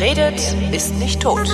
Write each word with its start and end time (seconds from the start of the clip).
Wer 0.00 0.16
redet, 0.16 0.56
ist 0.72 0.94
nicht 0.98 1.20
tot. 1.20 1.46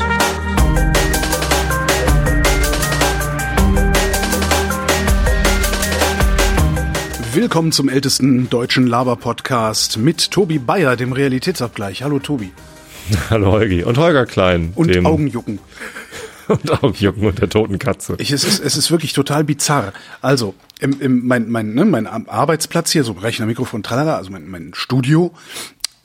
Willkommen 7.33 7.73
zum 7.73 7.89
ältesten 7.89 8.49
deutschen 8.49 8.87
Laber-Podcast 8.87 9.99
mit 9.99 10.31
Tobi 10.31 10.61
Bayer, 10.61 10.95
dem 10.95 11.13
Realitätsabgleich. 11.13 12.05
Hallo 12.05 12.21
Tobi. 12.21 12.53
Hallo 13.31 13.51
Holgi. 13.51 13.83
Und 13.83 13.99
Holger 13.99 14.27
Klein. 14.27 14.73
Und 14.77 14.95
dem 14.95 15.07
Augenjucken. 15.07 15.59
und 16.47 16.85
Augenjucken 16.85 17.27
und 17.27 17.41
der 17.41 17.49
toten 17.49 17.81
Katze. 17.81 18.15
Ich, 18.19 18.31
es, 18.31 18.45
ist, 18.45 18.61
es 18.61 18.77
ist 18.77 18.93
wirklich 18.93 19.13
total 19.13 19.43
bizarr. 19.43 19.93
Also, 20.23 20.55
im, 20.79 21.01
im, 21.01 21.27
mein, 21.27 21.49
mein, 21.49 21.75
ne, 21.75 21.85
mein 21.85 22.07
Arbeitsplatz 22.07 22.93
hier, 22.93 23.03
so 23.03 23.13
Rechner, 23.13 23.47
Mikrofon, 23.47 23.83
tralala, 23.83 24.17
also 24.17 24.31
mein, 24.31 24.49
mein 24.49 24.73
Studio, 24.75 25.33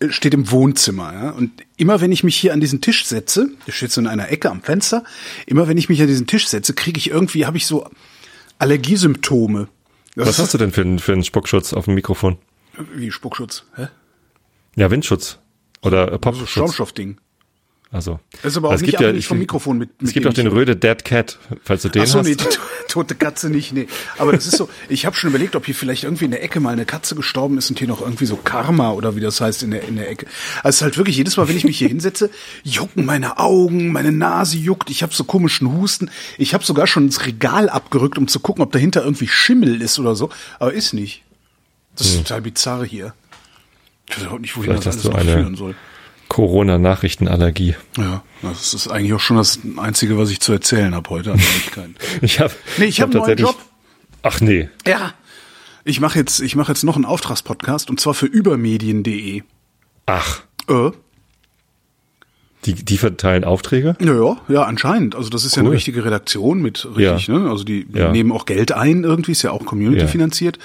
steht 0.09 0.33
im 0.33 0.49
Wohnzimmer. 0.51 1.13
Ja? 1.13 1.29
Und 1.31 1.51
immer 1.77 2.01
wenn 2.01 2.11
ich 2.11 2.23
mich 2.23 2.35
hier 2.35 2.53
an 2.53 2.59
diesen 2.59 2.81
Tisch 2.81 3.05
setze, 3.05 3.49
der 3.67 3.71
steht 3.71 3.91
so 3.91 4.01
in 4.01 4.07
einer 4.07 4.29
Ecke 4.29 4.49
am 4.49 4.61
Fenster, 4.61 5.03
immer 5.45 5.67
wenn 5.67 5.77
ich 5.77 5.89
mich 5.89 6.01
an 6.01 6.07
diesen 6.07 6.27
Tisch 6.27 6.47
setze, 6.47 6.73
kriege 6.73 6.97
ich 6.97 7.09
irgendwie, 7.11 7.45
habe 7.45 7.57
ich 7.57 7.65
so 7.67 7.87
Allergiesymptome. 8.59 9.67
Das 10.15 10.27
Was 10.27 10.39
hast 10.39 10.53
du 10.53 10.57
denn 10.57 10.71
für, 10.71 10.81
einen- 10.81 10.99
für 10.99 11.13
einen 11.13 11.23
Spuckschutz 11.23 11.73
auf 11.73 11.85
dem 11.85 11.95
Mikrofon? 11.95 12.37
Wie 12.95 13.11
Spuckschutz, 13.11 13.63
hä? 13.75 13.87
Ja, 14.75 14.89
Windschutz. 14.91 15.39
Oder 15.81 16.07
äh, 16.07 16.11
So 16.11 16.17
Popschutz. 16.19 16.49
Schaumstoffding. 16.49 17.17
Also. 17.93 18.21
Das 18.41 18.53
ist 18.53 18.57
aber 18.57 18.69
auch 18.69 18.73
Es 18.73 18.79
nicht 18.81 18.91
gibt 18.91 19.01
ja- 19.01 19.07
abhängig 19.09 19.27
vom 19.27 19.37
Mikrofon 19.37 19.77
mit, 19.77 19.89
mit 20.01 20.07
Es 20.07 20.13
gibt 20.13 20.25
auch 20.25 20.33
den 20.33 20.47
Röde 20.47 20.77
Dead 20.77 21.03
Cat, 21.03 21.37
falls 21.65 21.81
du 21.81 21.89
den 21.89 22.03
Ach 22.03 22.07
so, 22.07 22.19
hast. 22.19 22.25
nee, 22.25 22.35
die 22.35 22.43
to- 22.45 22.59
tote 22.87 23.15
Katze 23.15 23.49
nicht, 23.49 23.73
nee. 23.73 23.87
Aber 24.17 24.31
das 24.31 24.47
ist 24.47 24.55
so, 24.55 24.69
ich 24.87 25.05
habe 25.05 25.13
schon 25.17 25.29
überlegt, 25.29 25.57
ob 25.57 25.65
hier 25.65 25.75
vielleicht 25.75 26.05
irgendwie 26.05 26.23
in 26.23 26.31
der 26.31 26.41
Ecke 26.41 26.61
mal 26.61 26.71
eine 26.71 26.85
Katze 26.85 27.15
gestorben 27.15 27.57
ist 27.57 27.69
und 27.69 27.79
hier 27.79 27.89
noch 27.89 27.99
irgendwie 27.99 28.25
so 28.25 28.37
Karma 28.37 28.91
oder 28.91 29.17
wie 29.17 29.19
das 29.19 29.41
heißt 29.41 29.63
in 29.63 29.71
der, 29.71 29.83
in 29.89 29.97
der 29.97 30.09
Ecke. 30.09 30.25
Also 30.63 30.69
es 30.69 30.75
ist 30.77 30.81
halt 30.83 30.97
wirklich 30.97 31.17
jedes 31.17 31.35
Mal, 31.35 31.49
wenn 31.49 31.57
ich 31.57 31.65
mich 31.65 31.77
hier 31.79 31.89
hinsetze, 31.89 32.29
jucken 32.63 33.05
meine 33.05 33.39
Augen, 33.39 33.91
meine 33.91 34.13
Nase 34.13 34.57
juckt, 34.57 34.89
ich 34.89 35.03
habe 35.03 35.13
so 35.13 35.25
komischen 35.25 35.73
Husten. 35.73 36.09
Ich 36.37 36.53
habe 36.53 36.63
sogar 36.63 36.87
schon 36.87 37.03
ins 37.07 37.25
Regal 37.25 37.67
abgerückt, 37.67 38.17
um 38.17 38.29
zu 38.29 38.39
gucken, 38.39 38.63
ob 38.63 38.71
dahinter 38.71 39.03
irgendwie 39.03 39.27
Schimmel 39.27 39.81
ist 39.81 39.99
oder 39.99 40.15
so. 40.15 40.29
Aber 40.59 40.71
ist 40.71 40.93
nicht. 40.93 41.23
Das 41.97 42.07
ist 42.07 42.19
total 42.19 42.41
bizarr 42.41 42.85
hier. 42.85 43.13
Ich 44.09 44.17
weiß 44.17 44.27
auch 44.31 44.39
nicht, 44.39 44.55
wohin 44.55 44.71
Vielleicht 44.71 44.85
das 44.87 45.05
alles 45.05 45.25
noch 45.27 45.33
führen 45.33 45.55
soll. 45.55 45.75
Corona-Nachrichtenallergie. 46.31 47.75
Ja, 47.97 48.23
das 48.41 48.73
ist 48.73 48.87
eigentlich 48.87 49.11
auch 49.13 49.19
schon 49.19 49.35
das 49.35 49.59
Einzige, 49.77 50.17
was 50.17 50.29
ich 50.31 50.39
zu 50.39 50.53
erzählen 50.53 50.95
habe 50.95 51.09
heute. 51.09 51.35
Ich 52.21 52.39
habe 52.39 52.53
Nee, 52.77 52.85
ich 52.85 53.01
hab 53.01 53.09
einen 53.13 53.19
neuen 53.21 53.37
Job. 53.37 53.57
Ach 54.23 54.39
nee. 54.39 54.69
Ja. 54.87 55.13
Ich 55.83 55.99
mache 55.99 56.17
jetzt, 56.19 56.39
ich 56.39 56.55
mache 56.55 56.71
jetzt 56.71 56.83
noch 56.85 56.95
einen 56.95 57.03
Auftragspodcast 57.03 57.89
und 57.89 57.99
zwar 57.99 58.13
für 58.13 58.27
übermedien.de. 58.27 59.41
Ach. 60.05 60.43
Äh, 60.69 60.91
Die, 62.65 62.75
die 62.75 62.97
verteilen 62.97 63.43
Aufträge? 63.43 63.97
ja, 63.99 64.13
ja, 64.13 64.37
ja, 64.47 64.63
anscheinend. 64.63 65.15
Also 65.15 65.29
das 65.29 65.43
ist 65.43 65.55
ja 65.55 65.61
eine 65.61 65.69
Cool. 65.69 65.75
richtige 65.75 66.05
Redaktion 66.05 66.61
mit 66.61 66.85
richtig, 66.95 67.27
Ja. 67.27 67.39
ne? 67.39 67.49
Also 67.49 67.63
die, 67.65 67.85
die 67.85 67.97
Ja. 67.99 68.11
nehmen 68.11 68.31
auch 68.31 68.45
Geld 68.45 68.71
ein 68.71 69.03
irgendwie, 69.03 69.31
ist 69.33 69.41
ja 69.41 69.51
auch 69.51 69.65
Community 69.65 70.03
Ja. 70.03 70.07
finanziert 70.07 70.59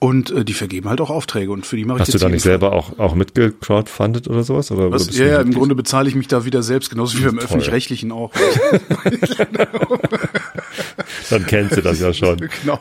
und 0.00 0.30
äh, 0.30 0.44
die 0.46 0.54
vergeben 0.54 0.88
halt 0.88 1.00
auch 1.02 1.10
Aufträge 1.10 1.52
und 1.52 1.66
für 1.66 1.76
die 1.76 1.84
mache 1.84 1.98
ich 1.98 2.00
Hast 2.02 2.14
du 2.14 2.18
da 2.18 2.30
nicht 2.30 2.42
selber 2.42 2.72
auch, 2.72 2.98
auch 2.98 3.14
mitgecrowdfundet 3.14 4.28
oder 4.28 4.42
sowas? 4.42 4.72
Oder, 4.72 4.86
oder 4.86 4.96
Was, 4.96 5.08
du 5.08 5.22
ja, 5.22 5.26
ja, 5.26 5.40
im? 5.42 5.52
Grunde 5.52 5.74
bezahle 5.74 6.08
ich 6.08 6.14
mich 6.14 6.26
da 6.26 6.46
wieder 6.46 6.62
selbst, 6.62 6.88
genauso 6.90 7.18
wie 7.18 7.24
beim 7.24 7.38
öffentlich-rechtlichen 7.38 8.10
auch. 8.10 8.32
Dann 11.30 11.46
kennst 11.46 11.76
du 11.76 11.82
das 11.82 12.00
ja 12.00 12.14
schon. 12.14 12.38
genau. 12.62 12.80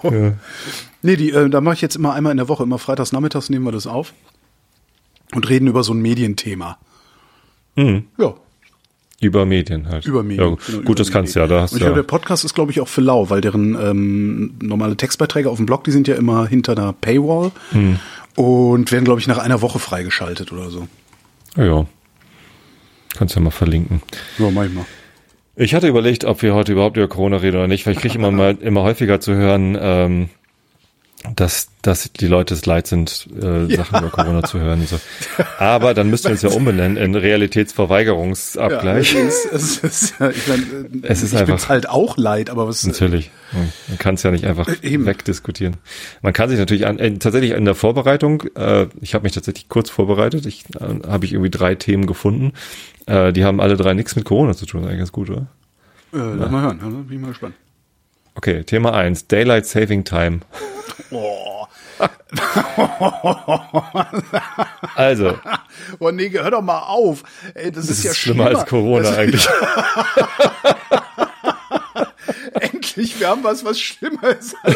Nee, 1.01 1.17
die, 1.17 1.31
äh, 1.31 1.49
da 1.49 1.59
mache 1.59 1.75
ich 1.75 1.81
jetzt 1.81 1.97
immer 1.97 2.13
einmal 2.13 2.31
in 2.31 2.37
der 2.37 2.47
Woche, 2.47 2.63
immer 2.63 2.79
freitags 2.79 3.11
nachmittags 3.11 3.49
nehmen 3.49 3.65
wir 3.65 3.73
das 3.73 3.85
auf 3.85 4.13
und 5.35 5.49
reden 5.49 5.67
über 5.67 5.83
so 5.83 5.93
ein 5.93 6.01
Medienthema. 6.01 6.77
Mhm. 7.75 8.05
Ja, 8.17 8.33
Über 9.21 9.45
Medien 9.45 9.87
halt. 9.89 10.05
Über 10.05 10.23
Medien. 10.23 10.51
Ja, 10.51 10.57
genau, 10.65 10.83
gut, 10.83 10.99
das 10.99 11.11
kannst 11.11 11.35
du 11.35 11.39
ja. 11.41 11.47
Da 11.47 11.61
hast 11.61 11.73
Und 11.73 11.77
ich 11.77 11.79
du 11.81 11.85
glaube, 11.87 11.99
ja. 11.99 12.03
der 12.03 12.07
Podcast 12.07 12.45
ist, 12.45 12.53
glaube 12.53 12.71
ich, 12.71 12.79
auch 12.79 12.87
für 12.87 13.01
lau, 13.01 13.29
weil 13.29 13.41
deren 13.41 13.75
ähm, 13.75 14.53
normale 14.61 14.95
Textbeiträge 14.95 15.49
auf 15.49 15.57
dem 15.57 15.65
Blog, 15.65 15.83
die 15.83 15.91
sind 15.91 16.07
ja 16.07 16.15
immer 16.15 16.47
hinter 16.47 16.71
einer 16.73 16.93
Paywall 16.93 17.51
Hm. 17.71 17.99
und 18.35 18.91
werden, 18.91 19.03
glaube 19.03 19.19
ich, 19.19 19.27
nach 19.27 19.37
einer 19.37 19.61
Woche 19.61 19.79
freigeschaltet 19.79 20.53
oder 20.53 20.69
so. 20.69 20.87
Ja, 21.57 21.65
ja. 21.65 21.85
Kannst 23.17 23.35
ja 23.35 23.41
mal 23.41 23.51
verlinken. 23.51 24.01
Ja, 24.37 24.49
manchmal. 24.51 24.85
Ich 25.57 25.75
hatte 25.75 25.89
überlegt, 25.89 26.23
ob 26.23 26.41
wir 26.41 26.53
heute 26.53 26.71
überhaupt 26.71 26.95
über 26.95 27.09
Corona 27.09 27.37
reden 27.37 27.57
oder 27.57 27.67
nicht, 27.67 27.85
weil 27.85 27.93
ich 27.93 27.99
kriege 27.99 28.15
immer 28.15 28.31
mal 28.31 28.57
immer 28.61 28.83
häufiger 28.83 29.19
zu 29.19 29.35
hören, 29.35 29.77
ähm, 29.79 30.29
dass, 31.35 31.67
dass 31.81 32.11
die 32.13 32.27
Leute 32.27 32.53
es 32.53 32.65
leid 32.65 32.87
sind, 32.87 33.27
äh, 33.35 33.75
Sachen 33.75 33.99
über 33.99 34.09
Corona 34.09 34.41
zu 34.43 34.59
hören. 34.59 34.79
Und 34.79 34.87
so. 34.89 34.99
Aber 35.57 35.93
dann 35.93 36.09
müssten 36.09 36.27
wir 36.27 36.31
uns 36.31 36.41
ja 36.41 36.49
umbenennen 36.49 36.95
in 36.97 37.13
Realitätsverweigerungsabgleich. 37.15 39.13
Ja, 39.13 39.19
es 39.21 39.45
ist, 39.45 39.53
es 39.53 39.77
ist, 39.83 40.19
ja, 40.19 40.29
ich 40.29 40.47
mein, 40.47 41.03
äh, 41.03 41.07
Es 41.07 41.21
ist 41.21 41.33
ich 41.33 41.39
einfach- 41.39 41.69
halt 41.69 41.89
auch 41.89 42.17
leid, 42.17 42.49
aber 42.49 42.67
was 42.67 42.85
Natürlich. 42.85 43.31
Man 43.87 43.97
kann 43.97 44.15
es 44.15 44.23
ja 44.23 44.31
nicht 44.31 44.45
einfach 44.45 44.67
Eben. 44.81 45.05
wegdiskutieren. 45.05 45.77
Man 46.21 46.33
kann 46.33 46.49
sich 46.49 46.59
natürlich 46.59 46.85
an, 46.87 46.99
äh, 46.99 47.11
tatsächlich 47.17 47.51
in 47.51 47.65
der 47.65 47.75
Vorbereitung, 47.75 48.43
äh, 48.55 48.87
ich 49.01 49.13
habe 49.13 49.23
mich 49.23 49.33
tatsächlich 49.33 49.67
kurz 49.69 49.89
vorbereitet, 49.89 50.45
ich 50.45 50.65
äh, 50.79 51.07
habe 51.07 51.25
ich 51.25 51.33
irgendwie 51.33 51.49
drei 51.49 51.75
Themen 51.75 52.05
gefunden. 52.05 52.53
Äh, 53.07 53.33
die 53.33 53.43
haben 53.43 53.59
alle 53.59 53.75
drei 53.75 53.93
nichts 53.93 54.15
mit 54.15 54.25
Corona 54.25 54.53
zu 54.53 54.65
tun, 54.65 54.83
eigentlich 54.85 54.99
ganz 54.99 55.11
gut, 55.11 55.29
oder? 55.29 55.47
äh, 56.13 56.17
lass 56.17 56.49
mal 56.49 56.61
hören, 56.61 56.79
ja, 56.81 56.87
bin 56.89 57.05
ich 57.11 57.19
mal 57.19 57.27
gespannt. 57.29 57.55
Okay, 58.35 58.63
Thema 58.63 58.93
eins 58.93 59.27
Daylight 59.27 59.65
Saving 59.65 60.03
Time. 60.05 60.39
Oh. 61.11 61.65
Also, 64.95 65.37
oh 65.99 66.11
nee, 66.11 66.29
hör 66.31 66.51
doch 66.51 66.61
mal 66.61 66.79
auf. 66.79 67.23
Ey, 67.53 67.71
das, 67.71 67.87
das 67.87 67.97
ist 67.97 68.03
ja 68.03 68.11
ist 68.11 68.17
schlimmer 68.17 68.45
als 68.47 68.65
Corona 68.65 69.09
Das- 69.09 69.17
eigentlich. 69.17 69.47
Endlich, 72.53 73.19
wir 73.19 73.27
haben 73.29 73.43
was, 73.43 73.63
was 73.65 73.79
schlimmer 73.79 74.29
ist 74.29 74.55
als 74.63 74.75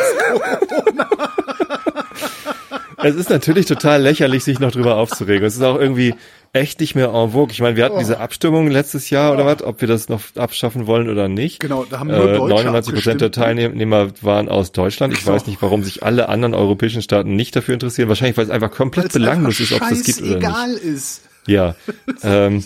Es 3.03 3.16
ist 3.16 3.29
natürlich 3.29 3.66
total 3.66 4.01
lächerlich, 4.01 4.44
sich 4.44 4.59
noch 4.59 4.72
drüber 4.72 4.95
aufzuregen. 4.95 5.45
Es 5.45 5.56
ist 5.56 5.62
auch 5.63 5.79
irgendwie 5.79 6.16
echt 6.53 6.79
nicht 6.79 6.93
mehr 6.95 7.07
en 7.09 7.31
vogue. 7.31 7.51
Ich 7.51 7.59
meine, 7.61 7.75
wir 7.75 7.83
hatten 7.83 7.97
diese 7.99 8.19
Abstimmung 8.19 8.69
letztes 8.69 9.09
Jahr 9.09 9.33
oder 9.33 9.45
was, 9.45 9.63
ob 9.63 9.81
wir 9.81 9.87
das 9.87 10.07
noch 10.07 10.21
abschaffen 10.35 10.85
wollen 10.87 11.09
oder 11.09 11.27
nicht. 11.27 11.59
Genau, 11.59 11.83
da 11.83 11.99
haben 11.99 12.07
nur 12.09 12.29
äh, 12.29 12.37
Deutsche 12.37 12.53
99 12.65 12.93
Prozent 12.93 13.21
der 13.21 13.27
abgestimmt. 13.27 13.35
Teilnehmer 13.35 14.07
waren 14.21 14.49
aus 14.49 14.71
Deutschland. 14.71 15.13
Ich 15.13 15.21
Genau. 15.21 15.33
weiß 15.33 15.47
nicht, 15.47 15.61
warum 15.61 15.83
sich 15.83 16.03
alle 16.03 16.29
anderen 16.29 16.53
europäischen 16.53 17.01
Staaten 17.01 17.35
nicht 17.35 17.55
dafür 17.55 17.73
interessieren. 17.73 18.07
Wahrscheinlich, 18.07 18.37
weil 18.37 18.45
es 18.45 18.51
einfach 18.51 18.71
komplett 18.71 19.11
belanglos 19.11 19.59
ist, 19.59 19.71
ob 19.73 19.81
es 19.81 19.89
das 19.89 20.03
gibt 20.03 20.19
oder 20.21 20.27
nicht. 20.29 20.37
egal 20.37 20.73
ist. 20.73 21.21
Ja. 21.47 21.75
Ähm, 22.23 22.63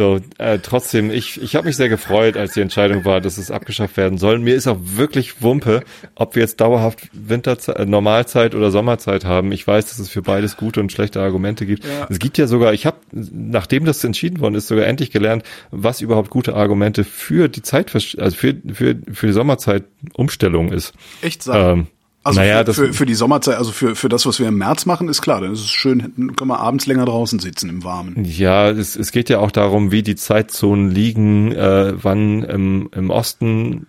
so, 0.00 0.18
äh, 0.38 0.60
trotzdem, 0.60 1.10
ich, 1.10 1.42
ich 1.42 1.56
habe 1.56 1.66
mich 1.66 1.76
sehr 1.76 1.90
gefreut, 1.90 2.38
als 2.38 2.54
die 2.54 2.62
Entscheidung 2.62 3.04
war, 3.04 3.20
dass 3.20 3.36
es 3.36 3.50
abgeschafft 3.50 3.98
werden 3.98 4.16
soll. 4.16 4.38
Mir 4.38 4.54
ist 4.54 4.66
auch 4.66 4.78
wirklich 4.80 5.42
Wumpe, 5.42 5.82
ob 6.14 6.36
wir 6.36 6.40
jetzt 6.40 6.58
dauerhaft 6.62 7.10
Winterzeit, 7.12 7.76
äh, 7.76 7.84
Normalzeit 7.84 8.54
oder 8.54 8.70
Sommerzeit 8.70 9.26
haben. 9.26 9.52
Ich 9.52 9.66
weiß, 9.66 9.90
dass 9.90 9.98
es 9.98 10.08
für 10.08 10.22
beides 10.22 10.56
gute 10.56 10.80
und 10.80 10.90
schlechte 10.90 11.20
Argumente 11.20 11.66
gibt. 11.66 11.84
Ja. 11.84 12.06
Es 12.08 12.18
gibt 12.18 12.38
ja 12.38 12.46
sogar, 12.46 12.72
ich 12.72 12.86
habe, 12.86 12.96
nachdem 13.12 13.84
das 13.84 14.02
entschieden 14.02 14.40
worden 14.40 14.54
ist, 14.54 14.68
sogar 14.68 14.86
endlich 14.86 15.10
gelernt, 15.10 15.42
was 15.70 16.00
überhaupt 16.00 16.30
gute 16.30 16.54
Argumente 16.54 17.04
für 17.04 17.48
die 17.48 17.60
Zeit, 17.60 17.94
also 17.94 18.34
für, 18.34 18.54
für, 18.72 18.96
für 19.12 19.26
die 19.26 19.34
Sommerzeit 19.34 19.84
Umstellung 20.14 20.72
ist. 20.72 20.94
Echt 21.20 21.42
sagen. 21.42 21.80
Ähm, 21.80 21.86
Also 22.22 22.40
naja, 22.40 22.64
für, 22.64 22.74
für, 22.74 22.92
für 22.92 23.06
die 23.06 23.14
Sommerzeit, 23.14 23.56
also 23.56 23.72
für, 23.72 23.96
für 23.96 24.10
das, 24.10 24.26
was 24.26 24.38
wir 24.38 24.48
im 24.48 24.58
März 24.58 24.84
machen, 24.84 25.08
ist 25.08 25.22
klar, 25.22 25.40
dann 25.40 25.52
ist 25.52 25.60
es 25.60 25.70
schön, 25.70 26.34
können 26.36 26.50
wir 26.50 26.60
abends 26.60 26.86
länger 26.86 27.06
draußen 27.06 27.38
sitzen 27.38 27.70
im 27.70 27.82
Warmen. 27.82 28.24
Ja, 28.24 28.68
es, 28.68 28.94
es 28.94 29.10
geht 29.10 29.30
ja 29.30 29.38
auch 29.38 29.50
darum, 29.50 29.90
wie 29.90 30.02
die 30.02 30.16
Zeitzonen 30.16 30.90
liegen, 30.90 31.52
äh, 31.52 31.94
wann 31.96 32.42
im, 32.42 32.90
im 32.94 33.08
Osten 33.08 33.86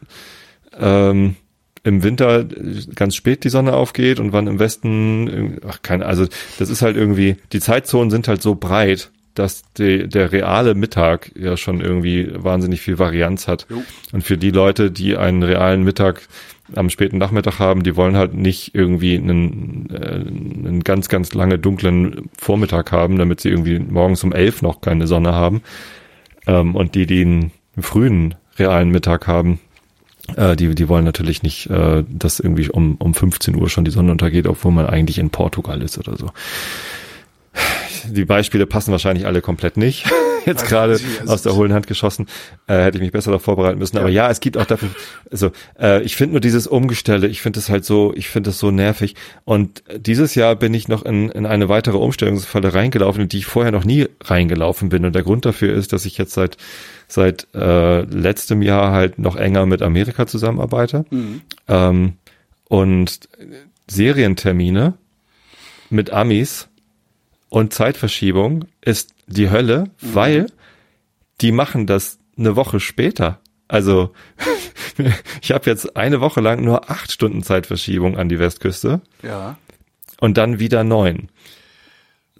ähm, 0.79 1.35
im 1.83 2.03
Winter 2.03 2.45
ganz 2.95 3.15
spät 3.15 3.43
die 3.43 3.49
Sonne 3.49 3.73
aufgeht 3.73 4.19
und 4.19 4.33
wann 4.33 4.47
im 4.47 4.59
Westen, 4.59 5.59
ach 5.67 5.81
keine, 5.81 6.05
also 6.05 6.27
das 6.59 6.69
ist 6.69 6.81
halt 6.81 6.95
irgendwie, 6.95 7.37
die 7.51 7.59
Zeitzonen 7.59 8.11
sind 8.11 8.27
halt 8.27 8.41
so 8.41 8.55
breit, 8.55 9.11
dass 9.33 9.63
die, 9.77 10.07
der 10.07 10.31
reale 10.31 10.75
Mittag 10.75 11.31
ja 11.35 11.57
schon 11.57 11.81
irgendwie 11.81 12.29
wahnsinnig 12.33 12.81
viel 12.81 12.99
Varianz 12.99 13.47
hat. 13.47 13.65
Jo. 13.69 13.83
Und 14.11 14.23
für 14.23 14.37
die 14.37 14.51
Leute, 14.51 14.91
die 14.91 15.17
einen 15.17 15.41
realen 15.41 15.83
Mittag 15.83 16.27
am 16.75 16.89
späten 16.89 17.17
Nachmittag 17.17 17.59
haben, 17.59 17.83
die 17.83 17.95
wollen 17.95 18.15
halt 18.15 18.33
nicht 18.33 18.75
irgendwie 18.75 19.17
einen, 19.17 19.89
äh, 19.89 20.67
einen 20.67 20.83
ganz, 20.83 21.09
ganz 21.09 21.33
lange 21.33 21.59
dunklen 21.59 22.29
Vormittag 22.37 22.91
haben, 22.91 23.17
damit 23.17 23.41
sie 23.41 23.49
irgendwie 23.49 23.79
morgens 23.79 24.23
um 24.23 24.33
elf 24.33 24.61
noch 24.61 24.81
keine 24.81 25.07
Sonne 25.07 25.33
haben. 25.33 25.61
Ähm, 26.47 26.75
und 26.75 26.95
die, 26.95 27.05
die 27.05 27.21
einen 27.21 27.51
frühen 27.79 28.35
realen 28.57 28.89
Mittag 28.89 29.27
haben, 29.27 29.59
äh, 30.35 30.55
die, 30.55 30.73
die 30.75 30.89
wollen 30.89 31.05
natürlich 31.05 31.43
nicht, 31.43 31.69
äh, 31.69 32.03
dass 32.07 32.39
irgendwie 32.39 32.69
um, 32.69 32.95
um 32.95 33.13
15 33.13 33.55
Uhr 33.55 33.69
schon 33.69 33.85
die 33.85 33.91
Sonne 33.91 34.11
untergeht, 34.11 34.47
obwohl 34.47 34.71
man 34.71 34.85
eigentlich 34.85 35.19
in 35.19 35.29
Portugal 35.29 35.81
ist 35.81 35.97
oder 35.97 36.17
so. 36.17 36.31
Die 38.07 38.25
Beispiele 38.25 38.65
passen 38.65 38.91
wahrscheinlich 38.91 39.25
alle 39.25 39.41
komplett 39.41 39.77
nicht. 39.77 40.05
Jetzt 40.45 40.67
gerade 40.67 40.99
aus 41.27 41.43
der 41.43 41.55
hohlen 41.55 41.71
Hand 41.71 41.85
geschossen, 41.85 42.25
äh, 42.65 42.83
hätte 42.83 42.97
ich 42.97 43.03
mich 43.03 43.11
besser 43.11 43.29
darauf 43.29 43.43
vorbereiten 43.43 43.77
müssen. 43.77 43.97
Aber 43.99 44.09
ja, 44.09 44.29
es 44.29 44.39
gibt 44.39 44.57
auch 44.57 44.65
dafür, 44.65 44.89
also 45.31 45.51
äh, 45.79 46.01
ich 46.01 46.15
finde 46.15 46.33
nur 46.33 46.41
dieses 46.41 46.65
Umgestelle, 46.65 47.27
ich 47.27 47.41
finde 47.41 47.59
es 47.59 47.69
halt 47.69 47.85
so, 47.85 48.11
ich 48.15 48.27
finde 48.27 48.49
es 48.49 48.57
so 48.57 48.71
nervig. 48.71 49.15
Und 49.45 49.83
dieses 49.95 50.33
Jahr 50.33 50.55
bin 50.55 50.73
ich 50.73 50.87
noch 50.87 51.05
in, 51.05 51.29
in 51.29 51.45
eine 51.45 51.69
weitere 51.69 51.97
Umstellungsfalle 51.97 52.73
reingelaufen, 52.73 53.21
in 53.23 53.29
die 53.29 53.37
ich 53.37 53.45
vorher 53.45 53.71
noch 53.71 53.85
nie 53.85 54.07
reingelaufen 54.23 54.89
bin. 54.89 55.05
Und 55.05 55.13
der 55.13 55.23
Grund 55.23 55.45
dafür 55.45 55.73
ist, 55.73 55.93
dass 55.93 56.05
ich 56.05 56.17
jetzt 56.17 56.33
seit 56.33 56.57
seit 57.07 57.47
äh, 57.53 58.01
letztem 58.01 58.61
Jahr 58.61 58.91
halt 58.91 59.19
noch 59.19 59.35
enger 59.35 59.65
mit 59.65 59.81
Amerika 59.81 60.27
zusammenarbeite. 60.27 61.05
Mhm. 61.09 61.41
Ähm, 61.67 62.13
und 62.67 63.19
Serientermine 63.87 64.93
mit 65.89 66.11
Amis 66.11 66.69
und 67.51 67.73
Zeitverschiebung 67.73 68.65
ist 68.79 69.13
die 69.27 69.51
Hölle, 69.51 69.91
mhm. 69.99 70.15
weil 70.15 70.45
die 71.41 71.51
machen 71.51 71.85
das 71.85 72.17
eine 72.37 72.55
Woche 72.55 72.79
später. 72.79 73.41
Also 73.67 74.13
ich 75.41 75.51
habe 75.51 75.69
jetzt 75.69 75.97
eine 75.97 76.21
Woche 76.21 76.39
lang 76.39 76.63
nur 76.63 76.89
acht 76.89 77.11
Stunden 77.11 77.43
Zeitverschiebung 77.43 78.17
an 78.17 78.29
die 78.29 78.39
Westküste. 78.39 79.01
Ja. 79.21 79.57
Und 80.21 80.37
dann 80.37 80.59
wieder 80.59 80.85
neun. 80.85 81.27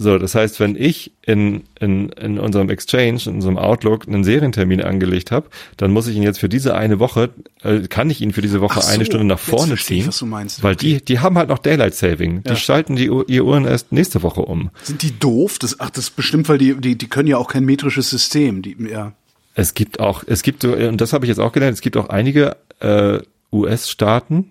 So, 0.01 0.18
das 0.18 0.33
heißt, 0.33 0.59
wenn 0.59 0.75
ich 0.75 1.12
in, 1.21 1.62
in, 1.80 2.09
in 2.09 2.39
unserem 2.39 2.71
Exchange, 2.71 3.21
in 3.27 3.36
unserem 3.36 3.59
Outlook 3.59 4.07
einen 4.07 4.24
Serientermin 4.24 4.81
angelegt 4.81 5.30
habe, 5.30 5.48
dann 5.77 5.92
muss 5.92 6.07
ich 6.07 6.15
ihn 6.15 6.24
jetzt 6.24 6.39
für 6.39 6.50
diese 6.50 6.74
eine 6.74 6.98
Woche, 6.98 7.30
äh, 7.62 7.81
kann 7.81 8.09
ich 8.09 8.19
ihn 8.19 8.33
für 8.33 8.42
diese 8.42 8.62
Woche 8.62 8.81
so, 8.81 8.88
eine 8.88 9.06
Stunde 9.06 9.27
nach 9.27 9.38
vorne 9.38 9.77
ziehen, 9.77 10.07
was 10.07 10.18
du 10.18 10.25
meinst. 10.25 10.63
weil 10.63 10.75
die, 10.75 11.06
die 11.06 11.19
haben 11.19 11.38
halt 11.38 11.50
noch 11.50 11.59
Daylight 11.59 11.94
Saving. 11.94 12.42
Die 12.42 12.50
ja. 12.50 12.56
schalten 12.56 12.95
die 12.95 13.12
ihr 13.27 13.45
Uhren 13.45 13.65
erst 13.65 13.92
nächste 13.92 14.24
Woche 14.24 14.42
um. 14.42 14.71
Sind 14.81 15.03
die 15.03 15.19
doof? 15.19 15.59
Das, 15.59 15.80
ach, 15.80 15.92
das 15.92 16.06
ist 16.06 16.15
bestimmt, 16.15 16.50
weil 16.50 16.57
die, 16.57 16.81
die, 16.81 16.98
die 16.98 17.07
können 17.07 17.27
ja 17.27 17.38
auch 17.38 17.48
kein 17.48 17.63
metrisches 17.63 18.09
System. 18.09 18.63
Die, 18.63 18.75
ja. 18.89 19.13
Es 19.53 19.75
gibt 19.75 20.00
auch, 20.00 20.24
es 20.25 20.42
gibt 20.42 20.63
so, 20.63 20.74
und 20.74 21.00
das 21.00 21.13
habe 21.13 21.25
ich 21.25 21.30
jetzt 21.30 21.39
auch 21.39 21.51
gelernt, 21.51 21.75
es 21.75 21.81
gibt 21.81 21.95
auch 21.95 22.09
einige 22.09 22.57
äh, 22.80 23.19
US-Staaten, 23.53 24.50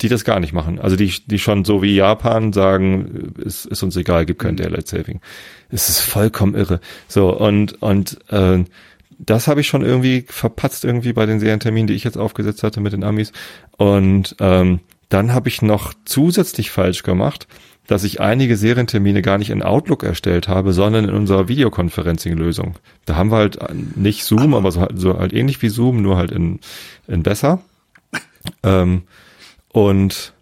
die 0.00 0.08
das 0.08 0.24
gar 0.24 0.40
nicht 0.40 0.52
machen. 0.52 0.80
Also 0.80 0.96
die, 0.96 1.12
die 1.26 1.38
schon 1.38 1.64
so 1.64 1.82
wie 1.82 1.94
Japan 1.94 2.52
sagen, 2.52 3.34
ist, 3.38 3.66
ist 3.66 3.82
uns 3.82 3.96
egal, 3.96 4.26
gibt 4.26 4.42
kein 4.42 4.52
mhm. 4.52 4.58
Daylight 4.58 4.88
Saving. 4.88 5.20
Es 5.70 5.88
ist 5.88 6.00
vollkommen 6.00 6.54
irre. 6.54 6.80
So, 7.08 7.36
und, 7.36 7.80
und 7.82 8.18
äh, 8.30 8.64
das 9.18 9.46
habe 9.46 9.60
ich 9.60 9.68
schon 9.68 9.82
irgendwie 9.82 10.24
verpatzt 10.28 10.84
irgendwie 10.84 11.12
bei 11.12 11.26
den 11.26 11.40
Serienterminen, 11.40 11.86
die 11.86 11.94
ich 11.94 12.04
jetzt 12.04 12.18
aufgesetzt 12.18 12.62
hatte 12.62 12.80
mit 12.80 12.92
den 12.92 13.04
Amis. 13.04 13.32
Und 13.76 14.36
ähm, 14.40 14.80
dann 15.08 15.32
habe 15.32 15.48
ich 15.48 15.62
noch 15.62 15.94
zusätzlich 16.04 16.70
falsch 16.70 17.02
gemacht, 17.02 17.46
dass 17.86 18.02
ich 18.04 18.20
einige 18.20 18.56
Serientermine 18.56 19.22
gar 19.22 19.38
nicht 19.38 19.50
in 19.50 19.62
Outlook 19.62 20.02
erstellt 20.02 20.48
habe, 20.48 20.72
sondern 20.72 21.04
in 21.04 21.14
unserer 21.14 21.48
Videoconferencing-Lösung. 21.48 22.76
Da 23.04 23.14
haben 23.16 23.30
wir 23.30 23.36
halt 23.36 23.58
nicht 23.96 24.24
Zoom, 24.24 24.54
aber 24.54 24.72
so 24.72 24.80
halt, 24.80 24.98
so 24.98 25.18
halt 25.18 25.32
ähnlich 25.32 25.60
wie 25.62 25.68
Zoom, 25.68 26.02
nur 26.02 26.16
halt 26.16 26.32
in, 26.32 26.60
in 27.06 27.22
besser. 27.22 27.60
Ähm, 28.62 29.02
und 29.74 30.32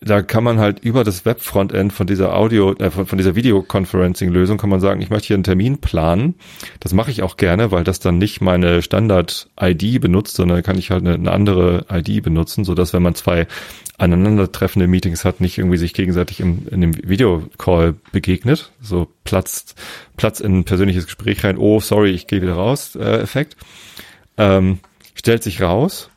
da 0.00 0.22
kann 0.22 0.42
man 0.42 0.58
halt 0.58 0.78
über 0.80 1.04
das 1.04 1.26
Web-Frontend 1.26 1.92
von 1.92 2.06
dieser 2.06 2.34
Audio, 2.34 2.72
äh, 2.78 2.90
von, 2.90 3.04
von 3.04 3.18
dieser 3.18 3.34
Videoconferencing-Lösung 3.34 4.56
kann 4.56 4.70
man 4.70 4.80
sagen, 4.80 5.02
ich 5.02 5.10
möchte 5.10 5.26
hier 5.26 5.36
einen 5.36 5.44
Termin 5.44 5.78
planen. 5.78 6.36
Das 6.80 6.94
mache 6.94 7.10
ich 7.10 7.22
auch 7.22 7.36
gerne, 7.36 7.70
weil 7.70 7.84
das 7.84 8.00
dann 8.00 8.16
nicht 8.16 8.40
meine 8.40 8.80
Standard-ID 8.80 10.00
benutzt, 10.00 10.36
sondern 10.36 10.62
kann 10.62 10.78
ich 10.78 10.90
halt 10.90 11.04
eine, 11.04 11.16
eine 11.16 11.32
andere 11.32 11.84
ID 11.92 12.22
benutzen, 12.22 12.64
so 12.64 12.74
dass 12.74 12.94
wenn 12.94 13.02
man 13.02 13.14
zwei 13.14 13.46
aneinandertreffende 13.98 14.88
Meetings 14.88 15.26
hat, 15.26 15.42
nicht 15.42 15.58
irgendwie 15.58 15.76
sich 15.76 15.92
gegenseitig 15.92 16.40
im, 16.40 16.66
in 16.70 16.80
dem 16.80 16.96
Videocall 17.06 17.94
begegnet. 18.10 18.72
So 18.80 19.08
Platz, 19.24 19.74
Platz 20.16 20.40
in 20.40 20.60
ein 20.60 20.64
persönliches 20.64 21.04
Gespräch 21.04 21.44
rein. 21.44 21.58
Oh, 21.58 21.78
sorry, 21.80 22.12
ich 22.12 22.26
gehe 22.26 22.40
wieder 22.40 22.54
raus, 22.54 22.96
äh, 22.96 23.18
Effekt. 23.18 23.58
Ähm, 24.38 24.78
stellt 25.14 25.42
sich 25.42 25.60
raus, 25.60 26.08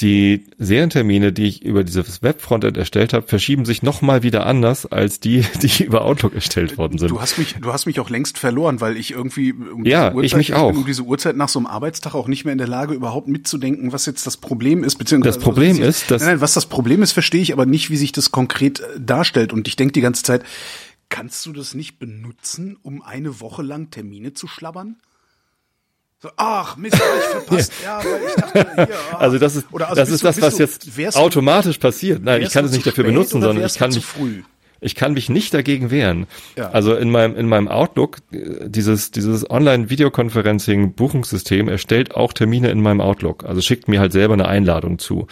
die 0.00 0.46
Serientermine, 0.58 1.32
die 1.32 1.44
ich 1.44 1.64
über 1.64 1.84
dieses 1.84 2.20
Webfrontend 2.20 2.76
erstellt 2.76 3.12
habe, 3.12 3.28
verschieben 3.28 3.64
sich 3.64 3.84
nochmal 3.84 4.24
wieder 4.24 4.44
anders 4.44 4.86
als 4.86 5.20
die, 5.20 5.44
die 5.62 5.84
über 5.84 6.04
Outlook 6.04 6.34
erstellt 6.34 6.76
worden 6.78 6.98
sind. 6.98 7.10
Du 7.10 7.20
hast 7.20 7.38
mich, 7.38 7.54
du 7.60 7.72
hast 7.72 7.86
mich 7.86 8.00
auch 8.00 8.10
längst 8.10 8.38
verloren, 8.38 8.80
weil 8.80 8.96
ich 8.96 9.12
irgendwie 9.12 9.52
um 9.52 9.84
ja, 9.84 10.12
Uhrzeit, 10.12 10.24
ich 10.24 10.36
mich 10.36 10.54
auch. 10.54 10.74
um 10.74 10.84
diese 10.84 11.02
Uhrzeit 11.02 11.36
nach 11.36 11.48
so 11.48 11.60
einem 11.60 11.66
Arbeitstag 11.66 12.14
auch 12.14 12.26
nicht 12.26 12.44
mehr 12.44 12.52
in 12.52 12.58
der 12.58 12.66
Lage, 12.66 12.94
überhaupt 12.94 13.28
mitzudenken, 13.28 13.92
was 13.92 14.06
jetzt 14.06 14.26
das 14.26 14.36
Problem 14.36 14.82
ist, 14.82 14.96
beziehungsweise 14.96 15.38
das 15.38 15.44
Problem 15.44 15.76
also, 15.76 15.84
ist, 15.84 16.10
dass 16.10 16.22
nein, 16.22 16.32
nein, 16.32 16.40
was 16.40 16.54
das 16.54 16.66
Problem 16.66 17.00
ist, 17.00 17.12
verstehe 17.12 17.42
ich 17.42 17.52
aber 17.52 17.66
nicht, 17.66 17.90
wie 17.90 17.96
sich 17.96 18.10
das 18.10 18.32
konkret 18.32 18.80
äh, 18.80 18.84
darstellt. 18.98 19.52
Und 19.52 19.68
ich 19.68 19.76
denke 19.76 19.92
die 19.92 20.00
ganze 20.00 20.24
Zeit, 20.24 20.42
kannst 21.08 21.46
du 21.46 21.52
das 21.52 21.74
nicht 21.74 22.00
benutzen, 22.00 22.76
um 22.82 23.00
eine 23.00 23.40
Woche 23.40 23.62
lang 23.62 23.90
Termine 23.90 24.34
zu 24.34 24.48
schlabbern? 24.48 24.96
So, 26.24 26.30
ach, 26.38 26.76
Mist, 26.78 26.94
hab 26.94 27.02
ich 27.18 27.24
verpasst. 27.24 27.72
ja, 27.84 27.98
weil 27.98 28.20
ich 28.26 28.34
dachte, 28.34 28.66
hier, 28.76 28.88
ah. 29.12 29.18
Also 29.18 29.38
das 29.38 29.56
ist, 29.56 29.66
also 29.70 29.94
das, 29.94 30.08
ist 30.08 30.24
das, 30.24 30.40
was 30.40 30.56
du, 30.56 30.66
jetzt 30.96 31.18
automatisch 31.18 31.76
passiert. 31.76 32.24
Nein, 32.24 32.40
ich 32.40 32.50
kann 32.50 32.64
es 32.64 32.72
nicht 32.72 32.86
dafür 32.86 33.04
benutzen, 33.04 33.42
sondern 33.42 33.62
ich 33.62 33.74
kann 33.74 33.92
mich, 33.92 34.06
ich 34.80 34.94
kann 34.94 35.12
mich 35.12 35.28
nicht 35.28 35.52
dagegen 35.52 35.90
wehren. 35.90 36.26
Ja. 36.56 36.70
Also 36.70 36.94
in 36.94 37.10
meinem, 37.10 37.36
in 37.36 37.46
meinem 37.46 37.68
Outlook, 37.68 38.20
dieses, 38.30 39.10
dieses 39.10 39.50
Online-Videoconferencing-Buchungssystem 39.50 41.68
erstellt 41.68 42.14
auch 42.14 42.32
Termine 42.32 42.70
in 42.70 42.80
meinem 42.80 43.02
Outlook. 43.02 43.44
Also 43.44 43.60
schickt 43.60 43.88
mir 43.88 44.00
halt 44.00 44.12
selber 44.12 44.32
eine 44.32 44.48
Einladung 44.48 44.98
zu. 44.98 45.26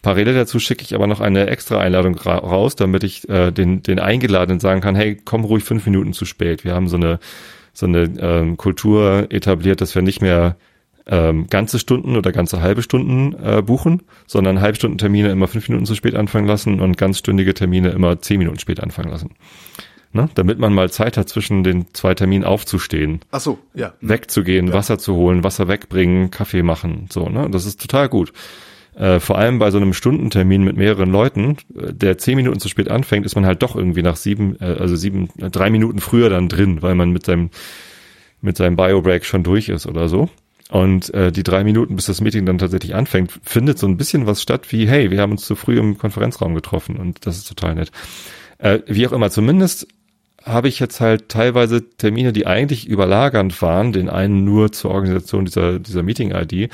Parallel 0.00 0.34
dazu 0.34 0.60
schicke 0.60 0.84
ich 0.84 0.94
aber 0.94 1.08
noch 1.08 1.18
eine 1.18 1.48
extra 1.48 1.80
Einladung 1.80 2.14
ra 2.14 2.36
raus, 2.36 2.76
damit 2.76 3.02
ich 3.02 3.28
äh, 3.28 3.50
den, 3.50 3.82
den 3.82 3.98
Eingeladenen 3.98 4.60
sagen 4.60 4.80
kann, 4.80 4.94
hey, 4.94 5.20
komm 5.24 5.44
ruhig 5.44 5.64
fünf 5.64 5.86
Minuten 5.86 6.12
zu 6.12 6.24
spät. 6.24 6.62
Wir 6.64 6.76
haben 6.76 6.86
so 6.86 6.94
eine 6.96 7.18
so 7.72 7.86
eine 7.86 8.10
ähm, 8.18 8.56
Kultur 8.56 9.26
etabliert, 9.30 9.80
dass 9.80 9.94
wir 9.94 10.02
nicht 10.02 10.20
mehr 10.20 10.56
ähm, 11.06 11.46
ganze 11.48 11.78
Stunden 11.78 12.16
oder 12.16 12.32
ganze 12.32 12.60
halbe 12.60 12.82
Stunden 12.82 13.34
äh, 13.42 13.62
buchen, 13.62 14.02
sondern 14.26 14.60
Halbstundentermine 14.60 15.30
immer 15.30 15.48
fünf 15.48 15.68
Minuten 15.68 15.86
zu 15.86 15.94
spät 15.94 16.14
anfangen 16.14 16.46
lassen 16.46 16.80
und 16.80 16.96
ganzstündige 16.96 17.54
Termine 17.54 17.90
immer 17.90 18.20
zehn 18.20 18.38
Minuten 18.38 18.58
spät 18.58 18.80
anfangen 18.80 19.10
lassen. 19.10 19.34
Ne? 20.12 20.28
Damit 20.34 20.58
man 20.58 20.74
mal 20.74 20.90
Zeit 20.90 21.16
hat, 21.16 21.28
zwischen 21.28 21.62
den 21.62 21.86
zwei 21.94 22.14
Terminen 22.14 22.44
aufzustehen. 22.44 23.20
Ach 23.30 23.40
so, 23.40 23.58
ja. 23.74 23.94
Wegzugehen, 24.00 24.68
ja. 24.68 24.72
Wasser 24.72 24.98
zu 24.98 25.14
holen, 25.14 25.44
Wasser 25.44 25.68
wegbringen, 25.68 26.30
Kaffee 26.30 26.62
machen, 26.62 27.06
so, 27.10 27.28
ne? 27.28 27.48
Das 27.50 27.64
ist 27.64 27.80
total 27.80 28.08
gut. 28.08 28.32
Äh, 28.94 29.20
vor 29.20 29.38
allem 29.38 29.58
bei 29.58 29.70
so 29.70 29.78
einem 29.78 29.92
Stundentermin 29.92 30.64
mit 30.64 30.76
mehreren 30.76 31.10
Leuten, 31.10 31.56
äh, 31.74 31.92
der 31.92 32.18
zehn 32.18 32.36
Minuten 32.36 32.60
zu 32.60 32.68
spät 32.68 32.90
anfängt, 32.90 33.24
ist 33.24 33.34
man 33.34 33.46
halt 33.46 33.62
doch 33.62 33.76
irgendwie 33.76 34.02
nach 34.02 34.16
sieben, 34.16 34.56
äh, 34.60 34.76
also 34.78 34.96
sieben, 34.96 35.28
äh, 35.38 35.50
drei 35.50 35.70
Minuten 35.70 36.00
früher 36.00 36.28
dann 36.28 36.48
drin, 36.48 36.82
weil 36.82 36.94
man 36.94 37.10
mit 37.10 37.24
seinem 37.24 37.50
mit 38.42 38.56
seinem 38.56 38.76
Biobreak 38.76 39.24
schon 39.26 39.42
durch 39.42 39.68
ist 39.68 39.86
oder 39.86 40.08
so. 40.08 40.30
Und 40.70 41.12
äh, 41.14 41.32
die 41.32 41.42
drei 41.42 41.64
Minuten, 41.64 41.96
bis 41.96 42.06
das 42.06 42.20
Meeting 42.20 42.46
dann 42.46 42.58
tatsächlich 42.58 42.94
anfängt, 42.94 43.32
findet 43.42 43.78
so 43.78 43.86
ein 43.86 43.96
bisschen 43.96 44.26
was 44.26 44.40
statt 44.40 44.70
wie, 44.70 44.88
hey, 44.88 45.10
wir 45.10 45.20
haben 45.20 45.32
uns 45.32 45.44
zu 45.44 45.56
früh 45.56 45.78
im 45.78 45.98
Konferenzraum 45.98 46.54
getroffen 46.54 46.96
und 46.96 47.26
das 47.26 47.38
ist 47.38 47.48
total 47.48 47.74
nett. 47.74 47.90
Äh, 48.58 48.78
wie 48.86 49.06
auch 49.06 49.12
immer, 49.12 49.30
zumindest 49.30 49.88
habe 50.44 50.68
ich 50.68 50.78
jetzt 50.78 51.00
halt 51.00 51.28
teilweise 51.28 51.90
Termine, 51.96 52.32
die 52.32 52.46
eigentlich 52.46 52.86
überlagernd 52.86 53.60
waren, 53.60 53.92
den 53.92 54.08
einen 54.08 54.44
nur 54.44 54.72
zur 54.72 54.92
Organisation 54.92 55.44
dieser, 55.44 55.78
dieser 55.78 56.02
Meeting-ID 56.02 56.70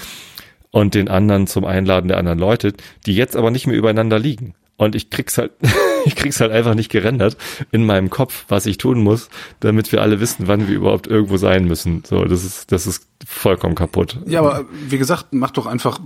und 0.76 0.94
den 0.94 1.08
anderen 1.08 1.46
zum 1.46 1.64
Einladen 1.64 2.08
der 2.08 2.18
anderen 2.18 2.38
Leute, 2.38 2.74
die 3.06 3.14
jetzt 3.14 3.34
aber 3.34 3.50
nicht 3.50 3.66
mehr 3.66 3.78
übereinander 3.78 4.18
liegen. 4.18 4.52
Und 4.76 4.94
ich 4.94 5.08
krieg's 5.08 5.38
halt, 5.38 5.52
ich 6.04 6.16
krieg's 6.16 6.38
halt 6.38 6.52
einfach 6.52 6.74
nicht 6.74 6.90
gerendert 6.90 7.38
in 7.72 7.86
meinem 7.86 8.10
Kopf, 8.10 8.44
was 8.48 8.66
ich 8.66 8.76
tun 8.76 9.02
muss, 9.02 9.30
damit 9.60 9.90
wir 9.90 10.02
alle 10.02 10.20
wissen, 10.20 10.48
wann 10.48 10.68
wir 10.68 10.76
überhaupt 10.76 11.06
irgendwo 11.06 11.38
sein 11.38 11.64
müssen. 11.64 12.02
So, 12.06 12.26
das 12.26 12.44
ist, 12.44 12.72
das 12.72 12.86
ist 12.86 13.08
vollkommen 13.26 13.74
kaputt. 13.74 14.18
Ja, 14.26 14.40
aber 14.40 14.66
wie 14.70 14.98
gesagt, 14.98 15.28
mach 15.30 15.50
doch 15.50 15.64
einfach, 15.64 15.98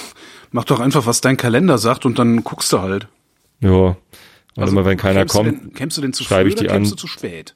mach 0.50 0.64
doch 0.64 0.80
einfach, 0.80 1.06
was 1.06 1.22
dein 1.22 1.38
Kalender 1.38 1.78
sagt 1.78 2.04
und 2.04 2.18
dann 2.18 2.44
guckst 2.44 2.74
du 2.74 2.80
halt. 2.82 3.08
Ja. 3.60 3.70
Warte 3.70 3.96
also, 4.56 4.74
mal, 4.74 4.84
wenn 4.84 4.98
keiner 4.98 5.24
kommt, 5.24 5.46
du 5.46 5.56
denn, 5.56 5.72
kämst 5.72 5.96
du 5.96 6.02
denn 6.02 6.12
zu 6.12 6.24
schreibe 6.24 6.50
ich 6.50 6.56
die 6.56 6.68
an. 6.68 6.84
du 6.84 6.94
zu 6.94 7.06
spät? 7.06 7.54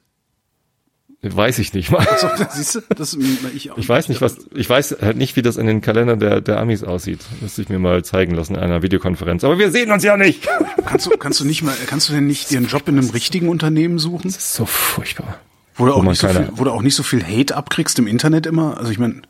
Weiß 1.33 1.59
ich 1.59 1.73
nicht 1.73 1.91
mal. 1.91 2.05
Also, 2.05 2.29
siehst 2.51 2.75
du, 2.75 2.81
das 2.95 3.17
ich, 3.55 3.71
auch 3.71 3.77
ich 3.77 3.87
weiß 3.87 4.09
nicht, 4.09 4.21
was, 4.21 4.37
ich 4.53 4.69
weiß 4.69 4.97
halt 5.01 5.17
nicht, 5.17 5.35
wie 5.35 5.41
das 5.41 5.57
in 5.57 5.65
den 5.65 5.81
Kalendern 5.81 6.19
der, 6.19 6.41
der 6.41 6.59
Amis 6.59 6.83
aussieht. 6.83 7.19
Müsste 7.41 7.61
ich 7.61 7.69
mir 7.69 7.79
mal 7.79 8.03
zeigen 8.03 8.35
lassen 8.35 8.55
in 8.55 8.61
einer 8.61 8.81
Videokonferenz. 8.81 9.43
Aber 9.43 9.57
wir 9.57 9.71
sehen 9.71 9.91
uns 9.91 10.03
ja 10.03 10.17
nicht. 10.17 10.47
Kannst 10.85 11.07
du, 11.07 11.17
kannst 11.17 11.39
du 11.39 11.45
nicht 11.45 11.63
mal, 11.63 11.75
kannst 11.87 12.09
du 12.09 12.13
denn 12.13 12.27
nicht 12.27 12.51
dir 12.51 12.59
einen 12.59 12.67
Job 12.67 12.87
in 12.87 12.99
einem 12.99 13.09
richtigen 13.09 13.49
Unternehmen 13.49 13.97
suchen? 13.97 14.25
Das 14.25 14.37
ist 14.37 14.53
so 14.53 14.67
furchtbar. 14.67 15.39
Wo 15.73 15.87
du 15.87 15.93
auch, 15.93 16.03
nicht 16.03 16.21
so, 16.21 16.27
viel, 16.27 16.47
wo 16.53 16.63
du 16.63 16.71
auch 16.71 16.83
nicht 16.83 16.93
so 16.93 17.01
viel 17.01 17.23
Hate 17.25 17.55
abkriegst 17.55 17.97
im 17.97 18.05
Internet 18.05 18.45
immer? 18.45 18.77
Also 18.77 18.91
ich 18.91 18.99
meine. 18.99 19.23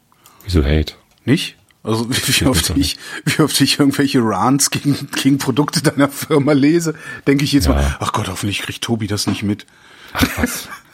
Wieso 0.43 0.63
Hate? 0.65 0.95
Nicht? 1.23 1.55
Also 1.81 2.09
wie 2.09 2.45
oft 2.45 2.71
ich, 2.75 2.97
wie 3.25 3.41
oft 3.41 3.61
ich 3.61 3.79
irgendwelche 3.79 4.19
Rants 4.19 4.69
gegen, 4.71 5.07
gegen 5.21 5.37
Produkte 5.37 5.81
deiner 5.81 6.09
Firma 6.09 6.51
lese, 6.51 6.95
denke 7.27 7.45
ich 7.45 7.53
jetzt 7.53 7.67
ja. 7.67 7.73
mal, 7.73 7.95
ach 7.99 8.11
Gott, 8.11 8.27
hoffentlich 8.27 8.61
kriegt 8.63 8.83
Tobi 8.83 9.07
das 9.07 9.27
nicht 9.27 9.43
mit. 9.43 9.65
Ach 10.13 10.27
was. 10.37 10.67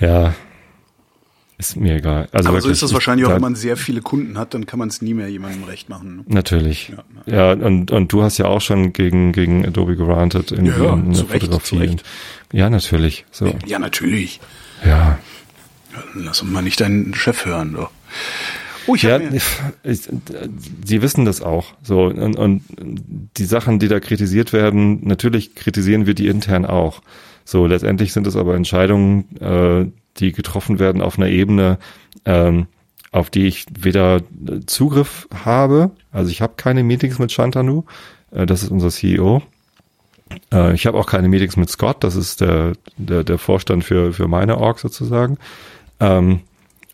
Ja. 0.00 0.34
ist 1.58 1.76
mir 1.76 1.96
egal. 1.96 2.28
Also 2.32 2.48
Aber 2.48 2.58
wirklich, 2.58 2.62
so 2.64 2.70
ist 2.70 2.82
das 2.82 2.94
wahrscheinlich 2.94 3.24
ich, 3.24 3.30
auch, 3.30 3.34
wenn 3.34 3.42
man 3.42 3.54
sehr 3.54 3.76
viele 3.76 4.00
Kunden 4.00 4.38
hat, 4.38 4.54
dann 4.54 4.66
kann 4.66 4.78
man 4.78 4.88
es 4.88 5.02
nie 5.02 5.14
mehr 5.14 5.28
jemandem 5.28 5.64
recht 5.64 5.88
machen. 5.88 6.16
Ne? 6.16 6.24
Natürlich. 6.28 6.92
Ja, 7.26 7.52
und, 7.52 7.90
und 7.90 8.12
du 8.12 8.22
hast 8.22 8.38
ja 8.38 8.46
auch 8.46 8.60
schon 8.62 8.92
gegen, 8.92 9.32
gegen 9.32 9.66
Adobe 9.66 9.96
gerantet 9.96 10.52
in, 10.52 10.66
Ja, 10.66 10.78
ja, 10.84 10.92
in 10.94 11.12
der 11.12 11.22
Recht, 11.30 11.44
Fotografie. 11.44 11.66
zu 11.68 11.76
Recht. 11.76 12.02
Ja, 12.52 12.70
natürlich. 12.70 13.26
So. 13.30 13.54
Ja, 13.66 13.78
natürlich. 13.78 14.40
Ja. 14.84 15.18
Lass 16.14 16.40
uns 16.40 16.50
mal 16.50 16.62
nicht 16.62 16.80
deinen 16.80 17.14
Chef 17.14 17.44
hören. 17.44 17.74
Doch. 17.74 17.90
Oh, 18.86 18.94
ich 18.94 19.02
Ja, 19.02 19.20
ich, 19.84 20.08
sie 20.84 21.02
wissen 21.02 21.24
das 21.24 21.42
auch. 21.42 21.74
So 21.82 22.04
und, 22.04 22.36
und 22.36 22.62
die 23.36 23.44
Sachen, 23.44 23.78
die 23.78 23.88
da 23.88 24.00
kritisiert 24.00 24.52
werden, 24.52 25.06
natürlich 25.06 25.54
kritisieren 25.54 26.06
wir 26.06 26.14
die 26.14 26.28
intern 26.28 26.64
auch. 26.64 27.02
So 27.50 27.66
letztendlich 27.66 28.12
sind 28.12 28.28
es 28.28 28.36
aber 28.36 28.54
Entscheidungen, 28.54 29.24
äh, 29.40 29.90
die 30.18 30.30
getroffen 30.30 30.78
werden 30.78 31.02
auf 31.02 31.18
einer 31.18 31.26
Ebene, 31.26 31.78
ähm, 32.24 32.68
auf 33.10 33.28
die 33.28 33.48
ich 33.48 33.66
weder 33.76 34.18
äh, 34.18 34.60
Zugriff 34.66 35.26
habe. 35.34 35.90
Also 36.12 36.30
ich 36.30 36.42
habe 36.42 36.52
keine 36.56 36.84
Meetings 36.84 37.18
mit 37.18 37.32
Shantanu. 37.32 37.82
Äh, 38.30 38.46
das 38.46 38.62
ist 38.62 38.70
unser 38.70 38.90
CEO. 38.90 39.42
Äh, 40.52 40.74
ich 40.74 40.86
habe 40.86 40.96
auch 40.96 41.06
keine 41.06 41.28
Meetings 41.28 41.56
mit 41.56 41.68
Scott. 41.68 42.04
Das 42.04 42.14
ist 42.14 42.40
der 42.40 42.74
der, 42.98 43.24
der 43.24 43.38
Vorstand 43.38 43.82
für 43.82 44.12
für 44.12 44.28
meine 44.28 44.56
Org 44.56 44.78
sozusagen. 44.78 45.36
Ähm, 45.98 46.42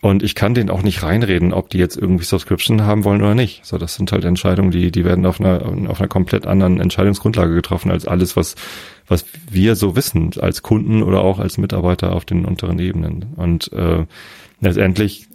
und 0.03 0.23
ich 0.23 0.35
kann 0.35 0.55
denen 0.55 0.71
auch 0.71 0.83
nicht 0.83 1.03
reinreden, 1.03 1.53
ob 1.53 1.71
die 1.71 1.79
jetzt 1.79 1.97
irgendwie 1.97 2.25
Subscription 2.25 2.83
haben 2.83 3.05
wollen 3.05 3.23
oder 3.23 3.35
nicht. 3.35 3.65
So, 3.65 3.79
das 3.79 3.95
sind 3.95 4.13
halt 4.13 4.25
Entscheidungen, 4.25 4.71
die, 4.71 4.91
die 4.91 5.05
werden 5.05 5.25
auf 5.25 5.41
einer, 5.41 5.63
auf 5.89 6.01
einer 6.01 6.09
komplett 6.09 6.47
anderen 6.47 6.81
Entscheidungsgrundlage 6.81 7.55
getroffen 7.55 7.91
als 7.91 8.07
alles, 8.07 8.37
was, 8.37 8.57
was 9.07 9.25
wir 9.51 9.75
so 9.75 9.97
wissen 9.97 10.33
als 10.39 10.63
Kunden 10.63 11.03
oder 11.03 11.23
auch 11.23 11.39
als 11.39 11.57
Mitarbeiter 11.57 12.13
auf 12.13 12.25
den 12.25 12.45
unteren 12.45 12.79
Ebenen. 12.79 13.33
Und 13.37 13.73
äh, 13.73 14.05
letztendlich, 14.61 15.29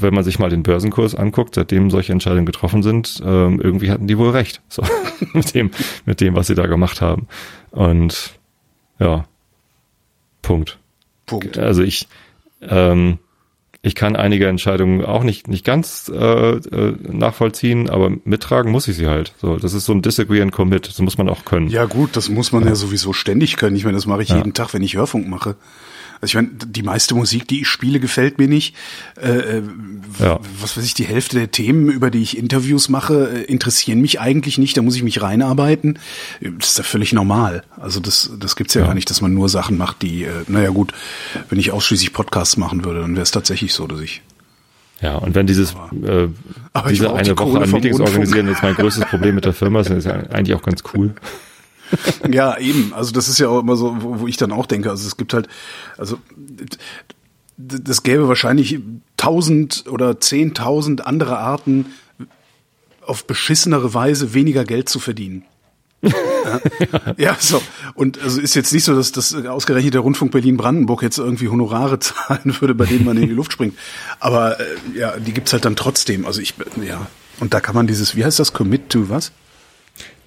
wenn 0.00 0.12
man 0.12 0.24
sich 0.24 0.38
mal 0.38 0.50
den 0.50 0.62
Börsenkurs 0.62 1.14
anguckt, 1.14 1.54
seitdem 1.54 1.90
solche 1.90 2.12
Entscheidungen 2.12 2.46
getroffen 2.46 2.82
sind, 2.82 3.22
ähm, 3.24 3.58
irgendwie 3.58 3.90
hatten 3.90 4.06
die 4.06 4.18
wohl 4.18 4.30
recht. 4.30 4.60
So, 4.68 4.82
mit 5.32 5.54
dem, 5.54 5.70
mit 6.04 6.20
dem, 6.20 6.36
was 6.36 6.46
sie 6.46 6.54
da 6.54 6.66
gemacht 6.66 7.00
haben. 7.00 7.26
Und 7.70 8.38
ja, 8.98 9.24
Punkt. 10.42 10.78
Punkt. 11.24 11.58
Also 11.58 11.82
ich, 11.82 12.06
ähm, 12.60 13.18
ich 13.80 13.94
kann 13.94 14.16
einige 14.16 14.48
Entscheidungen 14.48 15.04
auch 15.04 15.22
nicht 15.22 15.46
nicht 15.48 15.64
ganz 15.64 16.10
äh, 16.12 16.16
äh, 16.56 16.96
nachvollziehen, 17.12 17.88
aber 17.88 18.10
mittragen 18.24 18.72
muss 18.72 18.88
ich 18.88 18.96
sie 18.96 19.06
halt. 19.06 19.34
So, 19.40 19.56
das 19.56 19.72
ist 19.72 19.84
so 19.84 19.92
ein 19.92 20.02
Disagree 20.02 20.42
and 20.42 20.52
Commit. 20.52 20.88
Das 20.88 20.98
muss 20.98 21.16
man 21.18 21.28
auch 21.28 21.44
können. 21.44 21.68
Ja 21.68 21.84
gut, 21.84 22.16
das 22.16 22.28
muss 22.28 22.50
man 22.52 22.66
ja, 22.66 22.74
sowieso 22.74 23.12
ständig 23.12 23.56
können. 23.56 23.76
Ich 23.76 23.84
meine, 23.84 23.96
das 23.96 24.06
mache 24.06 24.22
ich 24.22 24.30
jeden 24.30 24.52
Tag, 24.52 24.74
wenn 24.74 24.82
ich 24.82 24.96
Hörfunk 24.96 25.28
mache. 25.28 25.56
Also 26.20 26.32
ich 26.32 26.34
meine, 26.34 26.48
die 26.66 26.82
meiste 26.82 27.14
Musik, 27.14 27.46
die 27.46 27.60
ich 27.60 27.68
spiele, 27.68 28.00
gefällt 28.00 28.38
mir 28.38 28.48
nicht. 28.48 28.74
Äh, 29.22 29.28
äh, 29.58 29.62
Ja. 30.18 30.40
Was 30.60 30.76
weiß 30.76 30.84
ich, 30.84 30.94
die 30.94 31.04
Hälfte 31.04 31.36
der 31.38 31.52
Themen, 31.52 31.88
über 31.90 32.10
die 32.10 32.20
ich 32.20 32.36
Interviews 32.36 32.88
mache, 32.88 33.30
äh, 33.32 33.42
interessieren 33.44 34.00
mich 34.00 34.18
eigentlich 34.18 34.58
nicht. 34.58 34.76
Da 34.76 34.82
muss 34.82 34.96
ich 34.96 35.04
mich 35.04 35.22
reinarbeiten. 35.22 36.00
Das 36.40 36.70
ist 36.70 36.78
ja 36.78 36.82
völlig 36.82 37.12
normal. 37.12 37.62
Also 37.76 38.00
das, 38.00 38.32
das 38.36 38.56
gibt's 38.56 38.74
ja, 38.74 38.80
Ja. 38.80 38.88
gar 38.88 38.94
nicht, 38.94 39.08
dass 39.10 39.20
man 39.20 39.32
nur 39.32 39.48
Sachen 39.48 39.76
macht, 39.78 40.02
die, 40.02 40.24
äh, 40.24 40.30
naja 40.48 40.70
gut, 40.70 40.92
wenn 41.50 41.60
ich 41.60 41.70
ausschließlich 41.70 42.12
Podcasts 42.12 42.56
machen 42.56 42.84
würde, 42.84 43.00
dann 43.02 43.12
wäre 43.12 43.22
es 43.22 43.30
tatsächlich 43.30 43.67
so, 43.74 43.86
dass 43.86 44.00
ich 44.00 44.22
Ja, 45.00 45.16
und 45.16 45.34
wenn 45.34 45.46
dieses 45.46 45.72
äh, 45.72 46.28
aber 46.72 46.90
ich 46.90 46.98
diese 46.98 47.08
brauch 47.08 47.22
die 47.22 47.30
eine 47.30 47.38
Woche 47.38 47.62
an 47.62 47.70
Meetings 47.70 48.00
organisieren 48.00 48.48
jetzt 48.48 48.62
mein 48.62 48.74
größtes 48.74 49.06
Problem 49.06 49.34
mit 49.34 49.44
der 49.44 49.52
Firma 49.52 49.80
ist, 49.80 49.90
ist 49.90 50.06
ja 50.06 50.14
eigentlich 50.14 50.56
auch 50.56 50.62
ganz 50.62 50.82
cool. 50.94 51.14
Ja, 52.30 52.58
eben. 52.58 52.92
Also 52.92 53.12
das 53.12 53.28
ist 53.28 53.38
ja 53.38 53.48
auch 53.48 53.60
immer 53.60 53.74
so, 53.74 53.96
wo, 54.02 54.20
wo 54.20 54.26
ich 54.26 54.36
dann 54.36 54.52
auch 54.52 54.66
denke. 54.66 54.90
Also 54.90 55.06
es 55.06 55.16
gibt 55.16 55.32
halt, 55.32 55.48
also 55.96 56.18
das 57.56 58.02
gäbe 58.02 58.28
wahrscheinlich 58.28 58.78
tausend 59.16 59.84
oder 59.88 60.20
zehntausend 60.20 61.06
andere 61.06 61.38
Arten, 61.38 61.86
auf 63.04 63.26
beschissenere 63.26 63.94
Weise 63.94 64.34
weniger 64.34 64.64
Geld 64.64 64.88
zu 64.88 65.00
verdienen. 65.00 65.44
Ja, 66.02 66.60
ja, 67.16 67.36
so. 67.38 67.60
Und 67.94 68.20
also 68.22 68.40
ist 68.40 68.54
jetzt 68.54 68.72
nicht 68.72 68.84
so, 68.84 68.94
dass 68.94 69.12
das 69.12 69.34
ausgerechnet 69.34 69.94
der 69.94 70.00
Rundfunk 70.00 70.32
Berlin-Brandenburg 70.32 71.02
jetzt 71.02 71.18
irgendwie 71.18 71.48
Honorare 71.48 71.98
zahlen 72.00 72.56
würde, 72.60 72.74
bei 72.74 72.86
denen 72.86 73.04
man 73.04 73.16
in 73.16 73.28
die 73.28 73.34
Luft 73.34 73.52
springt. 73.52 73.76
Aber 74.20 74.58
äh, 74.60 74.64
ja, 74.94 75.18
die 75.18 75.32
gibt's 75.32 75.52
halt 75.52 75.64
dann 75.64 75.76
trotzdem. 75.76 76.26
Also 76.26 76.40
ich, 76.40 76.54
ja. 76.82 77.06
Und 77.40 77.54
da 77.54 77.60
kann 77.60 77.74
man 77.74 77.86
dieses, 77.86 78.16
wie 78.16 78.24
heißt 78.24 78.38
das, 78.38 78.52
Commit 78.52 78.90
to 78.90 79.08
was? 79.08 79.32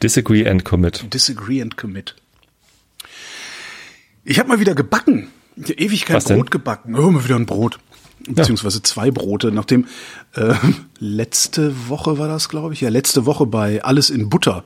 Disagree 0.04 0.48
and 0.48 0.66
Commit. 0.66 1.06
Disagree 1.14 1.62
and 1.62 1.78
Commit. 1.78 2.16
Ich 4.24 4.40
habe 4.40 4.50
mal 4.50 4.60
wieder 4.60 4.76
gebacken. 4.76 5.30
Ich 5.56 5.80
ewig 5.80 6.06
kein 6.06 6.18
Was 6.18 6.26
denn? 6.26 6.38
Brot 6.38 6.52
gebacken. 6.52 6.96
Oh, 6.96 7.12
mal 7.12 7.24
wieder 7.24 7.36
ein 7.36 7.46
Brot. 7.46 7.80
Beziehungsweise 8.28 8.84
zwei 8.84 9.12
Brote. 9.12 9.52
Nachdem 9.52 9.88
äh, 10.34 10.54
letzte 11.00 11.90
Woche 11.90 12.18
war 12.18 12.28
das, 12.28 12.50
glaube 12.50 12.74
ich. 12.74 12.82
Ja, 12.82 12.90
letzte 12.90 13.26
Woche 13.26 13.46
bei 13.46 13.84
Alles 13.84 14.10
in 14.10 14.30
Butter. 14.30 14.64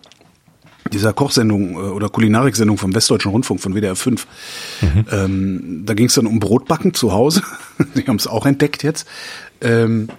Dieser 0.93 1.13
Kochsendung 1.13 1.73
äh, 1.73 1.77
oder 1.77 2.09
Kulinariksendung 2.09 2.77
vom 2.77 2.93
Westdeutschen 2.93 3.31
Rundfunk 3.31 3.59
von 3.59 3.73
WDR 3.73 3.95
5. 3.95 4.27
Mhm. 4.81 5.05
Ähm, 5.11 5.83
da 5.85 5.93
ging 5.93 6.07
es 6.07 6.13
dann 6.13 6.27
um 6.27 6.39
Brotbacken 6.39 6.93
zu 6.93 7.11
Hause. 7.11 7.41
Die 7.95 8.05
haben 8.07 8.17
es 8.17 8.27
auch 8.27 8.45
entdeckt 8.45 8.83
jetzt. 8.83 9.07
Ähm, 9.61 10.09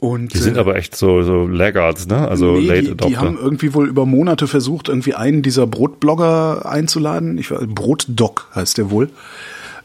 und, 0.00 0.32
Die 0.32 0.38
sind 0.38 0.56
äh, 0.56 0.60
aber 0.60 0.76
echt 0.76 0.96
so 0.96 1.22
so 1.22 1.46
Laggards, 1.46 2.06
ne? 2.06 2.26
Also 2.26 2.52
nee, 2.52 2.66
Late 2.66 2.94
die, 2.94 3.08
die 3.08 3.16
haben 3.18 3.28
Adopter. 3.28 3.44
irgendwie 3.44 3.74
wohl 3.74 3.88
über 3.88 4.06
Monate 4.06 4.46
versucht, 4.48 4.88
irgendwie 4.88 5.14
einen 5.14 5.42
dieser 5.42 5.66
Brotblogger 5.66 6.64
einzuladen. 6.64 7.36
Ich 7.36 7.50
weiß, 7.50 7.60
Brotdoc 7.68 8.48
heißt 8.54 8.78
der 8.78 8.90
wohl. 8.90 9.10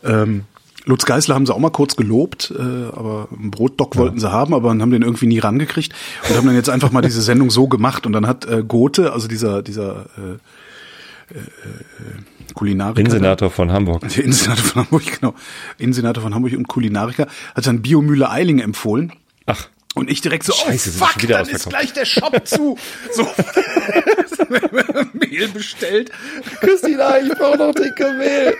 Ähm, 0.03 0.45
Lutz 0.85 1.05
Geisler 1.05 1.35
haben 1.35 1.45
sie 1.45 1.53
auch 1.53 1.59
mal 1.59 1.71
kurz 1.71 1.95
gelobt, 1.95 2.53
äh, 2.55 2.61
aber 2.61 3.27
einen 3.37 3.51
Brotdoc 3.51 3.97
wollten 3.97 4.19
sie 4.19 4.31
haben, 4.31 4.53
aber 4.53 4.69
haben 4.69 4.91
den 4.91 5.01
irgendwie 5.01 5.27
nie 5.27 5.39
rangekriegt 5.39 5.93
und 6.29 6.37
haben 6.37 6.45
dann 6.45 6.55
jetzt 6.55 6.69
einfach 6.69 6.91
mal 6.91 7.01
diese 7.01 7.21
Sendung 7.21 7.49
so 7.49 7.67
gemacht 7.67 8.05
und 8.05 8.13
dann 8.13 8.27
hat 8.27 8.45
äh, 8.45 8.63
Gothe, 8.65 9.11
also 9.11 9.27
dieser 9.27 9.63
dieser 9.63 10.05
äh, 10.17 11.33
äh, 11.33 11.39
äh, 11.39 12.53
Kulinariker, 12.53 12.99
Innensenator 12.99 13.49
von 13.49 13.71
Hamburg. 13.71 14.07
der 14.07 14.17
Innensenator 14.23 14.63
von 14.63 14.81
Hamburg, 14.83 15.19
genau, 15.19 15.33
Innensenator 15.79 16.21
von 16.21 16.35
Hamburg 16.35 16.53
und 16.53 16.67
Kulinariker, 16.67 17.27
hat 17.55 17.65
dann 17.65 17.81
Biomühle 17.81 18.29
Eiling 18.29 18.59
empfohlen. 18.59 19.11
Ach, 19.47 19.67
Und 19.95 20.09
ich 20.09 20.19
direkt 20.19 20.43
so, 20.43 20.53
Scheiße, 20.53 20.91
oh 20.93 21.05
fuck, 21.05 21.23
wieder 21.23 21.37
dann 21.37 21.47
ist 21.47 21.69
gleich 21.69 21.93
der 21.93 22.05
Shop 22.05 22.39
zu. 22.45 22.77
So, 23.13 23.23
Mehl 25.13 25.47
bestellt. 25.47 26.11
Christina, 26.59 27.17
ich 27.19 27.29
brauche 27.29 27.57
noch 27.57 27.73
dicke 27.73 28.11
Mehl. 28.13 28.53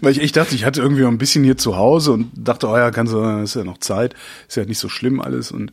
Weil 0.00 0.12
ich 0.12 0.20
echt 0.20 0.36
dachte, 0.36 0.54
ich 0.54 0.64
hatte 0.64 0.80
irgendwie 0.80 1.02
noch 1.02 1.10
ein 1.10 1.18
bisschen 1.18 1.42
hier 1.42 1.56
zu 1.56 1.76
Hause 1.76 2.12
und 2.12 2.30
dachte, 2.34 2.68
oh 2.68 2.76
ja, 2.76 2.92
kannst 2.92 3.12
du, 3.12 3.22
ist 3.42 3.56
ja 3.56 3.64
noch 3.64 3.78
Zeit, 3.78 4.14
ist 4.48 4.56
ja 4.56 4.64
nicht 4.64 4.78
so 4.78 4.88
schlimm 4.88 5.20
alles. 5.20 5.50
Und 5.50 5.72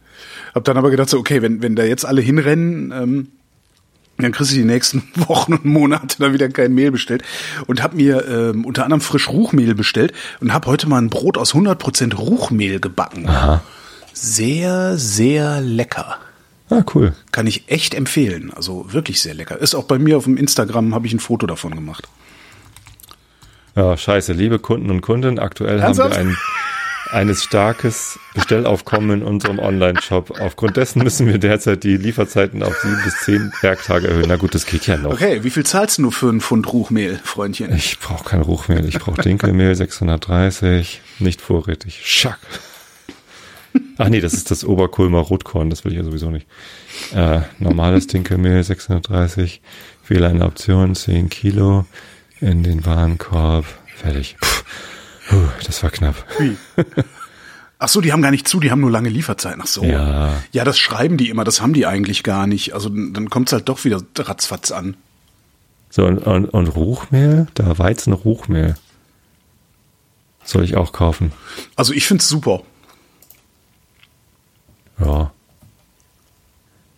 hab 0.55 0.63
dann 0.63 0.77
aber 0.77 0.89
gedacht, 0.89 1.09
so, 1.09 1.19
okay, 1.19 1.41
wenn, 1.41 1.61
wenn 1.61 1.75
da 1.75 1.83
jetzt 1.83 2.05
alle 2.05 2.21
hinrennen, 2.21 2.91
ähm, 2.91 3.27
dann 4.17 4.31
kriegst 4.31 4.51
du 4.51 4.55
die 4.55 4.63
nächsten 4.63 5.03
Wochen 5.27 5.53
und 5.53 5.65
Monate 5.65 6.17
dann 6.19 6.33
wieder 6.33 6.49
kein 6.49 6.73
Mehl 6.73 6.91
bestellt 6.91 7.23
und 7.67 7.83
hab 7.83 7.93
mir 7.93 8.27
ähm, 8.27 8.65
unter 8.65 8.83
anderem 8.85 9.01
frisch 9.01 9.29
Ruchmehl 9.29 9.75
bestellt 9.75 10.13
und 10.39 10.53
hab 10.53 10.65
heute 10.65 10.87
mal 10.89 10.99
ein 10.99 11.09
Brot 11.09 11.37
aus 11.37 11.53
100% 11.53 12.15
Ruchmehl 12.15 12.79
gebacken. 12.79 13.27
Aha. 13.27 13.61
Sehr, 14.23 14.99
sehr 14.99 15.61
lecker. 15.61 16.19
Ah, 16.69 16.83
cool. 16.93 17.13
Kann 17.31 17.47
ich 17.47 17.63
echt 17.69 17.95
empfehlen. 17.95 18.53
Also 18.55 18.93
wirklich 18.93 19.19
sehr 19.19 19.33
lecker. 19.33 19.57
Ist 19.57 19.73
auch 19.73 19.85
bei 19.85 19.97
mir 19.97 20.15
auf 20.15 20.25
dem 20.25 20.37
Instagram, 20.37 20.93
habe 20.93 21.07
ich 21.07 21.13
ein 21.13 21.19
Foto 21.19 21.47
davon 21.47 21.73
gemacht. 21.73 22.07
Ja, 23.75 23.97
scheiße, 23.97 24.33
liebe 24.33 24.59
Kunden 24.59 24.91
und 24.91 25.01
Kundinnen, 25.01 25.39
aktuell 25.39 25.79
Ernsthaft? 25.79 26.17
haben 26.17 26.27
wir 26.27 26.31
ein 26.33 26.37
eines 27.09 27.43
starkes 27.43 28.19
Bestellaufkommen 28.35 29.21
in 29.21 29.23
unserem 29.23 29.57
Online-Shop. 29.57 30.39
Aufgrund 30.39 30.77
dessen 30.77 31.03
müssen 31.03 31.25
wir 31.25 31.39
derzeit 31.39 31.83
die 31.83 31.97
Lieferzeiten 31.97 32.61
auf 32.61 32.77
sieben 32.77 33.01
bis 33.03 33.21
zehn 33.21 33.51
Werktage 33.61 34.07
erhöhen. 34.07 34.27
Na 34.27 34.37
gut, 34.37 34.53
das 34.53 34.67
geht 34.67 34.85
ja 34.85 34.97
noch. 34.97 35.13
Okay, 35.13 35.43
wie 35.43 35.49
viel 35.49 35.65
zahlst 35.65 35.97
du 35.97 36.11
für 36.11 36.29
einen 36.29 36.41
Pfund 36.41 36.71
Ruchmehl, 36.71 37.19
Freundchen? 37.23 37.75
Ich 37.75 37.99
brauche 37.99 38.29
kein 38.29 38.41
Ruchmehl, 38.41 38.85
ich 38.87 38.99
brauche 38.99 39.19
Dinkelmehl 39.19 39.75
630, 39.75 41.01
nicht 41.17 41.41
vorrätig. 41.41 42.01
Schack. 42.05 42.39
Ach 43.97 44.09
nee, 44.09 44.21
das 44.21 44.33
ist 44.33 44.51
das 44.51 44.65
Oberkulmer 44.65 45.19
Rotkorn, 45.19 45.69
das 45.69 45.85
will 45.85 45.91
ich 45.91 45.97
ja 45.97 46.03
sowieso 46.03 46.29
nicht. 46.29 46.47
Äh, 47.13 47.41
normales 47.59 48.07
Dinkelmehl 48.07 48.63
630, 48.63 49.61
wähle 50.07 50.27
eine 50.27 50.45
Option, 50.45 50.95
10 50.95 51.29
Kilo 51.29 51.85
in 52.39 52.63
den 52.63 52.85
Warenkorb, 52.85 53.65
fertig. 53.95 54.37
Puh, 55.29 55.47
das 55.65 55.81
war 55.83 55.91
knapp. 55.91 56.25
Ach 57.79 57.87
so, 57.87 58.01
die 58.01 58.11
haben 58.11 58.21
gar 58.21 58.31
nicht 58.31 58.47
zu, 58.47 58.59
die 58.59 58.69
haben 58.69 58.81
nur 58.81 58.91
lange 58.91 59.09
Lieferzeiten. 59.09 59.61
Ach 59.63 59.67
so. 59.67 59.83
Ja. 59.83 60.33
Ja, 60.51 60.63
das 60.63 60.77
schreiben 60.77 61.17
die 61.17 61.29
immer, 61.29 61.43
das 61.43 61.61
haben 61.61 61.73
die 61.73 61.85
eigentlich 61.85 62.23
gar 62.23 62.45
nicht. 62.47 62.73
Also 62.73 62.89
dann 62.89 63.29
kommt's 63.29 63.53
halt 63.53 63.69
doch 63.69 63.85
wieder 63.85 64.01
ratzfatz 64.17 64.71
an. 64.71 64.97
So, 65.89 66.05
und, 66.05 66.19
und, 66.19 66.45
und 66.45 66.67
Ruchmehl, 66.67 67.47
da 67.53 67.77
Weizen 67.77 68.13
Ruchmehl. 68.13 68.75
Soll 70.43 70.63
ich 70.63 70.75
auch 70.75 70.91
kaufen? 70.93 71.31
Also 71.75 71.93
ich 71.93 72.05
find's 72.05 72.27
super. 72.27 72.63
Ja. 75.03 75.31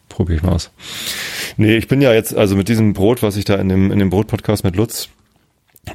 Probier 0.09 0.35
ich 0.37 0.43
mal 0.43 0.51
aus. 0.53 0.71
Nee, 1.57 1.75
ich 1.75 1.87
bin 1.87 2.01
ja 2.01 2.13
jetzt, 2.13 2.35
also 2.35 2.55
mit 2.55 2.67
diesem 2.69 2.93
Brot, 2.93 3.23
was 3.23 3.35
ich 3.35 3.45
da 3.45 3.55
in 3.55 3.69
dem, 3.69 3.91
in 3.91 3.99
dem 3.99 4.09
Brot-Podcast 4.09 4.63
mit 4.63 4.75
Lutz 4.75 5.09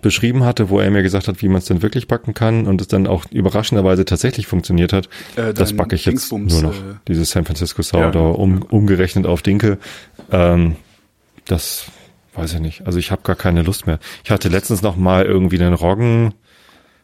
beschrieben 0.02 0.44
hatte, 0.44 0.68
wo 0.68 0.80
er 0.80 0.90
mir 0.90 1.02
gesagt 1.02 1.28
hat, 1.28 1.40
wie 1.40 1.48
man 1.48 1.58
es 1.58 1.64
denn 1.64 1.80
wirklich 1.82 2.08
backen 2.08 2.34
kann 2.34 2.66
und 2.66 2.80
es 2.80 2.88
dann 2.88 3.06
auch 3.06 3.24
überraschenderweise 3.30 4.04
tatsächlich 4.04 4.46
funktioniert 4.46 4.92
hat, 4.92 5.08
Äh, 5.36 5.54
das 5.54 5.72
backe 5.74 5.94
ich 5.94 6.04
jetzt 6.04 6.12
Dingsbums, 6.30 6.52
nur 6.52 6.62
noch. 6.62 6.74
äh, 6.76 6.94
Dieses 7.08 7.30
San 7.30 7.44
Francisco 7.46 7.80
Sourdough, 7.82 8.14
Ja, 8.36 8.42
um, 8.42 8.62
umgerechnet 8.62 9.24
auf 9.26 9.40
Dinkel. 9.42 9.78
Ähm, 10.30 10.76
das 11.46 11.86
weiß 12.34 12.52
ich 12.54 12.60
nicht. 12.60 12.86
Also 12.86 12.98
ich 12.98 13.10
habe 13.10 13.22
gar 13.22 13.36
keine 13.36 13.62
Lust 13.62 13.86
mehr. 13.86 13.98
Ich 14.24 14.30
hatte 14.30 14.48
letztens 14.50 14.82
noch 14.82 14.96
mal 14.96 15.24
irgendwie 15.24 15.58
einen 15.58 15.74
Roggen 15.74 16.34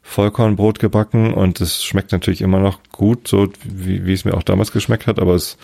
Vollkornbrot 0.07 0.79
gebacken 0.79 1.33
und 1.35 1.61
es 1.61 1.83
schmeckt 1.83 2.13
natürlich 2.13 2.43
immer 2.43 2.61
noch 2.61 2.79
gut, 2.93 3.27
so 3.27 3.49
wie, 3.65 4.05
wie 4.07 4.13
es 4.13 4.25
mir 4.25 4.35
auch 4.35 4.43
damals 4.45 4.71
geschmeckt 4.71 5.07
hat, 5.07 5.19
aber 5.19 5.35
es 5.35 5.57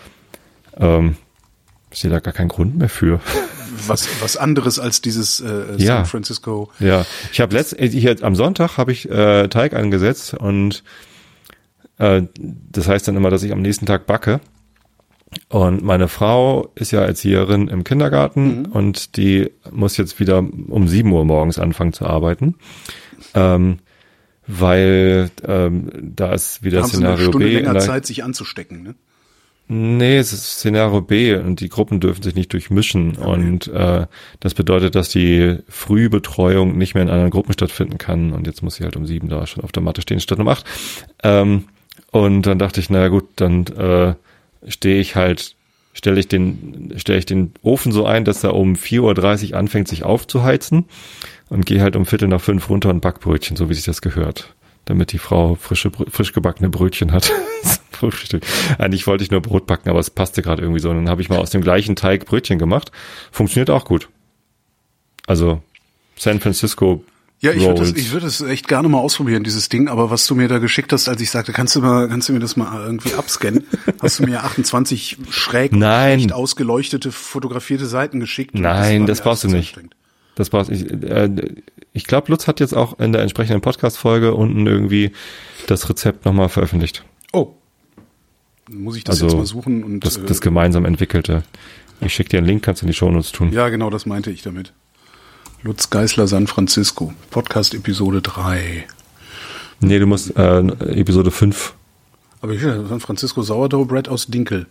ähm, 0.79 1.17
ich 1.93 1.99
sehe 2.01 2.11
da 2.11 2.21
gar 2.21 2.33
keinen 2.33 2.49
Grund 2.49 2.77
mehr 2.77 2.89
für. 2.89 3.21
Was, 3.87 4.09
was 4.21 4.37
anderes 4.37 4.79
als 4.79 5.01
dieses 5.01 5.41
äh, 5.41 5.65
San 5.71 5.79
Ja. 5.79 6.05
Francisco. 6.05 6.71
Ja, 6.81 7.07
ich 7.33 7.41
habe 7.41 7.55
letzt 7.55 7.77
hier 7.79 8.17
am 8.23 8.37
Sonntag 8.37 8.77
habe 8.77 8.93
ich 8.93 9.09
äh, 9.09 9.49
Teig 9.49 9.73
angesetzt 9.75 10.35
und 10.35 10.83
äh, 11.97 12.23
das 12.37 12.89
heißt 12.89 13.09
dann 13.09 13.17
immer, 13.17 13.31
dass 13.31 13.43
ich 13.43 13.53
am 13.53 13.63
nächsten 13.63 13.87
Tag 13.87 14.07
backe. 14.07 14.41
Und 15.49 15.83
meine 15.83 16.09
Frau 16.09 16.71
ist 16.75 16.91
ja 16.91 17.01
Erzieherin 17.01 17.69
im 17.69 17.85
Kindergarten 17.85 18.67
und 18.67 19.17
die 19.17 19.51
muss 19.71 19.97
jetzt 19.97 20.21
wieder 20.21 20.39
um 20.41 20.87
7 20.87 21.11
Uhr 21.11 21.25
morgens 21.25 21.59
anfangen 21.59 21.95
zu 21.95 22.05
arbeiten. 22.05 22.57
Ähm, 23.35 23.79
weil 24.59 25.31
ähm, 25.47 25.91
da 26.17 26.33
ist 26.33 26.63
wieder 26.63 26.79
Da 26.79 26.83
haben 26.85 26.91
sie 26.91 26.97
eine 26.97 27.07
Szenario 27.07 27.29
Stunde 27.31 27.47
B. 27.47 27.55
länger 27.55 27.73
der- 27.75 27.83
Zeit, 27.83 28.07
sich 28.07 28.25
anzustecken. 28.25 28.83
Ne? 28.83 28.95
Nee, 29.73 30.17
es 30.19 30.33
ist 30.33 30.59
Szenario 30.59 31.01
B 31.01 31.37
und 31.37 31.61
die 31.61 31.69
Gruppen 31.69 32.01
dürfen 32.01 32.23
sich 32.23 32.35
nicht 32.35 32.53
durchmischen. 32.53 33.15
Und 33.17 33.69
äh, 33.69 34.07
das 34.41 34.55
bedeutet, 34.55 34.97
dass 34.97 35.11
die 35.11 35.59
Frühbetreuung 35.69 36.77
nicht 36.77 36.95
mehr 36.95 37.05
in 37.05 37.09
anderen 37.11 37.31
Gruppen 37.31 37.53
stattfinden 37.53 37.97
kann. 37.97 38.33
Und 38.33 38.49
jetzt 38.49 38.63
muss 38.63 38.75
sie 38.75 38.83
halt 38.85 38.97
um 38.97 39.07
sieben 39.07 39.29
da 39.29 39.47
schon 39.47 39.63
auf 39.63 39.71
der 39.71 39.83
Matte 39.85 40.03
stehen, 40.03 40.19
statt 40.19 40.41
um 40.41 40.49
acht. 40.49 40.65
Ähm, 41.23 41.67
und 42.11 42.43
dann 42.43 42.59
dachte 42.59 42.81
ich, 42.81 42.91
naja 42.91 43.07
gut, 43.09 43.29
dann 43.37 43.65
äh, 43.69 44.15
stehe 44.67 45.01
ich 45.01 45.15
halt, 45.15 45.55
stelle 45.93 46.21
ich 46.21 46.29
den, 46.29 46.95
stelle 46.97 47.19
ich 47.19 47.27
den 47.27 47.53
Ofen 47.63 47.93
so 47.93 48.07
ein, 48.07 48.25
dass 48.25 48.45
er 48.45 48.55
um 48.55 48.75
4.30 48.75 49.51
Uhr 49.51 49.59
anfängt, 49.59 49.89
sich 49.89 50.05
aufzuheizen 50.05 50.87
und 51.49 51.67
gehe 51.67 51.83
halt 51.83 51.97
um 51.97 52.07
Viertel 52.07 52.29
nach 52.29 52.41
fünf 52.41 52.69
runter 52.69 52.91
und 52.91 53.01
back 53.01 53.21
Brötchen, 53.21 53.57
so 53.57 53.69
wie 53.69 53.75
sich 53.75 53.85
das 53.85 54.01
gehört. 54.01 54.55
Damit 54.85 55.13
die 55.13 55.19
Frau 55.19 55.57
frische, 55.57 55.91
frisch 55.91 56.33
gebackene 56.33 56.71
Brötchen 56.71 57.13
hat. 57.13 57.31
Eigentlich 58.79 59.07
wollte 59.07 59.25
ich 59.25 59.31
nur 59.31 59.43
Brot 59.43 59.67
backen, 59.67 59.91
aber 59.91 59.99
es 59.99 60.11
passte 60.11 60.43
gerade 60.43 60.63
irgendwie 60.63 60.81
so. 60.81 60.91
Und 60.91 60.97
dann 60.97 61.11
habe 61.11 61.21
ich 61.21 61.29
mal 61.29 61.39
aus 61.39 61.51
dem 61.51 61.61
gleichen 61.61 61.97
Teig 61.97 62.25
Brötchen 62.25 62.59
gemacht. 62.59 62.91
Funktioniert 63.31 63.69
auch 63.69 63.85
gut. 63.85 64.09
Also 65.27 65.63
San 66.17 66.41
Francisco 66.41 67.05
Ja, 67.43 67.53
ich 67.53 67.65
würde 67.65 67.81
das, 67.81 67.93
ich 67.93 68.13
würde 68.13 68.27
es 68.27 68.43
echt 68.43 68.69
gerne 68.69 68.89
mal 68.91 68.99
ausprobieren, 68.99 69.45
dieses 69.45 69.71
Ding. 69.71 69.89
Aber 69.89 70.11
was 70.11 70.27
du 70.27 70.35
mir 70.35 70.47
da 70.47 70.59
geschickt 70.59 70.93
hast, 70.93 71.09
als 71.09 71.23
ich 71.23 71.31
sagte, 71.31 71.53
kannst 71.53 71.75
du 71.75 71.81
mal, 71.81 72.07
kannst 72.07 72.29
du 72.29 72.35
mir 72.35 72.39
das 72.39 72.55
mal 72.57 72.85
irgendwie 72.85 73.15
abscannen, 73.15 73.65
hast 74.03 74.19
du 74.19 74.25
mir 74.25 74.45
28 74.45 75.17
schräg 75.31 75.73
Nein. 75.73 76.19
nicht 76.19 76.33
ausgeleuchtete, 76.33 77.11
fotografierte 77.11 77.87
Seiten 77.87 78.21
geschickt. 78.21 78.55
Nein, 78.55 79.07
das 79.07 79.21
mir 79.21 79.25
brauchst 79.25 79.45
du 79.45 79.49
nicht. 79.49 79.79
Das 80.35 80.51
brauchst 80.51 80.71
ich. 80.71 80.91
Äh, 80.91 81.31
ich 81.93 82.05
glaube, 82.05 82.31
Lutz 82.31 82.47
hat 82.47 82.61
jetzt 82.61 82.75
auch 82.75 82.99
in 82.99 83.13
der 83.13 83.23
entsprechenden 83.23 83.63
Podcast-Folge 83.63 84.35
unten 84.35 84.67
irgendwie 84.67 85.13
das 85.67 85.89
Rezept 85.89 86.27
nochmal 86.27 86.51
veröffentlicht. 86.51 87.05
Oh. 87.33 87.55
Dann 88.69 88.83
muss 88.83 88.97
ich 88.97 89.05
das 89.05 89.15
Also 89.17 89.27
jetzt 89.27 89.37
mal 89.37 89.47
suchen 89.47 89.83
und 89.83 90.01
das, 90.05 90.19
äh, 90.19 90.27
das 90.27 90.43
gemeinsam 90.43 90.85
entwickelte. 90.85 91.43
Ich 92.03 92.13
schicke 92.15 92.31
dir 92.31 92.39
einen 92.39 92.47
Link, 92.47 92.63
kannst 92.63 92.83
du 92.83 92.87
in 92.87 92.93
die 92.93 92.97
Shownotes 92.97 93.33
tun. 93.33 93.51
Ja, 93.51 93.71
genau, 93.71 93.89
das 93.89 94.05
meinte 94.05 94.31
ich 94.31 94.43
damit. 94.43 94.73
Lutz 95.63 95.91
Geißler 95.91 96.27
San 96.27 96.47
Francisco, 96.47 97.13
Podcast 97.31 97.75
Episode 97.75 98.23
3. 98.23 98.87
Nee, 99.81 99.99
du 99.99 100.07
musst 100.07 100.37
äh, 100.37 100.59
Episode 100.61 101.31
5. 101.31 101.75
Aber 102.43 102.53
hier, 102.55 102.87
San 102.87 103.01
Francisco 103.01 103.43
Sourdough 103.43 103.87
Bread 103.87 104.09
aus 104.09 104.27
Dinkel. 104.27 104.67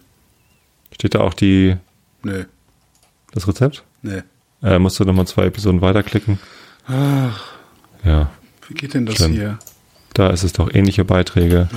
Steht 0.93 1.13
da 1.15 1.19
auch 1.19 1.33
die 1.33 1.75
Nee, 2.23 2.45
das 3.31 3.47
Rezept? 3.47 3.83
nee. 4.01 4.23
Äh, 4.61 4.77
musst 4.77 4.99
du 4.99 5.05
nochmal 5.05 5.25
zwei 5.25 5.45
Episoden 5.45 5.79
weiterklicken. 5.81 6.37
Ach, 6.87 7.39
Ja, 8.03 8.29
wie 8.67 8.73
geht 8.73 8.93
denn 8.93 9.05
das 9.05 9.15
Schlimm. 9.15 9.31
hier? 9.31 9.59
da 10.13 10.31
ist 10.31 10.43
es 10.43 10.51
doch 10.53 10.73
ähnliche 10.73 11.05
Beiträge. 11.05 11.69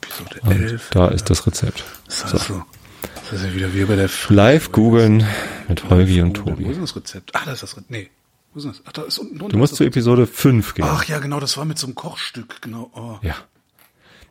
Episode 0.00 0.40
Und 0.44 0.52
11. 0.62 0.90
da 0.90 1.08
ist 1.08 1.28
das 1.28 1.46
Rezept. 1.46 1.84
Das 2.06 2.24
ist, 2.24 2.32
also, 2.32 2.62
das 3.30 3.40
ist 3.40 3.46
ja 3.46 3.54
wieder 3.54 3.74
wie 3.74 3.84
bei 3.84 3.96
der 3.96 4.08
Live 4.28 4.72
googeln 4.72 5.24
mit 5.68 5.88
Holgi 5.90 6.20
und 6.22 6.38
Wo 6.44 6.50
ist 6.50 6.56
Tobi. 6.58 6.74
das 6.80 6.96
Rezept? 6.96 7.34
Ah, 7.34 7.42
da 7.44 7.52
ist 7.52 7.62
das 7.62 7.72
Rezept. 7.76 7.90
Nee. 7.90 8.10
Wo 8.54 8.58
ist 8.60 8.66
das? 8.68 8.82
Ach, 8.86 8.92
da 8.92 9.02
ist 9.02 9.18
unten 9.18 9.38
drunter. 9.38 9.52
Du 9.52 9.58
musst 9.58 9.74
zu 9.76 9.84
das 9.84 9.88
Episode 9.88 10.26
5 10.26 10.74
gehen. 10.74 10.86
Ach 10.88 11.04
ja, 11.04 11.18
genau, 11.18 11.40
das 11.40 11.56
war 11.56 11.64
mit 11.64 11.78
so 11.78 11.86
einem 11.86 11.94
Kochstück, 11.94 12.62
genau. 12.62 12.90
Oh. 12.94 13.16
Ja. 13.22 13.34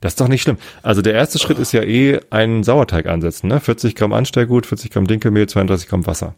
Das 0.02 0.13
ist 0.13 0.21
doch 0.21 0.28
nicht 0.28 0.43
schlimm. 0.43 0.58
Also 0.84 1.02
der 1.02 1.13
erste 1.13 1.39
Schritt 1.39 1.58
ist 1.58 1.71
ja 1.71 1.82
eh 1.82 2.19
einen 2.30 2.63
Sauerteig 2.63 3.08
ansetzen. 3.08 3.48
Ne? 3.48 3.60
40 3.60 3.95
Gramm 3.95 4.13
Anstellgut, 4.13 4.65
40 4.67 4.91
Gramm 4.91 5.08
Dinkelmehl, 5.08 5.48
32 5.48 5.88
Gramm 5.88 6.06
Wasser. 6.06 6.36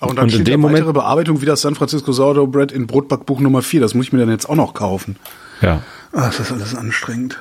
Ah, 0.00 0.06
und 0.06 0.16
dann 0.16 0.24
Und 0.24 0.30
in 0.30 0.34
steht 0.36 0.48
dem 0.48 0.62
da 0.62 0.72
weitere 0.72 0.92
Bearbeitung 0.92 1.40
wie 1.42 1.46
das 1.46 1.60
San 1.60 1.74
Francisco 1.74 2.12
Sourdough 2.12 2.50
Bread 2.50 2.72
in 2.72 2.86
Brotbackbuch 2.86 3.40
Nummer 3.40 3.62
4. 3.62 3.80
Das 3.80 3.94
muss 3.94 4.06
ich 4.06 4.12
mir 4.12 4.20
dann 4.20 4.30
jetzt 4.30 4.48
auch 4.48 4.54
noch 4.54 4.72
kaufen. 4.74 5.16
Ja. 5.60 5.82
Ah, 6.12 6.26
das 6.26 6.40
ist 6.40 6.52
alles 6.52 6.74
anstrengend. 6.74 7.38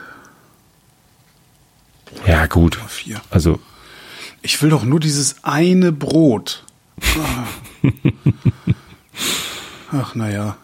Ja, 2.28 2.46
gut. 2.48 2.76
4. 2.88 3.22
Also, 3.30 3.60
Ich 4.42 4.62
will 4.62 4.70
doch 4.70 4.84
nur 4.84 5.00
dieses 5.00 5.44
eine 5.44 5.92
Brot. 5.92 6.64
Ah. 7.02 7.46
Ach, 9.92 10.16
naja. 10.16 10.58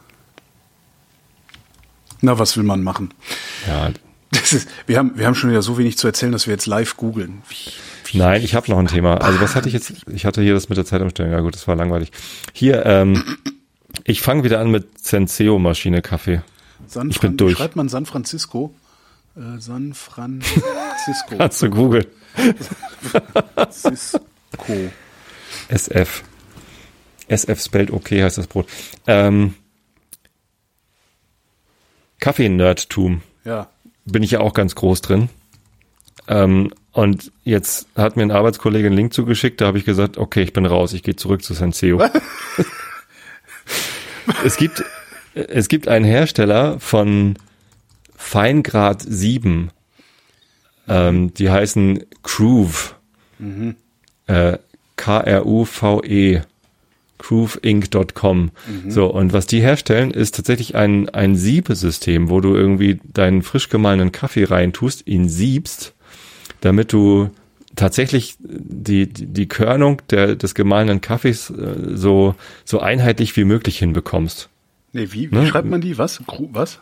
Na, 2.21 2.37
was 2.39 2.57
will 2.57 2.63
man 2.63 2.83
machen? 2.83 3.13
ja. 3.67 3.91
Das 4.31 4.53
ist, 4.53 4.69
wir, 4.85 4.99
haben, 4.99 5.13
wir 5.17 5.25
haben 5.25 5.33
schon 5.33 5.49
wieder 5.49 5.63
so 5.63 5.79
wenig 5.79 5.97
zu 5.97 6.05
erzählen, 6.05 6.31
dass 6.31 6.45
wir 6.45 6.51
jetzt 6.53 6.67
live 6.67 6.97
googeln. 6.97 7.41
Nein, 8.13 8.43
ich 8.43 8.53
habe 8.53 8.69
noch 8.69 8.77
ein 8.77 8.85
Thema. 8.85 9.15
Also 9.21 9.41
was 9.41 9.55
hatte 9.55 9.67
ich 9.69 9.73
jetzt? 9.73 9.91
Ich 10.07 10.23
hatte 10.23 10.43
hier 10.43 10.53
das 10.53 10.69
mit 10.69 10.77
der 10.77 10.85
Zeitumstellung. 10.85 11.31
Ja 11.31 11.39
gut, 11.39 11.55
das 11.55 11.67
war 11.67 11.75
langweilig. 11.75 12.11
Hier, 12.53 12.85
ähm, 12.85 13.23
ich 14.03 14.21
fange 14.21 14.43
wieder 14.43 14.59
an 14.59 14.69
mit 14.69 15.03
Senseo-Maschine 15.03 16.03
Kaffee. 16.03 16.43
San 16.85 17.09
Ich 17.09 17.19
bin 17.19 17.31
Fran- 17.31 17.37
durch. 17.37 17.53
Wie 17.53 17.57
schreibt 17.57 17.75
man 17.75 17.89
San 17.89 18.05
Francisco? 18.05 18.71
Äh, 19.35 19.59
San 19.59 19.95
Francisco. 20.99 21.37
Kannst 21.37 21.61
du 21.61 21.69
googeln. 21.69 22.05
Francisco. 23.55 24.19
SF. 25.69 26.23
SF 27.27 27.63
spellt 27.63 27.91
okay, 27.91 28.23
heißt 28.23 28.37
das 28.37 28.47
Brot. 28.47 28.67
Ähm, 29.07 29.55
Kaffee-Nerdtum. 32.19 33.21
Ja. 33.45 33.69
bin 34.05 34.23
ich 34.23 34.31
ja 34.31 34.41
auch 34.41 34.53
ganz 34.53 34.75
groß 34.75 35.01
drin. 35.01 35.29
Ähm, 36.27 36.73
und 36.91 37.31
jetzt 37.43 37.87
hat 37.95 38.17
mir 38.17 38.23
ein 38.23 38.31
Arbeitskollege 38.31 38.87
einen 38.87 38.95
Link 38.95 39.13
zugeschickt, 39.13 39.61
da 39.61 39.67
habe 39.67 39.77
ich 39.77 39.85
gesagt, 39.85 40.17
okay, 40.17 40.41
ich 40.41 40.53
bin 40.53 40.65
raus, 40.65 40.93
ich 40.93 41.03
gehe 41.03 41.15
zurück 41.15 41.43
zu 41.43 41.53
Senseo. 41.53 42.03
es 44.43 44.57
gibt 44.57 44.83
es 45.33 45.67
gibt 45.67 45.87
einen 45.87 46.05
Hersteller 46.05 46.79
von 46.79 47.37
Feingrad 48.15 49.01
7. 49.01 49.71
Ähm, 50.89 51.33
die 51.33 51.49
heißen 51.49 52.03
Groove. 52.23 52.95
Äh, 54.27 54.57
K-R-U-V-E. 54.97 56.41
GrooveInc.com. 57.19 58.51
So, 58.87 59.07
und 59.07 59.33
was 59.33 59.45
die 59.45 59.59
herstellen, 59.61 60.11
ist 60.11 60.35
tatsächlich 60.35 60.75
ein, 60.75 61.09
ein 61.09 61.35
Siebesystem, 61.35 62.29
wo 62.29 62.39
du 62.39 62.55
irgendwie 62.55 63.01
deinen 63.03 63.41
frisch 63.43 63.67
gemahlenen 63.67 64.13
Kaffee 64.13 64.45
reintust, 64.45 65.05
ihn 65.05 65.27
siebst, 65.27 65.93
damit 66.61 66.93
du 66.93 67.29
tatsächlich 67.75 68.37
die, 68.39 69.07
die, 69.07 69.25
die 69.25 69.47
Körnung 69.49 70.01
der, 70.09 70.37
des 70.37 70.55
gemahlenen 70.55 71.01
Kaffees 71.01 71.49
äh, 71.49 71.75
so, 71.95 72.35
so 72.63 72.79
einheitlich 72.79 73.35
wie 73.35 73.43
möglich 73.43 73.79
hinbekommst. 73.79 74.47
Nee, 74.93 75.09
wie, 75.11 75.29
wie 75.29 75.35
Ne? 75.35 75.45
schreibt 75.47 75.67
man 75.69 75.81
die? 75.81 75.97
Was? 75.97 76.21
Gru 76.25 76.47
was? 76.53 76.79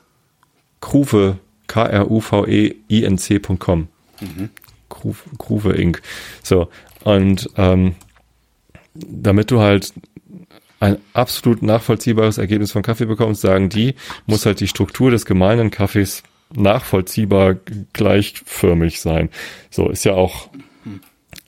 Kruve, 0.81 1.39
K-R-U-V-E-I-N-C.com. 1.67 3.87
Kruve, 4.89 5.17
Kruve 5.37 5.73
Inc. 5.73 6.01
So, 6.43 6.69
und 7.03 7.49
ähm, 7.57 7.95
damit 8.93 9.51
du 9.51 9.59
halt 9.59 9.93
ein 10.79 10.97
absolut 11.13 11.61
nachvollziehbares 11.63 12.37
Ergebnis 12.37 12.71
von 12.71 12.83
Kaffee 12.83 13.05
bekommst, 13.05 13.41
sagen 13.41 13.69
die, 13.69 13.95
muss 14.25 14.45
halt 14.45 14.59
die 14.59 14.67
Struktur 14.67 15.09
des 15.11 15.25
gemahlenen 15.25 15.71
Kaffees 15.71 16.23
nachvollziehbar 16.53 17.55
gleichförmig 17.93 19.01
sein. 19.01 19.29
So, 19.69 19.89
ist 19.89 20.05
ja 20.05 20.13
auch, 20.13 20.49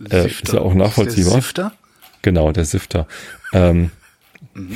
Äh, 0.10 0.28
ist 0.28 0.54
ja 0.54 0.62
auch 0.62 0.74
nachvollziehbar. 0.74 1.34
Der 1.34 1.42
Sifter? 1.42 1.74
genau, 2.22 2.52
der 2.52 2.66
Sifter. 2.66 3.08
Ähm, 3.54 3.92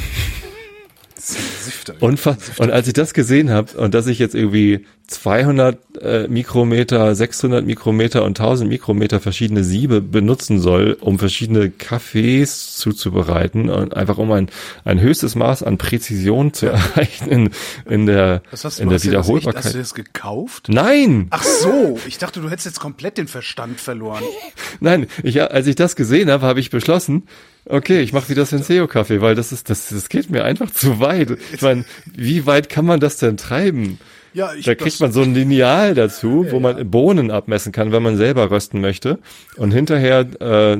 Sifter. 1.15 1.95
Unfa 2.01 2.37
und 2.57 2.71
als 2.71 2.87
ich 2.87 2.93
das 2.93 3.13
gesehen 3.13 3.49
habe 3.49 3.77
und 3.77 3.93
dass 3.93 4.07
ich 4.07 4.19
jetzt 4.19 4.35
irgendwie 4.35 4.85
200 5.13 5.77
äh, 6.01 6.27
Mikrometer, 6.27 7.13
600 7.15 7.65
Mikrometer 7.65 8.23
und 8.23 8.39
1000 8.39 8.69
Mikrometer 8.69 9.19
verschiedene 9.19 9.63
Siebe 9.63 10.01
benutzen 10.01 10.59
soll, 10.59 10.97
um 10.99 11.19
verschiedene 11.19 11.69
Kaffees 11.69 12.75
zuzubereiten 12.77 13.69
und 13.69 13.95
einfach 13.95 14.17
um 14.17 14.31
ein, 14.31 14.49
ein 14.85 14.99
höchstes 14.99 15.35
Maß 15.35 15.63
an 15.63 15.77
Präzision 15.77 16.53
zu 16.53 16.65
erreichen 16.73 17.29
in, 17.29 17.49
in 17.87 18.05
der, 18.05 18.41
hast 18.51 18.79
in 18.79 18.89
der 18.89 18.95
das 18.95 19.03
echt- 19.03 19.11
Wiederholbarkeit. 19.11 19.65
Hast 19.65 19.73
du 19.75 19.79
das 19.79 19.93
gekauft? 19.93 20.67
Nein! 20.69 21.27
Ach 21.29 21.43
so, 21.43 21.99
ich 22.07 22.17
dachte, 22.17 22.41
du 22.41 22.49
hättest 22.49 22.65
jetzt 22.65 22.79
komplett 22.79 23.17
den 23.17 23.27
Verstand 23.27 23.79
verloren. 23.79 24.23
Nein, 24.79 25.07
ich, 25.23 25.41
als 25.41 25.67
ich 25.67 25.75
das 25.75 25.95
gesehen 25.95 26.29
habe, 26.31 26.45
habe 26.45 26.59
ich 26.59 26.69
beschlossen, 26.69 27.23
okay, 27.65 28.01
ich 28.01 28.13
mache 28.13 28.29
wieder 28.29 28.45
Senseo-Kaffee, 28.45 29.21
weil 29.21 29.35
das 29.35 29.51
ist, 29.51 29.69
das, 29.69 29.89
das 29.89 30.09
geht 30.09 30.29
mir 30.29 30.43
einfach 30.43 30.71
zu 30.71 30.99
weit. 30.99 31.37
Ich 31.53 31.61
meine, 31.61 31.85
wie 32.13 32.45
weit 32.45 32.67
kann 32.69 32.85
man 32.85 32.99
das 32.99 33.17
denn 33.17 33.37
treiben? 33.37 33.99
Ja, 34.33 34.53
ich, 34.53 34.65
Da 34.65 34.75
kriegt 34.75 34.99
man 34.99 35.11
so 35.11 35.21
ein 35.21 35.33
Lineal 35.33 35.93
dazu, 35.93 36.47
wo 36.49 36.59
man 36.59 36.89
Bohnen 36.89 37.31
abmessen 37.31 37.71
kann, 37.71 37.91
wenn 37.91 38.03
man 38.03 38.17
selber 38.17 38.49
rösten 38.49 38.81
möchte. 38.81 39.19
Und 39.57 39.71
hinterher, 39.71 40.27
äh, 40.41 40.77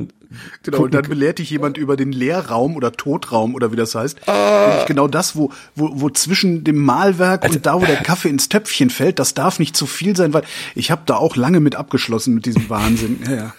Genau, 0.62 0.82
und 0.82 0.94
dann 0.94 1.08
belehrt 1.08 1.38
dich 1.38 1.50
jemand 1.50 1.76
über 1.76 1.96
den 1.96 2.12
Leerraum 2.12 2.76
oder 2.76 2.92
Totraum 2.92 3.54
oder 3.54 3.72
wie 3.72 3.76
das 3.76 3.94
heißt. 3.94 4.28
Ah. 4.28 4.84
Genau 4.86 5.08
das, 5.08 5.36
wo, 5.36 5.52
wo, 5.74 5.90
wo 5.92 6.10
zwischen 6.10 6.64
dem 6.64 6.78
Mahlwerk 6.78 7.44
und 7.44 7.64
da, 7.66 7.80
wo 7.80 7.84
der 7.84 7.96
Kaffee 7.96 8.28
ins 8.30 8.48
Töpfchen 8.48 8.90
fällt, 8.90 9.18
das 9.18 9.34
darf 9.34 9.58
nicht 9.58 9.76
zu 9.76 9.86
viel 9.86 10.16
sein, 10.16 10.32
weil 10.34 10.42
ich 10.74 10.90
habe 10.90 11.02
da 11.06 11.16
auch 11.16 11.36
lange 11.36 11.60
mit 11.60 11.76
abgeschlossen 11.76 12.34
mit 12.34 12.46
diesem 12.46 12.68
Wahnsinn. 12.68 13.20
Ja, 13.28 13.34
ja. 13.34 13.54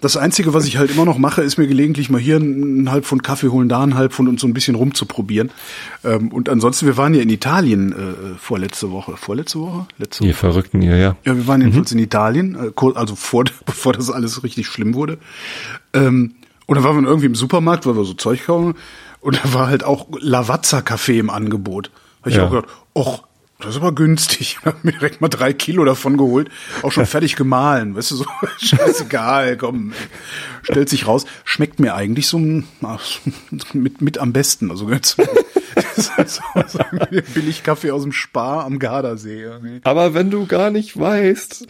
Das 0.00 0.16
Einzige, 0.16 0.54
was 0.54 0.66
ich 0.66 0.76
halt 0.78 0.90
immer 0.90 1.04
noch 1.04 1.18
mache, 1.18 1.42
ist 1.42 1.56
mir 1.58 1.66
gelegentlich 1.66 2.10
mal 2.10 2.20
hier 2.20 2.36
einen 2.36 2.90
halb 2.90 3.04
Pfund 3.04 3.22
Kaffee 3.22 3.48
holen, 3.48 3.68
da 3.68 3.82
einen 3.82 3.94
halb 3.94 4.12
Pfund 4.12 4.28
und 4.28 4.40
so 4.40 4.46
ein 4.46 4.54
bisschen 4.54 4.74
rumzuprobieren. 4.74 5.50
Ähm, 6.04 6.28
und 6.32 6.48
ansonsten, 6.48 6.86
wir 6.86 6.96
waren 6.96 7.14
ja 7.14 7.22
in 7.22 7.30
Italien 7.30 7.92
äh, 7.92 8.38
vorletzte 8.38 8.90
Woche. 8.90 9.16
Vorletzte 9.16 9.60
Woche? 9.60 9.86
Letzte 9.98 10.24
ihr 10.24 10.34
Verrückten 10.34 10.80
hier, 10.80 10.96
ja. 10.96 11.16
ja, 11.24 11.36
wir 11.36 11.46
waren 11.46 11.60
jedenfalls 11.60 11.92
in 11.92 11.98
Italien, 11.98 12.54
äh, 12.56 12.86
also 12.94 13.14
vor, 13.14 13.44
bevor 13.66 13.92
das 13.92 14.10
alles 14.10 14.42
richtig 14.42 14.66
schlimm 14.66 14.94
wurde. 14.94 15.18
Ähm, 15.92 16.34
und 16.66 16.76
dann 16.76 16.84
waren 16.84 17.00
wir 17.02 17.08
irgendwie 17.08 17.26
im 17.26 17.34
Supermarkt, 17.34 17.86
weil 17.86 17.96
wir 17.96 18.04
so 18.04 18.14
Zeug 18.14 18.46
kaufen. 18.46 18.74
Und 19.20 19.40
da 19.42 19.54
war 19.54 19.66
halt 19.68 19.84
auch 19.84 20.06
Lavazza-Kaffee 20.18 21.18
im 21.18 21.30
Angebot. 21.30 21.90
Hab 22.22 22.28
ich 22.30 22.36
Ja. 22.36 22.46
auch 22.46 22.50
gedacht, 22.50 22.68
och, 22.94 23.24
das 23.64 23.74
ist 23.74 23.80
aber 23.80 23.92
günstig. 23.92 24.58
Ich 24.64 24.66
hab 24.66 24.84
mir 24.84 24.92
direkt 24.92 25.20
mal 25.20 25.28
drei 25.28 25.52
Kilo 25.52 25.84
davon 25.84 26.16
geholt. 26.16 26.50
Auch 26.82 26.92
schon 26.92 27.06
fertig 27.14 27.36
gemahlen. 27.36 27.96
Weißt 27.96 28.10
du, 28.10 28.16
so 28.16 28.26
scheißegal, 28.60 29.56
komm. 29.56 29.92
Stellt 30.62 30.88
sich 30.88 31.06
raus. 31.06 31.24
Schmeckt 31.44 31.80
mir 31.80 31.94
eigentlich 31.94 32.26
so 32.26 32.40
ach, 32.82 33.02
mit, 33.72 34.00
mit 34.00 34.18
am 34.18 34.32
besten. 34.32 34.70
Also 34.70 34.88
so, 35.96 36.12
irgendwie 36.92 37.20
Billigkaffee 37.20 37.90
aus 37.90 38.02
dem 38.02 38.12
Spar 38.12 38.64
am 38.64 38.78
Gardasee. 38.78 39.42
irgendwie. 39.42 39.80
Aber 39.84 40.14
wenn 40.14 40.30
du 40.30 40.46
gar 40.46 40.70
nicht 40.70 40.98
weißt, 40.98 41.66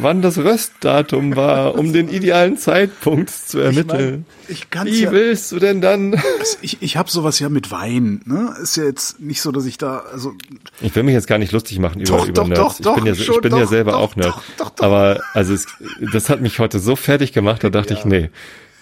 wann 0.00 0.22
das 0.22 0.38
Röstdatum 0.38 1.36
war, 1.36 1.74
um 1.76 1.92
den 1.92 2.08
idealen 2.08 2.56
Zeitpunkt 2.56 3.30
zu 3.30 3.58
ermitteln, 3.58 4.26
ich 4.48 4.70
kann's 4.70 4.90
wie 4.90 5.02
ja- 5.02 5.12
willst 5.12 5.50
du 5.52 5.58
denn 5.58 5.80
dann? 5.80 6.14
Also 6.14 6.56
ich, 6.62 6.78
ich 6.82 6.96
habe 6.96 7.10
sowas 7.10 7.38
ja 7.38 7.48
mit 7.48 7.70
Wein. 7.70 8.22
Ne? 8.24 8.54
Ist 8.62 8.76
ja 8.76 8.84
jetzt 8.84 9.20
nicht 9.20 9.40
so, 9.40 9.52
dass 9.52 9.64
ich 9.66 9.78
da 9.78 9.98
also 10.12 10.32
Ich 10.80 10.94
will 10.94 11.02
mich 11.02 11.14
jetzt 11.14 11.26
gar 11.26 11.38
nicht 11.38 11.52
lustig 11.52 11.78
machen 11.78 12.00
über, 12.00 12.16
Doch, 12.16 12.24
über 12.26 12.32
doch, 12.42 12.48
Nerds. 12.48 12.78
doch, 12.78 12.96
ich 12.96 13.02
bin 13.02 13.06
ja, 13.06 13.12
doch, 13.12 13.20
ich 13.20 13.26
schon, 13.26 13.40
bin 13.40 13.56
ja 13.56 13.66
selber 13.66 13.96
auch 13.96 14.16
Nerd. 14.16 14.34
Aber 14.80 15.20
also 15.34 15.54
es, 15.54 15.66
das 16.12 16.28
hat 16.28 16.40
mich 16.40 16.58
heute 16.58 16.78
so 16.78 16.96
fertig 16.96 17.32
gemacht, 17.32 17.62
da 17.64 17.70
dachte 17.70 17.94
ich, 17.94 18.04
nee. 18.04 18.30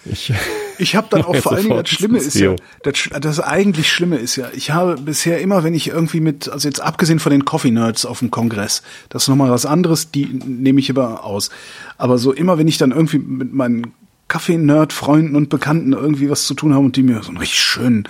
Ich, 0.05 0.33
ich 0.81 0.95
habe 0.95 1.07
dann 1.09 1.21
auch 1.25 1.35
vor 1.35 1.53
allen 1.53 1.63
Dingen 1.63 1.77
das 1.77 1.89
Schlimme 1.89 2.17
ist 2.17 2.35
ja, 2.35 2.55
das, 2.83 3.09
das 3.21 3.39
eigentlich 3.39 3.91
Schlimme 3.91 4.17
ist 4.17 4.35
ja, 4.35 4.49
ich 4.53 4.71
habe 4.71 4.95
bisher 4.95 5.39
immer, 5.39 5.63
wenn 5.63 5.73
ich 5.73 5.87
irgendwie 5.87 6.19
mit, 6.19 6.49
also 6.49 6.67
jetzt 6.67 6.81
abgesehen 6.81 7.19
von 7.19 7.31
den 7.31 7.45
Coffee 7.45 7.71
Nerds 7.71 8.05
auf 8.05 8.19
dem 8.19 8.31
Kongress, 8.31 8.81
das 9.09 9.23
ist 9.23 9.27
nochmal 9.29 9.51
was 9.51 9.65
anderes, 9.65 10.11
die 10.11 10.25
nehme 10.25 10.79
ich 10.79 10.89
immer 10.89 11.23
aus. 11.23 11.49
Aber 11.97 12.17
so 12.17 12.33
immer, 12.33 12.57
wenn 12.57 12.67
ich 12.67 12.77
dann 12.77 12.91
irgendwie 12.91 13.19
mit 13.19 13.53
meinen 13.53 13.93
Kaffee-Nerd-Freunden 14.27 15.35
und 15.35 15.49
Bekannten 15.49 15.91
irgendwie 15.91 16.29
was 16.29 16.45
zu 16.47 16.53
tun 16.53 16.73
habe 16.73 16.85
und 16.85 16.95
die 16.95 17.03
mir 17.03 17.21
so 17.21 17.29
einen 17.29 17.37
richtig 17.37 17.59
schönen 17.59 18.07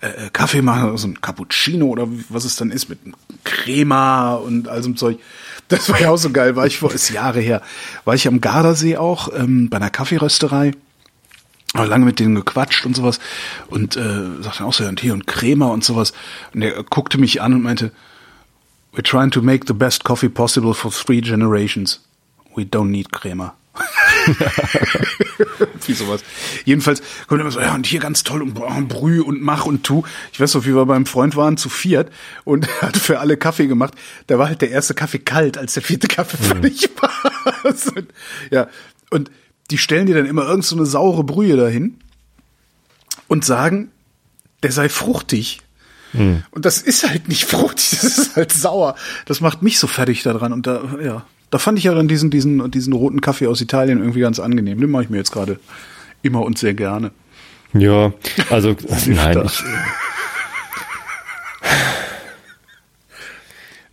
äh, 0.00 0.30
Kaffee 0.32 0.62
machen, 0.62 0.96
so 0.96 1.08
ein 1.08 1.20
Cappuccino 1.20 1.86
oder 1.86 2.06
was 2.28 2.44
es 2.44 2.56
dann 2.56 2.70
ist 2.70 2.88
mit 2.88 3.00
Crema 3.42 4.34
und 4.34 4.68
all 4.68 4.82
so 4.82 4.88
einem 4.88 4.96
Zeug. 4.96 5.18
Das 5.68 5.88
war 5.88 6.00
ja 6.00 6.10
auch 6.10 6.16
so 6.16 6.30
geil, 6.30 6.56
war 6.56 6.66
ich 6.66 6.78
vor, 6.78 6.92
ist 6.92 7.10
Jahre 7.10 7.40
her, 7.40 7.60
war 8.04 8.14
ich 8.14 8.28
am 8.28 8.40
Gardasee 8.40 8.96
auch, 8.96 9.30
ähm, 9.34 9.68
bei 9.68 9.78
einer 9.78 9.90
Kaffeerösterei 9.90 10.72
lange 11.74 12.04
mit 12.04 12.20
denen 12.20 12.34
gequatscht 12.34 12.86
und 12.86 12.94
sowas 12.94 13.18
und 13.68 13.96
äh, 13.96 14.42
sagte 14.42 14.58
dann 14.58 14.68
auch 14.68 14.72
so, 14.72 14.84
und 14.84 15.00
hier 15.00 15.12
und 15.12 15.26
Crema 15.26 15.66
und 15.66 15.84
sowas. 15.84 16.12
Und 16.52 16.62
er 16.62 16.82
guckte 16.84 17.18
mich 17.18 17.42
an 17.42 17.54
und 17.54 17.62
meinte, 17.62 17.92
we're 18.92 19.02
trying 19.02 19.30
to 19.30 19.42
make 19.42 19.66
the 19.66 19.74
best 19.74 20.04
coffee 20.04 20.28
possible 20.28 20.74
for 20.74 20.92
three 20.92 21.20
generations. 21.20 22.00
We 22.54 22.62
don't 22.62 22.90
need 22.90 23.12
Crema. 23.12 23.54
Wie 25.86 25.92
sowas. 25.92 26.22
Jedenfalls 26.64 27.02
kommt 27.26 27.40
immer 27.40 27.50
so, 27.50 27.60
ja, 27.60 27.74
und 27.74 27.86
hier 27.86 28.00
ganz 28.00 28.22
toll 28.22 28.42
und 28.42 28.54
boah, 28.54 28.80
brüh 28.82 29.20
und 29.20 29.42
mach 29.42 29.66
und 29.66 29.82
tu. 29.82 30.04
Ich 30.32 30.40
weiß 30.40 30.54
noch, 30.54 30.64
wie 30.64 30.74
wir 30.74 30.86
beim 30.86 31.06
Freund 31.06 31.36
waren, 31.36 31.56
zu 31.56 31.68
viert 31.68 32.10
und 32.44 32.68
hat 32.82 32.96
für 32.96 33.18
alle 33.18 33.36
Kaffee 33.36 33.66
gemacht. 33.66 33.94
Da 34.28 34.38
war 34.38 34.46
halt 34.46 34.62
der 34.62 34.70
erste 34.70 34.94
Kaffee 34.94 35.18
kalt, 35.18 35.58
als 35.58 35.74
der 35.74 35.82
vierte 35.82 36.06
Kaffee 36.06 36.36
fertig 36.36 36.88
war. 37.00 37.10
Und, 37.64 38.08
ja, 38.50 38.68
und 39.10 39.30
die 39.70 39.78
stellen 39.78 40.06
dir 40.06 40.14
dann 40.14 40.26
immer 40.26 40.46
irgend 40.46 40.64
so 40.64 40.76
eine 40.76 40.86
saure 40.86 41.24
Brühe 41.24 41.56
dahin 41.56 41.98
und 43.28 43.44
sagen, 43.44 43.90
der 44.62 44.72
sei 44.72 44.88
fruchtig. 44.88 45.60
Und 46.50 46.64
das 46.64 46.78
ist 46.78 47.08
halt 47.08 47.28
nicht 47.28 47.44
fruchtig, 47.50 47.90
das 47.90 48.18
ist 48.18 48.36
halt 48.36 48.52
sauer. 48.52 48.94
Das 49.26 49.40
macht 49.40 49.62
mich 49.62 49.78
so 49.78 49.86
fertig 49.86 50.22
daran. 50.22 50.52
Und 50.52 50.66
da, 50.66 50.82
ja, 51.02 51.26
da 51.50 51.58
fand 51.58 51.78
ich 51.78 51.84
ja 51.84 51.94
dann 51.94 52.08
diesen, 52.08 52.30
diesen, 52.30 52.70
diesen 52.70 52.92
roten 52.92 53.20
Kaffee 53.20 53.46
aus 53.46 53.60
Italien 53.60 53.98
irgendwie 53.98 54.20
ganz 54.20 54.38
angenehm. 54.38 54.80
Den 54.80 54.90
mache 54.90 55.04
ich 55.04 55.10
mir 55.10 55.18
jetzt 55.18 55.32
gerade 55.32 55.58
immer 56.22 56.42
und 56.42 56.58
sehr 56.58 56.74
gerne. 56.74 57.10
ja, 57.72 58.12
also 58.50 58.76
nein, 59.06 59.42
ich, 59.44 59.62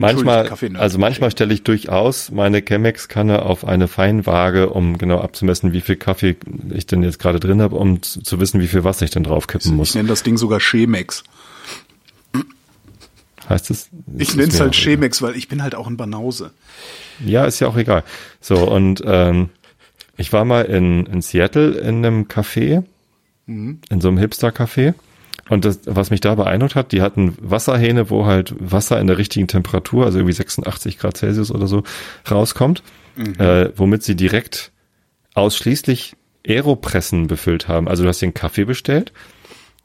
manchmal, 0.01 0.45
Kaffee-Nerd. 0.47 0.81
also 0.81 0.99
manchmal 0.99 1.31
stelle 1.31 1.53
ich 1.53 1.63
durchaus 1.63 2.31
meine 2.31 2.61
Chemex-Kanne 2.61 3.43
auf 3.43 3.65
eine 3.65 3.87
Feinwaage, 3.87 4.69
um 4.69 4.97
genau 4.97 5.19
abzumessen, 5.19 5.73
wie 5.73 5.81
viel 5.81 5.95
Kaffee 5.95 6.35
ich 6.73 6.85
denn 6.85 7.03
jetzt 7.03 7.19
gerade 7.19 7.39
drin 7.39 7.61
habe, 7.61 7.75
um 7.75 8.01
zu, 8.01 8.39
wissen, 8.39 8.59
wie 8.59 8.67
viel 8.67 8.83
Wasser 8.83 9.05
ich 9.05 9.11
denn 9.11 9.23
draufkippen 9.23 9.71
Ich 9.71 9.77
muss. 9.77 9.95
nenne 9.95 10.09
das 10.09 10.23
Ding 10.23 10.37
sogar 10.37 10.59
Chemex. 10.59 11.23
Heißt 13.49 13.69
es? 13.71 13.89
Ich 14.17 14.35
nenne 14.35 14.49
es 14.49 14.59
halt 14.59 14.73
egal. 14.73 14.83
Chemex, 14.83 15.21
weil 15.21 15.35
ich 15.35 15.47
bin 15.47 15.61
halt 15.63 15.75
auch 15.75 15.87
ein 15.87 15.97
Banause. 15.97 16.51
Ja, 17.25 17.45
ist 17.45 17.59
ja 17.59 17.67
auch 17.67 17.77
egal. 17.77 18.03
So, 18.39 18.55
und 18.55 19.01
ähm, 19.05 19.49
ich 20.17 20.31
war 20.31 20.45
mal 20.45 20.63
in, 20.65 21.05
in 21.07 21.21
Seattle 21.21 21.71
in 21.79 22.05
einem 22.05 22.23
Café, 22.25 22.83
in 23.47 23.79
so 23.99 24.07
einem 24.07 24.17
Hipster-Café. 24.17 24.93
Und 25.51 25.65
das, 25.65 25.81
was 25.83 26.11
mich 26.11 26.21
da 26.21 26.35
beeindruckt 26.35 26.75
hat, 26.75 26.93
die 26.93 27.01
hatten 27.01 27.35
Wasserhähne, 27.41 28.09
wo 28.09 28.25
halt 28.25 28.55
Wasser 28.57 29.01
in 29.01 29.07
der 29.07 29.17
richtigen 29.17 29.49
Temperatur, 29.49 30.05
also 30.05 30.17
irgendwie 30.17 30.33
86 30.33 30.97
Grad 30.97 31.17
Celsius 31.17 31.51
oder 31.51 31.67
so, 31.67 31.83
rauskommt, 32.29 32.83
äh, 33.37 33.67
womit 33.75 34.01
sie 34.01 34.15
direkt 34.15 34.71
ausschließlich 35.33 36.15
Aeropressen 36.47 37.27
befüllt 37.27 37.67
haben. 37.67 37.89
Also 37.89 38.03
du 38.03 38.09
hast 38.09 38.21
den 38.21 38.33
Kaffee 38.33 38.63
bestellt, 38.63 39.11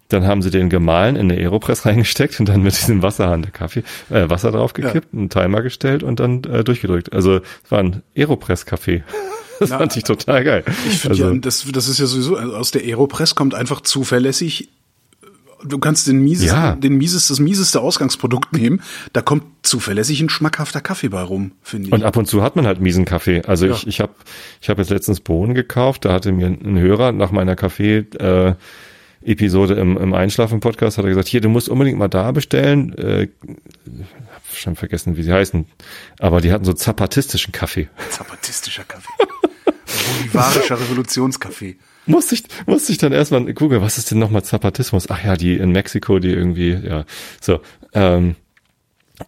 dann 0.08 0.24
haben 0.24 0.40
sie 0.40 0.50
den 0.50 0.70
gemahlen 0.70 1.16
in 1.16 1.32
eine 1.32 1.40
Aeropress 1.40 1.84
reingesteckt 1.84 2.38
und 2.38 2.48
dann 2.48 2.62
mit 2.62 2.78
diesem 2.78 3.02
Wasserhahn 3.02 3.42
der 3.42 3.50
Kaffee, 3.50 3.82
äh, 4.08 4.30
Wasser 4.30 4.52
draufgekippt, 4.52 5.12
einen 5.12 5.30
Timer 5.30 5.62
gestellt 5.62 6.04
und 6.04 6.20
dann 6.20 6.44
äh, 6.44 6.62
durchgedrückt. 6.62 7.12
Also 7.12 7.40
es 7.64 7.70
war 7.70 7.80
ein 7.80 8.04
Aeropress-Kaffee. 8.14 9.02
Das 9.58 9.70
Ja, 9.70 9.78
fand 9.78 9.96
ich 9.96 10.04
total 10.04 10.44
geil. 10.44 10.64
Ich 10.86 10.98
finde 10.98 11.08
also, 11.14 11.32
ja, 11.32 11.38
das, 11.38 11.66
das 11.72 11.88
ist 11.88 11.98
ja 11.98 12.04
sowieso, 12.04 12.36
also 12.36 12.54
aus 12.54 12.72
der 12.72 12.82
Aeropress 12.82 13.34
kommt 13.34 13.54
einfach 13.54 13.80
zuverlässig. 13.80 14.68
Du 15.64 15.78
kannst 15.78 16.06
den 16.06 16.20
mieses, 16.20 16.46
Ja. 16.50 16.74
den 16.76 16.96
mieses, 16.98 17.28
das 17.28 17.38
mieseste 17.40 17.80
Ausgangsprodukt 17.80 18.52
nehmen. 18.52 18.82
Da 19.12 19.22
kommt 19.22 19.44
zuverlässig 19.62 20.20
ein 20.20 20.28
schmackhafter 20.28 20.80
Kaffee 20.80 21.08
bei 21.08 21.22
rum, 21.22 21.52
finde 21.62 21.88
ich. 21.88 21.92
Und 21.92 22.02
ab 22.04 22.16
und 22.16 22.26
zu 22.26 22.42
hat 22.42 22.56
man 22.56 22.66
halt 22.66 22.80
miesen 22.80 23.04
Kaffee. 23.04 23.42
Also 23.46 23.66
Ja. 23.66 23.72
ich, 23.72 23.86
ich 23.86 24.00
habe 24.00 24.12
ich 24.60 24.68
hab 24.68 24.78
jetzt 24.78 24.90
letztens 24.90 25.20
Bohnen 25.20 25.54
gekauft, 25.54 26.04
da 26.04 26.12
hatte 26.12 26.30
mir 26.32 26.46
ein 26.48 26.78
Hörer 26.78 27.12
nach 27.12 27.30
meiner 27.32 27.56
Kaffee 27.56 27.98
äh, 28.18 28.54
Episode 29.22 29.74
im, 29.74 29.96
im 29.96 30.14
Einschlafen-Podcast 30.14 30.98
hat 30.98 31.04
er 31.04 31.08
gesagt, 31.08 31.26
hier, 31.26 31.40
du 31.40 31.48
musst 31.48 31.68
unbedingt 31.68 31.98
mal 31.98 32.06
da 32.06 32.30
bestellen. 32.30 32.92
Äh, 32.96 33.28
hab 34.32 34.56
schon 34.56 34.76
vergessen, 34.76 35.16
wie 35.16 35.22
sie 35.24 35.32
heißen. 35.32 35.66
Aber 36.20 36.40
die 36.40 36.52
hatten 36.52 36.64
so 36.64 36.72
zapatistischen 36.72 37.50
Kaffee. 37.52 37.88
Zapatistischer 38.10 38.84
Kaffee. 38.84 39.08
Bolivarischer 39.86 40.80
Revolutionskaffee. 40.80 41.76
Musste 42.06 42.36
ich, 42.36 42.44
musste 42.66 42.92
ich 42.92 42.98
dann 42.98 43.12
erstmal 43.12 43.52
gucken, 43.54 43.80
was 43.80 43.98
ist 43.98 44.10
denn 44.10 44.18
nochmal 44.18 44.44
Zapatismus? 44.44 45.10
Ach 45.10 45.24
ja, 45.24 45.36
die 45.36 45.56
in 45.56 45.72
Mexiko, 45.72 46.18
die 46.18 46.30
irgendwie, 46.30 46.70
ja, 46.72 47.04
so. 47.40 47.60
Ähm, 47.92 48.36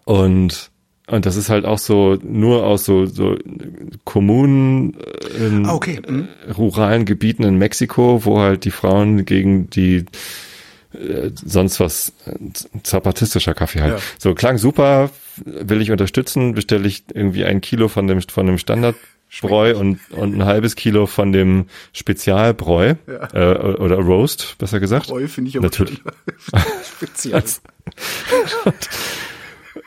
und 0.04 0.70
und 1.10 1.24
das 1.24 1.36
ist 1.36 1.48
halt 1.48 1.64
auch 1.64 1.78
so 1.78 2.18
nur 2.22 2.66
aus 2.66 2.84
so, 2.84 3.06
so 3.06 3.36
Kommunen 4.04 4.94
äh, 4.94 5.46
in 5.46 5.64
Ah, 5.66 5.72
okay. 5.74 6.02
Mhm. 6.06 6.28
ruralen 6.56 7.06
Gebieten 7.06 7.44
in 7.44 7.56
Mexiko, 7.56 8.26
wo 8.26 8.40
halt 8.40 8.66
die 8.66 8.70
Frauen 8.70 9.24
gegen 9.24 9.70
die 9.70 10.04
äh, 10.92 11.30
sonst 11.34 11.80
was 11.80 12.12
äh, 12.26 12.32
zapatistischer 12.82 13.54
Kaffee 13.54 13.80
halt. 13.80 13.94
Ja. 13.94 14.00
So 14.18 14.34
klang 14.34 14.58
super, 14.58 15.10
will 15.44 15.80
ich 15.80 15.90
unterstützen, 15.90 16.52
bestelle 16.54 16.86
ich 16.86 17.04
irgendwie 17.14 17.44
ein 17.46 17.62
Kilo 17.62 17.88
von 17.88 18.06
dem 18.06 18.20
von 18.20 18.46
dem 18.46 18.58
Standardbräu 19.28 19.76
und 19.78 20.00
und 20.10 20.34
ein 20.34 20.44
halbes 20.44 20.76
Kilo 20.76 21.06
von 21.06 21.32
dem 21.32 21.66
Spezialbräu 21.92 22.94
Ja. 23.06 23.28
äh, 23.52 23.74
oder 23.76 23.96
Roast, 23.96 24.56
besser 24.58 24.80
gesagt. 24.80 25.08
Treu 25.08 25.26
finde 25.28 25.50
ich 25.50 25.56
aber 25.56 25.66
Natürlich. 25.66 26.00
speziell. 26.96 27.42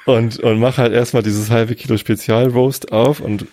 und 0.06 0.40
und 0.40 0.60
mach 0.60 0.78
halt 0.78 0.94
erstmal 0.94 1.24
dieses 1.24 1.50
halbe 1.50 1.76
Kilo 1.76 1.98
Spezialroast 1.98 2.92
auf 2.92 3.20
und 3.20 3.46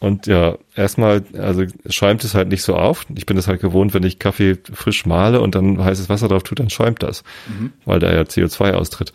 und 0.00 0.28
ja, 0.28 0.56
erstmal, 0.76 1.24
also 1.36 1.64
schäumt 1.90 2.22
es 2.22 2.34
halt 2.34 2.50
nicht 2.50 2.62
so 2.62 2.76
auf. 2.76 3.04
Ich 3.16 3.26
bin 3.26 3.36
es 3.36 3.48
halt 3.48 3.60
gewohnt, 3.60 3.94
wenn 3.94 4.04
ich 4.04 4.20
Kaffee 4.20 4.56
frisch 4.72 5.06
male 5.06 5.40
und 5.40 5.56
dann 5.56 5.82
heißes 5.82 6.08
Wasser 6.08 6.28
drauf 6.28 6.44
tut, 6.44 6.60
dann 6.60 6.70
schäumt 6.70 7.02
das, 7.02 7.24
weil 7.84 7.98
da 7.98 8.12
ja 8.14 8.20
CO2 8.22 8.74
austritt. 8.74 9.12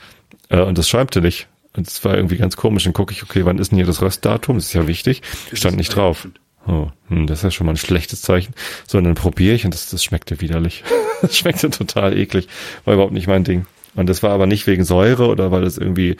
Äh, 0.49 0.59
und 0.61 0.77
das 0.77 0.89
schäumte 0.89 1.21
nicht. 1.21 1.47
Und 1.75 1.87
es 1.87 2.03
war 2.05 2.15
irgendwie 2.15 2.37
ganz 2.37 2.55
komisch. 2.55 2.83
Dann 2.83 2.93
gucke 2.93 3.13
ich, 3.13 3.23
okay, 3.23 3.45
wann 3.45 3.57
ist 3.57 3.71
denn 3.71 3.77
hier 3.77 3.85
das 3.85 4.01
Röstdatum? 4.01 4.57
Das 4.57 4.65
ist 4.67 4.73
ja 4.73 4.87
wichtig. 4.87 5.21
Stand 5.53 5.77
nicht 5.77 5.95
drauf. 5.95 6.27
Oh, 6.67 6.89
hm, 7.09 7.27
das 7.27 7.39
ist 7.39 7.43
ja 7.43 7.51
schon 7.51 7.65
mal 7.65 7.73
ein 7.73 7.77
schlechtes 7.77 8.21
Zeichen. 8.21 8.53
So, 8.87 8.97
und 8.97 9.03
dann 9.03 9.15
probiere 9.15 9.55
ich 9.55 9.65
und 9.65 9.73
das, 9.73 9.89
das 9.89 10.03
schmeckte 10.03 10.41
widerlich. 10.41 10.83
Das 11.21 11.37
schmeckte 11.37 11.69
total 11.69 12.17
eklig. 12.17 12.49
War 12.83 12.95
überhaupt 12.95 13.13
nicht 13.13 13.27
mein 13.27 13.45
Ding. 13.45 13.65
Und 13.95 14.09
das 14.09 14.23
war 14.23 14.31
aber 14.31 14.45
nicht 14.45 14.67
wegen 14.67 14.83
Säure 14.83 15.27
oder 15.27 15.51
weil 15.51 15.63
es 15.63 15.77
irgendwie 15.77 16.17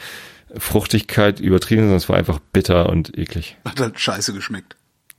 Fruchtigkeit 0.56 1.40
übertrieben 1.40 1.82
ist, 1.82 1.84
sondern 1.84 1.98
es 1.98 2.08
war 2.08 2.16
einfach 2.16 2.38
bitter 2.54 2.88
und 2.88 3.18
eklig. 3.18 3.58
Hat 3.66 3.80
halt 3.80 4.00
scheiße 4.00 4.32
geschmeckt. 4.32 4.76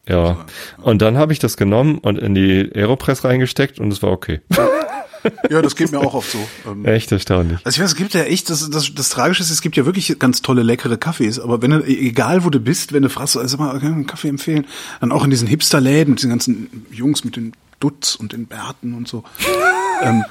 Ja. 0.07 0.45
Und 0.81 1.03
dann 1.03 1.17
habe 1.17 1.33
ich 1.33 1.39
das 1.39 1.55
genommen 1.55 1.99
und 1.99 2.17
in 2.17 2.33
die 2.33 2.71
Aeropress 2.73 3.23
reingesteckt 3.23 3.79
und 3.79 3.91
es 3.91 4.01
war 4.01 4.11
okay. 4.11 4.41
Ja, 5.49 5.61
das 5.61 5.75
geht 5.75 5.91
mir 5.91 5.99
auch 5.99 6.13
oft 6.13 6.31
so. 6.31 6.39
Ähm, 6.69 6.85
Echt 6.85 7.11
erstaunlich. 7.11 7.59
Also 7.63 7.77
ich 7.77 7.83
weiß, 7.83 7.91
es 7.91 7.95
gibt 7.95 8.13
ja 8.13 8.23
echt, 8.23 8.49
das, 8.49 8.69
das, 8.69 8.93
das 8.93 9.09
Tragische 9.09 9.41
ist, 9.41 9.51
es 9.51 9.61
gibt 9.61 9.77
ja 9.77 9.85
wirklich 9.85 10.17
ganz 10.19 10.41
tolle, 10.41 10.63
leckere 10.63 10.97
Kaffees, 10.97 11.39
aber 11.39 11.61
wenn 11.61 11.71
du, 11.71 11.83
egal 11.83 12.43
wo 12.43 12.49
du 12.49 12.59
bist, 12.59 12.93
wenn 12.93 13.03
du 13.03 13.09
fragst, 13.09 13.37
also 13.37 13.57
mal, 13.57 13.77
einen 13.79 14.07
Kaffee 14.07 14.29
empfehlen, 14.29 14.65
dann 15.01 15.11
auch 15.11 15.23
in 15.23 15.29
diesen 15.29 15.47
Hipsterläden, 15.47 16.11
mit 16.11 16.19
diesen 16.19 16.29
ganzen 16.29 16.85
Jungs 16.91 17.23
mit 17.23 17.35
den 17.35 17.53
Dutz 17.79 18.15
und 18.15 18.33
den 18.33 18.45
Bärten 18.47 18.93
und 18.93 19.07
so. 19.07 19.23
ähm, 20.01 20.23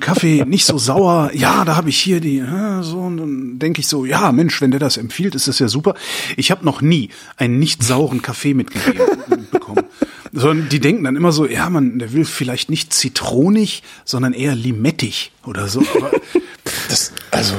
Kaffee 0.00 0.44
nicht 0.44 0.64
so 0.64 0.78
sauer, 0.78 1.30
ja, 1.34 1.64
da 1.64 1.76
habe 1.76 1.88
ich 1.88 1.98
hier 1.98 2.20
die, 2.20 2.38
äh, 2.38 2.82
so, 2.82 2.98
und 3.00 3.16
dann 3.16 3.58
denke 3.58 3.80
ich 3.80 3.88
so, 3.88 4.04
ja, 4.04 4.32
Mensch, 4.32 4.60
wenn 4.60 4.70
der 4.70 4.80
das 4.80 4.96
empfiehlt, 4.96 5.34
ist 5.34 5.48
das 5.48 5.58
ja 5.58 5.68
super. 5.68 5.94
Ich 6.36 6.50
habe 6.50 6.64
noch 6.64 6.82
nie 6.82 7.10
einen 7.36 7.58
nicht 7.58 7.82
sauren 7.82 8.22
Kaffee 8.22 8.54
mitgegeben 8.54 9.48
bekommen. 9.50 9.84
Sondern 10.32 10.68
die 10.68 10.80
denken 10.80 11.04
dann 11.04 11.16
immer 11.16 11.32
so, 11.32 11.46
ja, 11.46 11.70
man, 11.70 11.98
der 11.98 12.12
will 12.12 12.26
vielleicht 12.26 12.68
nicht 12.68 12.92
zitronig, 12.92 13.82
sondern 14.04 14.34
eher 14.34 14.54
limettig 14.54 15.32
oder 15.46 15.66
so. 15.68 15.82
Aber 15.96 16.10
das, 16.88 17.12
also, 17.30 17.54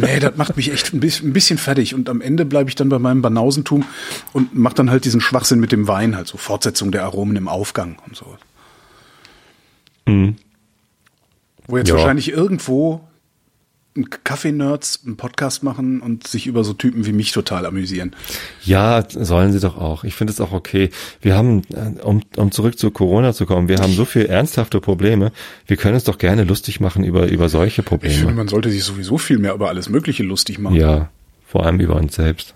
nee, 0.00 0.18
das 0.18 0.36
macht 0.36 0.56
mich 0.56 0.72
echt 0.72 0.94
ein 0.94 1.00
bisschen, 1.00 1.58
fertig. 1.58 1.94
Und 1.94 2.08
am 2.08 2.22
Ende 2.22 2.46
bleibe 2.46 2.70
ich 2.70 2.74
dann 2.74 2.88
bei 2.88 2.98
meinem 2.98 3.20
Banausentum 3.20 3.84
und 4.32 4.54
mach 4.54 4.72
dann 4.72 4.90
halt 4.90 5.04
diesen 5.04 5.20
Schwachsinn 5.20 5.60
mit 5.60 5.72
dem 5.72 5.88
Wein, 5.88 6.16
halt 6.16 6.26
so 6.26 6.38
Fortsetzung 6.38 6.90
der 6.90 7.04
Aromen 7.04 7.36
im 7.36 7.48
Aufgang 7.48 7.98
und 8.06 8.16
so. 8.16 8.38
Wo 11.68 11.76
jetzt 11.78 11.88
Ja. 11.88 11.94
wahrscheinlich 11.96 12.30
irgendwo 12.30 13.00
ein 13.96 14.10
Kaffee-Nerds 14.24 15.04
einen 15.06 15.16
Podcast 15.16 15.62
machen 15.62 16.00
und 16.02 16.26
sich 16.26 16.46
über 16.46 16.64
so 16.64 16.74
Typen 16.74 17.06
wie 17.06 17.12
mich 17.12 17.32
total 17.32 17.64
amüsieren. 17.64 18.14
Ja, 18.62 19.02
sollen 19.08 19.52
sie 19.52 19.60
doch 19.60 19.78
auch. 19.78 20.04
Ich 20.04 20.14
finde 20.14 20.34
es 20.34 20.40
auch 20.42 20.52
okay. 20.52 20.90
Wir 21.22 21.34
haben, 21.34 21.62
äh, 21.72 22.02
um, 22.02 22.20
um 22.36 22.50
zurück 22.52 22.78
zu 22.78 22.90
Corona 22.90 23.32
zu 23.32 23.46
kommen, 23.46 23.68
wir 23.68 23.78
haben 23.78 23.92
so 23.94 24.04
viel 24.04 24.26
ernsthafte 24.26 24.80
Probleme. 24.82 25.32
Wir 25.66 25.78
können 25.78 25.96
es 25.96 26.04
doch 26.04 26.18
gerne 26.18 26.44
lustig 26.44 26.78
machen 26.78 27.04
über, 27.04 27.28
über 27.28 27.48
solche 27.48 27.80
Ich 27.80 27.86
finde, 27.88 28.06
Probleme. 28.06 28.32
man 28.34 28.48
sollte 28.48 28.70
sich 28.70 28.84
sowieso 28.84 29.16
viel 29.16 29.38
mehr 29.38 29.54
über 29.54 29.68
alles 29.68 29.88
Mögliche 29.88 30.24
lustig 30.24 30.58
machen. 30.58 30.76
Ja, 30.76 31.08
vor 31.46 31.64
allem 31.64 31.80
über 31.80 31.96
uns 31.96 32.16
selbst. 32.16 32.54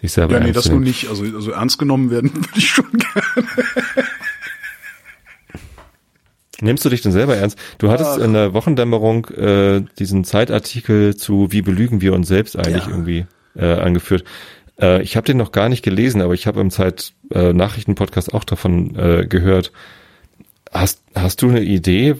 Sich 0.00 0.10
selber 0.10 0.34
Ja, 0.34 0.40
nee, 0.40 0.50
das 0.50 0.68
nur 0.68 0.80
nicht. 0.80 1.08
Also, 1.08 1.22
also 1.22 1.52
ernst 1.52 1.78
genommen 1.78 2.10
werden 2.10 2.34
würde 2.34 2.48
ich 2.58 2.68
schon 2.68 2.86
gerne. 2.90 3.48
Nimmst 6.62 6.84
du 6.84 6.88
dich 6.88 7.02
denn 7.02 7.12
selber 7.12 7.36
ernst? 7.36 7.58
Du 7.78 7.90
hattest 7.90 8.18
in 8.18 8.32
der 8.34 8.54
Wochendämmerung 8.54 9.26
äh, 9.30 9.82
diesen 9.98 10.22
Zeitartikel 10.24 11.16
zu 11.16 11.50
Wie 11.50 11.60
belügen 11.60 12.00
wir 12.00 12.12
uns 12.14 12.28
selbst 12.28 12.56
eigentlich 12.56 12.86
Ja. 12.86 12.90
irgendwie 12.92 13.26
äh, 13.56 13.66
angeführt. 13.74 14.24
Äh, 14.80 15.02
ich 15.02 15.16
habe 15.16 15.26
den 15.26 15.36
noch 15.36 15.50
gar 15.52 15.68
nicht 15.68 15.82
gelesen, 15.82 16.22
aber 16.22 16.34
ich 16.34 16.46
habe 16.46 16.60
im 16.60 16.70
Zeit 16.70 17.14
äh, 17.32 17.52
Nachrichtenpodcast 17.52 18.32
auch 18.32 18.44
davon 18.44 18.94
äh, 18.96 19.26
gehört. 19.26 19.72
Hast, 20.72 21.02
hast 21.14 21.42
du 21.42 21.50
eine 21.50 21.60
Idee, 21.62 22.14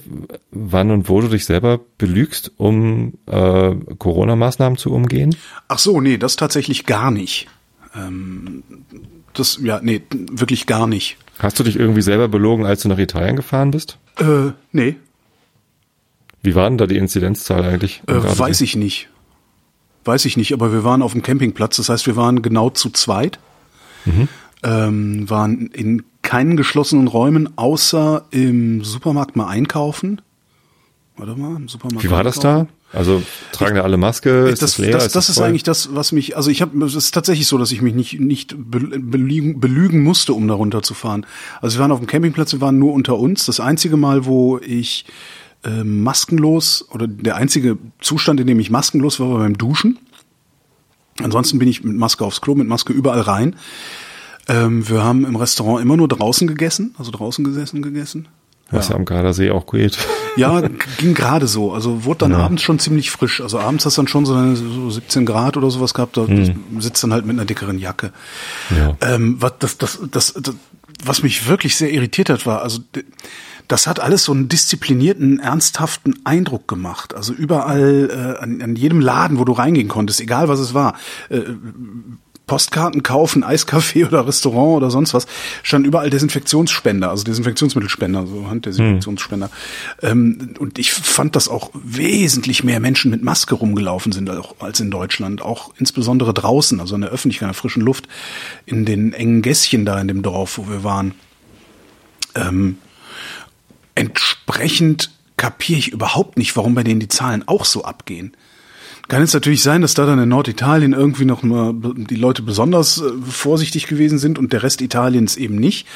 wann 0.51 0.91
und 0.91 1.09
wo 1.09 1.21
du 1.23 1.29
dich 1.29 1.47
selber 1.47 1.81
belügst, 1.97 2.51
um 2.59 3.15
äh, 3.27 3.75
Corona-Maßnahmen 3.99 4.77
zu 4.77 4.93
umgehen? 4.93 5.35
Ach 5.69 5.79
so, 5.79 6.01
nee, 6.03 6.19
das 6.19 6.37
tatsächlich 6.37 6.85
gar 6.85 7.11
nicht. 7.11 7.47
Ähm, 7.97 8.63
das, 9.33 9.59
ja, 9.63 9.81
nee, 9.83 10.03
wirklich 10.11 10.67
gar 10.67 10.87
nicht. 10.87 11.17
Hast 11.39 11.59
du 11.59 11.63
dich 11.65 11.79
irgendwie 11.79 12.03
selber 12.03 12.29
belogen, 12.29 12.67
als 12.67 12.83
du 12.83 12.89
nach 12.89 12.99
Italien 12.99 13.37
gefahren 13.37 13.71
bist? 13.71 13.99
Äh, 14.18 14.53
nee, 14.72 14.96
Wie 16.42 16.55
war 16.55 16.68
denn 16.68 16.79
da 16.79 16.87
die 16.87 16.96
Inzidenzzahl 16.96 17.64
eigentlich? 17.64 18.03
äh, 18.07 18.14
weiß 18.14 18.61
ich 18.61 18.77
nicht. 18.77 19.09
Weiß 20.05 20.25
ich 20.25 20.37
nicht, 20.37 20.53
aber 20.53 20.72
wir 20.72 20.83
waren 20.85 21.01
auf 21.03 21.12
dem 21.12 21.22
Campingplatz, 21.22 21.77
das 21.77 21.88
heißt, 21.88 22.07
wir 22.07 22.16
waren 22.16 22.42
genau 22.42 22.70
zu 22.70 22.90
zweit. 22.90 23.38
Ähm, 24.64 25.31
waren 25.31 25.68
in 25.68 26.03
keinen 26.22 26.57
geschlossenen 26.57 27.07
Räumen, 27.09 27.57
außer 27.57 28.25
im 28.31 28.83
Supermarkt 28.83 29.37
mal 29.37 29.46
einkaufen. 29.46 30.20
Warte 31.16 31.38
mal, 31.38 31.57
im 31.57 31.68
Supermarkt. 31.68 32.05
Wie 32.05 32.11
war 32.11 32.25
das 32.25 32.38
da? 32.40 32.66
Also 32.92 33.22
tragen 33.53 33.77
da 33.77 33.83
alle 33.83 33.96
Maske? 33.96 34.48
Ist 34.48 34.62
das, 34.62 34.72
das, 34.72 34.79
leer? 34.79 34.92
das, 34.92 35.07
Ist 35.07 35.16
das 35.16 35.29
ist 35.29 35.38
voll? 35.38 35.46
eigentlich 35.46 35.62
das, 35.62 35.94
was 35.94 36.12
mich, 36.12 36.37
also 36.37 36.51
ich 36.51 36.61
habe, 36.62 36.85
es 36.85 36.94
ist 36.94 37.12
tatsächlich 37.12 37.46
so, 37.46 37.57
dass 37.59 37.70
ich 37.72 37.81
mich 37.81 37.94
nicht 37.94 38.20
nicht 38.20 38.55
be- 38.59 38.98
belügen, 38.98 39.61
belügen 39.61 40.03
musste, 40.03 40.35
um 40.35 40.48
da 40.48 40.55
runterzufahren. 40.55 41.25
Also 41.61 41.79
wir 41.79 41.83
waren 41.83 41.92
auf 41.92 42.01
dem 42.01 42.07
Campingplatz, 42.07 42.53
wir 42.53 42.61
waren 42.61 42.79
nur 42.79 42.92
unter 42.92 43.18
uns. 43.18 43.46
Das 43.46 43.61
einzige 43.61 43.96
Mal, 43.96 44.25
wo 44.27 44.59
ich 44.59 45.07
äh, 45.64 45.85
maskenlos 45.85 46.87
oder 46.90 47.07
der 47.07 47.37
einzige 47.37 47.79
Zustand, 48.01 48.40
in 48.40 48.46
dem 48.46 48.59
ich 48.61 48.70
maskenlos 48.70 49.20
war, 49.20 49.31
war 49.31 49.38
beim 49.38 49.57
Duschen. 49.57 49.98
Ansonsten 51.22 51.59
bin 51.59 51.68
ich 51.68 51.85
mit 51.85 51.96
Maske 51.96 52.25
aufs 52.25 52.40
Klo, 52.40 52.55
mit 52.55 52.66
Maske 52.68 52.92
überall 52.92 53.20
rein. 53.20 53.57
Ähm, 54.48 54.88
wir 54.88 55.03
haben 55.05 55.25
im 55.25 55.37
Restaurant 55.37 55.83
immer 55.83 55.96
nur 55.96 56.09
draußen 56.09 56.48
gegessen, 56.48 56.94
also 56.98 57.11
draußen 57.11 57.44
gesessen 57.44 57.81
gegessen. 57.81 58.29
Was 58.70 58.88
ja 58.88 58.96
am 58.96 59.05
Gardasee 59.05 59.51
auch 59.51 59.66
geht. 59.70 59.98
Ja, 60.37 60.62
ging 60.99 61.14
gerade 61.14 61.47
so. 61.47 61.73
Also 61.73 62.05
wurde 62.05 62.18
dann 62.21 62.35
abends 62.35 62.62
schon 62.62 62.79
ziemlich 62.79 63.11
frisch. 63.11 63.40
Also 63.40 63.59
abends 63.59 63.85
hast 63.85 63.97
du 63.97 64.03
dann 64.03 64.09
schon 64.09 64.27
so, 64.27 64.35
eine, 64.35 64.57
so 64.57 64.90
17 64.90 65.27
Grad 65.27 65.57
oder 65.57 65.71
sowas 65.71 65.95
gehabt. 65.95 66.16
Da 66.16 66.27
sitzt 66.79 67.03
dann 67.03 67.12
halt 67.12 67.27
mit 67.27 67.37
einer 67.37 67.45
dickeren 67.45 67.79
Jacke. 67.79 68.12
Ja. 68.71 68.97
Ähm, 69.01 69.37
was, 69.40 69.53
das, 69.59 69.79
das, 69.79 69.99
das, 70.11 70.35
das, 70.35 70.55
was 71.05 71.23
mich 71.23 71.49
wirklich 71.49 71.77
sehr 71.77 71.92
irritiert 71.92 72.31
hat, 72.31 72.47
war, 72.47 72.62
also 72.62 72.81
das 73.68 73.87
hat 73.87 74.01
alles 74.01 74.25
so 74.25 74.33
einen 74.33 74.49
disziplinierten, 74.49 75.38
ernsthaften 75.38 76.21
Eindruck 76.25 76.68
gemacht. 76.68 77.14
Also 77.14 77.33
überall, 77.33 78.11
äh, 78.11 78.42
an, 78.42 78.61
an 78.62 78.77
jedem 78.77 79.01
Laden, 79.01 79.38
wo 79.38 79.45
du 79.45 79.53
reingehen 79.53 79.88
konntest, 79.88 80.21
egal 80.21 80.49
was 80.49 80.61
es 80.61 80.75
war, 80.75 80.95
äh, 81.29 81.40
Postkarten 82.53 83.03
kaufen, 83.03 83.45
Eiskaffee 83.45 84.05
oder 84.09 84.27
Restaurant 84.27 84.77
oder 84.77 84.91
sonst 84.91 85.15
was, 85.15 85.27
standen 85.62 85.88
überall 85.88 86.11
Desinfektionsspender, 86.11 87.09
also 87.09 87.25
Desinfektionsmittelspender, 87.25 88.27
so 88.27 88.51
Handdesinfektionsspender. 88.51 89.49
Ähm, 90.03 90.55
und 90.59 90.79
ich 90.79 90.93
fand, 90.93 91.35
dass 91.35 91.49
auch 91.49 91.71
wesentlich 91.73 92.62
mehr 92.62 92.79
Menschen 92.79 93.11
mit 93.11 93.23
Maske 93.23 93.55
rumgelaufen 93.55 94.12
sind 94.12 94.31
als 94.59 94.81
in 94.81 94.91
Deutschland, 94.91 95.41
auch 95.41 95.73
insbesondere 95.79 96.35
draußen, 96.35 96.79
also 96.79 96.95
in 96.95 97.01
der 97.01 97.09
Öffentlichkeit, 97.09 97.47
in 97.47 97.53
der 97.53 97.55
frischen 97.55 97.83
Luft, 97.83 98.07
in 98.67 98.85
den 98.85 99.15
engen 99.15 99.41
Gässchen 99.41 99.87
da 99.87 99.99
in 99.99 100.09
dem 100.09 100.21
Dorf, 100.21 100.59
wo 100.59 100.69
wir 100.69 100.85
waren. 100.85 101.15
Ähm, 102.35 102.77
entsprechend 103.95 105.11
kapiere 105.38 105.79
ich 105.79 105.88
überhaupt 105.88 106.37
nicht, 106.37 106.55
warum 106.55 106.75
bei 106.75 106.83
denen 106.85 107.01
die 107.01 107.09
Zahlen 107.09 107.49
auch 107.49 107.65
so 107.65 107.85
abgehen. 107.85 108.37
Kann 109.12 109.20
jetzt 109.20 109.35
natürlich 109.35 109.62
sein, 109.62 109.83
dass 109.83 109.92
da 109.92 110.07
dann 110.07 110.18
in 110.18 110.31
Norditalien 110.31 110.94
irgendwie 110.94 111.27
noch 111.27 111.42
mal 111.42 111.75
die 111.75 112.14
Leute 112.16 112.40
besonders 112.40 112.96
äh, 112.98 113.11
vorsichtig 113.31 113.87
gewesen 113.87 114.18
sind 114.18 114.38
und 114.38 114.55
der 114.55 114.62
Rest 114.62 114.81
Italiens 114.81 115.37
eben 115.37 115.57
nicht. 115.57 115.87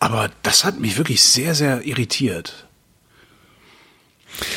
Aber 0.00 0.28
das 0.42 0.64
hat 0.64 0.80
mich 0.80 0.98
wirklich 0.98 1.22
sehr, 1.22 1.54
sehr 1.54 1.86
irritiert. 1.86 2.66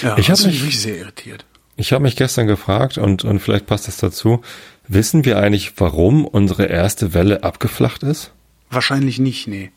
Ja, 0.01 0.17
Ich 0.17 0.29
hab 0.31 0.35
das 0.37 0.39
hat 0.45 0.47
mich- 0.51 0.61
wirklich 0.61 0.81
sehr 0.81 0.97
irritiert. 0.97 1.45
Ich 1.75 1.93
habe 1.93 2.01
mich 2.01 2.15
gestern 2.15 2.47
gefragt 2.47 2.97
und, 2.97 3.23
und 3.23 3.39
vielleicht 3.39 3.67
passt 3.67 3.87
das 3.87 3.97
dazu. 3.97 4.41
Wissen 4.87 5.23
wir 5.23 5.37
eigentlich, 5.37 5.73
warum 5.77 6.25
unsere 6.25 6.65
erste 6.65 7.13
Welle 7.13 7.43
abgeflacht 7.43 8.01
ist? 8.01 8.31
Wahrscheinlich 8.71 9.19
nicht, 9.19 9.47
nee. 9.47 9.71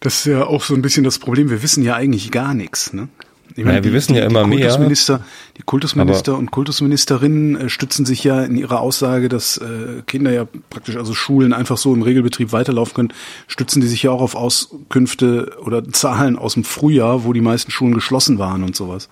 Das 0.00 0.16
ist 0.16 0.24
ja 0.26 0.44
auch 0.44 0.64
so 0.64 0.74
ein 0.74 0.82
bisschen 0.82 1.04
das 1.04 1.20
Problem. 1.20 1.50
Wir 1.50 1.62
wissen 1.62 1.84
ja 1.84 1.94
eigentlich 1.94 2.32
gar 2.32 2.52
nichts, 2.54 2.92
ne? 2.92 3.08
Ich 3.56 3.64
Naja, 3.64 3.82
wir 3.82 3.92
wissen 3.92 4.14
ja 4.14 4.24
immer 4.24 4.46
mehr, 4.46 4.68
Kultusminister, 4.68 5.24
Die 5.56 5.62
Kultusminister 5.62 6.36
und 6.36 6.50
Kultusministerinnen 6.50 7.56
äh, 7.56 7.68
stützen 7.68 8.06
sich 8.06 8.24
ja 8.24 8.42
in 8.42 8.56
ihrer 8.56 8.80
Aussage, 8.80 9.28
dass 9.28 9.56
äh, 9.58 10.02
Kinder 10.06 10.32
ja 10.32 10.46
praktisch, 10.70 10.96
also 10.96 11.14
Schulen 11.14 11.52
einfach 11.52 11.76
so 11.76 11.92
im 11.92 12.02
Regelbetrieb 12.02 12.52
weiterlaufen 12.52 12.94
können, 12.94 13.12
stützen 13.46 13.80
die 13.80 13.88
sich 13.88 14.02
ja 14.02 14.10
auch 14.10 14.22
auf 14.22 14.34
Auskünfte 14.34 15.56
oder 15.64 15.86
Zahlen 15.88 16.36
aus 16.36 16.54
dem 16.54 16.64
Frühjahr, 16.64 17.24
wo 17.24 17.32
die 17.32 17.40
meisten 17.40 17.70
Schulen 17.70 17.94
geschlossen 17.94 18.38
waren 18.38 18.62
und 18.62 18.76
sowas. 18.76 19.08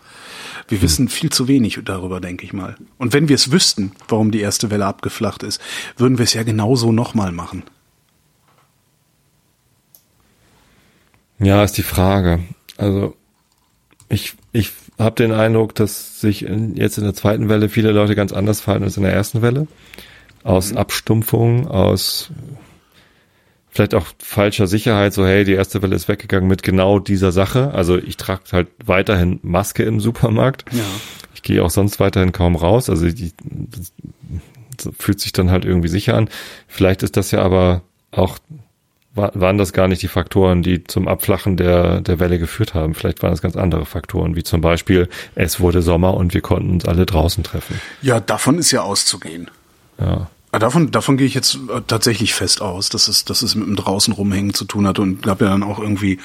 Wir 0.69 0.83
wissen 0.83 1.09
viel 1.09 1.31
zu 1.31 1.49
wenig 1.49 1.81
darüber, 1.85 2.21
denke 2.21 2.45
ich 2.45 2.53
mal. 2.53 2.77
Und 2.99 3.13
wenn 3.13 3.29
wir 3.29 3.35
es 3.35 3.51
wüssten, 3.51 3.93
warum 4.09 4.31
die 4.31 4.41
erste 4.41 4.71
Welle 4.71 4.87
abgeflacht 4.87 5.43
ist, 5.43 5.61
würden 5.97 6.19
wir 6.19 6.25
es 6.25 6.35
ja 6.35 6.43
genauso 6.43 6.93
nochmal 6.93 7.33
machen. 7.33 7.63
Ja, 11.39 11.63
ist 11.63 11.79
die 11.79 11.83
Frage. 11.83 12.41
Also 12.77 13.15
ich, 14.09 14.35
ich 14.53 14.73
habe 14.99 15.17
den 15.17 15.33
Eindruck, 15.33 15.75
dass 15.75 16.21
sich 16.21 16.45
in, 16.45 16.77
jetzt 16.77 16.99
in 16.99 17.05
der 17.05 17.15
zweiten 17.15 17.49
Welle 17.49 17.69
viele 17.69 17.93
Leute 17.93 18.15
ganz 18.15 18.33
anders 18.33 18.61
verhalten 18.61 18.85
als 18.85 18.97
in 18.97 19.03
der 19.03 19.13
ersten 19.13 19.43
Welle. 19.43 19.67
Aus 20.45 20.73
Mhm. 20.73 20.79
Abstumpfung, 20.79 21.69
aus 21.69 22.31
vielleicht 23.71 23.95
auch 23.95 24.07
falscher 24.19 24.67
Sicherheit, 24.67 25.13
so 25.13 25.27
hey, 25.27 25.45
die 25.45 25.53
erste 25.53 25.83
Welle 25.83 25.95
ist 25.95 26.09
weggegangen 26.09 26.49
mit 26.49 26.63
genau 26.63 26.99
dieser 26.99 27.33
Sache. 27.33 27.73
Also 27.75 27.97
ich 27.97 28.17
trage 28.17 28.43
halt 28.53 28.69
weiterhin 28.85 29.39
Maske 29.43 29.85
im 29.85 30.01
Supermarkt. 30.01 30.65
Ja. 30.73 30.85
Ich 31.35 31.43
gehe 31.43 31.63
auch 31.63 31.71
sonst 31.71 32.01
weiterhin 32.01 32.33
kaum 32.33 32.57
raus. 32.57 32.91
Also 32.91 33.09
die, 33.09 33.33
fühlt 34.99 35.21
sich 35.21 35.33
dann 35.33 35.51
halt 35.51 35.65
irgendwie 35.65 35.89
sicher 35.89 36.17
an. 36.17 36.29
Vielleicht 36.67 37.03
ist 37.03 37.17
das 37.17 37.31
ja 37.31 37.43
aber 37.43 37.83
auch 38.11 38.39
wa- 39.19 39.33
waren 39.35 39.59
das 39.59 39.75
gar 39.75 39.87
nicht 39.89 40.01
die 40.01 40.09
Faktoren, 40.09 40.63
die 40.63 40.85
zum 40.85 41.07
Abflachen 41.09 41.59
der, 41.59 42.01
der 42.01 42.19
Welle 42.19 42.39
geführt 42.39 42.73
haben. 42.73 42.95
Vielleicht 42.95 43.23
waren 43.23 43.35
es 43.35 43.43
ganz 43.43 43.57
andere 43.57 43.85
Faktoren, 43.85 44.35
wie 44.37 44.43
zum 44.45 44.63
Beispiel, 44.63 45.11
es 45.35 45.61
wurde 45.61 45.83
Sommer 45.83 46.15
und 46.15 46.33
wir 46.33 46.41
konnten 46.41 46.71
uns 46.71 46.87
alle 46.87 47.05
draußen 47.05 47.45
treffen. 47.45 47.79
Ja, 48.01 48.21
davon 48.21 48.57
ist 48.59 48.71
ja 48.71 48.81
auszugehen. 48.83 49.51
Ja. 50.01 50.29
Ah, 50.51 50.59
Davon, 50.59 50.91
davon 50.91 51.19
gehe 51.19 51.27
ich 51.27 51.35
jetzt 51.35 51.57
äh, 51.57 51.83
tatsächlich 51.87 52.33
fest 52.33 52.63
aus, 52.63 52.89
dass 52.89 53.07
es, 53.09 53.27
dass 53.27 53.43
es 53.43 53.55
mit 53.55 53.67
dem 53.67 53.77
draußen 53.77 54.15
rumhängen 54.15 54.55
zu 54.55 54.65
tun 54.65 54.87
hatte 54.87 55.03
und 55.03 55.21
gab 55.23 55.43
ja 55.43 55.51
dann 55.51 55.63
auch 55.63 55.79
irgendwie 55.79 56.21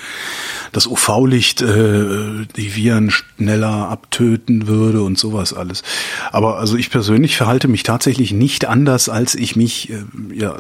das 0.72 0.88
UV-Licht, 0.88 1.62
äh, 1.62 2.46
die 2.56 2.74
Viren 2.74 3.12
schneller 3.12 3.90
abtöten 3.90 4.68
würde 4.68 5.02
und 5.04 5.20
sowas 5.20 5.54
alles. 5.54 5.84
Aber 6.32 6.58
also 6.58 6.78
ich 6.78 6.90
persönlich 6.90 7.36
verhalte 7.36 7.68
mich 7.68 7.84
tatsächlich 7.84 8.32
nicht 8.32 8.64
anders, 8.64 9.10
als 9.10 9.36
ich 9.36 9.58
mich 9.58 9.90
äh, 9.90 10.04
ja 10.34 10.56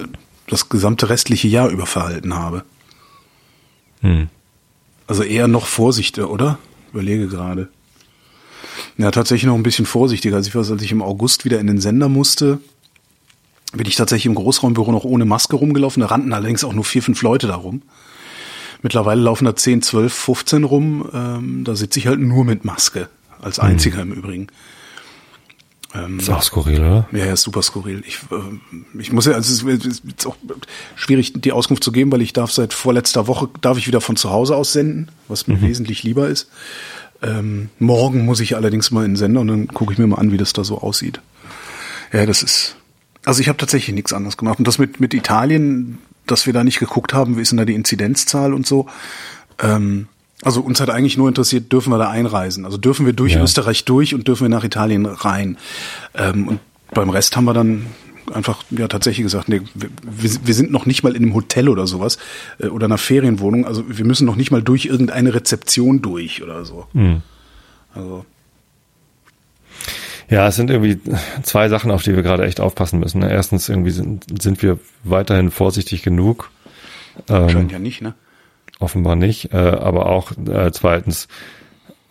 das 0.53 0.69
gesamte 0.69 1.09
restliche 1.09 1.47
Jahr 1.47 1.69
über 1.69 1.85
verhalten 1.85 2.35
habe. 2.35 2.63
Hm. 4.01 4.29
Also 5.07 5.23
eher 5.23 5.47
noch 5.47 5.65
vorsichtiger, 5.65 6.29
oder? 6.29 6.59
Überlege 6.93 7.27
gerade. 7.27 7.69
Ja, 8.97 9.11
tatsächlich 9.11 9.47
noch 9.47 9.55
ein 9.55 9.63
bisschen 9.63 9.85
vorsichtiger. 9.85 10.35
Als 10.35 10.47
ich, 10.47 10.55
weiß, 10.55 10.71
als 10.71 10.81
ich 10.81 10.91
im 10.91 11.01
August 11.01 11.45
wieder 11.45 11.59
in 11.59 11.67
den 11.67 11.81
Sender 11.81 12.07
musste, 12.07 12.59
bin 13.73 13.87
ich 13.87 13.95
tatsächlich 13.95 14.27
im 14.27 14.35
Großraumbüro 14.35 14.91
noch 14.91 15.03
ohne 15.03 15.25
Maske 15.25 15.55
rumgelaufen. 15.55 16.01
Da 16.01 16.07
rannten 16.07 16.33
allerdings 16.33 16.63
auch 16.63 16.73
nur 16.73 16.85
vier, 16.85 17.01
fünf 17.01 17.21
Leute 17.23 17.47
da 17.47 17.55
rum. 17.55 17.81
Mittlerweile 18.83 19.21
laufen 19.21 19.45
da 19.45 19.55
10, 19.55 19.81
12, 19.81 20.13
15 20.13 20.63
rum. 20.63 21.09
Ähm, 21.13 21.63
da 21.63 21.75
sitze 21.75 21.99
ich 21.99 22.07
halt 22.07 22.19
nur 22.19 22.45
mit 22.45 22.65
Maske. 22.65 23.09
Als 23.41 23.59
einziger 23.59 24.01
im 24.01 24.13
Übrigen. 24.13 24.47
Ähm, 25.95 26.19
Ist 26.19 26.29
auch 26.29 26.41
skurril, 26.41 26.79
oder? 26.79 27.07
ja, 27.11 27.25
ja, 27.25 27.35
super 27.35 27.61
skurril. 27.61 28.03
Ich, 28.07 28.19
äh, 28.31 28.99
ich 28.99 29.11
muss 29.11 29.25
ja, 29.25 29.33
also 29.33 29.69
es 29.69 29.85
ist 29.85 30.25
auch 30.25 30.35
schwierig, 30.95 31.33
die 31.35 31.51
Auskunft 31.51 31.83
zu 31.83 31.91
geben, 31.91 32.11
weil 32.11 32.21
ich 32.21 32.33
darf 32.33 32.51
seit 32.51 32.73
vorletzter 32.73 33.27
Woche, 33.27 33.49
darf 33.61 33.77
ich 33.77 33.87
wieder 33.87 34.01
von 34.01 34.15
zu 34.15 34.31
Hause 34.31 34.55
aus 34.55 34.73
senden, 34.73 35.09
was 35.27 35.47
mir 35.47 35.61
wesentlich 35.61 36.03
lieber 36.03 36.27
ist. 36.27 36.49
Ähm, 37.21 37.69
morgen 37.79 38.25
muss 38.25 38.39
ich 38.39 38.55
allerdings 38.55 38.91
mal 38.91 39.05
in 39.05 39.11
den 39.11 39.17
Sender 39.17 39.41
und 39.41 39.47
dann 39.47 39.67
gucke 39.67 39.93
ich 39.93 39.99
mir 39.99 40.07
mal 40.07 40.17
an, 40.17 40.31
wie 40.31 40.37
das 40.37 40.51
da 40.53 40.63
so 40.63 40.79
aussieht. 40.79 41.21
Ja, 42.11 42.25
das 42.25 42.43
ist, 42.43 42.75
also 43.23 43.41
ich 43.41 43.47
habe 43.47 43.57
tatsächlich 43.57 43.95
nichts 43.95 44.13
anderes 44.13 44.35
gemacht. 44.35 44.59
Und 44.59 44.67
das 44.67 44.79
mit, 44.79 44.99
mit 44.99 45.13
Italien, 45.13 45.99
dass 46.25 46.45
wir 46.45 46.53
da 46.53 46.63
nicht 46.63 46.79
geguckt 46.79 47.13
haben, 47.13 47.37
wie 47.37 47.41
ist 47.41 47.51
denn 47.51 47.57
da 47.57 47.65
die 47.65 47.75
Inzidenzzahl 47.75 48.53
und 48.53 48.67
so. 48.67 48.87
Ähm, 49.61 50.07
also 50.43 50.61
uns 50.61 50.79
hat 50.81 50.89
eigentlich 50.89 51.17
nur 51.17 51.27
interessiert, 51.27 51.71
dürfen 51.71 51.91
wir 51.91 51.97
da 51.97 52.09
einreisen? 52.09 52.65
Also 52.65 52.77
dürfen 52.77 53.05
wir 53.05 53.13
durch 53.13 53.33
Ja. 53.33 53.43
Österreich 53.43 53.85
durch 53.85 54.13
und 54.13 54.27
dürfen 54.27 54.43
wir 54.43 54.49
nach 54.49 54.63
Italien 54.63 55.05
rein? 55.05 55.57
Ähm, 56.15 56.47
und 56.47 56.59
beim 56.93 57.09
Rest 57.09 57.35
haben 57.35 57.45
wir 57.45 57.53
dann 57.53 57.85
einfach 58.33 58.63
ja 58.71 58.87
tatsächlich 58.87 59.23
gesagt, 59.23 59.49
nee, 59.49 59.61
wir, 59.73 59.89
wir 60.45 60.53
sind 60.53 60.71
noch 60.71 60.85
nicht 60.85 61.03
mal 61.03 61.15
in 61.15 61.23
einem 61.23 61.33
Hotel 61.33 61.67
oder 61.69 61.87
sowas 61.87 62.17
äh, 62.59 62.67
oder 62.67 62.85
einer 62.85 62.97
Ferienwohnung. 62.97 63.65
Also 63.65 63.83
wir 63.87 64.05
müssen 64.05 64.25
noch 64.25 64.35
nicht 64.37 64.51
mal 64.51 64.61
durch 64.61 64.85
irgendeine 64.85 65.33
Rezeption 65.33 66.01
durch 66.01 66.41
oder 66.41 66.63
so. 66.65 66.87
Also 67.93 68.25
Ja, 70.29 70.47
es 70.47 70.55
sind 70.55 70.69
irgendwie 70.69 70.99
zwei 71.43 71.67
Sachen, 71.69 71.91
auf 71.91 72.01
die 72.03 72.15
wir 72.15 72.23
gerade 72.23 72.45
echt 72.45 72.59
aufpassen 72.61 72.99
müssen. 72.99 73.19
ne? 73.19 73.29
Erstens 73.31 73.67
irgendwie 73.69 73.91
sind, 73.91 74.25
sind 74.41 74.61
wir 74.63 74.79
weiterhin 75.03 75.51
vorsichtig 75.51 76.01
genug. 76.01 76.49
Ähm, 77.29 77.49
scheint 77.49 77.71
ja 77.71 77.79
nicht, 77.79 78.01
ne? 78.01 78.13
Offenbar 78.83 79.15
nicht. 79.15 79.53
Äh, 79.53 79.57
aber 79.57 80.07
auch 80.07 80.31
äh, 80.31 80.69
zweitens 80.73 81.29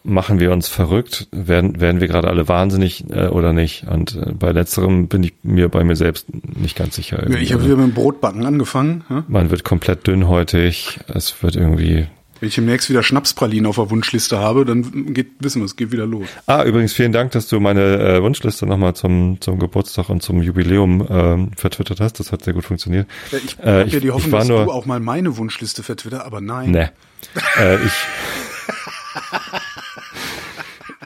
machen 0.04 0.40
wir 0.40 0.52
uns 0.52 0.68
verrückt, 0.68 1.28
werden, 1.30 1.80
werden 1.82 2.00
wir 2.00 2.08
gerade 2.08 2.28
alle 2.28 2.48
wahnsinnig 2.48 3.04
äh, 3.10 3.26
oder 3.26 3.52
nicht. 3.52 3.86
Und 3.88 4.16
äh, 4.16 4.32
bei 4.32 4.52
letzterem 4.52 5.06
bin 5.08 5.22
ich 5.22 5.34
mir 5.42 5.68
bei 5.68 5.84
mir 5.84 5.96
selbst 5.96 6.26
nicht 6.32 6.76
ganz 6.76 6.96
sicher. 6.96 7.28
Ja, 7.28 7.36
ich 7.36 7.52
habe 7.52 7.64
wieder 7.64 7.76
mit 7.76 7.88
dem 7.88 7.94
Brotbacken 7.94 8.46
angefangen. 8.46 9.04
Ja? 9.10 9.24
man 9.28 9.50
wird 9.50 9.64
komplett 9.64 10.06
dünnhäutig. 10.06 11.00
Es 11.08 11.42
wird 11.42 11.56
irgendwie. 11.56 12.06
Wenn 12.42 12.48
ich 12.48 12.56
demnächst 12.56 12.90
wieder 12.90 13.04
Schnapspralinen 13.04 13.66
auf 13.66 13.76
der 13.76 13.88
Wunschliste 13.90 14.36
habe, 14.36 14.64
dann 14.64 15.14
geht, 15.14 15.28
wissen 15.38 15.60
wir, 15.60 15.66
es 15.66 15.76
geht 15.76 15.92
wieder 15.92 16.06
los. 16.06 16.26
Ah, 16.46 16.64
übrigens 16.64 16.92
vielen 16.92 17.12
Dank, 17.12 17.30
dass 17.30 17.46
du 17.46 17.60
meine 17.60 18.00
äh, 18.00 18.20
Wunschliste 18.20 18.66
nochmal 18.66 18.94
zum 18.96 19.40
zum 19.40 19.60
Geburtstag 19.60 20.08
und 20.08 20.24
zum 20.24 20.42
Jubiläum 20.42 21.06
ähm, 21.08 21.50
vertwittert 21.56 22.00
hast. 22.00 22.18
Das 22.18 22.32
hat 22.32 22.42
sehr 22.42 22.52
gut 22.52 22.64
funktioniert. 22.64 23.06
Ich 23.30 23.56
Äh, 23.60 23.66
habe 23.82 23.90
ja 23.90 24.00
die 24.00 24.10
Hoffnung, 24.10 24.32
dass 24.40 24.48
nur- 24.48 24.64
du 24.64 24.72
auch 24.72 24.86
mal 24.86 24.98
meine 24.98 25.36
Wunschliste 25.36 25.84
vertwitter, 25.84 26.26
aber 26.26 26.40
nein. 26.40 26.72
Ne. 26.72 26.90
äh, 27.60 27.76
ich, 27.76 27.92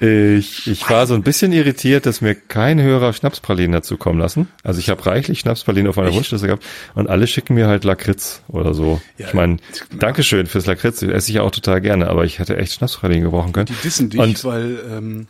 ich, 0.00 0.66
ich 0.66 0.90
war 0.90 1.06
so 1.06 1.14
ein 1.14 1.22
bisschen 1.22 1.52
irritiert, 1.52 2.06
dass 2.06 2.20
mir 2.20 2.34
kein 2.34 2.80
Hörer 2.80 3.12
Schnapspralinen 3.12 3.72
dazu 3.72 3.96
kommen 3.96 4.18
lassen. 4.18 4.48
Also 4.62 4.78
ich 4.78 4.90
habe 4.90 5.04
reichlich 5.06 5.40
Schnapspralinen 5.40 5.88
auf 5.88 5.96
meiner 5.96 6.12
Wunschliste 6.12 6.46
gehabt 6.46 6.64
und 6.94 7.08
alle 7.08 7.26
schicken 7.26 7.54
mir 7.54 7.66
halt 7.66 7.84
Lakritz 7.84 8.42
oder 8.48 8.74
so. 8.74 9.00
Ja, 9.18 9.28
ich 9.28 9.34
meine, 9.34 9.56
Dankeschön 9.98 10.46
fürs 10.46 10.66
Lakritz, 10.66 11.00
das 11.00 11.10
esse 11.10 11.30
ich 11.30 11.36
ja 11.36 11.42
auch 11.42 11.50
total 11.50 11.80
gerne, 11.80 12.08
aber 12.08 12.24
ich 12.24 12.38
hätte 12.38 12.56
echt 12.56 12.74
Schnapspralinen 12.74 13.24
gebrauchen 13.24 13.52
können. 13.52 13.66
Die 13.66 13.82
dissen 13.82 14.10
dich, 14.10 14.20
Und 14.20 14.44
weil 14.44 14.78
ähm, 14.90 15.26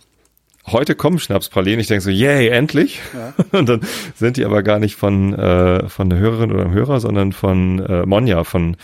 heute 0.66 0.94
kommen 0.94 1.18
Schnapspralinen. 1.18 1.80
Ich 1.80 1.86
denke 1.86 2.02
so, 2.02 2.10
yay, 2.10 2.48
endlich. 2.48 3.00
Und 3.52 3.68
dann 3.68 3.80
sind 4.14 4.36
die 4.36 4.44
aber 4.44 4.62
gar 4.62 4.78
nicht 4.78 4.96
von, 4.96 5.34
äh, 5.34 5.88
von 5.88 6.10
der 6.10 6.18
Hörerin 6.18 6.52
oder 6.52 6.64
dem 6.64 6.72
Hörer, 6.72 7.00
sondern 7.00 7.32
von 7.32 7.78
äh, 7.80 8.04
Monja, 8.06 8.44
von 8.44 8.76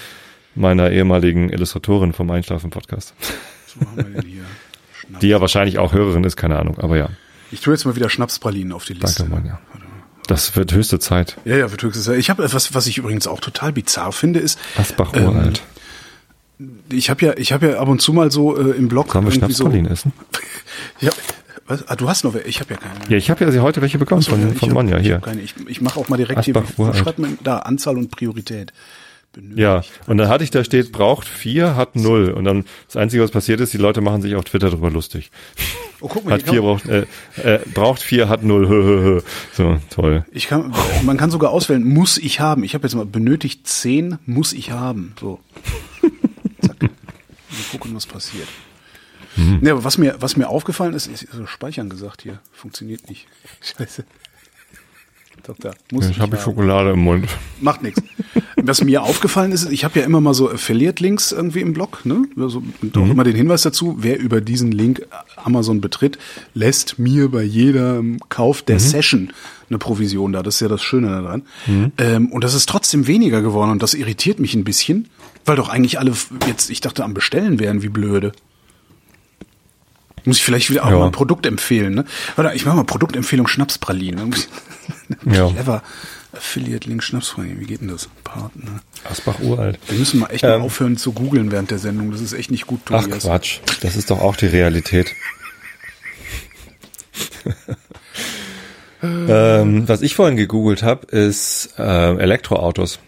meiner 0.54 0.90
ehemaligen 0.90 1.50
Illustratorin 1.50 2.12
vom 2.12 2.30
Einschlafen-Podcast. 2.30 3.14
was 3.74 3.86
haben 3.86 3.96
wir 3.96 4.04
denn 4.04 4.30
hier? 4.30 4.44
Die 5.20 5.28
ja 5.28 5.40
wahrscheinlich 5.40 5.78
auch 5.78 5.92
Hörerin 5.92 6.24
ist, 6.24 6.36
keine 6.36 6.58
Ahnung. 6.58 6.78
Aber 6.78 6.96
ja, 6.96 7.10
Ich 7.50 7.60
tue 7.60 7.74
jetzt 7.74 7.84
mal 7.84 7.96
wieder 7.96 8.08
Schnapspralinen 8.08 8.72
auf 8.72 8.84
die 8.84 8.94
Liste. 8.94 9.22
danke, 9.24 9.34
Monja. 9.34 9.60
Das 10.28 10.54
wird 10.56 10.72
höchste 10.72 10.98
Zeit. 11.00 11.36
Ja, 11.44 11.56
ja, 11.56 11.70
wird 11.70 11.82
höchstens. 11.82 12.06
Ich 12.08 12.30
habe 12.30 12.44
etwas, 12.44 12.74
was 12.74 12.86
ich 12.86 12.98
übrigens 12.98 13.26
auch 13.26 13.40
total 13.40 13.72
bizarr 13.72 14.12
finde, 14.12 14.38
ist, 14.40 14.58
Asbach 14.78 15.12
Ähm, 15.14 15.24
uralt. 15.28 15.62
ich 16.90 17.10
habe 17.10 17.26
ja, 17.26 17.36
ich 17.36 17.52
habe 17.52 17.70
ja 17.70 17.78
ab 17.80 17.88
und 17.88 18.00
zu 18.00 18.12
mal 18.12 18.30
so 18.30 18.56
äh, 18.56 18.70
im 18.76 18.88
Blog 18.88 19.12
Sollen 19.12 19.24
wir 19.26 19.32
irgendwie 19.32 19.52
so. 19.52 19.64
Schnapspralinen 19.64 19.92
essen? 19.92 20.12
Ich 21.00 21.08
hab, 21.08 21.14
was? 21.66 21.86
Ah, 21.88 21.96
du 21.96 22.08
hast 22.08 22.24
noch, 22.24 22.34
welche? 22.34 22.48
ich 22.48 22.60
habe 22.60 22.74
ja 22.74 22.80
keine. 22.80 22.94
Ja, 23.08 23.16
ich 23.16 23.30
habe 23.30 23.44
ja 23.44 23.50
sie 23.50 23.60
heute 23.60 23.82
welche 23.82 23.98
bekommen 23.98 24.22
ja, 24.22 24.30
von, 24.30 24.52
ich 24.52 24.58
von 24.58 24.88
ich 24.88 25.02
hier. 25.02 25.20
Ich, 25.42 25.54
ich 25.66 25.80
mache 25.80 25.98
auch 25.98 26.08
mal 26.08 26.16
direkt 26.16 26.38
Asbach 26.38 26.64
hier. 26.66 26.78
Uralt. 26.78 26.96
schreibt 26.96 27.18
man 27.18 27.38
da 27.42 27.58
Anzahl 27.58 27.98
und 27.98 28.10
Priorität? 28.10 28.72
Benötigt. 29.32 29.58
Ja, 29.58 29.82
und 30.06 30.18
dann 30.18 30.28
hatte 30.28 30.44
ich 30.44 30.50
da 30.50 30.62
steht, 30.62 30.92
braucht 30.92 31.26
vier, 31.26 31.74
hat 31.74 31.96
null. 31.96 32.30
Und 32.30 32.44
dann 32.44 32.66
das 32.86 32.96
Einzige, 32.96 33.22
was 33.22 33.30
passiert 33.30 33.60
ist, 33.60 33.72
die 33.72 33.78
Leute 33.78 34.02
machen 34.02 34.20
sich 34.20 34.34
auf 34.34 34.44
Twitter 34.44 34.68
darüber 34.68 34.90
lustig. 34.90 35.30
Oh, 36.02 36.08
guck 36.08 36.24
mal, 36.24 36.34
Hat 36.34 36.42
vier, 36.42 36.60
braucht, 36.60 36.86
äh, 36.86 37.06
äh, 37.36 37.60
braucht 37.72 38.02
vier, 38.02 38.28
hat 38.28 38.42
null. 38.42 38.68
Hö, 38.68 38.82
hö, 38.82 39.02
hö. 39.02 39.20
So, 39.52 39.78
toll. 39.88 40.26
ich 40.32 40.48
kann, 40.48 40.74
man 41.04 41.16
kann 41.16 41.30
sogar 41.30 41.50
auswählen, 41.50 41.82
muss 41.82 42.18
ich 42.18 42.40
haben. 42.40 42.62
Ich 42.62 42.74
habe 42.74 42.86
jetzt 42.86 42.94
mal 42.94 43.06
benötigt 43.06 43.66
zehn, 43.66 44.18
muss 44.26 44.52
ich 44.52 44.70
haben. 44.70 45.14
So. 45.18 45.40
Zack. 46.60 46.82
Mal 46.82 46.90
gucken, 47.70 47.94
was 47.94 48.06
passiert. 48.06 48.48
Mhm. 49.36 49.60
Ne, 49.62 49.70
aber 49.70 49.84
was 49.84 49.96
mir, 49.96 50.16
was 50.20 50.36
mir 50.36 50.48
aufgefallen 50.48 50.92
ist, 50.92 51.06
ist 51.06 51.28
so 51.32 51.46
speichern 51.46 51.88
gesagt 51.88 52.22
hier. 52.22 52.40
Funktioniert 52.52 53.08
nicht. 53.08 53.26
Scheiße. 53.60 54.04
Da. 55.60 55.72
Muss 55.90 56.08
Ich 56.08 56.20
habe. 56.20 56.36
Schokolade 56.36 56.90
im 56.92 57.00
Mund. 57.00 57.26
Macht 57.60 57.82
nichts. 57.82 58.00
Was 58.56 58.82
mir 58.84 59.02
aufgefallen 59.02 59.50
ist, 59.50 59.70
ich 59.72 59.84
habe 59.84 59.98
ja 59.98 60.04
immer 60.06 60.20
mal 60.20 60.34
so 60.34 60.48
Affiliate-Links 60.50 61.32
irgendwie 61.32 61.60
im 61.60 61.72
Blog, 61.72 62.04
ne? 62.06 62.24
Also, 62.38 62.62
und 62.80 62.96
auch 62.96 63.08
immer 63.08 63.24
den 63.24 63.34
Hinweis 63.34 63.62
dazu, 63.62 63.96
wer 63.98 64.18
über 64.20 64.40
diesen 64.40 64.70
Link 64.70 65.04
Amazon 65.36 65.80
betritt, 65.80 66.16
lässt 66.54 66.98
mir 67.00 67.28
bei 67.28 67.42
jedem 67.42 68.18
Kauf 68.28 68.62
der 68.62 68.78
Session 68.78 69.32
eine 69.68 69.78
Provision 69.78 70.32
da. 70.32 70.42
Das 70.44 70.54
ist 70.56 70.60
ja 70.60 70.68
das 70.68 70.82
Schöne 70.82 71.08
daran. 71.08 71.42
Ähm, 71.98 72.30
und 72.30 72.44
das 72.44 72.54
ist 72.54 72.68
trotzdem 72.68 73.06
weniger 73.08 73.42
geworden 73.42 73.70
und 73.72 73.82
das 73.82 73.94
irritiert 73.94 74.38
mich 74.38 74.54
ein 74.54 74.62
bisschen, 74.64 75.08
weil 75.44 75.56
doch 75.56 75.68
eigentlich 75.68 75.98
alle 75.98 76.12
jetzt, 76.46 76.70
ich 76.70 76.80
dachte, 76.80 77.02
am 77.02 77.14
Bestellen 77.14 77.58
wären, 77.58 77.82
wie 77.82 77.88
blöde. 77.88 78.30
Muss 80.24 80.36
ich 80.36 80.44
vielleicht 80.44 80.70
wieder 80.70 80.84
auch 80.84 80.90
Ja. 80.90 80.98
mal 81.00 81.06
ein 81.06 81.12
Produkt 81.12 81.46
empfehlen, 81.46 81.94
ne? 81.94 82.04
Warte, 82.36 82.54
ich 82.54 82.64
mache 82.64 82.76
mal 82.76 82.84
Produktempfehlung 82.84 83.48
Schnapspralinen. 83.48 84.34
Ja. 85.24 85.48
Clever. 85.50 85.82
Affiliate 86.32 86.88
Link 86.88 87.02
Schnapspralinen. 87.02 87.60
Wie 87.60 87.66
geht 87.66 87.82
denn 87.82 87.88
das? 87.88 88.08
Partner. 88.24 88.80
Asbach 89.08 89.38
uralt. 89.40 89.78
Wir 89.88 89.98
müssen 89.98 90.20
mal 90.20 90.28
echt 90.28 90.44
mal 90.44 90.60
aufhören 90.60 90.96
zu 90.96 91.12
googeln 91.12 91.52
während 91.52 91.70
der 91.70 91.78
Sendung. 91.78 92.10
Das 92.10 92.20
ist 92.20 92.32
echt 92.32 92.50
nicht 92.50 92.66
gut, 92.66 92.80
Ach 92.90 93.02
Tobias. 93.02 93.24
Quatsch, 93.24 93.60
das 93.82 93.96
ist 93.96 94.10
doch 94.10 94.20
auch 94.20 94.36
die 94.36 94.46
Realität. 94.46 95.12
ähm, 99.02 99.88
was 99.88 100.00
ich 100.00 100.14
vorhin 100.14 100.36
gegoogelt 100.36 100.82
habe, 100.82 101.06
ist 101.06 101.74
äh, 101.78 102.16
Elektroautos. 102.16 102.98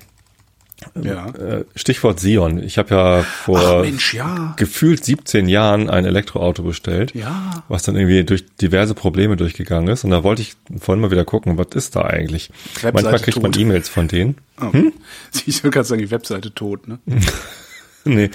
Ja. 1.03 1.28
Äh, 1.30 1.64
Stichwort 1.76 2.20
Sion. 2.20 2.62
Ich 2.62 2.78
habe 2.78 2.95
ja 2.95 3.22
vor 3.22 3.59
Ach 3.61 3.82
Mensch, 3.82 4.14
ja. 4.14 4.55
gefühlt 4.57 5.05
17 5.05 5.49
Jahren 5.49 5.91
ein 5.91 6.05
Elektroauto 6.05 6.62
bestellt, 6.62 7.14
Ja. 7.14 7.64
was 7.68 7.82
dann 7.82 7.97
irgendwie 7.97 8.24
durch 8.24 8.45
diverse 8.61 8.95
Probleme 8.95 9.37
durchgegangen 9.37 9.89
ist. 9.89 10.05
Und 10.05 10.11
da 10.11 10.22
wollte 10.22 10.43
ich 10.43 10.55
vorhin 10.80 11.01
mal 11.01 11.11
wieder 11.11 11.24
gucken, 11.24 11.59
was 11.59 11.68
ist 11.74 11.97
da 11.97 12.03
eigentlich? 12.03 12.51
Webseite 12.82 12.93
Manchmal 12.93 13.18
kriegt 13.20 13.43
man 13.43 13.53
tot. 13.53 13.61
E-Mails 13.61 13.89
von 13.89 14.09
denen. 14.09 14.37
Oh. 14.61 14.70
Ich 15.47 15.62
will 15.64 15.70
gerade 15.70 15.87
sagen, 15.87 16.01
die 16.01 16.11
Webseite 16.11 16.53
tot, 16.55 16.87
ne? 16.89 16.99
nee, 18.05 18.30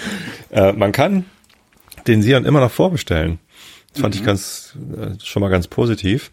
äh, 0.52 0.74
man 0.74 0.92
kann 0.92 1.26
den 2.08 2.22
Sion 2.22 2.46
immer 2.46 2.60
noch 2.60 2.72
vorbestellen. 2.72 3.40
Das 3.94 4.02
fand 4.02 4.16
ich 4.16 4.24
ganz 4.24 4.74
äh, 4.98 5.12
schon 5.24 5.42
mal 5.42 5.50
ganz 5.50 5.68
positiv. 5.68 6.32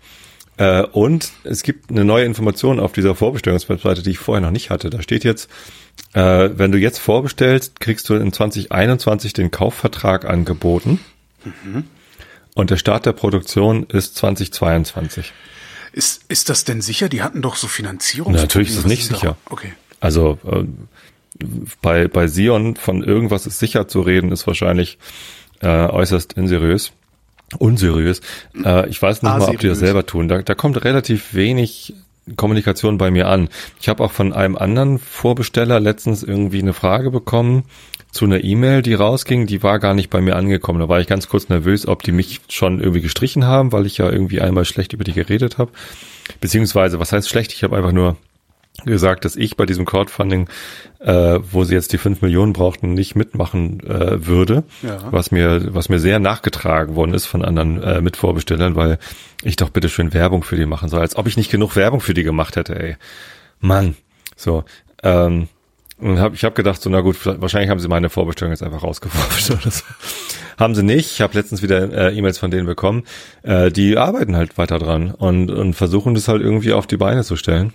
Äh, 0.59 0.83
und 0.83 1.33
es 1.45 1.63
gibt 1.63 1.91
eine 1.91 2.05
neue 2.05 2.25
Information 2.25 2.81
auf 2.81 2.93
dieser 2.93 3.15
Vorbestellungswebseite, 3.15 4.03
die 4.03 4.11
ich 4.11 4.19
vorher 4.19 4.41
noch 4.41 4.51
nicht 4.51 4.71
hatte. 4.71 4.91
Da 4.91 5.03
steht 5.03 5.25
jetzt, 5.25 5.51
äh, 6.15 6.51
wenn 6.55 6.73
du 6.73 6.79
jetzt 6.79 6.99
vorbestellst, 6.99 7.81
kriegst 7.81 8.09
du 8.09 8.15
in 8.15 8.33
2021 8.33 9.33
den 9.33 9.51
Kaufvertrag 9.51 10.25
angeboten. 10.25 11.01
Und 12.55 12.71
der 12.71 12.77
Start 12.77 13.07
der 13.07 13.13
Produktion 13.13 13.85
ist 13.85 14.17
2022. 14.17 15.33
Ist, 15.93 16.25
ist 16.29 16.49
das 16.49 16.65
denn 16.65 16.81
sicher? 16.81 17.09
Die 17.09 17.23
hatten 17.23 17.43
doch 17.43 17.57
so 17.57 17.69
Finanzierung. 17.69 18.33
Natürlich 18.33 18.71
ist 18.71 18.79
es 18.79 18.85
nicht 18.87 19.07
sicher. 19.07 19.37
Okay. 19.49 19.73
Also 20.01 20.39
äh, 20.45 20.65
bei, 21.83 22.09
bei 22.09 22.29
Sion 22.29 22.77
von 22.77 23.03
irgendwas 23.03 23.47
ist 23.47 23.59
sicher 23.59 23.89
zu 23.89 24.01
reden, 24.01 24.33
ist 24.33 24.47
wahrscheinlich 24.47 24.99
äh, 25.61 25.69
äußerst 25.69 26.37
unseriös. 26.37 26.93
Unseriös. 27.59 28.21
Äh, 28.65 28.89
ich 28.89 29.01
weiß 29.01 29.23
nicht 29.23 29.39
mal, 29.39 29.43
ob 29.43 29.59
die 29.59 29.69
das 29.69 29.79
selber 29.79 30.07
tun. 30.07 30.29
Da, 30.29 30.43
da 30.43 30.55
kommt 30.55 30.83
relativ 30.85 31.35
wenig 31.35 31.95
Kommunikation 32.35 32.99
bei 32.99 33.11
mir 33.11 33.29
an. 33.29 33.49
Ich 33.81 33.89
habe 33.89 34.03
auch 34.03 34.11
von 34.11 34.33
einem 34.33 34.57
anderen 34.57 34.99
Vorbesteller 34.99 35.79
letztens 35.79 36.25
irgendwie 36.25 36.61
eine 36.61 36.73
Frage 36.73 37.11
bekommen 37.11 37.65
zu 38.11 38.25
einer 38.25 38.43
E-Mail, 38.43 38.83
die 38.83 38.95
rausging, 38.95 39.47
die 39.47 39.63
war 39.63 39.79
gar 39.79 39.95
nicht 39.95 40.11
bei 40.11 40.21
mir 40.21 40.37
angekommen. 40.37 40.81
Da 40.81 40.89
war 40.89 41.01
ich 41.01 41.07
ganz 41.07 41.29
kurz 41.29 41.49
nervös, 41.49 41.87
ob 41.87 42.03
die 42.03 42.13
mich 42.13 42.41
schon 42.49 42.81
irgendwie 42.81 43.03
gestrichen 43.03 43.45
haben, 43.45 43.73
weil 43.73 43.87
ich 43.87 43.99
ja 43.99 44.11
irgendwie 44.11 44.41
einmal 44.41 44.65
schlecht 44.65 44.93
über 44.93 45.05
die 45.05 45.13
geredet 45.13 45.59
habe. 45.59 45.71
Beziehungsweise, 46.41 46.99
was 46.99 47.13
heißt 47.13 47.29
schlecht? 47.29 47.53
Ich 47.53 47.63
habe 47.63 47.77
einfach 47.77 47.93
nur 47.93 48.17
gesagt, 48.85 49.25
dass 49.25 49.37
ich 49.37 49.57
bei 49.57 49.67
diesem 49.67 49.85
Crowdfunding, 49.85 50.49
äh, 51.01 51.39
wo 51.51 51.65
sie 51.65 51.75
jetzt 51.75 51.93
die 51.93 51.99
5 51.99 52.23
Millionen 52.23 52.53
brauchten, 52.53 52.95
nicht 52.95 53.17
mitmachen 53.17 53.81
äh, 53.81 54.27
würde, 54.27 54.65
Ja. 54.83 54.99
was 55.11 55.31
mir 55.31 55.75
was 55.75 55.89
mir 55.89 55.99
sehr 55.99 56.19
nachgetragen 56.19 56.95
worden 56.95 57.15
ist 57.15 57.27
von 57.27 57.45
anderen 57.45 57.83
äh, 57.83 58.01
Mitvorbestellern, 58.01 58.77
weil 58.77 58.99
ich 59.43 59.57
doch 59.57 59.71
bitte 59.71 59.89
schön 59.89 60.13
Werbung 60.15 60.43
für 60.43 60.57
die 60.57 60.67
machen 60.67 60.89
soll, 60.89 61.01
als 61.01 61.17
ob 61.17 61.27
ich 61.27 61.37
nicht 61.37 61.51
genug 61.51 61.77
Werbung 61.77 62.01
für 62.01 62.15
die 62.15 62.23
gemacht 62.25 62.57
hätte, 62.57 62.79
ey. 62.79 62.97
Mann, 63.61 63.97
so. 64.37 64.65
Ähm, 65.03 65.49
und 65.99 66.21
hab, 66.21 66.35
ich 66.35 66.45
habe 66.45 66.55
gedacht, 66.55 66.83
so 66.83 66.91
na 66.91 67.01
gut, 67.01 67.17
wahrscheinlich 67.25 67.71
haben 67.71 67.81
sie 67.81 67.89
meine 67.89 68.11
Vorbestellung 68.11 68.53
jetzt 68.53 68.63
einfach 68.63 68.83
rausgeworfen 68.83 69.57
oder 69.63 69.71
so. 69.71 69.83
Haben 70.59 70.75
sie 70.75 70.83
nicht. 70.83 71.13
Ich 71.13 71.21
habe 71.23 71.37
letztens 71.39 71.63
wieder 71.63 71.91
äh, 72.11 72.17
E-Mails 72.17 72.37
von 72.39 72.51
denen 72.51 72.67
bekommen. 72.67 73.05
Äh, 73.43 73.71
die 73.71 73.97
arbeiten 73.97 74.37
halt 74.37 74.59
weiter 74.59 74.79
dran 74.79 75.11
und, 75.11 75.51
und 75.51 75.73
versuchen 75.75 76.15
das 76.15 76.29
halt 76.29 76.43
irgendwie 76.43 76.73
auf 76.75 76.87
die 76.87 76.97
Beine 76.99 77.25
zu 77.25 77.37
stellen. 77.37 77.73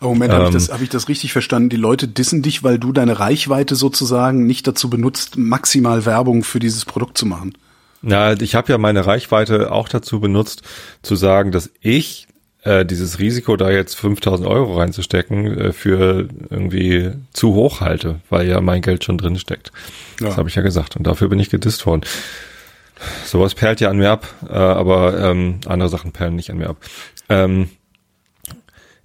Oh, 0.00 0.08
Moment, 0.08 0.32
habe 0.32 0.44
ich, 0.44 0.48
Ähm. 0.48 0.54
das, 0.54 0.68
hab 0.70 0.82
ich 0.82 0.88
das 0.88 1.08
richtig 1.08 1.32
verstanden? 1.32 1.68
Die 1.68 1.76
Leute 1.76 2.08
dissen 2.08 2.42
dich, 2.42 2.62
weil 2.62 2.78
du 2.78 2.92
deine 2.92 3.18
Reichweite 3.18 3.74
sozusagen 3.76 4.46
nicht 4.46 4.66
dazu 4.66 4.90
benutzt, 4.90 5.36
maximal 5.36 6.04
Werbung 6.06 6.44
für 6.44 6.58
dieses 6.58 6.84
Produkt 6.84 7.18
zu 7.18 7.26
machen. 7.26 7.56
Na, 8.02 8.32
ich 8.32 8.54
habe 8.54 8.70
ja 8.70 8.78
meine 8.78 9.06
Reichweite 9.06 9.72
auch 9.72 9.88
dazu 9.88 10.20
benutzt, 10.20 10.62
zu 11.02 11.16
sagen, 11.16 11.52
dass 11.52 11.70
ich 11.80 12.26
äh, 12.64 12.84
dieses 12.84 13.18
Risiko, 13.18 13.56
da 13.56 13.70
jetzt 13.70 13.94
5000 13.94 14.48
Euro 14.48 14.78
reinzustecken, 14.78 15.58
äh, 15.58 15.72
für 15.72 16.28
irgendwie 16.50 17.12
zu 17.32 17.54
hoch 17.54 17.80
halte, 17.80 18.20
weil 18.30 18.48
ja 18.48 18.60
mein 18.60 18.82
Geld 18.82 19.04
schon 19.04 19.18
drin 19.18 19.38
steckt. 19.38 19.70
Ja. 20.20 20.28
Das 20.28 20.36
habe 20.36 20.48
ich 20.48 20.54
ja 20.54 20.62
gesagt 20.62 20.96
und 20.96 21.06
dafür 21.06 21.28
bin 21.28 21.38
ich 21.38 21.50
gedisst 21.50 21.86
worden. 21.86 22.02
Sowas 23.26 23.54
perlt 23.54 23.80
ja 23.80 23.90
an 23.90 23.98
mir 23.98 24.10
ab, 24.10 24.26
äh, 24.48 24.52
aber 24.52 25.18
ähm, 25.18 25.60
andere 25.66 25.88
Sachen 25.88 26.12
perlen 26.12 26.36
nicht 26.36 26.50
an 26.50 26.58
mir 26.58 26.70
ab. 26.70 26.76
Ähm, 27.28 27.68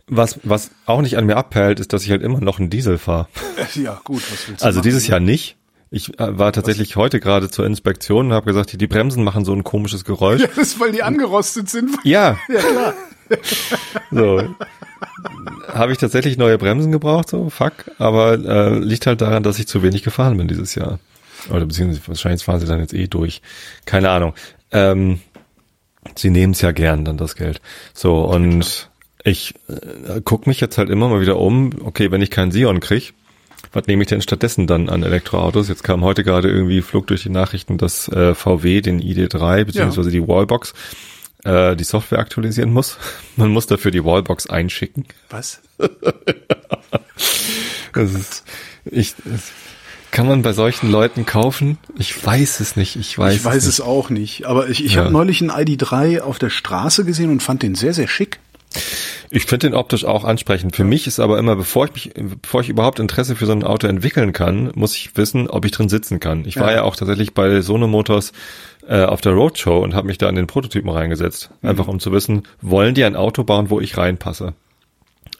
was, 0.09 0.39
was 0.43 0.71
auch 0.85 1.01
nicht 1.01 1.17
an 1.17 1.25
mir 1.25 1.37
abperlt, 1.37 1.79
ist, 1.79 1.93
dass 1.93 2.03
ich 2.03 2.11
halt 2.11 2.21
immer 2.21 2.39
noch 2.41 2.59
einen 2.59 2.69
Diesel 2.69 2.97
fahre. 2.97 3.27
Ja, 3.75 3.99
gut, 4.03 4.21
was 4.31 4.47
willst 4.47 4.61
du 4.61 4.65
Also 4.65 4.79
machen? 4.79 4.83
dieses 4.89 5.07
Jahr 5.07 5.19
nicht. 5.19 5.55
Ich 5.91 6.19
äh, 6.19 6.37
war 6.37 6.51
tatsächlich 6.53 6.95
heute 6.95 7.19
gerade 7.19 7.49
zur 7.49 7.65
Inspektion 7.65 8.27
und 8.27 8.33
habe 8.33 8.45
gesagt, 8.45 8.71
die, 8.71 8.77
die 8.77 8.87
Bremsen 8.87 9.23
machen 9.23 9.43
so 9.45 9.53
ein 9.53 9.63
komisches 9.63 10.05
Geräusch. 10.05 10.41
Ja, 10.43 10.47
das 10.47 10.57
ist, 10.69 10.79
weil 10.79 10.91
die 10.91 11.03
angerostet 11.03 11.69
sind. 11.69 11.91
Ja, 12.03 12.37
Ja, 12.47 12.59
klar. 12.59 12.93
so. 14.11 14.55
Habe 15.67 15.91
ich 15.91 15.97
tatsächlich 15.97 16.37
neue 16.37 16.57
Bremsen 16.57 16.91
gebraucht, 16.91 17.29
so, 17.29 17.49
fuck. 17.49 17.73
Aber 17.99 18.33
äh, 18.33 18.77
liegt 18.79 19.05
halt 19.07 19.21
daran, 19.21 19.43
dass 19.43 19.59
ich 19.59 19.67
zu 19.67 19.83
wenig 19.83 20.03
gefahren 20.03 20.37
bin 20.37 20.47
dieses 20.47 20.75
Jahr. 20.75 20.99
Oder 21.49 21.65
beziehungsweise 21.65 22.07
wahrscheinlich 22.07 22.43
fahren 22.43 22.59
sie 22.59 22.65
dann 22.65 22.79
jetzt 22.79 22.93
eh 22.93 23.07
durch. 23.07 23.41
Keine 23.85 24.09
Ahnung. 24.09 24.33
Ähm, 24.71 25.21
sie 26.15 26.29
nehmen 26.31 26.53
es 26.53 26.61
ja 26.61 26.71
gern, 26.71 27.05
dann 27.05 27.17
das 27.17 27.35
Geld. 27.35 27.61
So, 27.93 28.23
und 28.25 28.89
ich 29.23 29.55
äh, 29.67 30.21
guck 30.23 30.47
mich 30.47 30.59
jetzt 30.61 30.77
halt 30.77 30.89
immer 30.89 31.09
mal 31.09 31.21
wieder 31.21 31.37
um, 31.39 31.71
okay, 31.83 32.11
wenn 32.11 32.21
ich 32.21 32.31
keinen 32.31 32.51
Sion 32.51 32.79
krieg, 32.79 33.13
was 33.73 33.87
nehme 33.87 34.03
ich 34.03 34.09
denn 34.09 34.21
stattdessen 34.21 34.67
dann 34.67 34.89
an 34.89 35.03
Elektroautos? 35.03 35.67
Jetzt 35.69 35.83
kam 35.83 36.03
heute 36.03 36.23
gerade 36.23 36.49
irgendwie, 36.49 36.81
flog 36.81 37.07
durch 37.07 37.23
die 37.23 37.29
Nachrichten, 37.29 37.77
dass 37.77 38.07
äh, 38.07 38.33
VW 38.33 38.81
den 38.81 39.01
ID3 39.01 39.65
beziehungsweise 39.65 40.09
die 40.11 40.25
Wallbox 40.27 40.73
äh, 41.43 41.75
die 41.75 41.83
Software 41.83 42.19
aktualisieren 42.19 42.71
muss. 42.71 42.97
Man 43.35 43.49
muss 43.49 43.67
dafür 43.67 43.91
die 43.91 44.03
Wallbox 44.03 44.47
einschicken. 44.47 45.05
Was? 45.29 45.61
Das 47.93 48.13
ist, 48.13 48.43
ich, 48.85 49.15
das, 49.25 49.51
kann 50.11 50.27
man 50.27 50.41
bei 50.41 50.53
solchen 50.53 50.91
Leuten 50.91 51.25
kaufen? 51.25 51.77
Ich 51.97 52.23
weiß 52.25 52.59
es 52.59 52.75
nicht. 52.75 52.95
Ich 52.95 53.17
weiß, 53.17 53.35
Ich 53.35 53.43
weiß 53.45 53.63
es 53.63 53.75
es 53.75 53.81
auch 53.81 54.09
nicht. 54.09 54.45
Aber 54.45 54.69
ich, 54.69 54.83
ich 54.83 54.93
Ja. 54.93 55.01
habe 55.01 55.11
neulich 55.11 55.41
einen 55.41 55.51
ID3 55.51 56.21
auf 56.21 56.39
der 56.39 56.49
Straße 56.49 57.03
gesehen 57.05 57.29
und 57.31 57.43
fand 57.43 57.63
den 57.63 57.75
sehr, 57.75 57.93
sehr 57.93 58.07
schick. 58.07 58.39
Ich 59.31 59.45
finde 59.45 59.67
den 59.69 59.75
optisch 59.75 60.05
auch 60.05 60.23
ansprechend. 60.23 60.75
Für 60.75 60.83
mich 60.83 61.07
ist 61.07 61.19
aber 61.19 61.37
immer, 61.39 61.55
bevor 61.55 61.85
ich 61.85 61.93
mich, 61.93 62.13
bevor 62.41 62.61
ich 62.61 62.69
überhaupt 62.69 62.99
Interesse 62.99 63.35
für 63.35 63.45
so 63.45 63.51
ein 63.51 63.63
Auto 63.63 63.87
entwickeln 63.87 64.33
kann, 64.33 64.71
muss 64.75 64.95
ich 64.95 65.15
wissen, 65.17 65.47
ob 65.49 65.65
ich 65.65 65.71
drin 65.71 65.89
sitzen 65.89 66.19
kann. 66.19 66.45
Ich 66.45 66.57
war 66.57 66.69
Ja. 66.69 66.77
ja 66.77 66.83
auch 66.83 66.95
tatsächlich 66.95 67.33
bei 67.33 67.61
Sono 67.61 67.87
Motors 67.87 68.31
äh, 68.87 69.03
auf 69.03 69.21
der 69.21 69.33
Roadshow 69.33 69.79
und 69.79 69.93
habe 69.93 70.07
mich 70.07 70.17
da 70.17 70.27
an 70.27 70.35
den 70.35 70.47
Prototypen 70.47 70.89
reingesetzt, 70.89 71.51
einfach 71.61 71.87
um 71.87 71.99
zu 71.99 72.11
wissen, 72.11 72.43
wollen 72.61 72.95
die 72.95 73.03
ein 73.03 73.15
Auto 73.15 73.43
bauen, 73.43 73.69
wo 73.69 73.79
ich 73.79 73.97
reinpasse? 73.97 74.53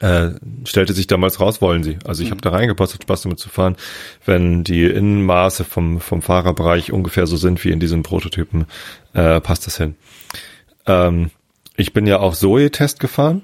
Äh, 0.01 0.29
stellte 0.65 0.93
sich 0.93 1.07
damals 1.07 1.39
raus, 1.41 1.61
wollen 1.61 1.83
sie. 1.83 1.97
Also 2.05 2.23
ich 2.23 2.31
habe 2.31 2.41
da 2.41 2.51
reingepasst, 2.51 2.93
hat 2.93 3.03
Spaß 3.03 3.23
damit 3.23 3.39
zu 3.39 3.49
fahren. 3.49 3.75
Wenn 4.23 4.63
die 4.63 4.85
Innenmaße 4.85 5.65
vom, 5.65 5.99
vom 5.99 6.21
Fahrerbereich 6.21 6.93
ungefähr 6.93 7.27
so 7.27 7.35
sind 7.37 7.63
wie 7.65 7.71
in 7.71 7.79
diesem 7.81 8.01
Prototypen, 8.03 8.65
äh, 9.13 9.41
passt 9.41 9.67
das 9.67 9.77
hin. 9.77 9.95
Ähm, 10.85 11.31
ich 11.79 11.93
bin 11.93 12.05
ja 12.05 12.19
auch 12.19 12.35
Zoe-Test 12.35 12.99
gefahren, 12.99 13.41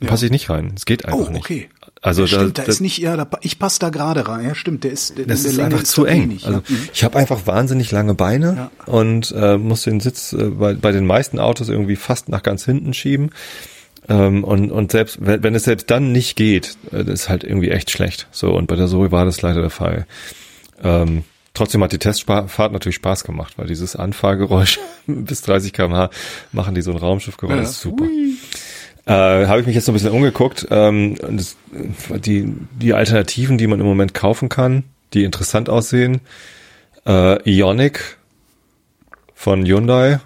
Ja. 0.00 0.08
passe 0.08 0.26
ich 0.26 0.30
nicht 0.30 0.48
rein. 0.50 0.72
Es 0.76 0.84
geht 0.86 1.04
einfach 1.06 1.26
Oh, 1.28 1.30
nicht. 1.30 1.40
okay. 1.44 1.68
Also 2.00 2.22
ja, 2.22 2.28
da, 2.28 2.36
stimmt, 2.42 2.58
da, 2.58 2.62
da, 2.62 2.68
ist 2.68 2.80
nicht, 2.80 2.98
ja, 2.98 3.16
da, 3.16 3.28
ich 3.42 3.58
passe 3.58 3.80
da 3.80 3.90
gerade 3.90 4.28
rein. 4.28 4.44
Ja, 4.46 4.54
stimmt, 4.54 4.84
der 4.84 4.92
ist, 4.92 5.18
der, 5.18 5.26
das 5.26 5.42
der 5.42 5.50
ist 5.50 5.56
Länge 5.56 5.70
einfach 5.74 5.82
zu 5.84 6.04
da 6.04 6.10
eng. 6.10 6.22
wenig, 6.22 6.46
also 6.46 6.58
ja. 6.58 6.64
Mhm. 6.68 6.88
ich 6.94 7.02
habe 7.02 7.18
einfach 7.18 7.46
wahnsinnig 7.48 7.90
lange 7.90 8.14
Beine 8.14 8.70
Ja. 8.86 8.92
und 8.92 9.32
äh, 9.36 9.56
muss 9.58 9.82
den 9.82 9.98
Sitz 9.98 10.32
äh, 10.32 10.44
bei, 10.50 10.74
bei 10.74 10.92
den 10.92 11.06
meisten 11.06 11.40
Autos 11.40 11.68
irgendwie 11.68 11.96
fast 11.96 12.28
nach 12.28 12.44
ganz 12.44 12.64
hinten 12.64 12.94
schieben. 12.94 13.30
Ähm, 14.08 14.44
und, 14.44 14.70
und 14.70 14.92
selbst 14.92 15.18
wenn, 15.20 15.42
wenn 15.42 15.54
es 15.56 15.64
selbst 15.64 15.90
dann 15.90 16.12
nicht 16.12 16.36
geht, 16.36 16.76
äh, 16.92 17.02
das 17.04 17.22
ist 17.22 17.28
halt 17.28 17.42
irgendwie 17.42 17.70
echt 17.70 17.90
schlecht. 17.90 18.28
So, 18.30 18.52
und 18.56 18.68
bei 18.68 18.76
der 18.76 18.86
Zoe 18.86 19.10
war 19.10 19.24
das 19.24 19.42
leider 19.42 19.60
der 19.60 19.70
Fall. 19.70 20.06
Ähm, 20.82 21.24
trotzdem 21.58 21.82
hat 21.82 21.92
die 21.92 21.98
Testfahrt 21.98 22.72
natürlich 22.72 22.96
Spaß 22.96 23.24
gemacht, 23.24 23.54
weil 23.56 23.66
dieses 23.66 23.96
Anfahrgeräusch 23.96 24.78
bis 25.06 25.42
30 25.42 25.72
km/h 25.72 26.10
machen 26.52 26.74
die 26.74 26.82
so 26.82 26.90
ein 26.90 26.96
Raumschiffgeräusch. 26.96 27.56
Ja. 27.56 27.64
Super. 27.64 28.06
Äh, 29.06 29.46
habe 29.46 29.60
ich 29.60 29.66
mich 29.66 29.74
jetzt 29.74 29.86
so 29.86 29.92
ein 29.92 29.94
bisschen 29.94 30.12
umgeguckt. 30.12 30.66
Ähm, 30.70 31.16
das, 31.30 31.56
die, 32.24 32.52
die 32.80 32.92
Alternativen, 32.92 33.56
die 33.56 33.66
man 33.66 33.80
im 33.80 33.86
Moment 33.86 34.12
kaufen 34.12 34.48
kann, 34.48 34.84
die 35.14 35.24
interessant 35.24 35.70
aussehen. 35.70 36.20
Äh, 37.06 37.50
Ionic 37.50 38.18
von 39.34 39.64
Hyundai. 39.64 40.20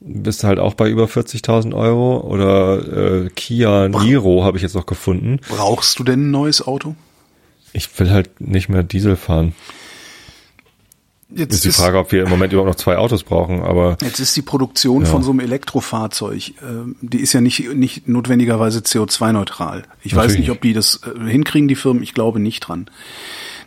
Bist 0.00 0.44
halt 0.44 0.58
auch 0.58 0.74
bei 0.74 0.90
über 0.90 1.04
40.000 1.04 1.74
Euro. 1.74 2.20
Oder 2.20 3.24
äh, 3.24 3.30
Kia 3.30 3.88
Niro 3.88 4.44
habe 4.44 4.58
ich 4.58 4.62
jetzt 4.62 4.74
noch 4.74 4.86
gefunden. 4.86 5.40
Brauchst 5.48 5.98
du 5.98 6.04
denn 6.04 6.28
ein 6.28 6.30
neues 6.30 6.66
Auto? 6.66 6.94
Ich 7.72 7.98
will 7.98 8.10
halt 8.10 8.38
nicht 8.40 8.68
mehr 8.68 8.82
Diesel 8.82 9.16
fahren. 9.16 9.54
Jetzt 11.34 11.54
ist 11.54 11.64
die 11.64 11.72
Frage, 11.72 11.98
ob 11.98 12.12
wir 12.12 12.24
im 12.24 12.28
Moment 12.30 12.52
überhaupt 12.52 12.68
noch 12.70 12.76
zwei 12.76 12.96
Autos 12.96 13.24
brauchen, 13.24 13.62
aber 13.62 13.96
Jetzt 14.02 14.20
ist 14.20 14.36
die 14.36 14.42
Produktion 14.42 15.02
Ja. 15.02 15.08
von 15.08 15.22
so 15.22 15.30
einem 15.30 15.40
Elektrofahrzeug, 15.40 16.48
äh, 16.48 16.52
die 17.00 17.20
ist 17.20 17.32
ja 17.32 17.40
nicht, 17.40 17.74
nicht 17.74 18.08
notwendigerweise 18.08 18.80
CO2-neutral. 18.80 19.84
Ich 20.02 20.14
weiß 20.14 20.22
Natürlich 20.24 20.40
nicht, 20.40 20.50
ob 20.50 20.60
die 20.62 20.72
das 20.72 21.00
äh, 21.04 21.30
hinkriegen, 21.30 21.68
die 21.68 21.74
Firmen. 21.74 22.02
Ich 22.02 22.14
glaube 22.14 22.38
nicht 22.40 22.60
dran. 22.60 22.86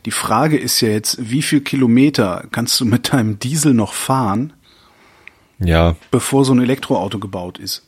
Die 0.05 0.11
Frage 0.11 0.57
ist 0.57 0.79
ja 0.81 0.89
jetzt, 0.89 1.17
wie 1.31 1.41
viel 1.41 1.61
Kilometer 1.61 2.45
kannst 2.51 2.79
du 2.79 2.85
mit 2.85 3.11
deinem 3.13 3.39
Diesel 3.39 3.73
noch 3.73 3.93
fahren, 3.93 4.53
ja, 5.59 5.95
bevor 6.11 6.45
so 6.45 6.53
ein 6.53 6.61
Elektroauto 6.61 7.17
gebaut 7.19 7.57
ist? 7.59 7.83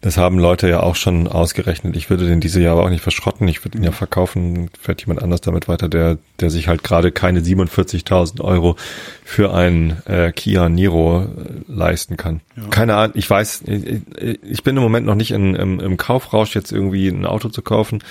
Das 0.00 0.16
haben 0.16 0.38
Leute 0.38 0.68
ja 0.68 0.80
auch 0.80 0.96
schon 0.96 1.26
ausgerechnet. 1.28 1.96
Ich 1.96 2.10
würde 2.10 2.26
den 2.26 2.40
diese 2.40 2.60
Jahr 2.60 2.72
aber 2.72 2.84
auch 2.84 2.90
nicht 2.90 3.02
verschrotten. 3.02 3.48
Ich 3.48 3.64
würde 3.64 3.78
ihn 3.78 3.84
ja 3.84 3.92
verkaufen, 3.92 4.70
fährt 4.80 5.00
jemand 5.00 5.22
anders 5.22 5.40
damit 5.40 5.68
weiter, 5.68 5.88
der, 5.88 6.18
der 6.40 6.50
sich 6.50 6.68
halt 6.68 6.82
gerade 6.82 7.12
keine 7.12 7.40
47.000 7.40 8.40
Euro 8.40 8.76
für 9.24 9.54
ein 9.54 10.02
äh, 10.06 10.32
Kia 10.32 10.68
Niro 10.68 11.22
äh, 11.22 11.26
leisten 11.72 12.16
kann. 12.16 12.40
Keine 12.70 12.96
Ahnung, 12.96 13.16
ich 13.16 13.28
weiß, 13.28 13.62
ich, 13.66 14.00
ich 14.42 14.62
bin 14.62 14.76
im 14.76 14.82
Moment 14.82 15.06
noch 15.06 15.14
nicht 15.14 15.30
in, 15.30 15.54
im, 15.54 15.80
im 15.80 15.96
Kaufrausch, 15.96 16.54
jetzt 16.54 16.72
irgendwie 16.72 17.08
ein 17.08 17.26
Auto 17.26 17.48
zu 17.48 17.62
kaufen. 17.62 18.02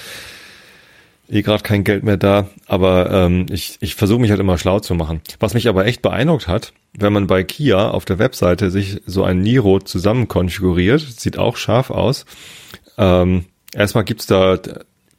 Eh 1.29 1.41
gerade 1.41 1.63
kein 1.63 1.83
Geld 1.83 2.03
mehr 2.03 2.17
da, 2.17 2.47
aber 2.67 3.11
ähm, 3.11 3.45
ich, 3.49 3.77
ich 3.79 3.95
versuche 3.95 4.19
mich 4.19 4.29
halt 4.29 4.39
immer 4.39 4.57
schlau 4.57 4.79
zu 4.79 4.95
machen. 4.95 5.21
Was 5.39 5.53
mich 5.53 5.67
aber 5.67 5.85
echt 5.85 6.01
beeindruckt 6.01 6.47
hat, 6.47 6.73
wenn 6.97 7.13
man 7.13 7.27
bei 7.27 7.43
Kia 7.43 7.89
auf 7.89 8.05
der 8.05 8.19
Webseite 8.19 8.71
sich 8.71 9.01
so 9.05 9.23
ein 9.23 9.41
Niro 9.41 9.79
zusammen 9.79 10.27
konfiguriert, 10.27 11.01
sieht 11.01 11.37
auch 11.37 11.57
scharf 11.57 11.89
aus. 11.89 12.25
Ähm, 12.97 13.45
erstmal 13.73 14.03
gibt's 14.03 14.27
da 14.27 14.59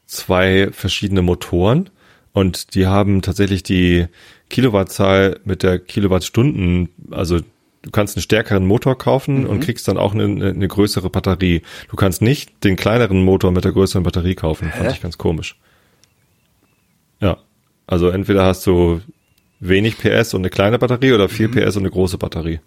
zwei 0.06 0.68
verschiedene 0.72 1.22
Motoren 1.22 1.90
und 2.32 2.74
die 2.74 2.86
haben 2.86 3.22
tatsächlich 3.22 3.62
die 3.62 4.06
Kilowattzahl 4.50 5.40
mit 5.44 5.62
der 5.62 5.78
Kilowattstunden, 5.78 6.90
also 7.10 7.40
du 7.40 7.90
kannst 7.90 8.16
einen 8.16 8.22
stärkeren 8.22 8.66
Motor 8.66 8.96
kaufen 8.98 9.46
und 9.46 9.60
kriegst 9.60 9.88
dann 9.88 9.98
auch 9.98 10.14
eine, 10.14 10.24
eine 10.24 10.68
größere 10.68 11.10
Batterie. 11.10 11.62
Du 11.88 11.96
kannst 11.96 12.22
nicht 12.22 12.64
den 12.64 12.76
kleineren 12.76 13.24
Motor 13.24 13.52
mit 13.52 13.64
der 13.64 13.72
größeren 13.72 14.02
Batterie 14.02 14.34
kaufen. 14.34 14.70
Fand 14.70 14.92
ich 14.92 15.02
ganz 15.02 15.18
komisch. 15.18 15.56
Ja. 17.20 17.38
Also 17.86 18.08
entweder 18.08 18.44
hast 18.44 18.66
du 18.66 19.00
wenig 19.60 19.98
PS 19.98 20.34
und 20.34 20.42
eine 20.42 20.50
kleine 20.50 20.78
Batterie 20.78 21.12
oder 21.12 21.28
viel 21.28 21.48
PS 21.48 21.76
und 21.76 21.82
eine 21.82 21.90
große 21.90 22.18
Batterie. 22.18 22.60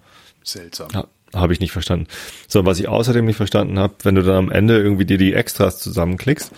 Seltsam. 0.43 0.89
Ha, 0.93 1.08
habe 1.34 1.54
ich 1.54 1.60
nicht 1.60 1.72
verstanden. 1.72 2.08
So, 2.48 2.66
was 2.66 2.80
ich 2.80 2.88
außerdem 2.88 3.26
nicht 3.26 3.36
verstanden 3.36 3.80
habe, 3.80 3.95
wenn 4.04 4.16
du 4.16 4.24
dann 4.24 4.36
am 4.36 4.52
Ende 4.52 4.78
irgendwie 4.78 5.06
dir 5.06 5.18
die 5.18 5.34
Extras 5.34 5.80
zusammenklickst, 5.80 6.52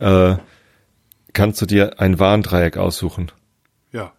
äh, 0.00 0.36
kannst 1.32 1.60
du 1.60 1.66
dir 1.66 2.00
ein 2.00 2.18
Warndreieck 2.18 2.76
aussuchen. 2.76 3.32
Ja. 3.92 4.12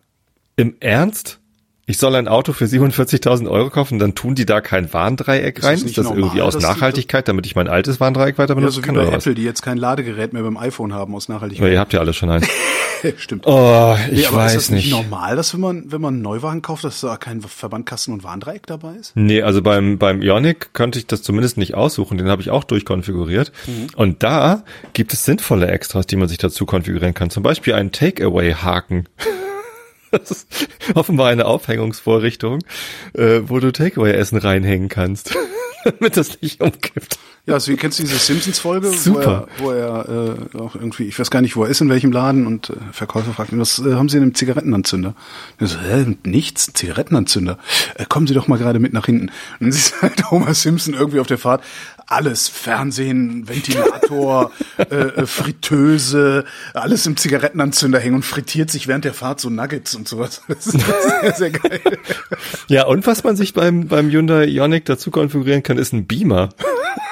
Im 0.55 0.75
Ernst? 0.79 1.39
Ich 1.85 1.97
soll 1.97 2.15
ein 2.15 2.29
Auto 2.29 2.53
für 2.53 2.63
47.000 2.63 3.49
Euro 3.49 3.69
kaufen, 3.69 3.99
dann 3.99 4.15
tun 4.15 4.35
die 4.35 4.45
da 4.45 4.61
kein 4.61 4.93
Warndreieck 4.93 5.55
das 5.55 5.65
rein? 5.65 5.73
nicht 5.75 5.85
Ist 5.87 5.97
das 5.97 6.05
normal, 6.05 6.19
irgendwie 6.21 6.41
aus 6.41 6.57
Nachhaltigkeit, 6.57 7.27
damit 7.27 7.45
ich 7.45 7.55
mein 7.57 7.67
altes 7.67 7.99
Warndreieck 7.99 8.37
weiter 8.37 8.51
Ja, 8.53 8.55
benutzen 8.55 8.75
so 8.75 8.81
wie 8.83 8.85
kann? 8.85 8.95
bei 8.95 9.01
Oder 9.01 9.11
was? 9.11 9.25
Apple, 9.25 9.35
die 9.35 9.43
jetzt 9.43 9.61
kein 9.63 9.77
Ladegerät 9.77 10.31
mehr 10.31 10.43
beim 10.43 10.55
iPhone 10.55 10.93
haben 10.93 11.13
aus 11.13 11.27
Nachhaltigkeit. 11.27 11.69
ihr 11.73 11.79
habt 11.79 11.91
ja 11.91 11.99
alle 11.99 12.13
schon 12.13 12.29
eins. 12.29 12.47
Stimmt. 13.17 13.45
Oh, 13.45 13.97
Nee, 14.07 14.13
ich 14.13 14.21
ist 14.21 14.33
weiß 14.33 14.53
das 14.53 14.69
nicht 14.69 14.85
nicht. 14.85 14.91
normal, 14.95 15.35
dass 15.35 15.53
wenn 15.53 15.59
man, 15.59 15.83
wenn 15.91 15.99
man 15.99 16.13
einen 16.13 16.23
Neuwagen 16.23 16.61
kauft, 16.61 16.85
dass 16.85 17.01
da 17.01 17.17
kein 17.17 17.41
Verbandkasten 17.41 18.13
und 18.13 18.23
Warndreieck 18.23 18.65
dabei 18.65 18.93
ist? 18.95 19.11
Nee, 19.15 19.41
also 19.41 19.61
beim, 19.61 19.97
beim 19.97 20.21
Ionic 20.21 20.71
konnte 20.71 20.99
ich 20.99 21.07
das 21.07 21.21
zumindest 21.21 21.57
nicht 21.57 21.73
aussuchen, 21.75 22.17
den 22.17 22.29
habe 22.29 22.41
ich 22.41 22.49
auch 22.49 22.63
durchkonfiguriert. 22.63 23.51
Mhm. 23.67 23.87
Und 23.97 24.23
da 24.23 24.63
gibt 24.93 25.11
es 25.11 25.25
sinnvolle 25.25 25.67
Extras, 25.67 26.07
die 26.07 26.15
man 26.15 26.29
sich 26.29 26.37
dazu 26.37 26.65
konfigurieren 26.65 27.13
kann. 27.13 27.29
Zum 27.29 27.43
Beispiel 27.43 27.73
einen 27.73 27.91
Takeaway-Haken. 27.91 29.09
Das 30.13 30.29
ist 30.31 30.47
offenbar 30.93 31.29
eine 31.29 31.45
Aufhängungsvorrichtung, 31.45 32.59
äh, 33.13 33.41
wo 33.45 33.59
du 33.59 33.71
Takeaway-Essen 33.71 34.37
reinhängen 34.37 34.87
kannst, 34.87 35.35
damit 35.83 36.17
das 36.17 36.39
nicht 36.41 36.61
umkippt. 36.61 37.17
Ja, 37.45 37.55
also, 37.55 37.75
kennst 37.75 37.99
du 37.99 38.03
diese 38.03 38.19
Simpsons-Folge, 38.19 38.87
wo 38.87 39.19
er, 39.19 39.47
wo 39.57 39.71
er 39.71 40.37
äh, 40.53 40.57
auch 40.57 40.75
irgendwie, 40.75 41.03
ich 41.07 41.19
weiß 41.19 41.29
gar 41.29 41.41
nicht, 41.41 41.57
wo 41.57 41.65
er 41.65 41.69
ist, 41.69 41.81
in 41.81 41.89
welchem 41.89 42.13
Laden, 42.13 42.47
und 42.47 42.69
äh, 42.69 42.75
Verkäufer 42.93 43.33
fragt 43.33 43.51
ihn, 43.51 43.59
was 43.59 43.79
äh, 43.79 43.95
haben 43.95 44.07
Sie 44.07 44.17
denn 44.17 44.29
im 44.29 44.33
Zigarettenanzünder? 44.33 45.13
Er 45.57 45.67
so, 45.67 45.77
hä, 45.79 46.15
nichts, 46.23 46.71
Zigarettenanzünder. 46.71 47.57
Äh, 47.95 48.05
kommen 48.05 48.27
Sie 48.27 48.33
doch 48.33 48.47
mal 48.47 48.57
gerade 48.57 48.79
mit 48.79 48.93
nach 48.93 49.07
hinten. 49.07 49.25
Und 49.25 49.33
dann 49.59 49.71
siehst 49.73 50.01
halt 50.01 50.31
Homer 50.31 50.53
Simpson 50.53 50.93
irgendwie 50.93 51.19
auf 51.19 51.27
der 51.27 51.37
Fahrt, 51.37 51.65
alles, 52.07 52.47
Fernsehen, 52.47 53.47
Ventilator, 53.47 54.51
äh, 54.77 54.83
äh, 54.83 55.25
Fritteuse, 55.25 56.45
alles 56.73 57.05
im 57.05 57.17
Zigarettenanzünder 57.17 57.99
hängen 57.99 58.15
und 58.15 58.23
frittiert 58.23 58.69
sich 58.69 58.87
während 58.87 59.05
der 59.05 59.13
Fahrt 59.13 59.39
so 59.39 59.49
Nuggets 59.49 59.95
und 59.95 60.07
sowas. 60.07 60.41
Das 60.53 60.67
ist 60.67 60.79
sehr, 60.79 61.33
sehr 61.33 61.51
geil. 61.51 61.81
Ja, 62.67 62.85
und 62.85 63.07
was 63.07 63.23
man 63.23 63.35
sich 63.35 63.53
beim, 63.53 63.87
beim 63.87 64.09
Hyundai 64.09 64.45
Ionic 64.45 64.85
dazu 64.85 65.09
konfigurieren 65.09 65.63
kann, 65.63 65.77
ist 65.77 65.93
ein 65.93 66.05
Beamer. 66.05 66.49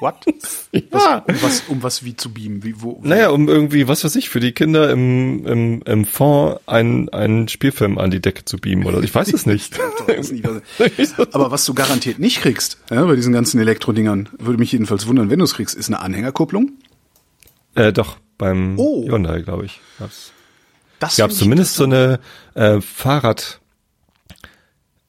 What? 0.00 0.24
Was, 0.90 1.22
um 1.26 1.42
was, 1.42 1.62
um 1.68 1.82
was 1.82 2.04
wie 2.04 2.16
zu 2.16 2.32
beamen? 2.32 2.64
Wie, 2.64 2.80
wo, 2.80 2.98
wo? 3.02 3.06
Naja, 3.06 3.30
um 3.30 3.48
irgendwie, 3.48 3.86
was 3.88 4.02
weiß 4.04 4.16
ich, 4.16 4.28
für 4.30 4.40
die 4.40 4.52
Kinder 4.52 4.90
im, 4.90 5.46
im, 5.46 5.82
im 5.82 6.04
Fond 6.06 6.60
einen, 6.66 7.08
einen 7.10 7.48
Spielfilm 7.48 7.98
an 7.98 8.10
die 8.10 8.20
Decke 8.20 8.44
zu 8.44 8.56
beamen 8.58 8.86
oder 8.86 9.02
ich 9.02 9.14
weiß 9.14 9.32
es 9.32 9.44
nicht. 9.46 9.78
Aber 11.32 11.50
was 11.50 11.64
du 11.66 11.74
garantiert 11.74 12.18
nicht 12.18 12.40
kriegst, 12.40 12.78
ja, 12.90 13.04
bei 13.04 13.16
diesen 13.16 13.32
ganzen 13.32 13.60
Elektrodingern, 13.60 14.28
würde 14.38 14.58
mich 14.58 14.72
jedenfalls 14.72 15.06
wundern, 15.06 15.28
wenn 15.30 15.38
du 15.38 15.44
es 15.44 15.54
kriegst, 15.54 15.74
ist 15.76 15.88
eine 15.88 16.00
Anhängerkupplung. 16.00 16.72
äh, 17.74 17.92
doch, 17.92 18.16
beim 18.38 18.78
Oh. 18.78 19.06
Hyundai, 19.06 19.42
glaube 19.42 19.66
ich. 19.66 19.80
Gab's, 19.98 20.32
Das 20.98 21.16
gab's 21.16 21.36
zumindest 21.36 21.74
so 21.74 21.84
eine 21.84 22.20
äh, 22.54 22.80
Fahrrad, 22.80 23.59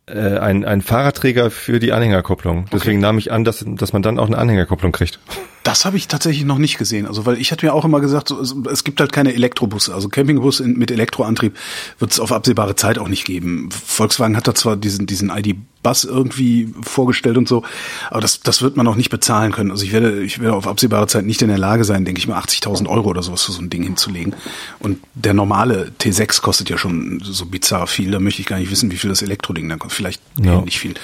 äh, 0.07 0.37
ein, 0.37 0.65
ein 0.65 0.81
Fahrradträger 0.81 1.51
für 1.51 1.79
die 1.79 1.91
Anhängerkupplung. 1.93 2.65
Deswegen 2.71 2.99
nahm 2.99 3.17
ich 3.17 3.31
an, 3.31 3.43
dass, 3.43 3.63
dass 3.67 3.93
man 3.93 4.01
dann 4.01 4.19
auch 4.19 4.27
eine 4.27 4.37
Anhängerkupplung 4.37 4.91
kriegt. 4.91 5.19
Das 5.63 5.85
habe 5.85 5.95
ich 5.97 6.07
tatsächlich 6.07 6.43
noch 6.43 6.57
nicht 6.57 6.77
gesehen. 6.77 7.05
Also, 7.05 7.25
weil 7.25 7.39
ich 7.39 7.51
hatte 7.51 7.65
mir 7.65 7.73
auch 7.73 7.85
immer 7.85 7.99
gesagt, 8.01 8.29
so, 8.29 8.39
es, 8.39 8.55
es 8.71 8.83
gibt 8.83 8.99
halt 8.99 9.11
keine 9.11 9.33
Elektrobusse. 9.33 9.93
Also 9.93 10.09
Campingbus 10.09 10.59
in, 10.59 10.77
mit 10.77 10.89
Elektroantrieb 10.89 11.55
wird 11.99 12.11
es 12.11 12.19
auf 12.19 12.31
absehbare 12.31 12.75
Zeit 12.75 12.97
auch 12.97 13.07
nicht 13.07 13.25
geben. 13.25 13.69
Volkswagen 13.71 14.35
hat 14.35 14.47
da 14.47 14.55
zwar 14.55 14.75
diesen, 14.75 15.05
diesen 15.05 15.29
ID-Bus 15.29 16.03
irgendwie 16.05 16.73
vorgestellt 16.81 17.37
und 17.37 17.47
so, 17.47 17.63
aber 18.09 18.21
das, 18.21 18.39
das 18.39 18.61
wird 18.63 18.75
man 18.75 18.87
auch 18.87 18.95
nicht 18.95 19.09
bezahlen 19.11 19.51
können. 19.51 19.69
Also 19.69 19.83
ich 19.83 19.91
werde, 19.91 20.23
ich 20.23 20.39
werde 20.39 20.55
auf 20.55 20.67
absehbare 20.67 21.05
Zeit 21.07 21.25
nicht 21.25 21.41
in 21.43 21.49
der 21.49 21.59
Lage 21.59 21.83
sein, 21.83 22.05
denke 22.05 22.17
ich 22.19 22.27
mal, 22.27 22.39
80.000 22.39 22.87
Euro 22.87 23.09
oder 23.09 23.21
sowas 23.21 23.43
für 23.43 23.51
so 23.51 23.61
ein 23.61 23.69
Ding 23.69 23.83
hinzulegen. 23.83 24.35
Und 24.79 24.97
der 25.13 25.33
normale 25.35 25.91
T6 25.99 26.41
kostet 26.41 26.69
ja 26.71 26.77
schon 26.79 27.21
so 27.23 27.45
bizarr 27.45 27.85
viel. 27.85 28.09
Da 28.11 28.19
möchte 28.19 28.41
ich 28.41 28.47
gar 28.47 28.57
nicht 28.57 28.71
wissen, 28.71 28.91
wie 28.91 28.97
viel 28.97 29.09
das 29.11 29.21
Elektroding 29.21 29.69
dann 29.69 29.77
kostet. 29.77 29.97
Vielleicht 29.97 30.21
Ja. 30.43 30.61
nicht 30.61 30.79
viel. 30.79 30.95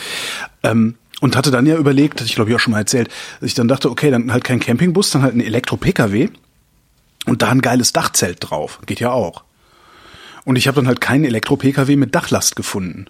Ähm, 0.63 0.95
und 1.21 1.35
hatte 1.35 1.51
dann 1.51 1.65
ja 1.65 1.75
überlegt, 1.77 2.19
hatte 2.19 2.25
ich 2.29 2.35
glaube 2.35 2.49
ich 2.49 2.55
auch 2.55 2.59
schon 2.59 2.71
mal 2.71 2.79
erzählt, 2.79 3.09
dass 3.39 3.47
ich 3.47 3.53
dann 3.55 3.67
dachte, 3.67 3.89
okay, 3.89 4.11
dann 4.11 4.31
halt 4.31 4.43
kein 4.43 4.59
Campingbus, 4.59 5.11
dann 5.11 5.21
halt 5.23 5.35
ein 5.35 5.41
Elektro-Pkw 5.41 6.29
und 7.25 7.41
da 7.41 7.49
ein 7.49 7.61
geiles 7.61 7.93
Dachzelt 7.93 8.37
drauf. 8.41 8.79
Geht 8.85 8.99
ja 8.99 9.11
auch. 9.11 9.43
Und 10.45 10.55
ich 10.55 10.67
habe 10.67 10.75
dann 10.75 10.87
halt 10.87 11.01
keinen 11.01 11.25
Elektro-Pkw 11.25 11.95
mit 11.95 12.15
Dachlast 12.15 12.55
gefunden. 12.55 13.07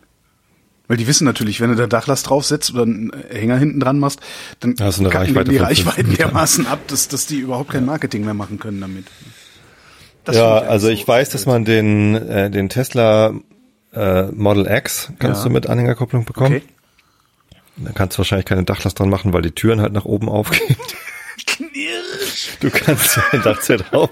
Weil 0.87 0.97
die 0.97 1.05
wissen 1.05 1.25
natürlich, 1.25 1.59
wenn 1.59 1.69
du 1.69 1.75
da 1.75 1.85
Dachlast 1.85 2.29
draufsetzt 2.29 2.73
oder 2.73 2.83
einen 2.83 3.11
Hänger 3.29 3.57
hinten 3.57 3.79
dran 3.81 3.99
machst, 3.99 4.21
dann 4.61 4.75
eine 4.79 4.91
kacken 5.09 5.11
Reichweite 5.11 5.51
die 5.51 5.57
Reichweiten 5.57 6.15
dermaßen 6.15 6.65
ab, 6.65 6.79
dass, 6.87 7.09
dass 7.09 7.25
die 7.25 7.39
überhaupt 7.39 7.71
kein 7.71 7.85
Marketing 7.85 8.23
mehr 8.23 8.33
machen 8.33 8.57
können 8.57 8.79
damit. 8.79 9.05
Das 10.23 10.37
ja, 10.37 10.63
ich 10.63 10.69
also 10.69 10.87
eigentlich 10.87 10.99
ich 11.01 11.05
so 11.05 11.11
weiß, 11.11 11.29
dass 11.29 11.45
man 11.45 11.65
den, 11.65 12.15
äh, 12.15 12.49
den 12.49 12.69
Tesla 12.69 13.33
äh, 13.93 14.23
Model 14.31 14.65
X 14.65 15.11
kannst 15.19 15.41
Ja. 15.41 15.47
du 15.47 15.53
mit 15.53 15.67
Anhängerkupplung 15.67 16.23
bekommen. 16.25 16.55
Okay. 16.57 16.76
Da 17.77 17.91
kannst 17.91 18.15
du 18.15 18.19
wahrscheinlich 18.19 18.45
keine 18.45 18.63
Dachlast 18.63 18.99
dran 18.99 19.09
machen, 19.09 19.33
weil 19.33 19.41
die 19.41 19.51
Türen 19.51 19.81
halt 19.81 19.93
nach 19.93 20.05
oben 20.05 20.29
aufgehen. 20.29 20.75
Du 22.59 22.69
kannst 22.71 23.17
ja 23.17 23.23
ein 23.31 23.41
Dachzelt 23.43 23.93
auf. 23.93 24.09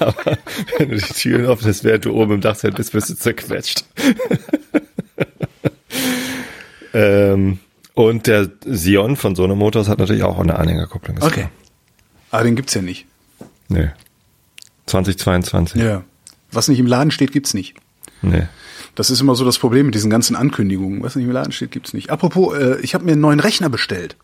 Aber 0.00 0.38
wenn 0.78 0.90
du 0.90 0.96
die 0.96 1.12
Türen 1.12 1.46
öffnest, 1.46 1.84
während 1.84 2.04
du 2.04 2.12
oben 2.12 2.34
im 2.34 2.40
Dachzelt 2.40 2.76
bist, 2.76 2.94
wirst 2.94 3.10
du 3.10 3.14
zerquetscht. 3.14 3.84
ähm, 6.94 7.58
und 7.94 8.26
der 8.26 8.50
Sion 8.64 9.16
von 9.16 9.34
Sono 9.34 9.54
Motors 9.54 9.88
hat 9.88 9.98
natürlich 9.98 10.22
auch 10.22 10.38
eine 10.38 10.58
Anhängerkupplung. 10.58 11.18
Okay. 11.18 11.32
klar. 11.32 11.50
Aber 12.30 12.44
den 12.44 12.56
gibt's 12.56 12.74
ja 12.74 12.82
nicht. 12.82 13.06
Nee. 13.68 13.90
2022. 14.86 15.80
Ja. 15.80 16.02
Was 16.50 16.68
nicht 16.68 16.78
im 16.78 16.86
Laden 16.86 17.10
steht, 17.10 17.32
gibt's 17.32 17.54
nicht. 17.54 17.74
Nee. 18.22 18.46
Das 18.94 19.10
ist 19.10 19.20
immer 19.20 19.34
so 19.34 19.44
das 19.44 19.58
Problem 19.58 19.86
mit 19.86 19.94
diesen 19.94 20.10
ganzen 20.10 20.36
Ankündigungen. 20.36 21.02
Was 21.02 21.16
nicht 21.16 21.24
im 21.24 21.32
Laden 21.32 21.52
steht, 21.52 21.70
gibt's 21.72 21.92
nicht. 21.94 22.10
Apropos, 22.10 22.56
äh, 22.56 22.78
ich 22.80 22.94
habe 22.94 23.04
mir 23.04 23.12
einen 23.12 23.20
neuen 23.20 23.40
Rechner 23.40 23.68
bestellt. 23.68 24.16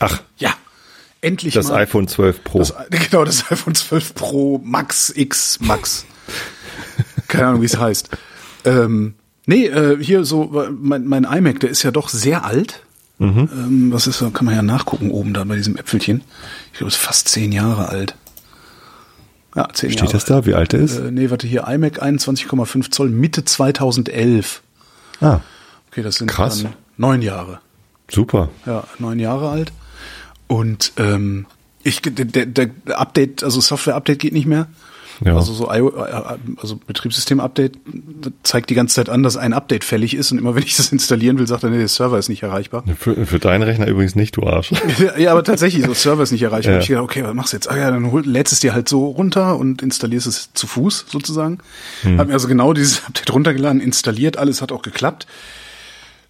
Ach, 0.00 0.20
Ja, 0.38 0.52
endlich 1.20 1.54
das 1.54 1.68
mal. 1.68 1.76
iPhone 1.76 2.08
12 2.08 2.44
Pro. 2.44 2.58
Das, 2.58 2.74
genau, 2.90 3.24
das 3.24 3.50
iPhone 3.50 3.74
12 3.74 4.14
Pro 4.14 4.60
Max 4.64 5.12
X 5.14 5.58
Max. 5.60 6.04
Keine 7.28 7.46
Ahnung, 7.48 7.62
wie 7.62 7.66
es 7.66 7.78
heißt. 7.78 8.10
Ähm, 8.64 9.14
nee, 9.46 9.66
äh, 9.66 10.02
hier 10.02 10.24
so, 10.24 10.66
mein, 10.78 11.06
mein 11.06 11.24
iMac, 11.24 11.60
der 11.60 11.70
ist 11.70 11.82
ja 11.82 11.90
doch 11.90 12.08
sehr 12.08 12.44
alt. 12.44 12.82
Mhm. 13.18 13.48
Ähm, 13.52 13.92
was 13.92 14.06
ist, 14.06 14.20
da 14.20 14.28
kann 14.30 14.44
man 14.44 14.54
ja 14.54 14.62
nachgucken 14.62 15.10
oben 15.10 15.32
da 15.32 15.44
bei 15.44 15.56
diesem 15.56 15.76
Äpfelchen. 15.76 16.22
Ich 16.72 16.78
glaube, 16.78 16.88
es 16.88 16.96
ist 16.96 17.02
fast 17.02 17.28
zehn 17.28 17.50
Jahre 17.52 17.88
alt. 17.88 18.14
Ja, 19.56 19.68
zehn 19.72 19.90
Jahre. 19.90 19.98
Steht 20.06 20.14
das 20.14 20.24
da, 20.26 20.44
wie 20.46 20.54
alt 20.54 20.74
er 20.74 20.80
ist? 20.80 20.98
Äh, 20.98 21.10
nee, 21.10 21.30
warte 21.30 21.46
hier, 21.46 21.66
iMac 21.66 22.02
21,5 22.02 22.90
Zoll, 22.90 23.08
Mitte 23.08 23.44
2011. 23.44 24.62
Ah, 25.20 25.40
Okay, 25.90 26.02
das 26.02 26.16
sind 26.16 26.26
Krass. 26.30 26.62
dann 26.62 26.74
neun 26.98 27.22
Jahre. 27.22 27.60
super. 28.08 28.50
Ja, 28.66 28.84
neun 28.98 29.18
Jahre 29.18 29.48
alt. 29.48 29.72
Und 30.46 30.92
ähm, 30.98 31.46
ich, 31.82 32.02
der, 32.02 32.26
der, 32.26 32.44
der 32.46 32.70
Update, 33.00 33.42
also 33.42 33.60
Software-Update 33.60 34.18
geht 34.18 34.32
nicht 34.34 34.46
mehr. 34.46 34.66
Ja. 35.24 35.36
Also 35.36 35.52
so 35.54 35.72
IO, 35.72 35.88
äh, 35.88 36.36
also 36.60 36.76
Betriebssystem-Update 36.76 37.78
zeigt 38.42 38.70
die 38.70 38.74
ganze 38.74 38.96
Zeit 38.96 39.08
an, 39.08 39.22
dass 39.22 39.36
ein 39.36 39.52
Update 39.52 39.84
fällig 39.84 40.14
ist 40.14 40.32
und 40.32 40.38
immer 40.38 40.54
wenn 40.54 40.62
ich 40.62 40.76
das 40.76 40.92
installieren 40.92 41.38
will, 41.38 41.46
sagt 41.46 41.64
er, 41.64 41.70
nee, 41.70 41.78
der 41.78 41.88
Server 41.88 42.18
ist 42.18 42.28
nicht 42.28 42.42
erreichbar. 42.42 42.84
Für, 42.98 43.26
für 43.26 43.38
deinen 43.38 43.62
Rechner 43.62 43.86
übrigens 43.86 44.14
nicht, 44.14 44.36
du 44.36 44.42
Arsch. 44.42 44.72
ja, 45.18 45.32
aber 45.32 45.44
tatsächlich, 45.44 45.84
so 45.86 45.94
Server 45.94 46.22
ist 46.22 46.32
nicht 46.32 46.42
erreichbar. 46.42 46.74
Ja. 46.74 46.80
Ich 46.80 46.88
gedacht, 46.88 47.04
okay, 47.04 47.24
was 47.24 47.34
machst 47.34 47.52
du 47.52 47.56
jetzt? 47.56 47.70
Ah 47.70 47.76
ja, 47.76 47.90
dann 47.90 48.10
hol, 48.10 48.24
lädst 48.26 48.52
es 48.52 48.60
dir 48.60 48.74
halt 48.74 48.88
so 48.88 49.06
runter 49.06 49.56
und 49.56 49.82
installierst 49.82 50.26
es 50.26 50.52
zu 50.52 50.66
Fuß 50.66 51.06
sozusagen. 51.08 51.58
Hab 52.16 52.28
mir 52.28 52.34
also 52.34 52.48
genau 52.48 52.72
dieses 52.72 53.04
Update 53.06 53.32
runtergeladen, 53.32 53.80
installiert, 53.80 54.36
alles 54.36 54.60
hat 54.62 54.72
auch 54.72 54.82
geklappt. 54.82 55.26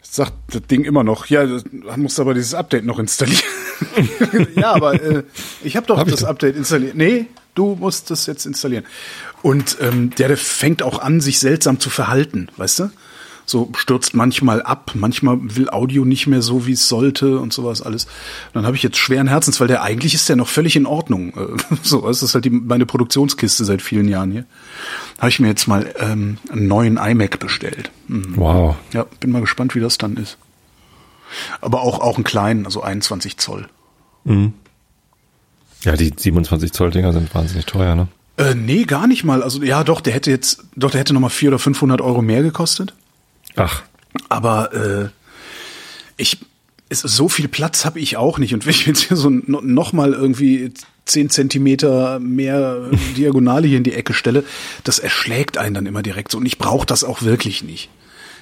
Sagt 0.03 0.32
das 0.53 0.62
Ding 0.62 0.84
immer 0.84 1.05
noch, 1.05 1.26
ja, 1.26 1.45
du 1.45 1.61
musst 1.97 2.18
aber 2.20 2.32
dieses 2.32 2.55
Update 2.55 2.87
noch 2.87 2.99
installieren. 2.99 3.43
ja, 4.57 4.72
aber 4.72 4.95
äh, 4.95 5.22
ich 5.62 5.76
habe 5.76 5.87
doch 5.87 5.99
Hab 5.99 6.09
das. 6.09 6.24
Update 6.24 6.57
installiert. 6.57 6.95
Nee, 6.95 7.26
du 7.57 7.74
musst 7.74 8.11
das 8.11 8.26
jetzt 8.26 8.46
installieren. 8.46 8.84
Und 9.42 9.78
ähm, 9.80 10.11
der, 10.11 10.28
der 10.28 10.36
fängt 10.36 10.82
auch 10.82 11.00
an, 11.00 11.20
sich 11.20 11.40
seltsam 11.40 11.80
zu 11.80 11.90
verhalten, 11.90 12.48
weißt 12.57 12.78
du? 12.80 12.90
So 13.48 13.70
stürzt 13.76 14.14
manchmal 14.14 14.61
ab, 14.61 14.90
manchmal 14.94 15.38
will 15.40 15.70
Audio 15.70 16.04
nicht 16.04 16.26
mehr 16.26 16.42
so, 16.42 16.66
wie 16.66 16.72
es 16.72 16.88
sollte 16.88 17.38
und 17.38 17.52
sowas 17.52 17.80
alles. 17.80 18.09
Dann 18.52 18.66
habe 18.66 18.74
ich 18.74 18.82
jetzt 18.82 18.96
schweren 18.96 19.28
Herzens, 19.28 19.61
weil 19.61 19.68
der 19.68 19.82
eigentlich 19.82 20.14
ist 20.14 20.28
der 20.28 20.34
noch 20.34 20.48
völlig 20.48 20.74
in 20.74 20.84
Ordnung. 20.84 21.32
Äh, 21.34 21.76
So, 21.82 22.09
das 22.09 22.24
ist 22.24 22.34
halt 22.34 22.44
die, 22.44 22.50
meine 22.50 22.86
Produktionskiste 22.86 23.64
seit 23.64 23.82
vielen 23.82 24.09
Jahren 24.09 24.32
hier. 24.32 24.46
Habe 25.18 25.28
ich 25.28 25.38
mir 25.38 25.46
jetzt 25.46 25.68
mal 25.68 25.94
ähm, 26.00 26.38
einen 26.50 26.66
neuen 26.66 26.96
iMac 26.96 27.38
bestellt. 27.38 27.92
Mhm. 28.09 28.36
Wow. 28.36 28.76
Ja, 28.92 29.07
bin 29.20 29.30
mal 29.30 29.40
gespannt, 29.40 29.76
wie 29.76 29.80
das 29.80 29.96
dann 29.96 30.16
ist. 30.16 30.38
Aber 31.61 31.82
auch, 31.82 32.00
auch 32.00 32.16
einen 32.16 32.24
kleinen, 32.24 32.66
also 32.66 32.82
21 32.82 33.36
Zoll. 33.36 33.68
Ja, 35.87 35.95
die 35.95 36.12
27 36.14 36.72
Zoll 36.72 36.91
Dinger 36.91 37.12
sind 37.12 37.32
wahnsinnig 37.32 37.64
teuer, 37.64 37.95
ne? 37.95 38.09
Äh, 38.39 38.55
nee, 38.55 38.84
gar 38.84 39.07
nicht 39.07 39.22
mal. 39.22 39.43
Also 39.43 39.62
ja, 39.62 39.84
doch, 39.84 40.01
der 40.01 40.12
hätte 40.12 40.32
jetzt, 40.32 40.64
doch, 40.74 40.91
der 40.91 41.01
hätte 41.01 41.14
noch 41.14 41.20
mal 41.20 41.28
400 41.28 41.55
oder 41.55 41.62
500 41.62 42.01
Euro 42.01 42.22
mehr 42.22 42.43
gekostet. 42.43 42.93
Ach, 43.55 43.82
Aber 44.28 44.74
äh, 44.74 45.09
ich, 46.16 46.39
es, 46.89 47.01
so 47.01 47.28
viel 47.28 47.47
Platz 47.47 47.84
habe 47.84 48.01
ich 48.01 48.16
auch 48.16 48.39
nicht. 48.39 48.53
Und 48.53 48.66
wenn 48.66 48.72
ich 48.72 48.84
jetzt 48.87 49.05
hier 49.05 49.16
so 49.16 49.30
no, 49.30 49.61
noch 49.62 49.93
mal 49.93 50.12
irgendwie 50.12 50.72
10 51.05 51.30
Zentimeter 51.30 52.18
mehr 52.18 52.91
Diagonale 53.16 53.68
hier 53.68 53.78
in 53.78 53.84
die 53.84 53.95
Ecke 53.95 54.12
stelle, 54.12 54.43
das 54.82 54.99
erschlägt 54.99 55.57
einen 55.57 55.74
dann 55.76 55.87
immer 55.87 56.03
direkt 56.03 56.32
so. 56.32 56.39
Und 56.39 56.47
ich 56.47 56.59
brauche 56.59 56.84
das 56.84 57.05
auch 57.05 57.22
wirklich 57.22 57.62
nicht. 57.62 57.91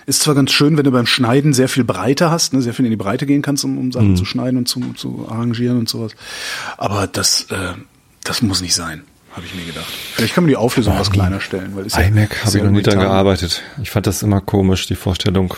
Ist 0.07 0.21
zwar 0.23 0.35
ganz 0.35 0.53
schön, 0.53 0.77
wenn 0.77 0.85
du 0.85 0.91
beim 0.91 1.07
Schneiden 1.07 1.53
sehr 1.55 1.69
viel 1.69 1.85
Breite 1.85 2.31
hast, 2.31 2.53
ne, 2.53 2.61
sehr 2.63 2.75
viel 2.75 2.85
in 2.85 2.91
die 2.91 2.97
Breite 2.97 3.25
gehen 3.27 3.41
kannst, 3.43 3.65
um, 3.65 3.79
um 3.79 3.91
Sachen 3.93 4.17
zu 4.17 4.25
schneiden 4.25 4.59
und 4.59 4.69
zu, 4.69 4.81
zu 4.95 5.27
arrangieren 5.31 5.79
und 5.79 5.89
sowas. 5.89 6.13
Aber 6.77 7.07
das, 7.07 7.45
äh, 7.51 7.73
das 8.23 8.43
muss 8.43 8.61
nicht 8.61 8.75
sein, 8.75 9.03
habe 9.33 9.47
ich 9.47 9.55
mir 9.55 9.65
gedacht. 9.65 9.87
Vielleicht 10.15 10.35
kann 10.35 10.45
man 10.45 10.49
die 10.49 10.57
Auflösung 10.57 10.99
was 10.99 11.11
kleiner 11.11 11.41
stellen. 11.41 11.75
Weil 11.75 11.87
ist 11.87 11.97
ja- 11.97 12.03
iMac 12.03 12.33
ist 12.33 12.39
habe 12.45 12.49
ich 12.49 12.55
ja 12.57 12.65
noch 12.65 12.71
nie 12.71 12.83
dran 12.83 12.95
irgendwie 12.95 13.07
gearbeitet. 13.09 13.63
Ich 13.83 13.91
fand 13.91 14.07
das 14.07 14.23
immer 14.23 14.41
komisch, 14.41 14.87
die 14.87 14.95
Vorstellung, 14.97 15.55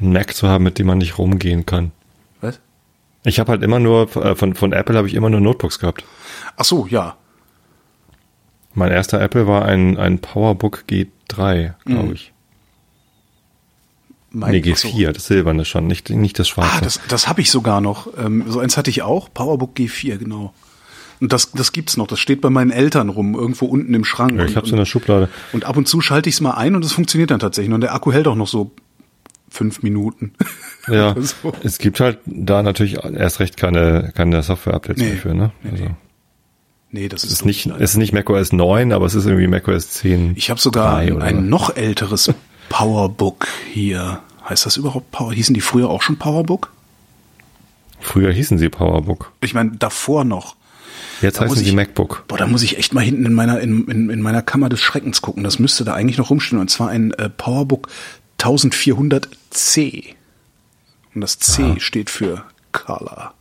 einen 0.00 0.12
Mac 0.12 0.34
zu 0.34 0.46
haben, 0.48 0.62
mit 0.64 0.78
dem 0.78 0.86
man 0.86 0.98
nicht 0.98 1.18
rumgehen 1.18 1.66
kann. 1.66 1.90
Was? 2.40 2.60
Ich 3.24 3.40
habe 3.40 3.50
halt 3.50 3.62
immer 3.64 3.80
nur, 3.80 4.14
äh, 4.16 4.36
von, 4.36 4.54
von 4.54 4.72
Apple 4.72 4.96
habe 4.96 5.08
ich 5.08 5.14
immer 5.14 5.28
nur 5.28 5.40
Notebooks 5.40 5.80
gehabt. 5.80 6.04
Ach 6.56 6.64
so, 6.64 6.86
ja. 6.86 7.16
Mein 8.74 8.92
erster 8.92 9.20
Apple 9.20 9.48
war 9.48 9.64
ein, 9.64 9.96
ein 9.98 10.20
PowerBook 10.20 10.84
G3, 10.88 11.74
glaube 11.84 12.14
ich. 12.14 12.32
Mein, 14.30 14.52
nee, 14.52 14.62
ach 14.72 14.76
so. 14.76 14.88
G4, 14.88 15.12
das 15.12 15.26
silberne 15.26 15.64
schon, 15.64 15.86
nicht, 15.86 16.10
nicht 16.10 16.38
das 16.38 16.48
schwarze. 16.48 16.70
Ah, 16.76 16.80
das, 16.82 17.00
das 17.08 17.28
habe 17.28 17.40
ich 17.40 17.50
sogar 17.50 17.80
noch. 17.80 18.08
Ähm, 18.18 18.44
so 18.48 18.58
eins 18.60 18.76
hatte 18.76 18.90
ich 18.90 19.02
auch, 19.02 19.32
PowerBook 19.32 19.76
G4, 19.76 20.18
genau. 20.18 20.52
Und 21.20 21.32
das, 21.32 21.50
das 21.52 21.72
gibt's 21.72 21.96
noch. 21.96 22.06
Das 22.06 22.20
steht 22.20 22.40
bei 22.42 22.50
meinen 22.50 22.70
Eltern 22.70 23.08
rum, 23.08 23.34
irgendwo 23.34 23.64
unten 23.66 23.92
im 23.94 24.04
Schrank. 24.04 24.32
ja, 24.38 24.44
ich 24.44 24.50
und, 24.50 24.56
habe 24.56 24.66
es 24.66 24.72
in 24.72 24.78
der 24.78 24.84
Schublade. 24.84 25.28
und 25.52 25.64
ab 25.64 25.76
und 25.76 25.88
zu 25.88 26.00
schalte 26.00 26.28
ich 26.28 26.36
es 26.36 26.40
mal 26.40 26.52
ein 26.52 26.76
und 26.76 26.84
es 26.84 26.92
funktioniert 26.92 27.30
dann 27.30 27.40
tatsächlich. 27.40 27.72
Und 27.74 27.80
der 27.80 27.94
Akku 27.94 28.12
hält 28.12 28.28
auch 28.28 28.36
noch 28.36 28.46
so 28.48 28.70
fünf 29.50 29.82
Minuten. 29.82 30.32
Ja, 30.90 31.14
so. 31.20 31.52
es 31.62 31.76
gibt 31.76 32.00
halt 32.00 32.18
da 32.24 32.62
natürlich 32.62 32.96
erst 33.04 33.40
recht 33.40 33.58
keine, 33.58 34.10
keine 34.16 34.42
Software-Updates 34.42 35.02
Nee. 35.02 35.08
mehr 35.10 35.18
für, 35.18 35.34
ne? 35.34 35.52
Nee, 35.62 35.70
Also, 35.72 35.84
nee. 36.92 37.08
Das 37.10 37.24
ist, 37.24 37.32
ist 37.32 37.44
nicht, 37.44 37.66
leider. 37.66 37.82
es 37.84 37.90
ist 37.90 37.96
nicht 37.98 38.14
macOS 38.14 38.52
9, 38.54 38.92
aber 38.94 39.04
es 39.04 39.14
ist 39.14 39.26
irgendwie 39.26 39.48
macOS 39.48 39.90
10. 39.90 40.32
Ich 40.36 40.48
habe 40.48 40.58
sogar 40.58 40.96
ein 40.96 41.18
so. 41.18 41.40
noch 41.42 41.76
älteres 41.76 42.32
Powerbook 42.68 43.46
hier. 43.72 44.20
Heißt 44.48 44.66
das 44.66 44.76
überhaupt 44.76 45.10
Power? 45.10 45.32
Hießen 45.32 45.54
die 45.54 45.60
früher 45.60 45.90
auch 45.90 46.02
schon 46.02 46.16
Powerbook? 46.18 46.72
Früher 48.00 48.32
hießen 48.32 48.58
sie 48.58 48.68
PowerBook. 48.68 49.32
Ich 49.40 49.54
meine, 49.54 49.72
davor 49.72 50.24
noch. 50.24 50.56
Jetzt 51.20 51.38
Da 51.38 51.44
heißen 51.44 51.56
sie 51.56 51.64
ich- 51.70 51.74
MacBook. 51.74 52.24
Boah, 52.28 52.38
da 52.38 52.46
muss 52.46 52.62
ich 52.62 52.78
echt 52.78 52.94
mal 52.94 53.00
hinten 53.02 53.26
in 53.26 53.34
meiner, 53.34 53.60
in, 53.60 53.86
in, 53.88 54.08
in 54.10 54.22
meiner 54.22 54.40
Kammer 54.42 54.68
des 54.68 54.80
Schreckens 54.80 55.20
gucken. 55.20 55.42
Das 55.44 55.58
müsste 55.58 55.84
da 55.84 55.94
eigentlich 55.94 56.16
noch 56.18 56.30
rumstehen. 56.30 56.60
Und 56.60 56.70
zwar 56.70 56.88
ein 56.90 57.12
äh, 57.14 57.28
PowerBook 57.28 57.88
1400C. 58.40 60.14
Und 61.14 61.20
das 61.20 61.38
C 61.38 61.80
steht 61.80 62.10
für 62.10 62.44
Color. 62.72 63.34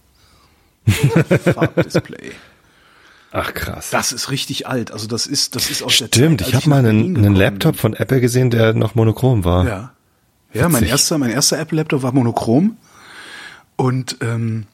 Farbdisplay. 1.53 2.31
Ach 3.31 3.53
krass. 3.53 3.89
Das 3.91 4.11
ist 4.11 4.31
richtig 4.31 4.67
alt. 4.67 4.91
Also 4.91 5.07
das 5.07 5.27
ist, 5.27 5.55
das 5.55 5.69
ist 5.69 5.83
aus 5.83 5.97
der 5.97 6.07
Stimmt, 6.07 6.41
Zeit, 6.41 6.49
ich 6.49 6.55
habe 6.55 6.69
mal 6.69 6.85
einen, 6.85 7.17
einen 7.17 7.35
Laptop 7.35 7.75
von 7.75 7.93
Apple 7.93 8.21
gesehen, 8.21 8.49
der 8.49 8.73
noch 8.73 8.95
monochrom 8.95 9.43
war. 9.43 9.67
Ja. 9.67 9.91
Ja, 10.53 10.69
mein 10.69 10.83
erster, 10.83 11.17
mein 11.17 11.29
erster 11.29 11.59
Apple-Laptop 11.59 12.03
war 12.03 12.13
monochrom. 12.13 12.77
Und 13.75 14.17
ähm, 14.21 14.65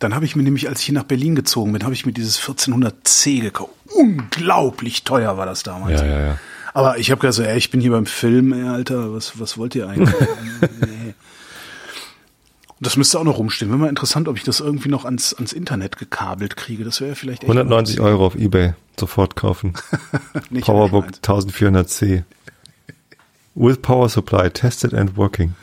dann 0.00 0.14
habe 0.14 0.24
ich 0.24 0.36
mir 0.36 0.42
nämlich, 0.42 0.68
als 0.68 0.80
ich 0.80 0.86
hier 0.86 0.94
nach 0.94 1.04
Berlin 1.04 1.34
gezogen 1.34 1.72
bin, 1.72 1.84
habe 1.84 1.94
ich 1.94 2.04
mir 2.04 2.12
dieses 2.12 2.40
1400C 2.40 3.40
gekauft. 3.40 3.72
Unglaublich 3.94 5.04
teuer 5.04 5.36
war 5.38 5.46
das 5.46 5.62
damals. 5.62 6.00
Ja, 6.00 6.06
ja, 6.06 6.20
ja. 6.26 6.38
Aber 6.74 6.98
ich 6.98 7.10
habe 7.10 7.20
gesagt, 7.20 7.34
so, 7.34 7.42
ey, 7.42 7.56
ich 7.56 7.70
bin 7.70 7.80
hier 7.80 7.92
beim 7.92 8.06
Film, 8.06 8.52
ey, 8.52 8.66
Alter, 8.66 9.14
was, 9.14 9.38
was 9.38 9.58
wollt 9.58 9.74
ihr 9.74 9.88
eigentlich? 9.88 10.14
nee. 10.80 11.14
Das 12.82 12.96
müsste 12.96 13.20
auch 13.20 13.24
noch 13.24 13.38
rumstehen. 13.38 13.70
Wäre 13.70 13.78
mal 13.78 13.88
interessant, 13.88 14.26
ob 14.26 14.36
ich 14.36 14.42
das 14.42 14.58
irgendwie 14.58 14.88
noch 14.88 15.04
ans, 15.04 15.32
ans 15.34 15.52
Internet 15.52 15.98
gekabelt 15.98 16.56
kriege. 16.56 16.82
Das 16.82 17.00
wäre 17.00 17.14
vielleicht 17.14 17.44
echt 17.44 17.50
190 17.50 18.00
Euro 18.00 18.26
auf 18.26 18.34
Ebay 18.34 18.74
sofort 18.98 19.36
kaufen. 19.36 19.74
PowerBook 20.62 21.04
meins. 21.04 21.20
1400C. 21.22 22.24
With 23.54 23.82
Power 23.82 24.08
Supply, 24.08 24.50
tested 24.50 24.94
and 24.94 25.16
working. 25.16 25.54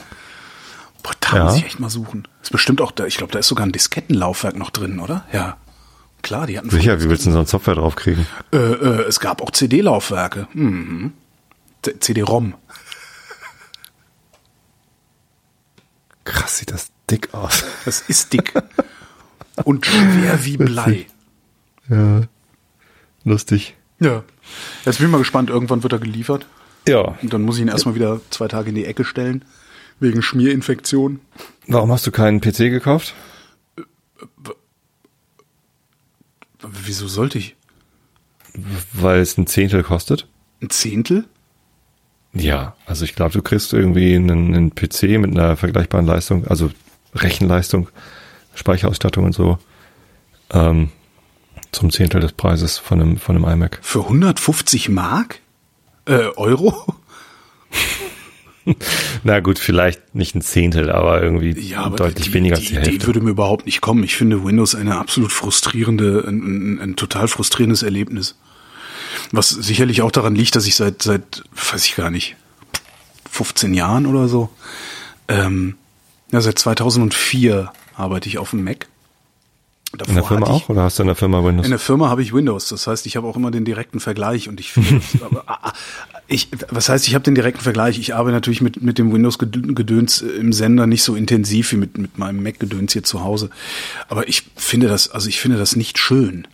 Boah, 1.04 1.12
da 1.20 1.36
Ja. 1.38 1.44
muss 1.46 1.58
ich 1.58 1.66
echt 1.66 1.80
mal 1.82 1.90
suchen. 1.90 2.26
Ist 2.42 2.52
bestimmt 2.52 2.80
auch 2.80 2.92
da, 2.92 3.06
ich 3.06 3.18
glaube, 3.18 3.34
da 3.34 3.40
ist 3.40 3.48
sogar 3.48 3.66
ein 3.66 3.72
Diskettenlaufwerk 3.74 4.56
noch 4.56 4.70
drin, 4.70 5.00
oder? 5.00 5.26
Ja. 5.34 5.58
Klar, 6.22 6.48
die 6.48 6.58
hatten 6.58 6.70
Sicher, 6.70 7.02
wie 7.02 7.10
willst 7.10 7.24
du 7.26 7.30
denn 7.30 7.34
so 7.34 7.40
ein 7.40 7.46
Software 7.48 7.76
draufkriegen? 7.76 8.28
Äh, 8.54 8.58
äh, 8.58 9.02
es 9.08 9.20
gab 9.20 9.42
auch 9.42 9.52
CD-Laufwerke. 9.52 10.48
Mhm. 10.54 11.14
CD-ROM. 12.00 12.54
Krass, 16.24 16.58
sieht 16.60 16.72
das 16.72 16.92
dick 17.12 17.34
aus. 17.34 17.64
Das 17.86 18.02
ist 18.02 18.34
dick. 18.34 18.54
Und 19.64 19.86
schwer 19.86 20.46
wie 20.46 20.58
Blei. 20.58 21.06
Ja. 21.90 22.22
Lustig. 23.24 23.76
Ja. 24.00 24.24
Jetzt 24.86 24.98
bin 24.98 25.08
ich 25.08 25.12
mal 25.12 25.18
gespannt, 25.18 25.50
irgendwann 25.50 25.84
wird 25.84 25.94
er 25.94 26.00
geliefert. 26.00 26.46
Ja. 26.88 27.18
Und 27.22 27.34
dann 27.34 27.42
muss 27.42 27.58
ich 27.58 27.64
ihn 27.64 27.68
erstmal 27.68 27.96
wieder 27.96 28.22
zwei 28.30 28.48
Tage 28.48 28.70
in 28.70 28.76
die 28.76 28.86
Ecke 28.86 29.04
stellen. 29.04 29.44
Wegen 30.00 30.22
Schmierinfektion. 30.22 31.20
Warum 31.68 31.92
hast 31.92 32.08
du 32.08 32.12
keinen 32.12 32.40
PC 32.40 32.70
gekauft? 32.70 33.14
Wieso 36.62 37.08
sollte 37.08 37.38
ich? 37.38 37.56
Weil 38.94 39.20
es 39.20 39.38
ein 39.38 39.48
Zehntel 39.48 39.84
kostet? 39.84 40.28
Ein 40.62 40.70
Zehntel? 40.70 41.26
Ja, 42.34 42.76
also 42.86 43.06
ich 43.06 43.16
glaube, 43.16 43.34
du 43.34 43.42
kriegst 43.42 43.74
irgendwie 43.74 44.16
einen, 44.16 44.54
einen 44.54 44.76
PC 44.76 45.20
mit 45.20 45.32
einer 45.32 45.58
vergleichbaren 45.58 46.06
Leistung, 46.06 46.48
also 46.48 46.70
Rechenleistung, 47.14 47.90
Speicherausstattung 48.56 49.26
und 49.26 49.34
so, 49.34 49.58
ähm, 50.52 50.90
zum 51.72 51.92
Zehntel 51.92 52.22
des 52.22 52.34
Preises 52.34 52.78
von 52.78 53.02
einem, 53.02 53.18
von 53.18 53.36
einem 53.36 53.46
iMac. 53.46 53.80
Für 53.82 54.02
150 54.02 54.90
Mark? 54.90 55.40
Äh, 56.06 56.30
Euro? 56.36 56.96
Na 59.24 59.40
gut, 59.40 59.60
vielleicht 59.60 60.16
nicht 60.16 60.36
ein 60.36 60.42
Zehntel, 60.42 60.92
aber 60.92 61.22
irgendwie 61.22 61.54
deutlich 61.54 62.28
die, 62.28 62.34
weniger 62.34 62.56
die 62.56 62.62
als 62.62 62.70
die 62.70 62.76
Idee 62.76 62.92
Hälfte. 62.92 63.08
würde 63.08 63.22
mir 63.22 63.32
überhaupt 63.32 63.66
nicht 63.66 63.82
kommen. 63.82 64.04
Ich 64.04 64.16
finde 64.16 64.44
Windows 64.44 64.76
eine 64.76 64.98
absolut 64.98 65.32
frustrierende, 65.32 66.26
ein, 66.28 66.38
ein, 66.38 66.80
ein 66.80 66.96
total 66.96 67.28
frustrierendes 67.28 67.84
Erlebnis. 67.84 68.36
Was 69.32 69.50
sicherlich 69.50 70.02
auch 70.02 70.12
daran 70.12 70.36
liegt, 70.36 70.56
dass 70.56 70.66
ich 70.66 70.76
seit, 70.76 71.02
seit, 71.02 71.44
weiß 71.72 71.86
ich 71.86 71.96
gar 71.96 72.10
nicht, 72.10 72.36
15 73.30 73.74
Jahren 73.74 74.06
oder 74.06 74.28
so, 74.28 74.50
ähm, 75.28 75.76
ja, 76.32 76.42
seit 76.42 76.60
2004 76.60 77.72
arbeite 77.96 78.30
ich 78.30 78.38
auf 78.38 78.52
dem 78.52 78.64
Mac. 78.64 78.88
in 79.92 80.16
der 80.16 80.24
Firma 80.24 80.48
auch 80.48 80.70
oder 80.70 80.84
hast 80.84 81.00
du 81.00 81.04
in 81.04 81.08
der 81.08 81.16
Firma 81.16 81.44
Windows? 81.44 81.66
In 81.66 81.72
der 81.72 81.80
Firma 81.80 82.10
habe 82.10 82.22
ich 82.22 82.34
Windows. 82.34 82.70
Das 82.70 82.88
heißt, 82.88 83.06
ich 83.06 83.18
habe 83.18 83.28
auch 83.28 83.36
immer 83.36 83.52
den 83.52 83.66
direkten 83.66 84.00
Vergleich 84.00 84.48
und 84.48 84.60
ich 84.60 84.72
finde, 84.72 85.02
das, 85.14 85.22
aber, 85.24 85.44
ah, 85.48 85.60
ah, 85.64 85.74
ich, 86.28 86.50
was 86.70 86.90
heißt, 86.90 87.08
ich 87.08 87.16
habe 87.16 87.24
den 87.24 87.36
direkten 87.36 87.62
Vergleich. 87.62 87.98
Ich 87.98 88.14
arbeite 88.14 88.36
natürlich 88.36 88.62
mit 88.62 88.82
mit 88.82 88.98
dem 88.98 89.12
Windows-Gedöns 89.12 90.22
im 90.22 90.54
Sender 90.54 90.86
nicht 90.86 91.04
so 91.04 91.16
intensiv 91.16 91.72
wie 91.72 91.78
mit 91.78 91.98
mit 91.98 92.18
meinem 92.18 92.44
Mac-Gedöns 92.44 92.94
hier 92.94 93.04
zu 93.04 93.24
Hause. 93.24 93.50
Aber 94.08 94.28
ich 94.28 94.44
finde 94.56 94.88
das, 94.88 95.10
also 95.10 95.28
ich 95.28 95.40
finde 95.40 95.58
das 95.58 95.76
nicht 95.76 95.98
schön. 95.98 96.48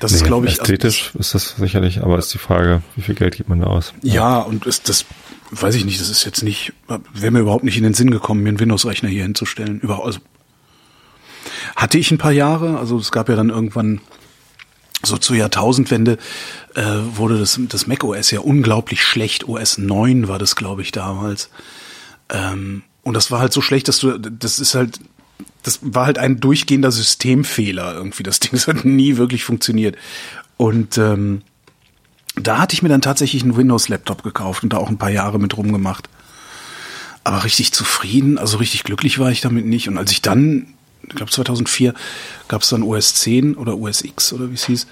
Das 0.00 0.10
nee, 0.10 0.18
ist, 0.18 0.24
glaube 0.24 0.46
ich, 0.46 0.60
also 0.60 0.62
ästhetisch 0.62 1.08
also, 1.08 1.18
ist 1.20 1.34
das 1.34 1.56
sicherlich, 1.58 2.02
aber 2.02 2.18
ist 2.18 2.34
die 2.34 2.38
Frage, 2.38 2.82
wie 2.96 3.02
viel 3.02 3.14
Geld 3.14 3.36
gibt 3.36 3.48
man 3.48 3.60
da 3.60 3.68
aus? 3.68 3.92
Ja, 4.02 4.14
ja 4.14 4.38
und 4.38 4.66
ist 4.66 4.88
das 4.88 5.04
weiß 5.50 5.74
ich 5.74 5.84
nicht, 5.84 6.00
das 6.00 6.10
ist 6.10 6.24
jetzt 6.24 6.42
nicht, 6.42 6.72
wäre 7.12 7.30
mir 7.32 7.40
überhaupt 7.40 7.64
nicht 7.64 7.76
in 7.76 7.82
den 7.82 7.94
Sinn 7.94 8.10
gekommen, 8.10 8.42
mir 8.42 8.50
einen 8.50 8.60
Windows-Rechner 8.60 9.08
hier 9.08 9.22
hinzustellen. 9.22 9.80
Überhaupt, 9.80 10.06
also 10.06 10.20
hatte 11.76 11.98
ich 11.98 12.10
ein 12.10 12.18
paar 12.18 12.32
Jahre, 12.32 12.78
also 12.78 12.98
es 12.98 13.12
gab 13.12 13.28
ja 13.28 13.36
dann 13.36 13.50
irgendwann 13.50 14.00
so 15.02 15.16
zur 15.16 15.36
Jahrtausendwende 15.36 16.18
äh, 16.74 16.82
wurde 17.16 17.38
das, 17.38 17.58
das 17.68 17.86
Mac 17.86 18.04
OS 18.04 18.30
ja 18.30 18.40
unglaublich 18.40 19.02
schlecht. 19.02 19.48
OS 19.48 19.78
9 19.78 20.28
war 20.28 20.38
das, 20.38 20.56
glaube 20.56 20.82
ich, 20.82 20.92
damals. 20.92 21.50
Ähm, 22.28 22.82
und 23.02 23.14
das 23.14 23.30
war 23.30 23.40
halt 23.40 23.52
so 23.52 23.62
schlecht, 23.62 23.88
dass 23.88 23.98
du, 23.98 24.18
das 24.18 24.58
ist 24.58 24.74
halt, 24.74 25.00
das 25.62 25.80
war 25.82 26.06
halt 26.06 26.18
ein 26.18 26.38
durchgehender 26.40 26.92
Systemfehler 26.92 27.94
irgendwie. 27.94 28.22
Das 28.22 28.40
Ding 28.40 28.58
hat 28.66 28.84
nie 28.84 29.16
wirklich 29.16 29.44
funktioniert. 29.44 29.96
Und 30.56 30.98
ähm, 30.98 31.42
da 32.46 32.58
hatte 32.58 32.74
ich 32.74 32.82
mir 32.82 32.88
dann 32.88 33.00
tatsächlich 33.00 33.42
einen 33.42 33.56
Windows-Laptop 33.56 34.22
gekauft 34.22 34.62
und 34.62 34.72
da 34.72 34.78
auch 34.78 34.88
ein 34.88 34.98
paar 34.98 35.10
Jahre 35.10 35.38
mit 35.38 35.56
rumgemacht. 35.56 36.08
Aber 37.24 37.44
richtig 37.44 37.72
zufrieden, 37.72 38.38
also 38.38 38.58
richtig 38.58 38.84
glücklich 38.84 39.18
war 39.18 39.30
ich 39.30 39.40
damit 39.40 39.66
nicht. 39.66 39.88
Und 39.88 39.98
als 39.98 40.12
ich 40.12 40.22
dann, 40.22 40.74
ich 41.02 41.14
glaube 41.14 41.30
2004, 41.30 41.94
gab 42.48 42.62
es 42.62 42.68
dann 42.68 42.82
OS 42.82 43.14
10 43.14 43.56
oder 43.56 43.76
OS 43.76 44.02
X 44.02 44.32
oder 44.32 44.50
wie 44.50 44.54
es 44.54 44.64
hieß, 44.64 44.86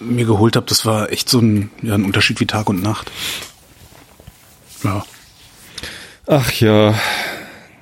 mir 0.00 0.24
geholt 0.24 0.56
habe, 0.56 0.66
das 0.66 0.84
war 0.86 1.10
echt 1.10 1.28
so 1.28 1.38
ein, 1.40 1.70
ja, 1.82 1.94
ein 1.94 2.04
Unterschied 2.04 2.40
wie 2.40 2.46
Tag 2.46 2.68
und 2.68 2.82
Nacht. 2.82 3.10
Ja. 4.82 5.04
Ach 6.26 6.50
ja, 6.52 6.94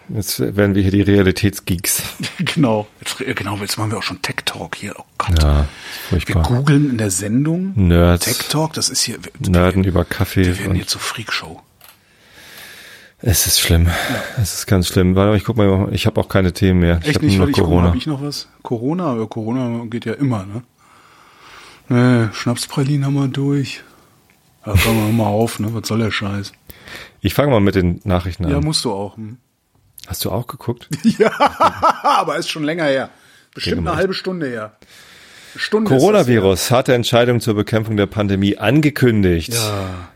Jetzt 0.09 0.41
werden 0.41 0.75
wir 0.75 0.83
hier 0.83 0.91
die 0.91 1.03
Realitätsgeeks. 1.03 2.03
genau. 2.39 2.87
Jetzt, 3.01 3.19
genau, 3.37 3.57
jetzt 3.57 3.79
machen 3.79 3.91
wir 3.91 3.99
auch 3.99 4.03
schon 4.03 4.21
Tech 4.23 4.37
Talk 4.45 4.77
hier. 4.77 4.95
Oh 4.99 5.05
Gott. 5.19 5.43
Ja, 5.43 5.67
furchtbar. 6.09 6.49
Wir 6.49 6.57
googeln 6.57 6.91
in 6.91 6.99
der 6.99 7.11
Sendung 7.11 7.73
Nerds. 7.77 8.25
Tech 8.25 8.49
Talk, 8.49 8.73
das 8.75 8.89
ist 8.89 9.03
hier. 9.03 9.19
Nerden 9.39 9.85
über 9.85 10.05
Kaffee. 10.05 10.45
Wir 10.45 10.59
werden 10.59 10.75
hier 10.75 10.87
zur 10.87 11.01
Freakshow. 11.01 11.61
Es 13.25 13.47
ist 13.47 13.61
schlimm. 13.61 13.87
Ja. 13.87 14.43
Es 14.43 14.55
ist 14.55 14.67
ganz 14.67 14.89
schlimm. 14.89 15.15
Warte 15.15 15.31
mal, 15.31 15.37
ich 15.37 15.45
guck 15.45 15.57
mal, 15.57 15.89
ich 15.93 16.07
habe 16.07 16.21
auch 16.21 16.29
keine 16.29 16.53
Themen 16.53 16.81
mehr. 16.81 16.97
Echt 17.05 17.23
ich 17.23 17.39
habe 17.39 17.47
nur 17.47 17.53
Corona. 17.53 17.89
Habe 17.89 17.97
ich 17.97 18.07
noch 18.07 18.21
was? 18.21 18.49
Corona, 18.63 19.13
aber 19.13 19.29
Corona 19.29 19.85
geht 19.87 20.05
ja 20.05 20.15
immer, 20.15 20.45
ne? 20.45 20.63
Nee, 21.89 22.29
Schnapspralinen 22.33 23.07
haben 23.07 23.15
wir 23.15 23.29
durch. 23.29 23.85
Da 24.65 24.75
fangen 24.75 25.07
wir 25.07 25.13
mal 25.13 25.29
auf, 25.29 25.61
ne? 25.61 25.69
Was 25.73 25.87
soll 25.87 25.99
der 25.99 26.11
Scheiß? 26.11 26.53
Ich 27.21 27.35
fange 27.35 27.51
mal 27.51 27.61
mit 27.61 27.77
den 27.77 28.01
Nachrichten 28.05 28.45
an. 28.45 28.51
Ja, 28.51 28.61
musst 28.61 28.85
du 28.85 28.93
auch. 28.93 29.17
Hm? 29.17 29.39
Hast 30.07 30.25
du 30.25 30.31
auch 30.31 30.47
geguckt? 30.47 30.89
ja, 31.19 31.33
aber 32.03 32.37
ist 32.37 32.51
schon 32.51 32.65
länger 32.65 32.85
her. 32.85 33.11
Bestimmt 33.55 33.87
eine 33.87 33.97
halbe 33.97 34.15
Stunde 34.15 34.49
her. 34.49 34.77
Stunde 35.57 35.91
Coronavirus, 35.91 36.71
harte 36.71 36.95
Entscheidung 36.95 37.41
zur 37.41 37.55
Bekämpfung 37.55 37.97
der 37.97 38.07
Pandemie 38.07 38.57
angekündigt. 38.57 39.53
Ja. 39.53 40.09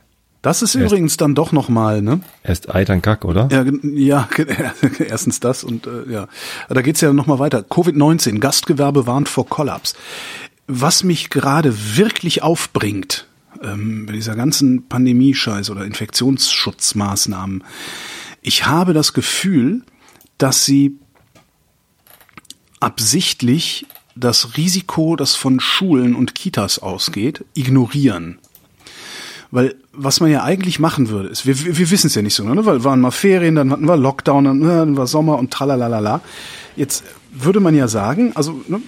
Das 0.47 0.62
ist 0.62 0.74
erst, 0.74 0.87
übrigens 0.87 1.16
dann 1.16 1.34
doch 1.34 1.53
nochmal, 1.53 2.03
ne? 2.03 2.20
Erst 2.43 2.72
Ei, 2.74 2.84
dann 2.84 3.03
Gack, 3.03 3.24
oder? 3.24 3.49
Ja, 3.51 3.64
ja 3.82 4.28
erstens 5.09 5.41
das 5.41 5.64
und 5.64 5.87
äh, 5.87 6.11
ja. 6.11 6.28
Da 6.68 6.82
geht's 6.82 7.01
ja 7.01 7.12
nochmal 7.12 7.39
weiter. 7.39 7.64
Covid-19, 7.68 8.39
Gastgewerbe 8.39 9.07
warnt 9.07 9.28
vor 9.28 9.49
Kollaps. 9.49 9.95
Was 10.68 11.05
mich 11.05 11.30
gerade 11.30 11.97
wirklich 11.97 12.43
aufbringt, 12.43 13.26
ähm, 13.62 14.07
bei 14.07 14.12
dieser 14.12 14.37
ganzen 14.37 14.87
Pandemie-Scheiß 14.89 15.70
oder 15.70 15.84
Infektionsschutzmaßnahmen, 15.84 17.64
ich 18.47 18.65
habe 18.65 18.93
das 18.93 19.13
Gefühl, 19.13 19.83
dass 20.39 20.65
sie 20.65 21.01
absichtlich 22.79 23.87
das 24.15 24.57
Risiko, 24.57 25.17
das 25.17 25.35
von 25.35 25.59
Schulen 25.59 26.15
und 26.15 26.37
Kitas 26.37 26.79
ausgeht, 26.79 27.45
ignorieren. 27.55 28.39
Weil 29.51 29.75
was 29.93 30.21
man 30.21 30.31
ja 30.31 30.45
eigentlich 30.45 30.79
machen 30.79 31.09
würde, 31.09 31.29
ist, 31.29 31.45
wir, 31.45 31.59
wir 31.77 31.91
wissen 31.91 32.07
es 32.07 32.15
ja 32.15 32.23
nicht 32.23 32.35
so, 32.35 32.45
ne? 32.45 32.65
weil 32.65 32.85
waren 32.85 33.01
mal 33.01 33.11
Ferien, 33.11 33.57
dann 33.57 33.73
hatten 33.73 33.89
wir 33.89 33.97
Lockdown, 33.97 34.45
dann, 34.45 34.59
ne, 34.61 34.69
dann 34.69 34.97
war 34.97 35.09
Sommer 35.09 35.39
und 35.39 35.51
tralalala. 35.51 36.21
Jetzt 36.77 37.03
würde 37.33 37.59
man 37.59 37.75
ja 37.75 37.89
sagen, 37.89 38.31
also 38.37 38.61
ne, 38.69 38.81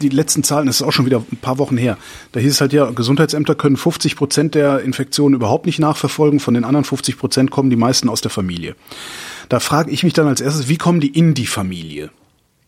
die 0.00 0.08
letzten 0.08 0.42
Zahlen, 0.42 0.66
das 0.66 0.76
ist 0.76 0.82
auch 0.82 0.92
schon 0.92 1.06
wieder 1.06 1.22
ein 1.32 1.36
paar 1.36 1.58
Wochen 1.58 1.76
her, 1.76 1.96
da 2.32 2.40
hieß 2.40 2.52
es 2.52 2.60
halt 2.60 2.72
ja, 2.72 2.90
Gesundheitsämter 2.90 3.54
können 3.54 3.76
50 3.76 4.16
Prozent 4.16 4.54
der 4.54 4.80
Infektionen 4.80 5.34
überhaupt 5.34 5.66
nicht 5.66 5.78
nachverfolgen, 5.78 6.40
von 6.40 6.54
den 6.54 6.64
anderen 6.64 6.84
50 6.84 7.18
Prozent 7.18 7.50
kommen 7.50 7.70
die 7.70 7.76
meisten 7.76 8.08
aus 8.08 8.20
der 8.20 8.30
Familie. 8.30 8.76
Da 9.48 9.60
frage 9.60 9.90
ich 9.90 10.02
mich 10.02 10.12
dann 10.12 10.26
als 10.26 10.40
erstes, 10.40 10.68
wie 10.68 10.78
kommen 10.78 11.00
die 11.00 11.08
in 11.08 11.34
die 11.34 11.46
Familie? 11.46 12.10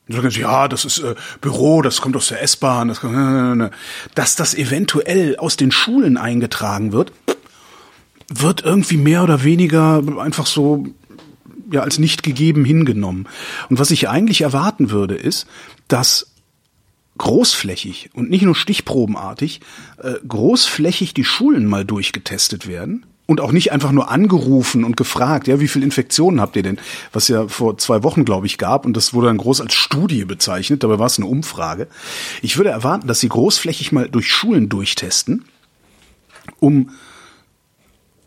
ja, 0.09 0.69
das 0.69 0.85
ist 0.85 0.99
äh, 0.99 1.17
Büro, 1.41 1.83
das 1.83 2.01
kommt 2.01 2.17
aus 2.17 2.29
der 2.29 2.41
S-Bahn, 2.43 2.89
das 2.89 3.01
kommt, 3.01 3.17
äh, 3.17 3.67
äh, 3.67 3.71
dass 4.15 4.37
das 4.37 4.55
eventuell 4.55 5.37
aus 5.37 5.57
den 5.57 5.73
Schulen 5.73 6.17
eingetragen 6.17 6.93
wird, 6.93 7.13
wird 8.29 8.65
irgendwie 8.65 8.99
mehr 8.99 9.25
oder 9.25 9.43
weniger 9.43 10.03
einfach 10.21 10.47
so 10.47 10.87
ja 11.73 11.83
als 11.83 11.99
nicht 11.99 12.23
gegeben 12.23 12.65
hingenommen. 12.65 13.27
Und 13.69 13.79
was 13.79 13.91
ich 13.91 14.09
eigentlich 14.09 14.43
erwarten 14.43 14.91
würde, 14.91 15.15
ist, 15.15 15.47
dass 15.89 16.29
großflächig 17.19 18.11
und 18.15 18.31
nicht 18.31 18.43
nur 18.43 18.55
stichprobenartig 18.55 19.61
äh, 20.03 20.15
großflächig 20.27 21.15
die 21.15 21.25
Schulen 21.25 21.67
mal 21.67 21.85
durchgetestet 21.85 22.67
werden 22.67 23.07
und 23.27 23.41
auch 23.41 23.53
nicht 23.53 23.73
einfach 23.73 23.93
nur 23.93 24.11
angerufen 24.11 24.85
und 24.85 24.97
gefragt, 24.97 25.49
ja, 25.49 25.61
wie 25.61 25.69
viele 25.69 25.85
Infektionen 25.85 26.41
habt 26.41 26.57
ihr 26.57 26.63
denn? 26.63 26.79
Was 27.13 27.29
ja 27.29 27.49
vor 27.49 27.77
zwei 27.79 28.03
Wochen, 28.03 28.25
glaube 28.25 28.47
ich, 28.47 28.59
gab 28.59 28.87
und 28.87 28.97
das 28.97 29.13
wurde 29.13 29.27
dann 29.27 29.39
groß 29.39 29.61
als 29.61 29.75
Studie 29.75 30.25
bezeichnet, 30.25 30.83
dabei 30.83 30.99
war 30.99 31.07
es 31.07 31.19
eine 31.19 31.27
Umfrage. 31.27 31.89
Ich 32.43 32.57
würde 32.57 32.71
erwarten, 32.71 33.09
dass 33.09 33.21
sie 33.21 33.29
großflächig 33.29 33.93
mal 33.93 34.09
durch 34.09 34.31
Schulen 34.31 34.69
durchtesten, 34.69 35.45
um 36.61 36.91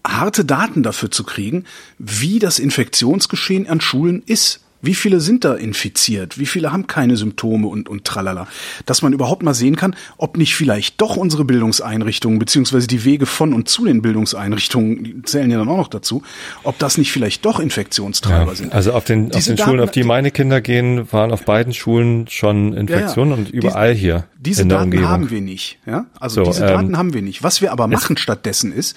harte 0.05 0.45
Daten 0.45 0.83
dafür 0.83 1.11
zu 1.11 1.23
kriegen, 1.23 1.65
wie 1.97 2.39
das 2.39 2.59
Infektionsgeschehen 2.59 3.67
an 3.67 3.81
Schulen 3.81 4.23
ist. 4.25 4.61
Wie 4.81 4.95
viele 4.95 5.19
sind 5.19 5.43
da 5.43 5.55
infiziert? 5.55 6.39
Wie 6.39 6.45
viele 6.45 6.71
haben 6.71 6.87
keine 6.87 7.17
Symptome 7.17 7.67
und, 7.67 7.89
und 7.89 8.05
tralala? 8.05 8.47
Dass 8.85 9.01
man 9.01 9.11
überhaupt 9.11 9.43
mal 9.43 9.53
sehen 9.53 9.75
kann, 9.75 9.95
ob 10.17 10.37
nicht 10.37 10.55
vielleicht 10.55 11.01
doch 11.01 11.17
unsere 11.17 11.43
Bildungseinrichtungen, 11.43 12.39
beziehungsweise 12.39 12.87
die 12.87 13.03
Wege 13.03 13.25
von 13.25 13.53
und 13.53 13.67
zu 13.67 13.83
den 13.83 14.01
Bildungseinrichtungen, 14.01 15.03
die 15.03 15.21
zählen 15.23 15.51
ja 15.51 15.57
dann 15.57 15.67
auch 15.67 15.77
noch 15.77 15.89
dazu, 15.89 16.23
ob 16.63 16.79
das 16.79 16.97
nicht 16.97 17.11
vielleicht 17.11 17.43
doch 17.43 17.59
Infektionstreiber 17.59 18.51
ja, 18.51 18.55
sind. 18.55 18.73
Also 18.73 18.93
auf 18.93 19.03
den, 19.03 19.33
auf 19.33 19.43
den 19.43 19.57
Schulen, 19.57 19.81
auf 19.81 19.91
die 19.91 20.03
meine 20.03 20.31
Kinder 20.31 20.61
gehen, 20.61 21.11
waren 21.11 21.31
auf 21.31 21.43
beiden 21.43 21.73
Schulen 21.73 22.27
schon 22.29 22.73
Infektionen 22.73 23.31
ja, 23.31 23.37
ja. 23.37 23.43
und 23.43 23.49
überall 23.49 23.93
die, 23.95 23.99
hier. 23.99 24.27
Diese 24.39 24.65
Daten 24.65 24.85
Umgebung. 24.85 25.09
haben 25.09 25.29
wir 25.29 25.41
nicht. 25.41 25.79
Ja? 25.85 26.05
Also 26.21 26.45
so, 26.45 26.51
diese 26.51 26.63
ähm, 26.63 26.69
Daten 26.69 26.97
haben 26.97 27.13
wir 27.13 27.21
nicht. 27.21 27.43
Was 27.43 27.61
wir 27.61 27.73
aber 27.73 27.87
machen 27.87 28.15
stattdessen 28.15 28.71
ist, 28.71 28.95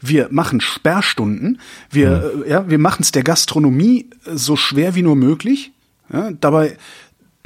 wir 0.00 0.28
machen 0.30 0.60
Sperrstunden, 0.60 1.60
wir, 1.90 2.32
hm. 2.32 2.44
ja, 2.48 2.70
wir 2.70 2.78
machen 2.78 3.02
es 3.02 3.10
der 3.10 3.24
Gastronomie 3.24 4.10
so 4.32 4.54
schwer 4.54 4.94
wie 4.94 5.02
nur 5.02 5.16
möglich. 5.16 5.23
Ja? 6.12 6.30
Dabei 6.40 6.76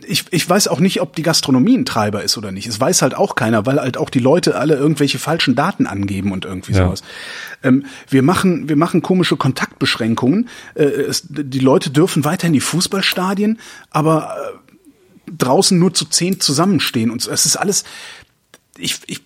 ich, 0.07 0.27
ich 0.31 0.49
weiß 0.49 0.69
auch 0.69 0.79
nicht, 0.79 1.01
ob 1.01 1.17
die 1.17 1.23
Gastronomie 1.23 1.77
ein 1.77 1.85
Treiber 1.85 2.23
ist 2.23 2.39
oder 2.39 2.53
nicht. 2.53 2.69
Es 2.69 2.81
weiß 2.81 3.03
halt 3.03 3.15
auch 3.15 3.35
keiner, 3.35 3.67
weil 3.67 3.81
halt 3.81 3.97
auch 3.97 4.11
die 4.11 4.21
Leute 4.21 4.57
alle 4.57 4.77
irgendwelche 4.77 5.19
falschen 5.19 5.57
Daten 5.57 5.87
angeben 5.87 6.31
und 6.31 6.45
irgendwie 6.45 6.73
ja. 6.73 6.85
sowas. 6.85 7.03
Ähm, 7.65 7.85
wir 8.09 8.23
machen, 8.23 8.69
wir 8.69 8.77
machen 8.77 9.03
komische 9.03 9.37
Kontaktbeschränkungen. 9.37 10.49
Äh, 10.75 10.85
es, 10.85 11.25
die 11.29 11.59
Leute 11.59 11.91
dürfen 11.91 12.25
weiter 12.25 12.47
in 12.47 12.53
die 12.53 12.61
Fußballstadien, 12.61 13.59
aber 13.91 14.37
äh, 15.27 15.33
draußen 15.37 15.77
nur 15.77 15.93
zu 15.95 16.05
zehn 16.05 16.39
zusammenstehen 16.39 17.11
und 17.11 17.21
so. 17.21 17.33
Es 17.33 17.45
ist 17.45 17.57
alles, 17.57 17.83
ich, 18.77 19.01
ich, 19.09 19.23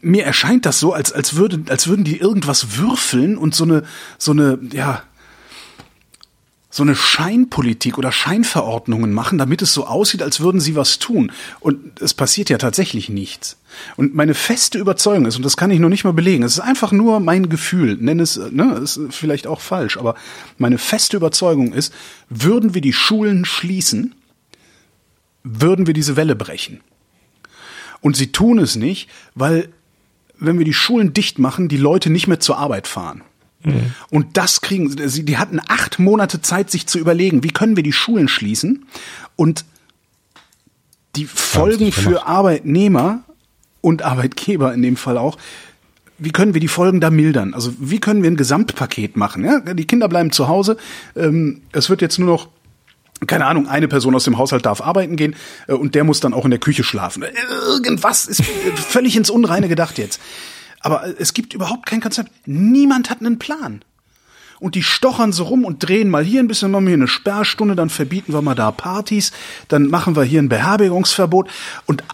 mir 0.00 0.24
erscheint 0.24 0.66
das 0.66 0.80
so, 0.80 0.94
als, 0.94 1.12
als 1.12 1.36
würde, 1.36 1.62
als 1.70 1.86
würden 1.86 2.04
die 2.04 2.18
irgendwas 2.18 2.76
würfeln 2.76 3.38
und 3.38 3.54
so 3.54 3.62
eine, 3.62 3.84
so 4.18 4.32
eine, 4.32 4.58
ja, 4.72 5.04
so 6.74 6.82
eine 6.82 6.96
Scheinpolitik 6.96 7.98
oder 7.98 8.10
Scheinverordnungen 8.12 9.12
machen, 9.12 9.36
damit 9.36 9.60
es 9.60 9.74
so 9.74 9.86
aussieht, 9.86 10.22
als 10.22 10.40
würden 10.40 10.58
sie 10.58 10.74
was 10.74 10.98
tun. 10.98 11.30
Und 11.60 12.00
es 12.00 12.14
passiert 12.14 12.48
ja 12.48 12.56
tatsächlich 12.56 13.10
nichts. 13.10 13.58
Und 13.96 14.14
meine 14.14 14.32
feste 14.32 14.78
Überzeugung 14.78 15.26
ist, 15.26 15.36
und 15.36 15.44
das 15.44 15.58
kann 15.58 15.70
ich 15.70 15.80
noch 15.80 15.90
nicht 15.90 16.04
mal 16.04 16.14
belegen, 16.14 16.44
es 16.44 16.54
ist 16.54 16.60
einfach 16.60 16.90
nur 16.90 17.20
mein 17.20 17.50
Gefühl, 17.50 17.98
nenne 18.00 18.22
es, 18.22 18.40
ne, 18.50 18.80
ist 18.82 18.98
vielleicht 19.10 19.46
auch 19.46 19.60
falsch, 19.60 19.98
aber 19.98 20.14
meine 20.56 20.78
feste 20.78 21.18
Überzeugung 21.18 21.74
ist, 21.74 21.92
würden 22.30 22.72
wir 22.72 22.80
die 22.80 22.94
Schulen 22.94 23.44
schließen, 23.44 24.14
würden 25.44 25.86
wir 25.86 25.94
diese 25.94 26.16
Welle 26.16 26.36
brechen. 26.36 26.80
Und 28.00 28.16
sie 28.16 28.32
tun 28.32 28.58
es 28.58 28.76
nicht, 28.76 29.10
weil 29.34 29.68
wenn 30.38 30.56
wir 30.56 30.64
die 30.64 30.72
Schulen 30.72 31.12
dicht 31.12 31.38
machen, 31.38 31.68
die 31.68 31.76
Leute 31.76 32.08
nicht 32.08 32.28
mehr 32.28 32.40
zur 32.40 32.56
Arbeit 32.56 32.88
fahren. 32.88 33.22
Mhm. 33.64 33.94
Und 34.10 34.36
das 34.36 34.60
kriegen 34.60 34.90
sie, 35.08 35.24
die 35.24 35.38
hatten 35.38 35.60
acht 35.66 35.98
Monate 35.98 36.42
Zeit, 36.42 36.70
sich 36.70 36.86
zu 36.86 36.98
überlegen, 36.98 37.42
wie 37.42 37.50
können 37.50 37.76
wir 37.76 37.82
die 37.82 37.92
Schulen 37.92 38.28
schließen 38.28 38.86
und 39.36 39.64
Die 41.16 41.26
Folgen 41.26 41.92
für 41.92 42.26
Arbeitnehmer 42.26 43.24
und 43.82 44.02
Arbeitgeber 44.02 44.72
in 44.72 44.80
dem 44.82 44.96
Fall 44.96 45.18
auch, 45.18 45.36
wie 46.18 46.30
können 46.30 46.54
wir 46.54 46.60
die 46.60 46.68
Folgen 46.68 47.00
da 47.00 47.10
mildern? 47.10 47.52
Also 47.52 47.72
wie 47.78 47.98
können 47.98 48.22
wir 48.22 48.30
ein 48.30 48.36
Gesamtpaket 48.36 49.16
machen? 49.16 49.44
Ja? 49.44 49.60
Die 49.60 49.86
Kinder 49.86 50.08
bleiben 50.08 50.30
zu 50.30 50.48
Hause. 50.48 50.76
Ähm, 51.16 51.62
es 51.72 51.90
wird 51.90 52.00
jetzt 52.00 52.18
nur 52.18 52.28
noch 52.28 52.48
keine 53.26 53.46
Ahnung, 53.46 53.68
eine 53.68 53.88
Person 53.88 54.14
aus 54.14 54.24
dem 54.24 54.36
Haushalt 54.36 54.66
darf 54.66 54.80
arbeiten 54.80 55.16
gehen 55.16 55.36
äh, 55.68 55.74
und 55.74 55.94
der 55.94 56.04
muss 56.04 56.20
dann 56.20 56.34
auch 56.34 56.44
in 56.44 56.50
der 56.50 56.60
Küche 56.60 56.82
schlafen. 56.82 57.24
Irgendwas 57.68 58.26
ist 58.26 58.42
völlig 58.42 59.16
ins 59.16 59.30
Unreine 59.30 59.68
gedacht 59.68 59.98
jetzt. 59.98 60.20
Aber 60.82 61.06
äh, 61.06 61.14
es 61.18 61.34
gibt 61.34 61.54
überhaupt 61.54 61.86
kein 61.86 62.00
Konzept. 62.00 62.30
Niemand 62.46 63.10
hat 63.10 63.20
einen 63.20 63.38
Plan. 63.38 63.84
Und 64.60 64.76
die 64.76 64.82
stochern 64.82 65.32
so 65.32 65.44
rum 65.44 65.64
und 65.64 65.86
drehen 65.86 66.08
mal 66.08 66.22
hier 66.22 66.40
ein 66.40 66.46
bisschen, 66.46 66.70
machen 66.70 66.84
wir 66.84 66.90
hier 66.90 66.98
eine 66.98 67.08
Sperrstunde, 67.08 67.74
dann 67.74 67.90
verbieten 67.90 68.32
wir 68.32 68.42
mal 68.42 68.54
da 68.54 68.70
Partys, 68.70 69.32
dann 69.66 69.88
machen 69.88 70.14
wir 70.14 70.22
hier 70.22 70.40
ein 70.40 70.48
Beherbergungsverbot 70.48 71.50
und, 71.86 72.04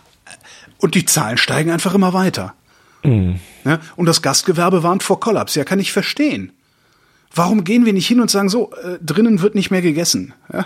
und 0.79 0.95
die 0.95 1.05
Zahlen 1.05 1.37
steigen 1.37 1.71
einfach 1.71 1.95
immer 1.95 2.15
weiter. 2.15 2.55
Mhm. 3.03 3.39
Ja, 3.65 3.81
und 3.97 4.07
das 4.07 4.23
Gastgewerbe 4.23 4.83
warnt 4.83 5.03
vor 5.03 5.21
Kollaps. 5.21 5.57
Ja, 5.57 5.65
kann 5.65 5.79
ich 5.79 5.93
verstehen. 5.93 6.53
Warum 7.35 7.65
gehen 7.65 7.85
wir 7.85 7.93
nicht 7.93 8.07
hin 8.07 8.21
und 8.21 8.31
sagen 8.31 8.49
so, 8.49 8.73
äh, 8.83 8.99
drinnen 9.05 9.43
wird 9.43 9.55
nicht 9.55 9.71
mehr 9.71 9.83
gegessen? 9.83 10.33
Ja? 10.51 10.65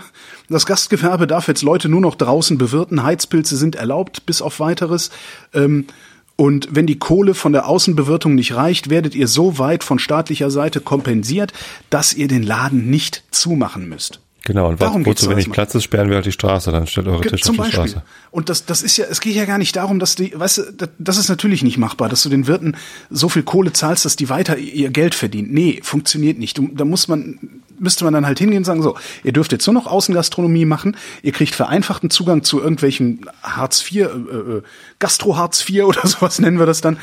Das 0.49 0.65
Gastgewerbe 0.65 1.27
darf 1.27 1.47
jetzt 1.47 1.61
Leute 1.61 1.89
nur 1.89 2.01
noch 2.01 2.15
draußen 2.15 2.57
bewirten, 2.57 3.03
Heizpilze 3.03 3.57
sind 3.57 3.75
erlaubt, 3.75 4.25
bis 4.25 4.41
auf 4.41 4.59
weiteres. 4.59 5.11
Ähm, 5.53 5.87
und 6.35 6.69
wenn 6.71 6.87
die 6.87 6.97
Kohle 6.97 7.35
von 7.35 7.53
der 7.53 7.67
Außenbewirtung 7.67 8.35
nicht 8.35 8.55
reicht, 8.55 8.89
werdet 8.89 9.13
ihr 9.15 9.27
so 9.27 9.59
weit 9.59 9.83
von 9.83 9.99
staatlicher 9.99 10.49
Seite 10.49 10.81
kompensiert, 10.81 11.53
dass 11.89 12.13
ihr 12.13 12.27
den 12.27 12.43
Laden 12.43 12.89
nicht 12.89 13.23
zumachen 13.31 13.87
müsst. 13.87 14.19
Genau, 14.45 14.67
und 14.67 14.81
Darum 14.81 15.05
wo 15.05 15.13
zu 15.13 15.29
wenig 15.29 15.49
Platz 15.51 15.73
ist, 15.73 15.83
sperren 15.83 16.09
wir 16.09 16.17
halt 16.17 16.25
die 16.25 16.33
Straße, 16.33 16.69
dann 16.71 16.85
stellt 16.85 17.07
eure 17.07 17.21
Tische 17.21 17.45
auf 17.45 17.51
die 17.51 17.57
Beispiel. 17.57 17.87
Straße. 17.87 18.03
Und 18.29 18.49
das, 18.49 18.65
das 18.65 18.83
ist 18.83 18.97
ja, 18.97 19.05
es 19.09 19.21
geht 19.21 19.35
ja 19.35 19.45
gar 19.45 19.57
nicht 19.57 19.73
darum, 19.77 19.99
dass 19.99 20.15
die, 20.15 20.37
weißt 20.37 20.57
du, 20.57 20.89
das 20.99 21.17
ist 21.17 21.29
natürlich 21.29 21.63
nicht 21.63 21.77
machbar, 21.77 22.09
dass 22.09 22.23
du 22.23 22.29
den 22.29 22.45
Wirten 22.45 22.75
so 23.09 23.29
viel 23.29 23.43
Kohle 23.43 23.71
zahlst, 23.71 24.03
dass 24.03 24.17
die 24.17 24.27
weiter 24.27 24.57
ihr 24.57 24.89
Geld 24.89 25.15
verdienen. 25.15 25.53
Nee, 25.53 25.79
funktioniert 25.81 26.39
nicht. 26.39 26.59
Da 26.73 26.83
muss 26.83 27.07
man, 27.07 27.61
müsste 27.79 28.03
man 28.03 28.13
dann 28.13 28.25
halt 28.25 28.37
hingehen 28.37 28.59
und 28.59 28.63
sagen, 28.65 28.81
so, 28.81 28.97
ihr 29.23 29.31
dürft 29.31 29.53
jetzt 29.53 29.65
nur 29.65 29.75
noch 29.75 29.87
Außengastronomie 29.87 30.65
machen, 30.65 30.97
ihr 31.21 31.31
kriegt 31.31 31.55
vereinfachten 31.55 32.09
Zugang 32.09 32.43
zu 32.43 32.59
irgendwelchen 32.59 33.25
Hartz 33.43 33.89
IV, 33.89 33.95
äh, 33.95 34.03
äh, 34.05 34.61
Gastro-Hartz 35.03 35.69
IV 35.69 35.83
oder 35.83 36.07
sowas 36.07 36.39
nennen 36.39 36.57
wir 36.57 36.65
das 36.65 36.79
dann. 36.79 36.97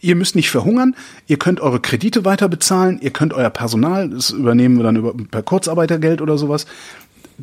Ihr 0.00 0.16
müsst 0.16 0.36
nicht 0.36 0.50
verhungern, 0.50 0.94
ihr 1.26 1.38
könnt 1.38 1.60
eure 1.60 1.80
Kredite 1.80 2.26
weiter 2.26 2.48
bezahlen, 2.48 2.98
ihr 3.00 3.10
könnt 3.10 3.32
euer 3.32 3.50
Personal, 3.50 4.10
das 4.10 4.30
übernehmen 4.30 4.76
wir 4.76 4.84
dann 4.84 4.96
über, 4.96 5.14
per 5.14 5.42
Kurzarbeitergeld 5.42 6.20
oder 6.20 6.36
sowas. 6.36 6.66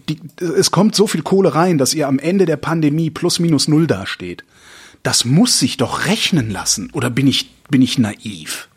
Die, 0.08 0.20
es 0.40 0.70
kommt 0.70 0.96
so 0.96 1.08
viel 1.08 1.24
Kohle 1.24 1.56
rein, 1.56 1.80
dass 1.80 1.96
ihr 1.96 2.08
am 2.08 2.20
Ende 2.20 2.46
der 2.46 2.58
Pandemie 2.58 3.10
plus 3.10 3.40
minus 3.40 3.68
null 3.68 3.88
dasteht. 3.88 4.44
Das 5.02 5.26
muss 5.26 5.60
sich 5.60 5.78
doch 5.78 6.06
rechnen 6.06 6.52
lassen. 6.52 6.92
Oder 6.94 7.10
bin 7.10 7.26
ich, 7.28 7.52
bin 7.70 7.82
ich 7.82 7.98
naiv? 7.98 8.70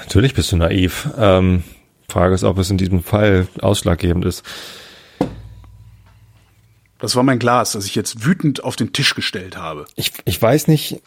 Natürlich 0.00 0.34
bist 0.34 0.50
du 0.52 0.56
naiv. 0.56 1.08
Ähm, 1.18 1.62
Frage 2.08 2.34
ist, 2.34 2.44
ob 2.44 2.58
es 2.58 2.70
in 2.70 2.78
diesem 2.78 3.02
Fall 3.02 3.48
ausschlaggebend 3.60 4.24
ist. 4.24 4.42
Das 6.98 7.14
war 7.14 7.22
mein 7.22 7.38
Glas, 7.38 7.72
das 7.72 7.86
ich 7.86 7.94
jetzt 7.94 8.24
wütend 8.24 8.64
auf 8.64 8.76
den 8.76 8.92
Tisch 8.92 9.14
gestellt 9.14 9.56
habe. 9.56 9.84
Ich, 9.96 10.12
ich 10.24 10.40
weiß 10.40 10.68
nicht. 10.68 11.02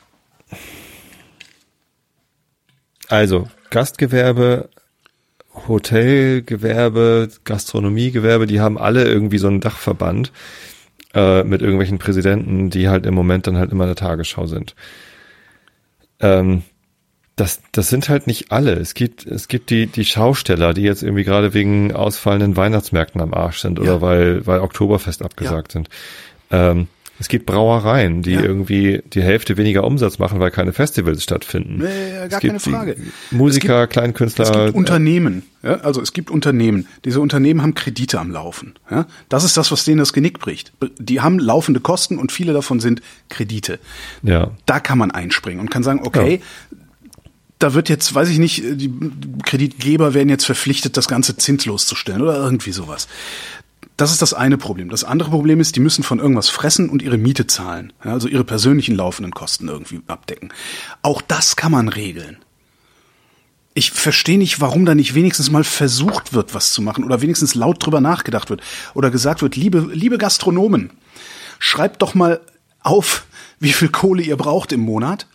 Also, 3.08 3.50
Gastgewerbe, 3.72 4.70
Hotelgewerbe, 5.68 7.30
Gastronomiegewerbe, 7.44 8.46
die 8.46 8.62
haben 8.62 8.78
alle 8.78 9.04
irgendwie 9.04 9.40
so 9.40 9.48
einen 9.48 9.62
Dachverband 9.62 10.32
äh, 11.14 11.44
mit 11.44 11.62
irgendwelchen 11.62 11.98
Präsidenten, 11.98 12.70
die 12.70 12.88
halt 12.88 13.06
im 13.06 13.16
Moment 13.16 13.48
dann 13.48 13.58
halt 13.58 13.72
immer 13.72 13.86
in 13.86 13.90
der 13.90 13.96
Tagesschau 13.96 14.46
sind. 14.46 14.76
Ähm, 16.20 16.64
das, 17.40 17.62
das 17.72 17.90
sind 17.90 18.10
halt 18.10 18.28
nicht 18.28 18.52
alle. 18.52 18.74
Es 18.74 18.94
gibt, 18.94 19.26
es 19.26 19.48
gibt 19.48 19.70
die, 19.70 19.88
die 19.88 20.04
Schausteller, 20.04 20.74
die 20.74 20.82
jetzt 20.82 21.04
irgendwie 21.04 21.24
gerade 21.24 21.54
wegen 21.54 21.94
ausfallenden 21.94 22.58
Weihnachtsmärkten 22.58 23.22
am 23.22 23.34
Arsch 23.34 23.60
sind 23.60 23.80
oder 23.80 24.02
weil, 24.02 24.46
weil 24.46 24.60
Oktoberfest 24.60 25.22
abgesagt 25.22 25.74
ja. 25.74 25.80
sind. 25.80 25.90
Ähm, 26.52 26.88
es 27.20 27.28
gibt 27.28 27.46
Brauereien, 27.46 28.22
die 28.22 28.32
ja. 28.32 28.42
irgendwie 28.42 29.04
die 29.14 29.22
Hälfte 29.22 29.58
weniger 29.58 29.84
Umsatz 29.84 30.20
machen, 30.20 30.40
weil 30.40 30.52
keine 30.52 30.72
Festivals 30.72 31.22
stattfinden. 31.22 31.80
Nee, 31.80 32.30
gar 32.30 32.40
keine 32.40 32.62
Frage. 32.62 32.96
Musiker, 33.30 33.76
es 33.76 33.82
gibt, 33.84 33.94
Kleinkünstler. 33.94 34.46
Es 34.46 34.66
gibt 34.66 34.76
Unternehmen. 34.76 35.44
Ja, 35.62 35.76
also 35.82 36.02
es 36.02 36.14
gibt 36.14 36.32
Unternehmen. 36.32 36.88
Diese 37.04 37.20
Unternehmen 37.20 37.62
haben 37.62 37.74
Kredite 37.74 38.20
am 38.20 38.32
Laufen. 38.32 38.76
Ja, 38.90 39.06
das 39.28 39.44
ist 39.44 39.58
das, 39.58 39.70
was 39.70 39.84
denen 39.84 39.98
das 39.98 40.14
Genick 40.14 40.40
bricht. 40.40 40.72
Die 40.98 41.20
haben 41.20 41.40
laufende 41.40 41.82
Kosten 41.82 42.18
und 42.18 42.32
viele 42.32 42.54
davon 42.54 42.80
sind 42.80 43.02
Kredite. 43.28 43.80
Ja. 44.24 44.52
Da 44.66 44.80
kann 44.80 44.98
man 44.98 45.12
einspringen 45.12 45.60
und 45.60 45.70
kann 45.70 45.84
sagen, 45.84 46.02
okay, 46.06 46.36
ja 46.36 46.69
da 47.60 47.74
wird 47.74 47.90
jetzt, 47.90 48.16
weiß 48.16 48.30
ich 48.30 48.40
nicht, 48.40 48.64
die 48.64 48.92
Kreditgeber 49.44 50.14
werden 50.14 50.30
jetzt 50.30 50.46
verpflichtet, 50.46 50.96
das 50.96 51.10
Ganze 51.10 51.36
zinslos 51.36 51.86
zu 51.86 51.96
stellen 51.96 52.22
oder 52.22 52.38
irgendwie 52.38 52.72
sowas. 52.72 53.08
Das 53.98 54.12
ist 54.12 54.22
das 54.22 54.34
eine 54.34 54.58
Problem. 54.58 54.90
Das 54.90 55.04
andere 55.04 55.30
Problem 55.30 55.60
ist, 55.60 55.76
die 55.76 55.82
müssen 55.82 56.04
von 56.04 56.20
irgendwas 56.20 56.50
fressen 56.50 56.90
und 56.90 57.02
ihre 57.02 57.18
Miete 57.18 57.48
zahlen. 57.48 57.92
Also 58.00 58.30
ihre 58.30 58.46
persönlichen 58.46 58.96
laufenden 58.96 59.34
Kosten 59.34 59.68
irgendwie 59.68 60.00
abdecken. 60.08 60.54
Auch 61.02 61.22
das 61.22 61.58
kann 61.58 61.74
man 61.74 61.90
regeln. 61.90 62.38
Ich 63.74 63.92
verstehe 63.92 64.38
nicht, 64.38 64.62
warum 64.62 64.86
da 64.86 64.96
nicht 64.96 65.14
wenigstens 65.14 65.52
mal 65.52 65.66
versucht 65.66 66.32
wird, 66.32 66.54
was 66.54 66.72
zu 66.72 66.82
machen 66.82 67.04
oder 67.04 67.22
wenigstens 67.22 67.56
laut 67.56 67.86
drüber 67.86 68.00
nachgedacht 68.00 68.50
wird 68.50 68.62
oder 68.94 69.12
gesagt 69.12 69.42
wird, 69.42 69.58
liebe, 69.58 69.90
liebe 69.92 70.18
Gastronomen, 70.18 70.92
schreibt 71.60 72.02
doch 72.02 72.16
mal 72.16 72.40
auf, 72.80 73.26
wie 73.60 73.74
viel 73.74 73.90
Kohle 73.90 74.24
ihr 74.24 74.38
braucht 74.38 74.72
im 74.72 74.80
Monat, 74.80 75.28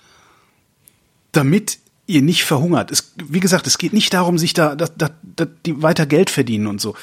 damit 1.33 1.79
ihr 2.07 2.23
nicht 2.23 2.45
verhungert. 2.45 2.91
Es, 2.91 3.15
wie 3.29 3.41
gesagt, 3.41 3.67
es 3.67 3.79
geht 3.79 3.93
nicht 3.93 4.13
darum, 4.13 4.39
sich 4.39 4.53
da, 4.53 4.75
da, 4.75 4.87
da, 4.97 5.11
da 5.23 5.47
die 5.67 5.83
weiter 5.83 6.07
Geld 6.07 6.31
verdienen 6.31 6.67
und 6.67 6.81
so. 6.81 6.95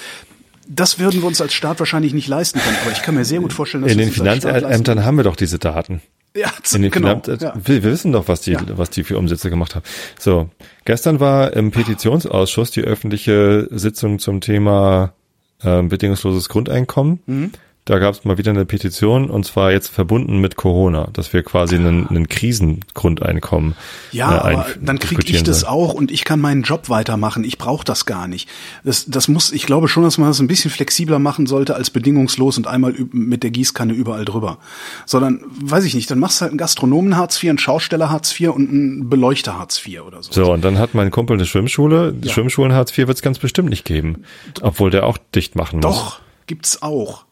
Das 0.67 0.99
würden 0.99 1.21
wir 1.21 1.27
uns 1.27 1.41
als 1.41 1.53
Staat 1.53 1.79
wahrscheinlich 1.79 2.13
nicht 2.13 2.27
leisten 2.27 2.59
können, 2.59 2.77
aber 2.83 2.91
ich 2.91 3.01
kann 3.01 3.15
mir 3.15 3.25
sehr 3.25 3.39
gut 3.39 3.51
vorstellen, 3.51 3.83
dass 3.83 3.91
in 3.91 3.97
den 3.97 4.11
Finanzämtern 4.11 5.03
haben 5.03 5.17
wir 5.17 5.23
doch 5.23 5.35
diese 5.35 5.59
Daten. 5.59 6.01
Ja, 6.33 6.49
in 6.73 6.83
den 6.83 6.91
genau, 6.91 7.21
ja. 7.25 7.53
Wir, 7.61 7.83
wir, 7.83 7.91
wissen 7.91 8.13
doch, 8.13 8.29
was 8.29 8.41
die, 8.41 8.53
ja. 8.53 8.61
was 8.77 8.89
die 8.89 9.03
für 9.03 9.17
Umsätze 9.17 9.49
gemacht 9.49 9.75
haben. 9.75 9.83
So, 10.17 10.49
gestern 10.85 11.19
war 11.19 11.53
im 11.53 11.71
Petitionsausschuss 11.71 12.71
die 12.71 12.81
öffentliche 12.81 13.67
Sitzung 13.69 14.17
zum 14.17 14.39
Thema 14.39 15.13
äh, 15.61 15.81
bedingungsloses 15.81 16.47
Grundeinkommen. 16.47 17.19
Mhm. 17.25 17.51
Da 17.85 17.97
gab 17.97 18.13
es 18.13 18.23
mal 18.25 18.37
wieder 18.37 18.51
eine 18.51 18.65
Petition 18.65 19.31
und 19.31 19.43
zwar 19.43 19.71
jetzt 19.71 19.87
verbunden 19.87 20.37
mit 20.37 20.55
Corona, 20.55 21.09
dass 21.13 21.33
wir 21.33 21.41
quasi 21.41 21.75
einen, 21.77 22.07
einen 22.07 22.29
Krisengrundeinkommen. 22.29 23.75
Ja, 24.11 24.35
äh, 24.35 24.53
aber 24.53 24.65
dann 24.79 24.99
kriege 24.99 25.23
ich 25.25 25.41
das 25.41 25.63
auch 25.63 25.95
und 25.95 26.11
ich 26.11 26.23
kann 26.23 26.39
meinen 26.39 26.61
Job 26.61 26.89
weitermachen. 26.89 27.43
Ich 27.43 27.57
brauche 27.57 27.83
das 27.83 28.05
gar 28.05 28.27
nicht. 28.27 28.47
Das, 28.83 29.05
das 29.07 29.27
muss, 29.27 29.51
ich 29.51 29.65
glaube 29.65 29.87
schon, 29.87 30.03
dass 30.03 30.19
man 30.19 30.27
das 30.27 30.39
ein 30.39 30.45
bisschen 30.45 30.69
flexibler 30.69 31.17
machen 31.17 31.47
sollte 31.47 31.73
als 31.73 31.89
bedingungslos 31.89 32.57
und 32.57 32.67
einmal 32.67 32.93
mit 33.11 33.41
der 33.41 33.49
Gießkanne 33.49 33.93
überall 33.93 34.25
drüber. 34.25 34.59
Sondern, 35.07 35.41
weiß 35.63 35.83
ich 35.85 35.95
nicht, 35.95 36.11
dann 36.11 36.19
machst 36.19 36.39
du 36.39 36.41
halt 36.43 36.51
einen 36.51 36.59
Gastronomen 36.59 37.17
Hartz 37.17 37.41
IV, 37.41 37.49
einen 37.49 37.57
Schausteller 37.57 38.11
Hartz 38.11 38.39
IV 38.39 38.51
und 38.51 38.69
einen 38.69 39.09
Beleuchter 39.09 39.57
Hartz 39.57 39.83
IV 39.83 40.01
oder 40.01 40.21
so. 40.21 40.31
So, 40.31 40.53
und 40.53 40.63
dann 40.63 40.77
hat 40.77 40.93
mein 40.93 41.09
Kumpel 41.09 41.35
eine 41.35 41.47
Schwimmschule. 41.47 42.13
Ja. 42.21 42.31
Schwimmschulen 42.31 42.73
Hartz 42.73 42.95
IV 42.95 43.07
wird 43.07 43.17
es 43.17 43.23
ganz 43.23 43.39
bestimmt 43.39 43.69
nicht 43.69 43.85
geben. 43.85 44.23
Obwohl 44.61 44.91
der 44.91 45.07
auch 45.07 45.17
dicht 45.33 45.55
machen 45.55 45.79
muss. 45.79 45.95
Doch, 45.95 46.19
gibt's 46.45 46.83
auch. 46.83 47.25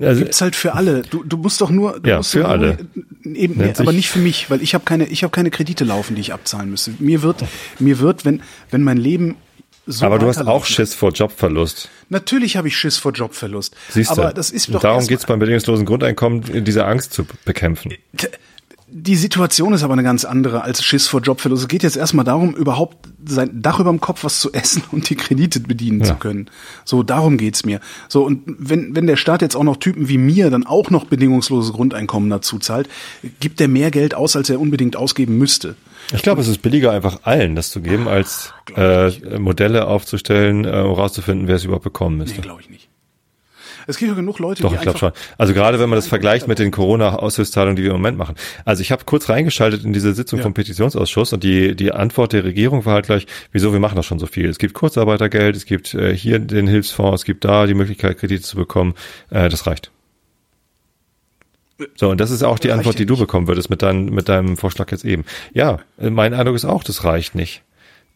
Also, 0.00 0.22
Gibt's 0.22 0.40
halt 0.40 0.56
für 0.56 0.74
alle. 0.74 1.02
Du, 1.02 1.24
du 1.24 1.36
musst 1.36 1.60
doch 1.60 1.70
nur. 1.70 2.00
Du 2.00 2.08
ja, 2.08 2.18
musst 2.18 2.32
für 2.32 2.40
nur, 2.40 2.48
alle. 2.48 2.78
Eben, 3.24 3.54
nee, 3.56 3.72
aber 3.76 3.92
nicht 3.92 4.08
für 4.10 4.18
mich, 4.18 4.50
weil 4.50 4.62
ich 4.62 4.74
habe 4.74 4.84
keine, 4.84 5.06
ich 5.06 5.22
habe 5.22 5.30
keine 5.30 5.50
Kredite 5.50 5.84
laufen, 5.84 6.14
die 6.14 6.20
ich 6.20 6.32
abzahlen 6.32 6.70
müsste. 6.70 6.92
Mir 6.98 7.22
wird, 7.22 7.44
mir 7.78 7.98
wird, 7.98 8.24
wenn, 8.24 8.42
wenn 8.70 8.82
mein 8.82 8.96
Leben 8.96 9.36
so 9.90 10.04
aber 10.04 10.18
du 10.18 10.26
hast 10.26 10.46
auch 10.46 10.66
Schiss 10.66 10.94
vor 10.94 11.12
Jobverlust. 11.12 11.88
Natürlich 12.10 12.58
habe 12.58 12.68
ich 12.68 12.76
Schiss 12.76 12.98
vor 12.98 13.12
Jobverlust. 13.12 13.74
Siehst 13.88 14.10
du? 14.10 14.20
Aber 14.20 14.34
das 14.34 14.50
ist 14.50 14.72
doch. 14.72 14.80
Darum 14.80 15.06
geht's 15.06 15.24
beim 15.24 15.38
bedingungslosen 15.38 15.86
Grundeinkommen, 15.86 16.64
diese 16.64 16.84
Angst 16.84 17.14
zu 17.14 17.26
bekämpfen. 17.46 17.94
Die 18.90 19.16
Situation 19.16 19.74
ist 19.74 19.82
aber 19.82 19.92
eine 19.92 20.02
ganz 20.02 20.24
andere 20.24 20.62
als 20.62 20.82
Schiss 20.82 21.06
vor 21.06 21.20
Jobverlust. 21.20 21.62
Es 21.62 21.68
geht 21.68 21.82
jetzt 21.82 21.96
erstmal 21.96 22.24
darum, 22.24 22.54
überhaupt 22.54 22.96
sein 23.26 23.60
Dach 23.60 23.80
über 23.80 23.90
dem 23.90 24.00
Kopf 24.00 24.24
was 24.24 24.40
zu 24.40 24.52
essen 24.54 24.82
und 24.92 25.08
die 25.10 25.14
Kredite 25.14 25.60
bedienen 25.60 26.00
ja. 26.00 26.06
zu 26.06 26.14
können. 26.14 26.50
So, 26.84 27.02
darum 27.02 27.36
geht's 27.36 27.64
mir. 27.64 27.80
So, 28.08 28.24
und 28.24 28.42
wenn, 28.46 28.96
wenn 28.96 29.06
der 29.06 29.16
Staat 29.16 29.42
jetzt 29.42 29.56
auch 29.56 29.64
noch 29.64 29.76
Typen 29.76 30.08
wie 30.08 30.18
mir 30.18 30.50
dann 30.50 30.66
auch 30.66 30.90
noch 30.90 31.04
bedingungsloses 31.04 31.72
Grundeinkommen 31.72 32.30
dazu 32.30 32.58
zahlt, 32.58 32.88
gibt 33.40 33.60
er 33.60 33.68
mehr 33.68 33.90
Geld 33.90 34.14
aus, 34.14 34.36
als 34.36 34.48
er 34.48 34.60
unbedingt 34.60 34.96
ausgeben 34.96 35.36
müsste. 35.36 35.76
Ich 36.14 36.22
glaube, 36.22 36.40
es 36.40 36.48
ist 36.48 36.62
billiger, 36.62 36.92
einfach 36.92 37.20
allen 37.24 37.54
das 37.54 37.70
zu 37.70 37.82
geben, 37.82 38.08
als 38.08 38.54
äh, 38.74 39.10
Modelle 39.38 39.86
aufzustellen, 39.86 40.64
äh, 40.64 40.80
um 40.80 40.92
rauszufinden, 40.92 41.48
wer 41.48 41.56
es 41.56 41.64
überhaupt 41.64 41.84
bekommen 41.84 42.16
müsste. 42.16 42.36
Nee, 42.36 42.42
glaube 42.42 42.62
ich 42.62 42.70
nicht. 42.70 42.87
Es 43.88 43.96
gibt 43.96 44.10
ja 44.10 44.14
genug 44.14 44.38
Leute, 44.38 44.60
Doch, 44.60 44.68
die 44.68 44.74
ich 44.74 44.82
glaube 44.82 44.98
schon. 44.98 45.12
Also 45.38 45.54
gerade 45.54 45.80
wenn 45.80 45.88
man 45.88 45.96
das 45.96 46.06
vergleicht 46.06 46.46
mit 46.46 46.58
den 46.58 46.70
Corona-Aushilfszahlungen, 46.70 47.74
die 47.74 47.84
wir 47.84 47.90
im 47.92 47.96
Moment 47.96 48.18
machen. 48.18 48.34
Also 48.66 48.82
ich 48.82 48.92
habe 48.92 49.04
kurz 49.06 49.30
reingeschaltet 49.30 49.82
in 49.82 49.94
diese 49.94 50.12
Sitzung 50.12 50.40
ja. 50.40 50.42
vom 50.42 50.52
Petitionsausschuss 50.52 51.32
und 51.32 51.42
die, 51.42 51.74
die 51.74 51.90
Antwort 51.90 52.34
der 52.34 52.44
Regierung 52.44 52.84
war 52.84 52.92
halt 52.92 53.06
gleich, 53.06 53.26
wieso, 53.50 53.72
wir 53.72 53.80
machen 53.80 53.96
das 53.96 54.04
schon 54.04 54.18
so 54.18 54.26
viel. 54.26 54.50
Es 54.50 54.58
gibt 54.58 54.74
Kurzarbeitergeld, 54.74 55.56
es 55.56 55.64
gibt 55.64 55.94
äh, 55.94 56.14
hier 56.14 56.38
den 56.38 56.66
Hilfsfonds, 56.66 57.22
es 57.22 57.24
gibt 57.24 57.46
da 57.46 57.66
die 57.66 57.72
Möglichkeit, 57.72 58.18
Kredite 58.18 58.42
zu 58.42 58.56
bekommen. 58.56 58.92
Äh, 59.30 59.48
das 59.48 59.66
reicht. 59.66 59.90
So, 61.94 62.10
und 62.10 62.20
das 62.20 62.30
ist 62.30 62.42
auch 62.42 62.58
die 62.58 62.72
Antwort, 62.72 62.98
die 62.98 63.06
du 63.06 63.16
bekommen 63.16 63.48
würdest 63.48 63.70
mit, 63.70 63.80
dein, 63.80 64.06
mit 64.06 64.28
deinem 64.28 64.58
Vorschlag 64.58 64.90
jetzt 64.90 65.06
eben. 65.06 65.24
Ja, 65.54 65.78
mein 65.96 66.34
Eindruck 66.34 66.56
ist 66.56 66.66
auch, 66.66 66.84
das 66.84 67.04
reicht 67.04 67.34
nicht. 67.34 67.62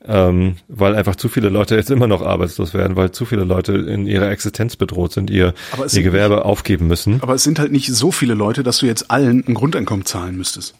Ähm, 0.04 0.56
weil 0.66 0.96
einfach 0.96 1.14
zu 1.14 1.28
viele 1.28 1.48
Leute 1.48 1.76
jetzt 1.76 1.90
immer 1.90 2.08
noch 2.08 2.22
arbeitslos 2.22 2.74
werden, 2.74 2.96
weil 2.96 3.12
zu 3.12 3.24
viele 3.24 3.44
Leute 3.44 3.72
in 3.74 4.06
ihrer 4.06 4.30
Existenz 4.30 4.74
bedroht 4.74 5.12
sind, 5.12 5.30
ihr, 5.30 5.54
ihr 5.92 6.02
Gewerbe 6.02 6.36
nicht, 6.36 6.44
aufgeben 6.44 6.88
müssen. 6.88 7.22
Aber 7.22 7.34
es 7.34 7.44
sind 7.44 7.60
halt 7.60 7.70
nicht 7.70 7.86
so 7.86 8.10
viele 8.10 8.34
Leute, 8.34 8.64
dass 8.64 8.78
du 8.78 8.86
jetzt 8.86 9.10
allen 9.12 9.44
ein 9.46 9.54
Grundeinkommen 9.54 10.04
zahlen 10.04 10.36
müsstest. 10.36 10.74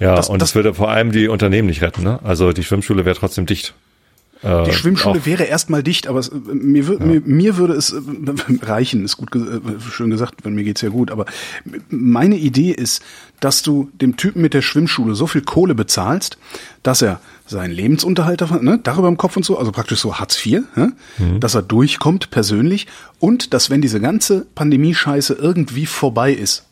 Ja, 0.00 0.16
das, 0.16 0.28
und 0.28 0.40
das, 0.40 0.50
das 0.50 0.54
würde 0.56 0.74
vor 0.74 0.90
allem 0.90 1.12
die 1.12 1.28
Unternehmen 1.28 1.68
nicht 1.68 1.82
retten. 1.82 2.02
Ne? 2.02 2.18
Also 2.22 2.52
die 2.52 2.64
Schwimmschule 2.64 3.04
wäre 3.04 3.16
trotzdem 3.16 3.46
dicht. 3.46 3.74
Die 4.44 4.48
äh, 4.70 4.72
Schwimmschule 4.72 5.20
auch. 5.20 5.26
wäre 5.26 5.44
erstmal 5.44 5.82
dicht, 5.82 6.06
aber 6.06 6.18
es, 6.18 6.30
mir, 6.30 6.82
ja. 6.84 6.98
mir, 6.98 7.22
mir 7.24 7.56
würde 7.56 7.72
es 7.72 7.92
äh, 7.92 8.00
reichen, 8.62 9.02
ist 9.04 9.16
gut 9.16 9.34
äh, 9.34 9.60
schön 9.90 10.10
gesagt, 10.10 10.44
wenn 10.44 10.54
mir 10.54 10.64
geht's 10.64 10.82
ja 10.82 10.90
gut, 10.90 11.10
aber 11.10 11.24
meine 11.88 12.36
Idee 12.36 12.70
ist, 12.70 13.02
dass 13.40 13.62
du 13.62 13.90
dem 13.94 14.18
Typen 14.18 14.42
mit 14.42 14.52
der 14.52 14.60
Schwimmschule 14.60 15.14
so 15.14 15.26
viel 15.26 15.40
Kohle 15.40 15.74
bezahlst, 15.74 16.36
dass 16.82 17.00
er 17.00 17.20
seinen 17.46 17.72
Lebensunterhalt 17.72 18.42
ne, 18.62 18.78
darüber 18.82 19.08
im 19.08 19.16
Kopf 19.16 19.36
und 19.36 19.44
so, 19.44 19.58
also 19.58 19.72
praktisch 19.72 20.00
so 20.00 20.18
Hartz 20.18 20.44
IV, 20.44 20.62
ne, 20.76 20.92
mhm. 21.16 21.40
dass 21.40 21.54
er 21.54 21.62
durchkommt 21.62 22.30
persönlich 22.30 22.86
und 23.20 23.54
dass 23.54 23.70
wenn 23.70 23.80
diese 23.80 24.00
ganze 24.00 24.46
Pandemie-Scheiße 24.54 25.34
irgendwie 25.34 25.86
vorbei 25.86 26.32
ist, 26.32 26.66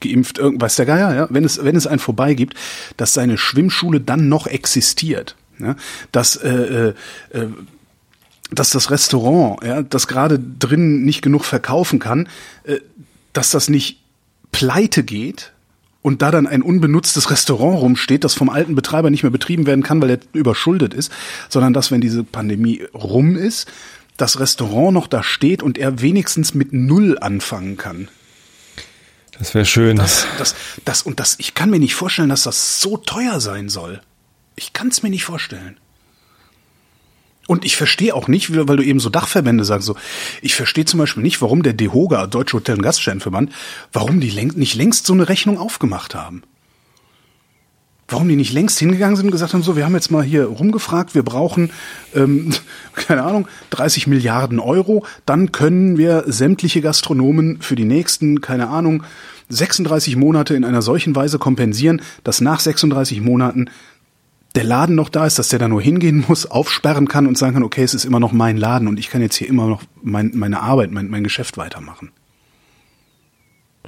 geimpft, 0.00 0.38
irgendwas 0.38 0.74
der 0.74 0.86
Geier, 0.86 1.14
ja, 1.14 1.26
wenn 1.30 1.44
es, 1.44 1.64
wenn 1.64 1.76
es 1.76 1.86
einen 1.86 2.00
vorbei 2.00 2.34
gibt, 2.34 2.54
dass 2.96 3.14
seine 3.14 3.38
Schwimmschule 3.38 4.00
dann 4.00 4.28
noch 4.28 4.48
existiert. 4.48 5.36
Ja, 5.58 5.76
dass 6.12 6.36
äh, 6.36 6.48
äh, 6.48 6.94
äh, 7.30 7.46
dass 8.50 8.70
das 8.70 8.90
Restaurant, 8.90 9.62
ja, 9.64 9.82
das 9.82 10.06
gerade 10.06 10.38
drin 10.38 11.04
nicht 11.04 11.22
genug 11.22 11.44
verkaufen 11.44 11.98
kann, 11.98 12.28
äh, 12.64 12.78
dass 13.32 13.50
das 13.50 13.68
nicht 13.68 14.00
pleite 14.52 15.02
geht 15.02 15.52
und 16.02 16.22
da 16.22 16.30
dann 16.30 16.46
ein 16.46 16.62
unbenutztes 16.62 17.30
Restaurant 17.30 17.80
rumsteht, 17.80 18.24
das 18.24 18.34
vom 18.34 18.50
alten 18.50 18.74
Betreiber 18.74 19.10
nicht 19.10 19.22
mehr 19.22 19.32
betrieben 19.32 19.66
werden 19.66 19.82
kann, 19.82 20.02
weil 20.02 20.10
er 20.10 20.18
überschuldet 20.32 20.94
ist, 20.94 21.10
sondern 21.48 21.72
dass, 21.72 21.90
wenn 21.90 22.00
diese 22.00 22.24
Pandemie 22.24 22.84
rum 22.92 23.36
ist, 23.36 23.66
das 24.16 24.38
Restaurant 24.38 24.92
noch 24.92 25.06
da 25.06 25.22
steht 25.22 25.62
und 25.62 25.78
er 25.78 26.00
wenigstens 26.00 26.54
mit 26.54 26.72
Null 26.72 27.18
anfangen 27.18 27.76
kann. 27.76 28.08
Das 29.38 29.54
wäre 29.54 29.64
schön. 29.64 29.96
Das, 29.96 30.26
das, 30.38 30.54
das, 30.84 31.02
und 31.02 31.18
das, 31.18 31.36
ich 31.38 31.54
kann 31.54 31.70
mir 31.70 31.80
nicht 31.80 31.94
vorstellen, 31.94 32.28
dass 32.28 32.44
das 32.44 32.80
so 32.80 32.96
teuer 32.96 33.40
sein 33.40 33.68
soll. 33.68 34.00
Ich 34.56 34.72
kann 34.72 34.88
es 34.88 35.02
mir 35.02 35.10
nicht 35.10 35.24
vorstellen. 35.24 35.78
Und 37.46 37.64
ich 37.64 37.76
verstehe 37.76 38.14
auch 38.14 38.26
nicht, 38.26 38.56
weil 38.56 38.76
du 38.76 38.82
eben 38.82 39.00
so 39.00 39.10
Dachverbände 39.10 39.64
sagst, 39.64 39.86
so, 39.86 39.96
ich 40.40 40.54
verstehe 40.54 40.86
zum 40.86 40.98
Beispiel 40.98 41.22
nicht, 41.22 41.42
warum 41.42 41.62
der 41.62 41.74
DEHOGA, 41.74 42.26
Deutsche 42.26 42.56
Hotel- 42.56 42.76
und 42.76 42.82
Gaststättenverband, 42.82 43.52
warum 43.92 44.20
die 44.20 44.32
nicht 44.54 44.74
längst 44.74 45.06
so 45.06 45.12
eine 45.12 45.28
Rechnung 45.28 45.58
aufgemacht 45.58 46.14
haben. 46.14 46.42
Warum 48.08 48.28
die 48.28 48.36
nicht 48.36 48.52
längst 48.52 48.78
hingegangen 48.78 49.16
sind 49.16 49.26
und 49.26 49.32
gesagt 49.32 49.54
haben, 49.54 49.62
so, 49.62 49.76
wir 49.76 49.84
haben 49.84 49.94
jetzt 49.94 50.10
mal 50.10 50.22
hier 50.22 50.44
rumgefragt, 50.44 51.14
wir 51.14 51.22
brauchen, 51.22 51.70
ähm, 52.14 52.52
keine 52.94 53.24
Ahnung, 53.24 53.48
30 53.70 54.06
Milliarden 54.06 54.58
Euro, 54.58 55.06
dann 55.26 55.52
können 55.52 55.98
wir 55.98 56.24
sämtliche 56.26 56.80
Gastronomen 56.80 57.60
für 57.60 57.76
die 57.76 57.84
nächsten, 57.84 58.40
keine 58.40 58.68
Ahnung, 58.68 59.04
36 59.50 60.16
Monate 60.16 60.54
in 60.54 60.64
einer 60.64 60.82
solchen 60.82 61.14
Weise 61.14 61.38
kompensieren, 61.38 62.00
dass 62.24 62.40
nach 62.40 62.60
36 62.60 63.20
Monaten 63.20 63.68
der 64.54 64.64
Laden 64.64 64.94
noch 64.94 65.08
da 65.08 65.26
ist, 65.26 65.38
dass 65.38 65.48
der 65.48 65.58
da 65.58 65.68
nur 65.68 65.82
hingehen 65.82 66.24
muss, 66.28 66.46
aufsperren 66.46 67.08
kann 67.08 67.26
und 67.26 67.36
sagen 67.36 67.54
kann, 67.54 67.62
okay, 67.62 67.82
es 67.82 67.94
ist 67.94 68.04
immer 68.04 68.20
noch 68.20 68.32
mein 68.32 68.56
Laden 68.56 68.88
und 68.88 68.98
ich 68.98 69.10
kann 69.10 69.20
jetzt 69.20 69.36
hier 69.36 69.48
immer 69.48 69.66
noch 69.66 69.82
mein, 70.02 70.32
meine 70.34 70.60
Arbeit, 70.60 70.92
mein, 70.92 71.08
mein 71.08 71.24
Geschäft 71.24 71.56
weitermachen. 71.56 72.12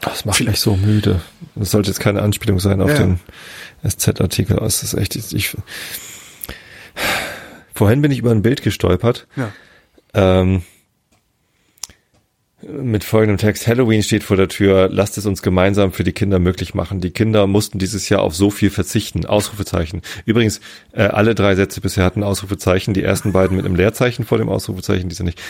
Das 0.01 0.25
macht 0.25 0.39
Vielleicht. 0.39 0.57
mich 0.57 0.61
so 0.61 0.77
müde. 0.77 1.23
Das 1.55 1.71
sollte 1.71 1.89
jetzt 1.89 2.01
keine 2.01 2.21
Anspielung 2.23 2.59
sein 2.59 2.83
auf 2.83 2.91
ja. 2.91 2.99
den 2.99 3.21
SZ-Artikel. 3.87 4.59
Es 4.59 4.83
ist 4.83 4.95
echt, 4.95 5.17
ich, 5.17 5.57
vorhin 7.75 8.03
bin 8.03 8.11
ich 8.11 8.19
über 8.19 8.31
ein 8.31 8.43
Bild 8.43 8.63
gestolpert. 8.63 9.27
Ja. 9.37 9.53
Ähm, 10.13 10.63
mit 12.69 13.05
folgendem 13.05 13.39
Text. 13.39 13.67
Halloween 13.67 14.03
steht 14.03 14.25
vor 14.25 14.37
der 14.37 14.49
Tür. 14.49 14.89
Lasst 14.91 15.19
es 15.19 15.27
uns 15.27 15.43
gemeinsam 15.43 15.93
für 15.93 16.05
die 16.05 16.13
Kinder 16.13 16.39
möglich 16.39 16.75
machen. 16.75 17.01
Die 17.01 17.11
Kinder 17.11 17.47
mussten 17.47 17.79
dieses 17.79 18.09
Jahr 18.09 18.23
auf 18.23 18.35
so 18.35 18.51
viel 18.51 18.71
verzichten. 18.71 19.27
Ausrufezeichen. 19.27 20.03
Übrigens, 20.25 20.61
äh, 20.93 21.03
alle 21.03 21.35
drei 21.35 21.55
Sätze 21.55 21.81
bisher 21.81 22.05
hatten 22.05 22.23
Ausrufezeichen. 22.23 22.95
Die 22.95 23.03
ersten 23.03 23.33
beiden 23.33 23.57
mit 23.57 23.67
einem 23.67 23.77
Leerzeichen 23.77 24.25
vor 24.25 24.39
dem 24.39 24.49
Ausrufezeichen, 24.49 25.09
diese 25.09 25.25
nicht. 25.25 25.41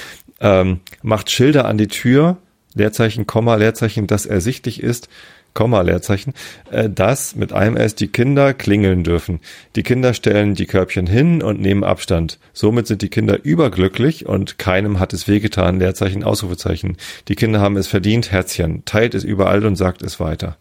Ähm, 0.40 0.80
macht 1.02 1.30
Schilder 1.30 1.66
an 1.66 1.78
die 1.78 1.88
Tür. 1.88 2.38
Leerzeichen, 2.74 3.26
Komma, 3.26 3.54
Leerzeichen, 3.54 4.06
das 4.06 4.26
ersichtlich 4.26 4.82
ist. 4.82 5.08
Komma, 5.56 5.80
Leerzeichen, 5.80 6.34
äh, 6.70 6.88
dass 6.88 7.34
mit 7.34 7.52
einem 7.52 7.76
S 7.76 7.96
die 7.96 8.08
Kinder 8.08 8.54
klingeln 8.54 9.02
dürfen. 9.02 9.40
Die 9.74 9.82
Kinder 9.82 10.14
stellen 10.14 10.54
die 10.54 10.66
Körbchen 10.66 11.08
hin 11.08 11.42
und 11.42 11.60
nehmen 11.60 11.82
Abstand. 11.82 12.38
Somit 12.52 12.86
sind 12.86 13.02
die 13.02 13.08
Kinder 13.08 13.42
überglücklich 13.42 14.26
und 14.26 14.58
keinem 14.58 15.00
hat 15.00 15.12
es 15.12 15.26
wehgetan, 15.26 15.80
Leerzeichen, 15.80 16.22
Ausrufezeichen. 16.22 16.98
Die 17.26 17.34
Kinder 17.34 17.60
haben 17.60 17.76
es 17.76 17.88
verdient, 17.88 18.30
Herzchen. 18.30 18.84
Teilt 18.84 19.14
es 19.14 19.24
überall 19.24 19.64
und 19.64 19.76
sagt 19.76 20.02
es 20.02 20.20
weiter. 20.20 20.58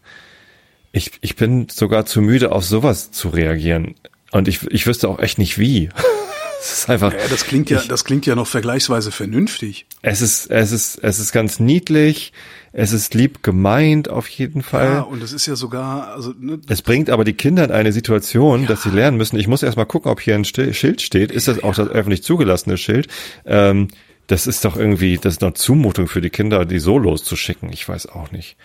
Ich, 0.92 1.12
ich 1.20 1.36
bin 1.36 1.68
sogar 1.68 2.06
zu 2.06 2.22
müde, 2.22 2.50
auf 2.52 2.64
sowas 2.64 3.10
zu 3.10 3.28
reagieren. 3.28 3.96
Und 4.32 4.48
ich, 4.48 4.66
ich 4.70 4.86
wüsste 4.86 5.10
auch 5.10 5.20
echt 5.20 5.38
nicht 5.38 5.58
wie. 5.58 5.90
Es 6.60 6.78
ist 6.78 6.90
einfach. 6.90 7.12
Ja, 7.12 7.28
das 7.28 7.44
klingt 7.44 7.70
ja, 7.70 7.80
ich, 7.80 7.88
das 7.88 8.04
klingt 8.04 8.26
ja 8.26 8.34
noch 8.34 8.46
vergleichsweise 8.46 9.10
vernünftig. 9.10 9.86
Es 10.02 10.22
ist, 10.22 10.50
es 10.50 10.72
ist, 10.72 10.98
es 11.02 11.18
ist 11.18 11.32
ganz 11.32 11.60
niedlich. 11.60 12.32
Es 12.72 12.92
ist 12.92 13.14
lieb 13.14 13.42
gemeint 13.42 14.10
auf 14.10 14.28
jeden 14.28 14.62
Fall. 14.62 14.86
Ja, 14.86 15.00
und 15.00 15.22
es 15.22 15.32
ist 15.32 15.46
ja 15.46 15.56
sogar, 15.56 16.08
also 16.08 16.34
ne, 16.38 16.60
es 16.68 16.82
bringt 16.82 17.08
aber 17.08 17.24
die 17.24 17.32
Kinder 17.32 17.64
in 17.64 17.70
eine 17.70 17.90
Situation, 17.90 18.62
ja. 18.62 18.68
dass 18.68 18.82
sie 18.82 18.90
lernen 18.90 19.16
müssen. 19.16 19.38
Ich 19.38 19.48
muss 19.48 19.62
erstmal 19.62 19.86
gucken, 19.86 20.10
ob 20.10 20.20
hier 20.20 20.34
ein 20.34 20.44
Schild 20.44 21.00
steht. 21.00 21.32
Ist 21.32 21.48
das 21.48 21.62
auch 21.62 21.74
das 21.74 21.88
öffentlich 21.88 22.22
zugelassene 22.22 22.76
Schild? 22.76 23.08
Ähm, 23.46 23.88
das 24.26 24.46
ist 24.46 24.64
doch 24.64 24.76
irgendwie, 24.76 25.16
das 25.16 25.34
ist 25.34 25.42
eine 25.42 25.54
Zumutung 25.54 26.08
für 26.08 26.20
die 26.20 26.30
Kinder, 26.30 26.66
die 26.66 26.78
so 26.78 26.98
loszuschicken. 26.98 27.72
Ich 27.72 27.88
weiß 27.88 28.08
auch 28.08 28.30
nicht. 28.30 28.56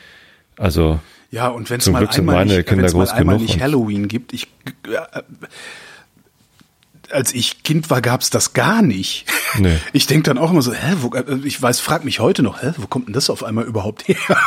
Also 0.57 0.99
ja, 1.31 1.47
und 1.47 1.69
wenn 1.69 1.79
es 1.79 1.89
mal 1.89 2.05
einmal 2.05 2.45
nicht, 2.45 2.69
mal 2.69 3.09
einmal 3.09 3.37
nicht 3.37 3.61
Halloween 3.61 4.09
gibt, 4.09 4.33
ich 4.33 4.47
äh, 4.87 5.21
als 7.13 7.33
ich 7.33 7.63
Kind 7.63 7.89
war, 7.89 8.01
gab's 8.01 8.29
das 8.29 8.53
gar 8.53 8.81
nicht. 8.81 9.25
Nee. 9.57 9.77
Ich 9.93 10.07
denk 10.07 10.23
dann 10.23 10.37
auch 10.37 10.51
immer 10.51 10.61
so, 10.61 10.73
hä, 10.73 10.95
wo, 11.01 11.13
äh, 11.13 11.39
ich 11.43 11.61
weiß, 11.61 11.79
frag 11.79 12.05
mich 12.05 12.19
heute 12.19 12.43
noch, 12.43 12.61
hä, 12.61 12.73
wo 12.77 12.87
kommt 12.87 13.07
denn 13.07 13.13
das 13.13 13.29
auf 13.29 13.43
einmal 13.43 13.65
überhaupt 13.65 14.07
her? 14.07 14.15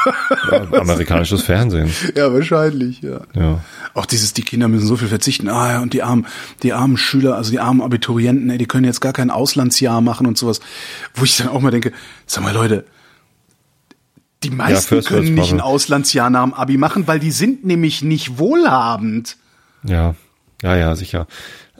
Ja, 0.50 0.80
amerikanisches 0.80 1.42
Fernsehen. 1.42 1.90
Ja, 2.16 2.32
wahrscheinlich, 2.32 3.02
ja. 3.02 3.20
ja. 3.34 3.60
Auch 3.94 4.06
dieses, 4.06 4.32
die 4.32 4.42
Kinder 4.42 4.68
müssen 4.68 4.86
so 4.86 4.96
viel 4.96 5.08
verzichten. 5.08 5.48
Ah 5.48 5.72
ja, 5.72 5.80
und 5.80 5.92
die 5.92 6.02
armen, 6.02 6.26
die 6.62 6.72
armen 6.72 6.96
Schüler, 6.96 7.36
also 7.36 7.50
die 7.50 7.60
armen 7.60 7.80
Abiturienten, 7.80 8.50
ey, 8.50 8.58
die 8.58 8.66
können 8.66 8.84
jetzt 8.84 9.00
gar 9.00 9.12
kein 9.12 9.30
Auslandsjahr 9.30 10.00
machen 10.00 10.26
und 10.26 10.38
sowas. 10.38 10.60
Wo 11.14 11.24
ich 11.24 11.36
dann 11.36 11.48
auch 11.48 11.60
mal 11.60 11.70
denke, 11.70 11.92
sag 12.26 12.42
mal 12.42 12.54
Leute, 12.54 12.84
die 14.44 14.50
meisten 14.50 14.96
ja, 14.96 15.02
können 15.02 15.34
nicht 15.34 15.52
ein 15.52 15.60
Auslandsjahr 15.60 16.30
nach 16.30 16.44
dem 16.44 16.54
Abi 16.54 16.76
machen, 16.76 17.06
weil 17.06 17.18
die 17.18 17.32
sind 17.32 17.64
nämlich 17.64 18.02
nicht 18.02 18.38
wohlhabend. 18.38 19.36
Ja, 19.82 20.14
ja, 20.62 20.76
ja, 20.76 20.96
sicher. 20.96 21.26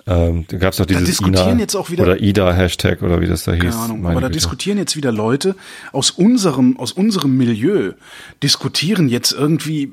Ähm, 0.06 0.44
da 0.48 0.58
gab 0.58 0.72
es 0.72 0.76
doch 0.76 0.86
dieses 0.86 1.04
diskutieren 1.04 1.52
Ina 1.52 1.60
jetzt 1.60 1.74
auch 1.74 1.90
wieder, 1.90 2.02
oder 2.04 2.20
IDA-Hashtag 2.20 3.02
oder 3.02 3.20
wie 3.22 3.26
das 3.26 3.44
da 3.44 3.52
hieß. 3.52 3.62
Keine 3.62 3.76
Ahnung, 3.76 4.06
aber 4.06 4.20
da 4.20 4.26
Güte. 4.26 4.32
diskutieren 4.32 4.76
jetzt 4.76 4.96
wieder 4.96 5.12
Leute 5.12 5.56
aus 5.92 6.10
unserem, 6.10 6.78
aus 6.78 6.92
unserem 6.92 7.36
Milieu, 7.36 7.92
diskutieren 8.42 9.08
jetzt 9.08 9.32
irgendwie 9.32 9.92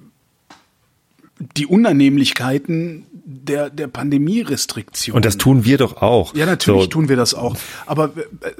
die 1.57 1.65
Unannehmlichkeiten 1.65 3.05
der, 3.13 3.69
der 3.69 3.87
Pandemie-Restriktion. 3.87 5.15
Und 5.15 5.25
das 5.25 5.37
tun 5.37 5.65
wir 5.65 5.77
doch 5.77 6.01
auch. 6.01 6.35
Ja, 6.35 6.45
natürlich 6.45 6.83
so. 6.83 6.87
tun 6.87 7.09
wir 7.09 7.15
das 7.15 7.33
auch. 7.33 7.55
Aber 7.85 8.11
äh, 8.15 8.51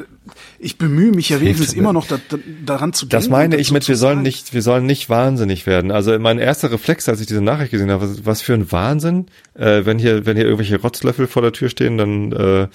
ich 0.59 0.77
bemühe 0.77 1.11
mich 1.11 1.29
ja 1.29 1.41
wenigstens 1.41 1.73
immer 1.73 1.93
noch 1.93 2.07
da, 2.07 2.19
da, 2.29 2.38
daran 2.65 2.93
zu 2.93 3.05
denken. 3.05 3.21
Das 3.21 3.29
meine 3.29 3.57
ich 3.57 3.71
mit, 3.71 3.88
wir 3.88 3.95
sollen 3.95 4.21
nicht, 4.21 4.53
wir 4.53 4.61
sollen 4.61 4.86
nicht 4.86 5.09
wahnsinnig 5.09 5.67
werden. 5.67 5.91
Also 5.91 6.17
mein 6.19 6.39
erster 6.39 6.71
Reflex, 6.71 7.09
als 7.09 7.21
ich 7.21 7.27
diese 7.27 7.41
Nachricht 7.41 7.71
gesehen 7.71 7.91
habe, 7.91 8.09
was, 8.09 8.25
was 8.25 8.41
für 8.41 8.53
ein 8.53 8.71
Wahnsinn, 8.71 9.27
äh, 9.53 9.86
wenn 9.86 9.99
hier, 9.99 10.25
wenn 10.25 10.38
hier 10.38 10.45
irgendwelche 10.45 10.79
Rotzlöffel 10.79 11.27
vor 11.27 11.41
der 11.41 11.51
Tür 11.51 11.69
stehen, 11.69 11.97
dann, 11.97 12.32
äh, 12.32 12.67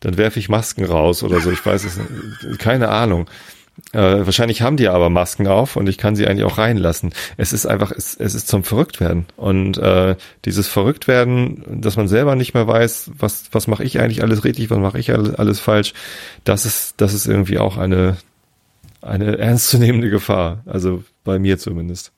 dann 0.00 0.16
werfe 0.16 0.38
ich 0.38 0.48
Masken 0.48 0.84
raus 0.84 1.22
oder 1.22 1.40
so. 1.40 1.50
Ich 1.50 1.64
weiß 1.64 1.84
es, 1.84 1.98
keine 2.58 2.88
Ahnung. 2.88 3.26
Äh, 3.92 4.26
wahrscheinlich 4.26 4.62
haben 4.62 4.76
die 4.76 4.88
aber 4.88 5.10
Masken 5.10 5.46
auf 5.46 5.76
und 5.76 5.88
ich 5.88 5.98
kann 5.98 6.14
sie 6.14 6.26
eigentlich 6.26 6.44
auch 6.44 6.58
reinlassen. 6.58 7.12
Es 7.36 7.52
ist 7.52 7.66
einfach, 7.66 7.90
es, 7.90 8.14
es 8.14 8.34
ist 8.34 8.48
zum 8.48 8.64
Verrücktwerden. 8.64 9.26
Und 9.36 9.78
äh, 9.78 10.16
dieses 10.44 10.68
Verrücktwerden, 10.68 11.80
dass 11.80 11.96
man 11.96 12.08
selber 12.08 12.34
nicht 12.34 12.54
mehr 12.54 12.66
weiß, 12.66 13.12
was, 13.18 13.44
was 13.52 13.68
mache 13.68 13.84
ich 13.84 13.98
eigentlich 14.00 14.22
alles 14.22 14.44
richtig, 14.44 14.70
was 14.70 14.78
mache 14.78 14.98
ich 14.98 15.12
alles, 15.12 15.34
alles 15.34 15.60
falsch, 15.60 15.94
das 16.44 16.66
ist, 16.66 17.00
das 17.00 17.14
ist 17.14 17.26
irgendwie 17.26 17.58
auch 17.58 17.76
eine, 17.76 18.16
eine 19.00 19.38
ernstzunehmende 19.38 20.10
Gefahr. 20.10 20.62
Also 20.66 21.04
bei 21.24 21.38
mir 21.38 21.58
zumindest. 21.58 22.12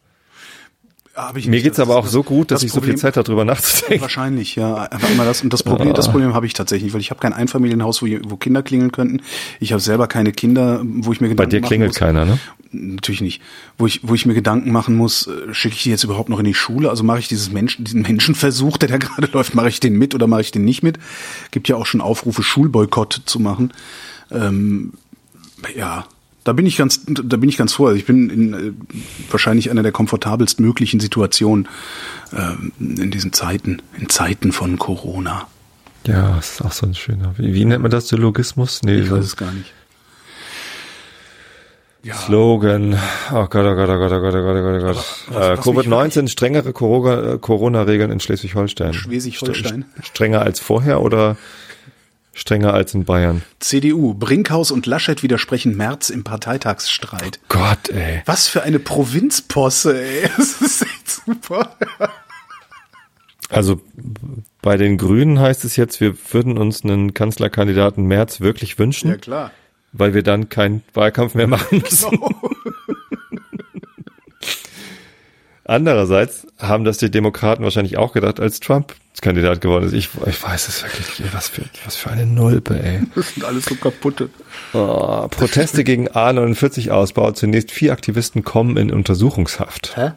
Hab 1.15 1.37
ich 1.37 1.47
Mir 1.47 1.53
nicht. 1.53 1.63
geht's 1.63 1.77
Das- 1.77 1.87
aber 1.89 1.97
auch 1.97 2.03
das- 2.05 2.13
so 2.13 2.25
gut, 2.25 2.51
dass 2.51 2.61
das 2.61 2.65
ich 2.67 2.71
so 2.73 2.81
viel 2.81 2.89
Problem- 2.91 2.99
Zeit 2.99 3.17
habe, 3.17 3.25
darüber 3.25 3.45
nachzudenken. 3.45 4.03
Wahrscheinlich, 4.03 4.57
ja. 4.57 4.75
Einfach 4.83 5.15
mal 5.15 5.25
das, 5.25 5.43
und 5.43 5.53
das 5.53 5.63
Problem, 5.65 5.95
das 5.95 6.11
Problem 6.11 6.35
habe 6.35 6.47
ich 6.47 6.55
tatsächlich, 6.55 6.93
weil 6.93 7.01
ich 7.01 7.11
habe 7.11 7.21
kein 7.21 7.33
Einfamilienhaus, 7.33 8.03
wo, 8.03 8.07
wo 8.25 8.37
Kinder 8.37 8.65
klingeln 8.65 8.91
könnten. 8.91 9.21
Ich 9.61 9.73
habe 9.73 9.81
selber 9.81 10.09
keine 10.09 10.33
Kinder, 10.33 10.81
wo 10.85 11.13
ich 11.13 11.21
mir 11.21 11.29
Gedanken 11.29 11.37
Bei 11.37 11.47
dir 11.59 11.61
klingelt 11.61 11.91
muss. 11.91 11.99
keiner, 11.99 12.25
ne? 12.25 12.39
Natürlich 12.73 13.21
nicht. 13.21 13.41
Wo 13.79 13.87
ich, 13.87 14.01
wo 14.03 14.15
ich 14.15 14.27
mir 14.27 14.35
Gedanken 14.35 14.73
machen 14.73 14.97
muss, 14.97 15.29
äh, 15.29 15.55
schicke 15.55 15.77
ich 15.77 15.85
die 15.85 15.91
jetzt 15.91 16.03
überhaupt 16.03 16.29
noch 16.29 16.41
in 16.41 16.45
die 16.45 16.55
Schule? 16.55 16.91
Also 16.91 17.05
mache 17.05 17.21
ich 17.21 17.29
dieses 17.29 17.53
Menschen, 17.53 17.85
diesen 17.85 18.03
Menschenversuch, 18.03 18.77
der 18.79 18.89
da 18.89 18.97
gerade 18.99 19.29
läuft, 19.33 19.55
mache 19.55 19.69
ich 19.69 19.79
den 19.79 19.97
mit 19.97 20.17
oder 20.17 20.27
mache 20.27 20.41
ich 20.41 20.51
den 20.51 20.65
nicht 20.65 20.83
mit? 20.83 20.99
Gibt 21.53 21.69
ja 21.69 21.77
auch 21.77 21.87
schon 21.87 22.01
Aufrufe, 22.01 22.43
Schulboykott 22.43 23.23
zu 23.27 23.39
machen. 23.39 23.73
Ähm, 24.33 24.95
ja, 25.77 26.07
da 26.45 26.53
bin 26.53 26.67
ich 26.67 26.77
ganz, 26.77 27.01
da 27.07 27.37
bin 27.37 27.49
ich 27.49 27.57
ganz 27.57 27.73
froh. 27.73 27.87
Also 27.87 27.97
ich 27.97 28.05
bin 28.07 28.31
in 28.31 28.55
äh, 28.55 28.73
wahrscheinlich 29.31 29.71
einer 29.71 29.83
der 29.83 29.93
komfortabelst 29.93 30.61
möglichen 30.61 31.01
Situationen 31.01 31.69
ähm, 32.37 32.73
in 32.79 33.11
diesen 33.11 33.33
Zeiten, 33.33 33.83
in 33.99 34.09
Zeiten 34.09 34.53
von 34.53 34.79
Corona. 34.79 35.49
Ja, 36.07 36.37
das 36.37 36.53
ist 36.53 36.63
auch 36.63 36.73
so 36.73 36.87
ein 36.87 36.95
schöner. 36.95 37.35
Wie, 37.39 37.55
wie 37.55 37.65
nennt 37.65 37.81
man 37.83 37.91
das? 37.91 38.09
Syllogismus? 38.09 38.83
Nee, 38.85 39.01
Ich 39.01 39.11
weiß 39.11 39.25
es 39.25 39.37
gar 39.37 39.51
nicht. 39.53 39.73
Ja, 42.03 42.15
Slogan. 42.15 42.99
Oh 43.33 43.47
Gott, 43.47 43.55
oh 43.65 43.75
Gott, 43.75 43.89
oh 43.89 43.99
Gott, 43.99 44.13
oh 44.13 44.21
Gott, 44.21 44.35
oh 44.35 44.43
Gott, 44.43 44.57
oh 44.57 44.81
Gott. 44.81 44.81
Aber 44.83 44.95
was- 44.97 45.25
Äh, 45.31 45.57
was 45.57 45.65
mich 45.65 45.87
Covid-19, 45.87 46.29
strengere 46.29 46.69
äh, 46.69 47.39
Corona-Regeln 47.39 48.11
in 48.11 48.21
Schleswig-Holstein. 48.21 48.93
Schleswig-Holstein. 48.93 49.87
St- 50.03 50.07
Strenger 50.07 50.43
als 50.43 50.61
vorher 50.61 51.01
oder 51.01 51.39
strenger 52.35 52.75
als 52.75 52.95
in 52.95 53.05
Bayern? 53.05 53.43
CDU, 53.61 54.15
Brinkhaus 54.15 54.71
und 54.71 54.87
Laschet 54.87 55.23
widersprechen 55.23 55.77
März 55.77 56.11
im 56.11 56.25
Parteitagsstreit. 56.25 57.41
Gott, 57.49 57.89
ey. 57.91 58.23
Was 58.27 58.49
für 58.49 58.63
eine 58.63 58.79
Provinzposse, 58.79 60.03
ey. 60.05 60.29
Das 60.37 60.61
ist 60.61 60.83
echt 60.83 61.11
super. 61.11 61.77
Also 63.51 63.81
bei 64.63 64.77
den 64.77 64.97
Grünen 64.99 65.39
heißt 65.39 65.65
es 65.65 65.77
jetzt, 65.77 66.01
wir 66.01 66.15
würden 66.33 66.59
uns 66.59 66.83
einen 66.85 67.15
Kanzlerkandidaten 67.15 68.05
Merz 68.07 68.41
wirklich 68.41 68.79
wünschen, 68.79 69.11
Ja, 69.11 69.17
klar. 69.17 69.51
weil 69.93 70.15
wir 70.15 70.23
dann 70.23 70.49
keinen 70.49 70.83
Wahlkampf 70.95 71.35
mehr 71.35 71.47
machen 71.47 71.79
müssen. 71.83 72.19
Andererseits 75.65 76.47
haben 76.59 76.85
das 76.85 76.99
die 76.99 77.11
Demokraten 77.11 77.65
wahrscheinlich 77.65 77.97
auch 77.97 78.13
gedacht, 78.13 78.39
als 78.41 78.61
Trump 78.61 78.95
Kandidat 79.25 79.63
geworden 79.63 79.87
ist. 79.87 79.95
Ich, 79.95 80.11
ich 80.27 80.43
weiß 80.43 80.69
es 80.69 80.83
wirklich 80.83 81.19
nicht. 81.19 81.21
ey, 81.21 81.29
Was 81.33 81.49
für, 81.49 81.63
was 81.85 81.97
für 81.97 82.11
eine 82.11 82.27
Nulpe, 82.27 82.79
ey. 82.79 83.01
Das 83.15 83.35
sind 83.35 83.45
alles 83.45 83.65
so 83.65 83.75
kaputte. 83.75 84.29
Oh, 84.75 85.27
Proteste 85.29 85.83
gegen 85.83 86.09
A49-Ausbau. 86.09 87.33
Zunächst 87.33 87.71
vier 87.71 87.93
Aktivisten 87.93 88.45
kommen 88.45 88.77
in 88.77 88.93
Untersuchungshaft. 88.93 89.97
Hä? 89.97 90.13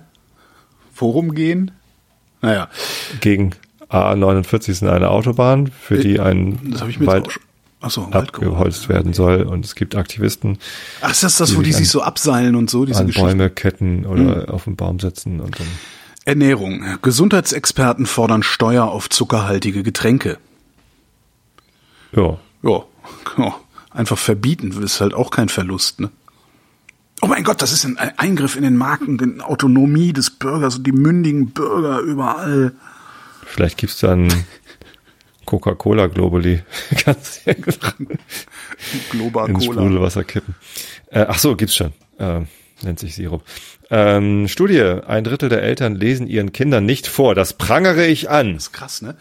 Worum 0.95 1.35
gehen? 1.35 1.71
Naja, 2.41 2.67
Gegen 3.21 3.55
A49 3.89 4.69
ist 4.69 4.83
eine 4.83 5.09
Autobahn, 5.09 5.67
für 5.67 5.97
die 5.97 6.19
ein 6.19 6.59
das 6.71 6.81
habe 6.81 6.91
ich 6.91 6.99
mir 6.99 7.07
Wald 7.07 7.27
auch 7.27 7.46
schon. 7.81 7.87
Achso, 7.87 8.03
abgeholzt 8.11 8.89
werden 8.89 9.13
soll. 9.13 9.43
Und 9.43 9.65
es 9.65 9.75
gibt 9.75 9.95
Aktivisten, 9.95 10.57
Ach, 11.01 11.11
ist 11.11 11.23
das 11.23 11.37
das, 11.37 11.51
die 11.51 11.57
wo 11.57 11.61
die 11.61 11.73
sich 11.73 11.89
so 11.89 12.01
abseilen 12.01 12.55
und 12.55 12.69
so, 12.69 12.85
diese 12.85 12.99
an? 12.99 13.11
Bäume 13.11 13.49
ketten 13.49 14.05
oder 14.05 14.53
auf 14.53 14.65
den 14.65 14.75
Baum 14.75 14.99
setzen 14.99 15.39
und 15.39 15.59
dann. 15.59 15.67
Ernährung. 16.25 16.83
Gesundheitsexperten 17.01 18.05
fordern 18.05 18.43
Steuer 18.43 18.85
auf 18.85 19.09
zuckerhaltige 19.09 19.81
Getränke. 19.81 20.37
Ja. 22.11 22.37
Ja, 22.63 22.83
ja. 23.37 23.55
einfach 23.91 24.17
verbieten 24.17 24.71
ist 24.83 24.99
halt 24.99 25.13
auch 25.13 25.31
kein 25.31 25.49
Verlust, 25.49 26.01
ne? 26.01 26.09
Oh 27.21 27.27
mein 27.27 27.43
Gott, 27.43 27.63
das 27.63 27.71
ist 27.71 27.83
ein 27.83 27.97
Eingriff 27.97 28.55
in 28.55 28.61
den 28.61 28.77
Marken, 28.77 29.17
in 29.17 29.41
Autonomie 29.41 30.13
des 30.13 30.29
Bürgers 30.29 30.75
und 30.77 30.83
die 30.85 30.91
mündigen 30.91 31.47
Bürger 31.47 31.99
überall. 31.99 32.73
Vielleicht 33.43 33.77
gibt's 33.77 33.99
dann 33.99 34.31
Coca-Cola 35.47 36.07
Globally. 36.07 36.61
Kannst 37.03 37.47
du 37.47 37.55
Global 39.09 39.49
ins 39.49 39.65
Cola. 39.65 39.81
Sprudelwasser 39.81 40.23
kippen. 40.23 40.53
Äh, 41.09 41.25
ach 41.27 41.39
so, 41.39 41.55
gibt's 41.55 41.75
schon. 41.75 41.93
Äh, 42.19 42.41
nennt 42.83 42.99
sich 42.99 43.15
Sirup. 43.15 43.43
Ähm, 43.89 44.47
Studie. 44.49 44.81
Ein 45.07 45.23
Drittel 45.23 45.49
der 45.49 45.63
Eltern 45.63 45.95
lesen 45.95 46.27
ihren 46.27 46.51
Kindern 46.51 46.85
nicht 46.85 47.07
vor. 47.07 47.33
Das 47.33 47.53
prangere 47.53 48.05
ich 48.05 48.29
an. 48.29 48.53
Das 48.55 48.63
ist 48.63 48.73
krass, 48.73 49.01
ne? 49.01 49.15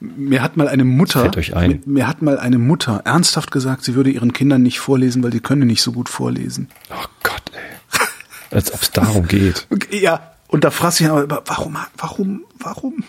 Mir 0.00 0.42
hat 0.42 0.56
mal 0.56 0.68
eine 0.68 0.84
Mutter, 0.84 1.22
Fällt 1.22 1.38
euch 1.38 1.56
ein. 1.56 1.82
Mir, 1.86 1.92
mir 1.92 2.06
hat 2.06 2.20
mal 2.22 2.38
eine 2.38 2.58
Mutter 2.58 3.02
ernsthaft 3.04 3.50
gesagt, 3.50 3.82
sie 3.82 3.94
würde 3.94 4.10
ihren 4.10 4.32
Kindern 4.34 4.62
nicht 4.62 4.78
vorlesen, 4.78 5.22
weil 5.22 5.30
die 5.30 5.40
können 5.40 5.66
nicht 5.66 5.82
so 5.82 5.92
gut 5.92 6.08
vorlesen. 6.10 6.68
Oh 6.90 7.04
Gott, 7.22 7.42
ey. 7.54 8.06
Als 8.50 8.72
ob's 8.72 8.90
darum 8.90 9.26
geht. 9.26 9.66
Ja, 9.90 10.31
und 10.52 10.64
da 10.64 10.70
fragst 10.70 11.00
du 11.00 11.04
dich 11.04 11.10
aber, 11.10 11.42
warum, 11.46 11.78
warum, 11.96 12.44
warum, 12.58 13.04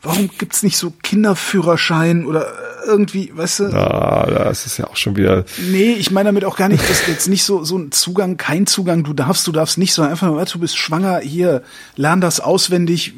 warum 0.00 0.30
gibt's 0.38 0.62
nicht 0.62 0.76
so 0.76 0.92
Kinderführerschein 1.02 2.24
oder 2.24 2.46
irgendwie, 2.86 3.36
weißt 3.36 3.60
du? 3.60 3.64
Ah, 3.74 4.26
das 4.30 4.64
ist 4.64 4.76
ja 4.76 4.86
auch 4.86 4.94
schon 4.94 5.16
wieder. 5.16 5.44
Nee, 5.58 5.94
ich 5.94 6.12
meine 6.12 6.28
damit 6.28 6.44
auch 6.44 6.56
gar 6.56 6.68
nicht, 6.68 6.88
dass 6.88 7.04
jetzt 7.08 7.26
nicht 7.26 7.42
so, 7.42 7.64
so 7.64 7.76
ein 7.76 7.90
Zugang, 7.90 8.36
kein 8.36 8.68
Zugang, 8.68 9.02
du 9.02 9.12
darfst, 9.12 9.44
du 9.48 9.50
darfst 9.50 9.76
nicht, 9.76 9.92
sondern 9.92 10.12
einfach, 10.12 10.52
du, 10.52 10.58
bist 10.60 10.78
schwanger, 10.78 11.18
hier, 11.18 11.64
lern 11.96 12.20
das 12.20 12.38
auswendig, 12.38 13.12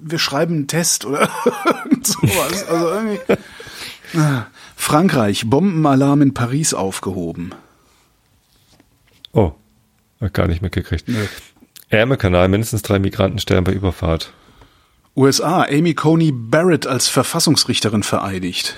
wir 0.00 0.18
schreiben 0.18 0.56
einen 0.56 0.66
Test 0.66 1.04
oder 1.04 1.30
sowas. 2.02 2.66
Also 2.68 2.88
irgendwie. 2.88 3.20
Frankreich, 4.74 5.48
Bombenalarm 5.48 6.22
in 6.22 6.34
Paris 6.34 6.74
aufgehoben. 6.74 7.54
Oh, 9.32 9.52
gar 10.32 10.48
nicht 10.48 10.60
mitgekriegt. 10.60 11.04
Ärmelkanal, 11.88 12.48
mindestens 12.48 12.82
drei 12.82 12.98
Migranten 12.98 13.38
sterben 13.38 13.64
bei 13.64 13.72
Überfahrt. 13.72 14.32
USA, 15.16 15.62
Amy 15.62 15.94
Coney 15.94 16.30
Barrett 16.32 16.86
als 16.86 17.08
Verfassungsrichterin 17.08 18.02
vereidigt. 18.02 18.74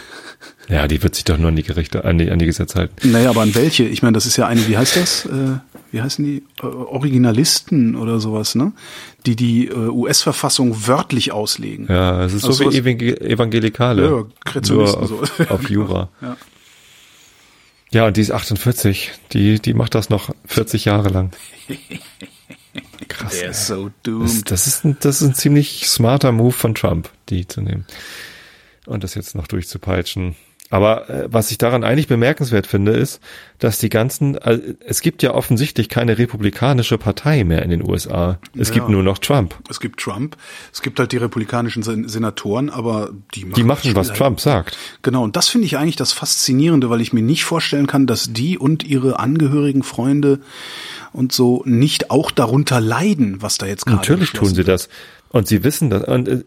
Ja, 0.68 0.86
die 0.86 1.02
wird 1.02 1.14
sich 1.16 1.24
doch 1.24 1.36
nur 1.38 1.48
an 1.48 1.56
die 1.56 1.62
Gerichte, 1.64 2.04
an 2.04 2.18
die, 2.18 2.30
an 2.30 2.38
die 2.38 2.46
Gesetze 2.46 2.78
halten. 2.78 3.10
Naja, 3.10 3.30
aber 3.30 3.40
an 3.40 3.54
welche? 3.54 3.84
Ich 3.84 4.02
meine, 4.02 4.12
das 4.12 4.26
ist 4.26 4.36
ja 4.36 4.46
eine, 4.46 4.68
wie 4.68 4.76
heißt 4.76 4.96
das? 4.96 5.24
Äh, 5.26 5.58
wie 5.90 6.00
heißen 6.02 6.24
die? 6.24 6.44
Äh, 6.62 6.66
Originalisten 6.66 7.96
oder 7.96 8.20
sowas, 8.20 8.54
ne? 8.54 8.72
Die 9.26 9.34
die 9.34 9.66
äh, 9.68 9.74
US-Verfassung 9.74 10.86
wörtlich 10.86 11.32
auslegen. 11.32 11.86
Ja, 11.88 12.22
es 12.22 12.34
ist 12.34 12.42
so 12.42 12.48
Also 12.48 12.60
wie 12.60 12.64
sowas- 12.66 12.74
Evangel 12.76 13.20
Evangelikale. 13.22 14.04
Ja, 14.08 14.24
Kreationisten 14.44 15.08
nur 15.08 15.22
auf, 15.22 15.32
so. 15.36 15.44
auf 15.48 15.70
Jura. 15.70 16.08
Ja. 16.20 16.36
Ja, 17.90 18.06
und 18.06 18.18
die 18.18 18.20
ist 18.20 18.30
48. 18.32 19.12
Die, 19.32 19.58
die 19.60 19.72
macht 19.72 19.94
das 19.94 20.10
noch 20.10 20.28
40 20.44 20.84
Jahre 20.84 21.08
lang. 21.08 21.30
Krass. 23.08 23.38
Der 23.40 23.50
ist 23.50 23.66
so 23.66 23.84
Das, 23.86 23.92
doomed. 24.04 24.50
das, 24.50 24.66
ist 24.66 24.84
ein, 24.84 24.96
das 25.00 25.20
ist 25.22 25.28
ein 25.28 25.34
ziemlich 25.34 25.88
smarter 25.88 26.32
Move 26.32 26.52
von 26.52 26.74
Trump, 26.74 27.08
die 27.28 27.46
zu 27.48 27.60
nehmen. 27.60 27.86
Und 28.86 29.04
das 29.04 29.14
jetzt 29.14 29.34
noch 29.34 29.46
durchzupeitschen. 29.46 30.36
Aber 30.70 31.08
äh, 31.08 31.28
was 31.32 31.50
ich 31.50 31.56
daran 31.56 31.82
eigentlich 31.82 32.08
bemerkenswert 32.08 32.66
finde, 32.66 32.92
ist, 32.92 33.20
dass 33.58 33.78
die 33.78 33.88
ganzen, 33.88 34.34
äh, 34.36 34.74
es 34.84 35.00
gibt 35.00 35.22
ja 35.22 35.32
offensichtlich 35.32 35.88
keine 35.88 36.18
republikanische 36.18 36.98
Partei 36.98 37.42
mehr 37.44 37.62
in 37.62 37.70
den 37.70 37.82
USA. 37.88 38.38
Es 38.54 38.68
Ja. 38.68 38.74
gibt 38.74 38.90
nur 38.90 39.02
noch 39.02 39.16
Trump. 39.16 39.54
Es 39.70 39.80
gibt 39.80 39.98
Trump, 39.98 40.36
es 40.70 40.82
gibt 40.82 40.98
halt 41.00 41.12
die 41.12 41.16
republikanischen 41.16 41.82
Sen 41.82 42.06
Senatoren, 42.06 42.68
aber 42.68 43.10
die 43.34 43.46
machen, 43.46 43.54
Die 43.54 43.64
machen, 43.64 43.94
was 43.94 44.08
halt- 44.08 44.18
Trump 44.18 44.40
sagt. 44.40 44.76
Genau, 45.00 45.22
und 45.24 45.36
das 45.36 45.48
finde 45.48 45.64
ich 45.66 45.78
eigentlich 45.78 45.96
das 45.96 46.12
Faszinierende, 46.12 46.90
weil 46.90 47.00
ich 47.00 47.14
mir 47.14 47.22
nicht 47.22 47.44
vorstellen 47.44 47.86
kann, 47.86 48.06
dass 48.06 48.34
die 48.34 48.58
und 48.58 48.84
ihre 48.84 49.18
Angehörigen, 49.18 49.82
Freunde 49.82 50.40
und 51.12 51.32
so 51.32 51.62
nicht 51.64 52.10
auch 52.10 52.30
darunter 52.30 52.80
leiden, 52.80 53.42
was 53.42 53.58
da 53.58 53.66
jetzt 53.66 53.84
gerade 53.86 53.96
Natürlich 53.98 54.32
tun 54.32 54.54
sie 54.54 54.64
das. 54.64 54.88
Und 55.30 55.46
sie 55.48 55.62
wissen 55.64 55.90
das. 55.90 56.04
Und 56.04 56.28
äh, 56.28 56.44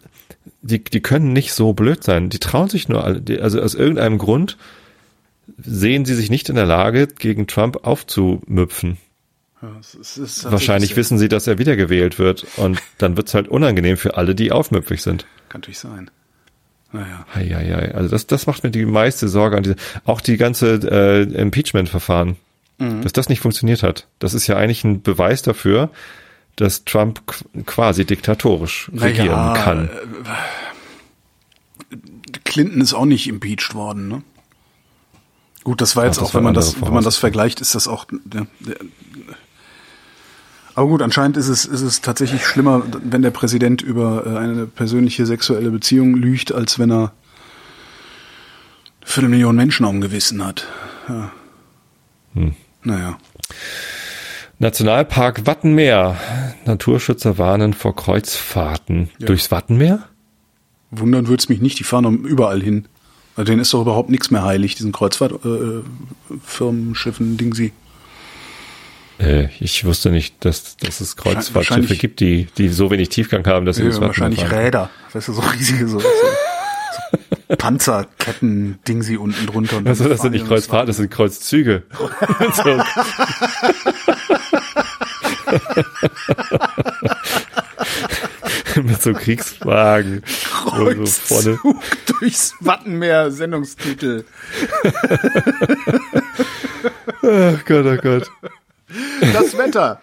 die, 0.62 0.84
die 0.84 1.02
können 1.02 1.34
nicht 1.34 1.54
so 1.54 1.74
blöd 1.74 2.04
sein. 2.04 2.30
Die 2.30 2.40
trauen 2.40 2.70
sich 2.70 2.90
nur 2.90 3.04
alle. 3.04 3.22
Die, 3.22 3.40
also 3.40 3.62
aus 3.62 3.76
irgendeinem 3.76 4.18
Grund 4.18 4.58
sehen 5.58 6.06
sie 6.06 6.16
sich 6.16 6.30
nicht 6.30 6.50
in 6.50 6.56
der 6.56 6.66
Lage, 6.66 7.08
gegen 7.08 7.48
Trump 7.48 7.86
aufzumüpfen. 7.86 8.98
Ja, 9.62 9.70
es 9.80 10.18
ist- 10.18 10.52
Wahrscheinlich 10.52 10.96
wissen 10.96 11.20
sie, 11.20 11.28
dass 11.28 11.46
er 11.46 11.60
wiedergewählt 11.60 12.18
wird. 12.18 12.48
Und 12.58 12.80
dann 12.98 13.18
wird's 13.18 13.34
halt 13.34 13.48
unangenehm 13.48 13.98
für 13.98 14.18
alle, 14.18 14.34
die 14.34 14.52
aufmüpfig 14.52 15.02
sind. 15.02 15.26
Kann 15.50 15.62
natürlich 15.62 15.80
sein. 15.80 16.10
Naja. 16.94 17.26
Hei, 17.34 17.46
hei, 17.48 17.66
hei. 17.74 17.96
Also 17.96 18.10
das, 18.10 18.28
das 18.28 18.48
macht 18.48 18.64
mir 18.64 18.72
die 18.72 18.86
meiste 18.86 19.28
Sorge 19.30 19.58
an 19.58 19.64
diese. 19.64 19.76
Auch 20.04 20.20
die 20.20 20.38
ganze 20.38 20.74
äh, 20.92 21.22
Impeachment-Verfahren, 21.24 22.36
dass 23.04 23.14
das 23.14 23.30
nicht 23.30 23.40
funktioniert 23.42 23.84
hat. 23.84 24.08
Das 24.20 24.34
ist 24.34 24.48
ja 24.48 24.58
eigentlich 24.58 24.84
ein 24.84 25.02
Beweis 25.02 25.42
dafür, 25.42 25.90
dass 26.56 26.84
Trump 26.86 27.22
qu- 27.28 27.64
quasi 27.66 28.06
diktatorisch 28.06 28.90
regieren 28.94 29.28
Naja, 29.36 29.64
kann. 29.64 29.90
äh, 31.92 31.96
Clinton 32.44 32.82
ist 32.82 32.94
auch 32.94 33.06
nicht 33.06 33.28
impeached 33.28 33.74
worden, 33.74 34.08
ne? 34.08 34.24
Gut, 35.64 35.80
das 35.80 35.96
war 35.96 36.06
jetzt 36.06 36.18
Ach, 36.18 36.22
das 36.24 36.30
auch, 36.32 36.34
wenn 36.36 36.44
man 36.44 36.54
das, 36.56 36.82
wenn 36.82 36.94
man 36.94 37.04
das 37.04 37.18
vergleicht, 37.18 37.62
ist 37.62 37.76
das 37.76 37.88
auch. 37.88 38.06
Der, 38.26 38.48
der, 38.60 38.76
aber 40.74 40.88
gut, 40.88 41.02
anscheinend 41.04 41.38
ist 41.38 41.50
es, 41.50 41.66
ist 41.66 41.82
es 41.82 42.02
tatsächlich 42.02 42.46
schlimmer, 42.46 42.82
wenn 43.04 43.22
der 43.22 43.30
Präsident 43.32 43.82
über 43.84 44.26
äh, 44.26 44.38
eine 44.38 44.66
persönliche 44.66 45.26
sexuelle 45.28 45.70
Beziehung 45.70 46.16
lügt, 46.16 46.52
als 46.52 46.80
wenn 46.80 46.90
er 46.92 46.96
eine 46.98 47.12
Viertelmillion 49.04 49.56
Menschen 49.56 49.86
am 49.86 50.02
Gewissen 50.02 50.44
hat. 50.44 50.66
Ja. 51.08 51.32
Hm. 52.34 52.56
Naja. 52.84 53.18
Nationalpark 54.60 55.48
Wattenmeer. 55.48 56.18
Naturschützer 56.66 57.38
warnen 57.38 57.74
vor 57.74 57.96
Kreuzfahrten. 57.96 59.10
Durchs 59.20 59.50
Wattenmeer? 59.50 60.08
Wundern 60.92 61.28
würde 61.28 61.42
es 61.42 61.50
mich 61.50 61.62
nicht, 61.62 61.80
die 61.80 61.84
fahren 61.84 62.06
um 62.06 62.26
überall 62.26 62.62
hin. 62.62 62.88
Also 63.36 63.50
denen 63.50 63.62
ist 63.62 63.74
doch 63.74 63.82
überhaupt 63.82 64.10
nichts 64.10 64.30
mehr 64.30 64.44
heilig, 64.44 64.76
diesen 64.76 64.92
Kreuzfahrtfirmen, 64.92 65.84
äh, 66.30 66.34
Firmenschiffen, 66.44 67.38
Ding 67.38 67.54
sie. 67.54 67.72
Äh, 69.20 69.48
ich 69.60 69.86
wusste 69.86 70.12
nicht, 70.12 70.44
dass, 70.44 70.78
dass 70.78 71.00
es 71.00 71.16
Kreuzfahrtschiffe 71.16 71.96
gibt, 71.96 72.20
die, 72.20 72.48
die 72.58 72.68
so 72.68 72.92
wenig 72.92 73.10
Tiefgang 73.10 73.46
haben, 73.48 73.66
dass 73.66 73.78
sie 73.78 73.84
Ja, 73.84 73.88
das 73.90 73.96
Wattenmeer 73.96 74.08
wahrscheinlich 74.10 74.42
fahren. 74.42 74.60
Räder, 74.60 74.90
weißt 75.14 75.28
du, 75.30 75.34
so 75.34 75.42
riesige 75.42 75.88
so, 75.88 76.00
so, 76.00 76.08
so 76.08 77.18
Panzerketten, 77.58 78.80
Ding 78.88 79.02
sie 79.04 79.18
unten 79.18 79.46
drunter. 79.46 79.78
Und 79.78 79.88
Also 79.88 80.08
das 80.08 80.22
sind 80.22 80.32
nicht 80.34 80.48
Kreuzfahrten, 80.48 80.88
das 80.88 80.98
sind 80.98 81.12
Kreuzzüge. 81.12 81.84
Mit 88.84 89.02
so 89.02 89.14
Kriegswagen. 89.14 90.24
So, 90.66 91.06
so 91.06 91.06
vorne. 91.06 91.58
Kreuzzug 91.58 91.84
durchs 92.20 92.54
Wattenmeer, 92.60 93.32
Sendungstitel. 93.32 94.26
Oh 97.24 97.54
Gott, 97.66 97.86
oh 97.86 97.98
Gott. 97.98 98.32
Das 99.34 99.58
Wetter. 99.58 100.02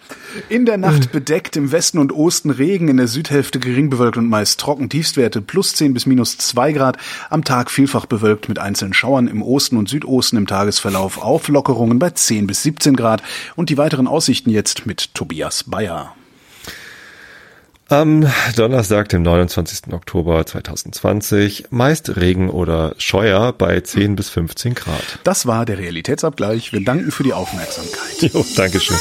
In 0.49 0.67
der 0.67 0.77
Nacht 0.77 1.13
bedeckt, 1.13 1.57
im 1.57 1.73
Westen 1.73 1.99
und 1.99 2.13
Osten 2.13 2.51
Regen, 2.51 2.89
in 2.89 2.97
der 2.97 3.09
Südhälfte 3.09 3.59
gering 3.59 3.91
bewölkt 3.91 4.17
und 4.17 4.29
meist 4.29 4.61
trocken. 4.61 4.89
Tiefstwerte 4.89 5.41
plus 5.41 5.75
10 5.75 5.95
bis 5.95 6.07
minus 6.07 6.39
2 6.39 6.73
Grad. 6.73 6.97
Am 7.31 7.45
Tag 7.45 7.71
vielfach 7.71 8.07
bewölkt 8.07 8.49
mit 8.49 8.59
einzelnen 8.59 8.95
Schauern. 8.95 9.29
Im 9.29 9.43
Osten 9.43 9.77
und 9.77 9.89
Südosten 9.89 10.37
im 10.37 10.47
Tagesverlauf 10.47 11.19
Auflockerungen 11.19 11.99
bei 11.99 12.11
10 12.11 12.47
bis 12.47 12.63
17 12.63 12.97
Grad. 12.97 13.23
Und 13.57 13.71
die 13.71 13.79
weiteren 13.79 14.07
Aussichten 14.07 14.51
jetzt 14.51 14.87
mit 14.87 15.15
Tobias 15.15 15.65
Bayer. 15.65 16.15
Am 17.91 18.31
Donnerstag, 18.55 19.09
dem 19.09 19.23
29. 19.23 19.95
Oktober 19.95 20.45
2020, 20.45 21.69
meist 21.71 22.17
Regen 22.17 22.51
oder 22.51 22.95
Scheuer 22.99 23.55
bei 23.55 23.81
10 23.81 24.15
bis 24.15 24.29
15 24.29 24.75
Grad. 24.75 25.19
Das 25.25 25.47
war 25.47 25.65
der 25.65 25.79
Realitätsabgleich. 25.79 26.75
Wir 26.75 26.85
danken 26.85 27.11
für 27.11 27.23
die 27.23 27.33
Aufmerksamkeit. 27.33 28.31
Jo, 28.31 28.45
Dankeschön. 28.55 28.97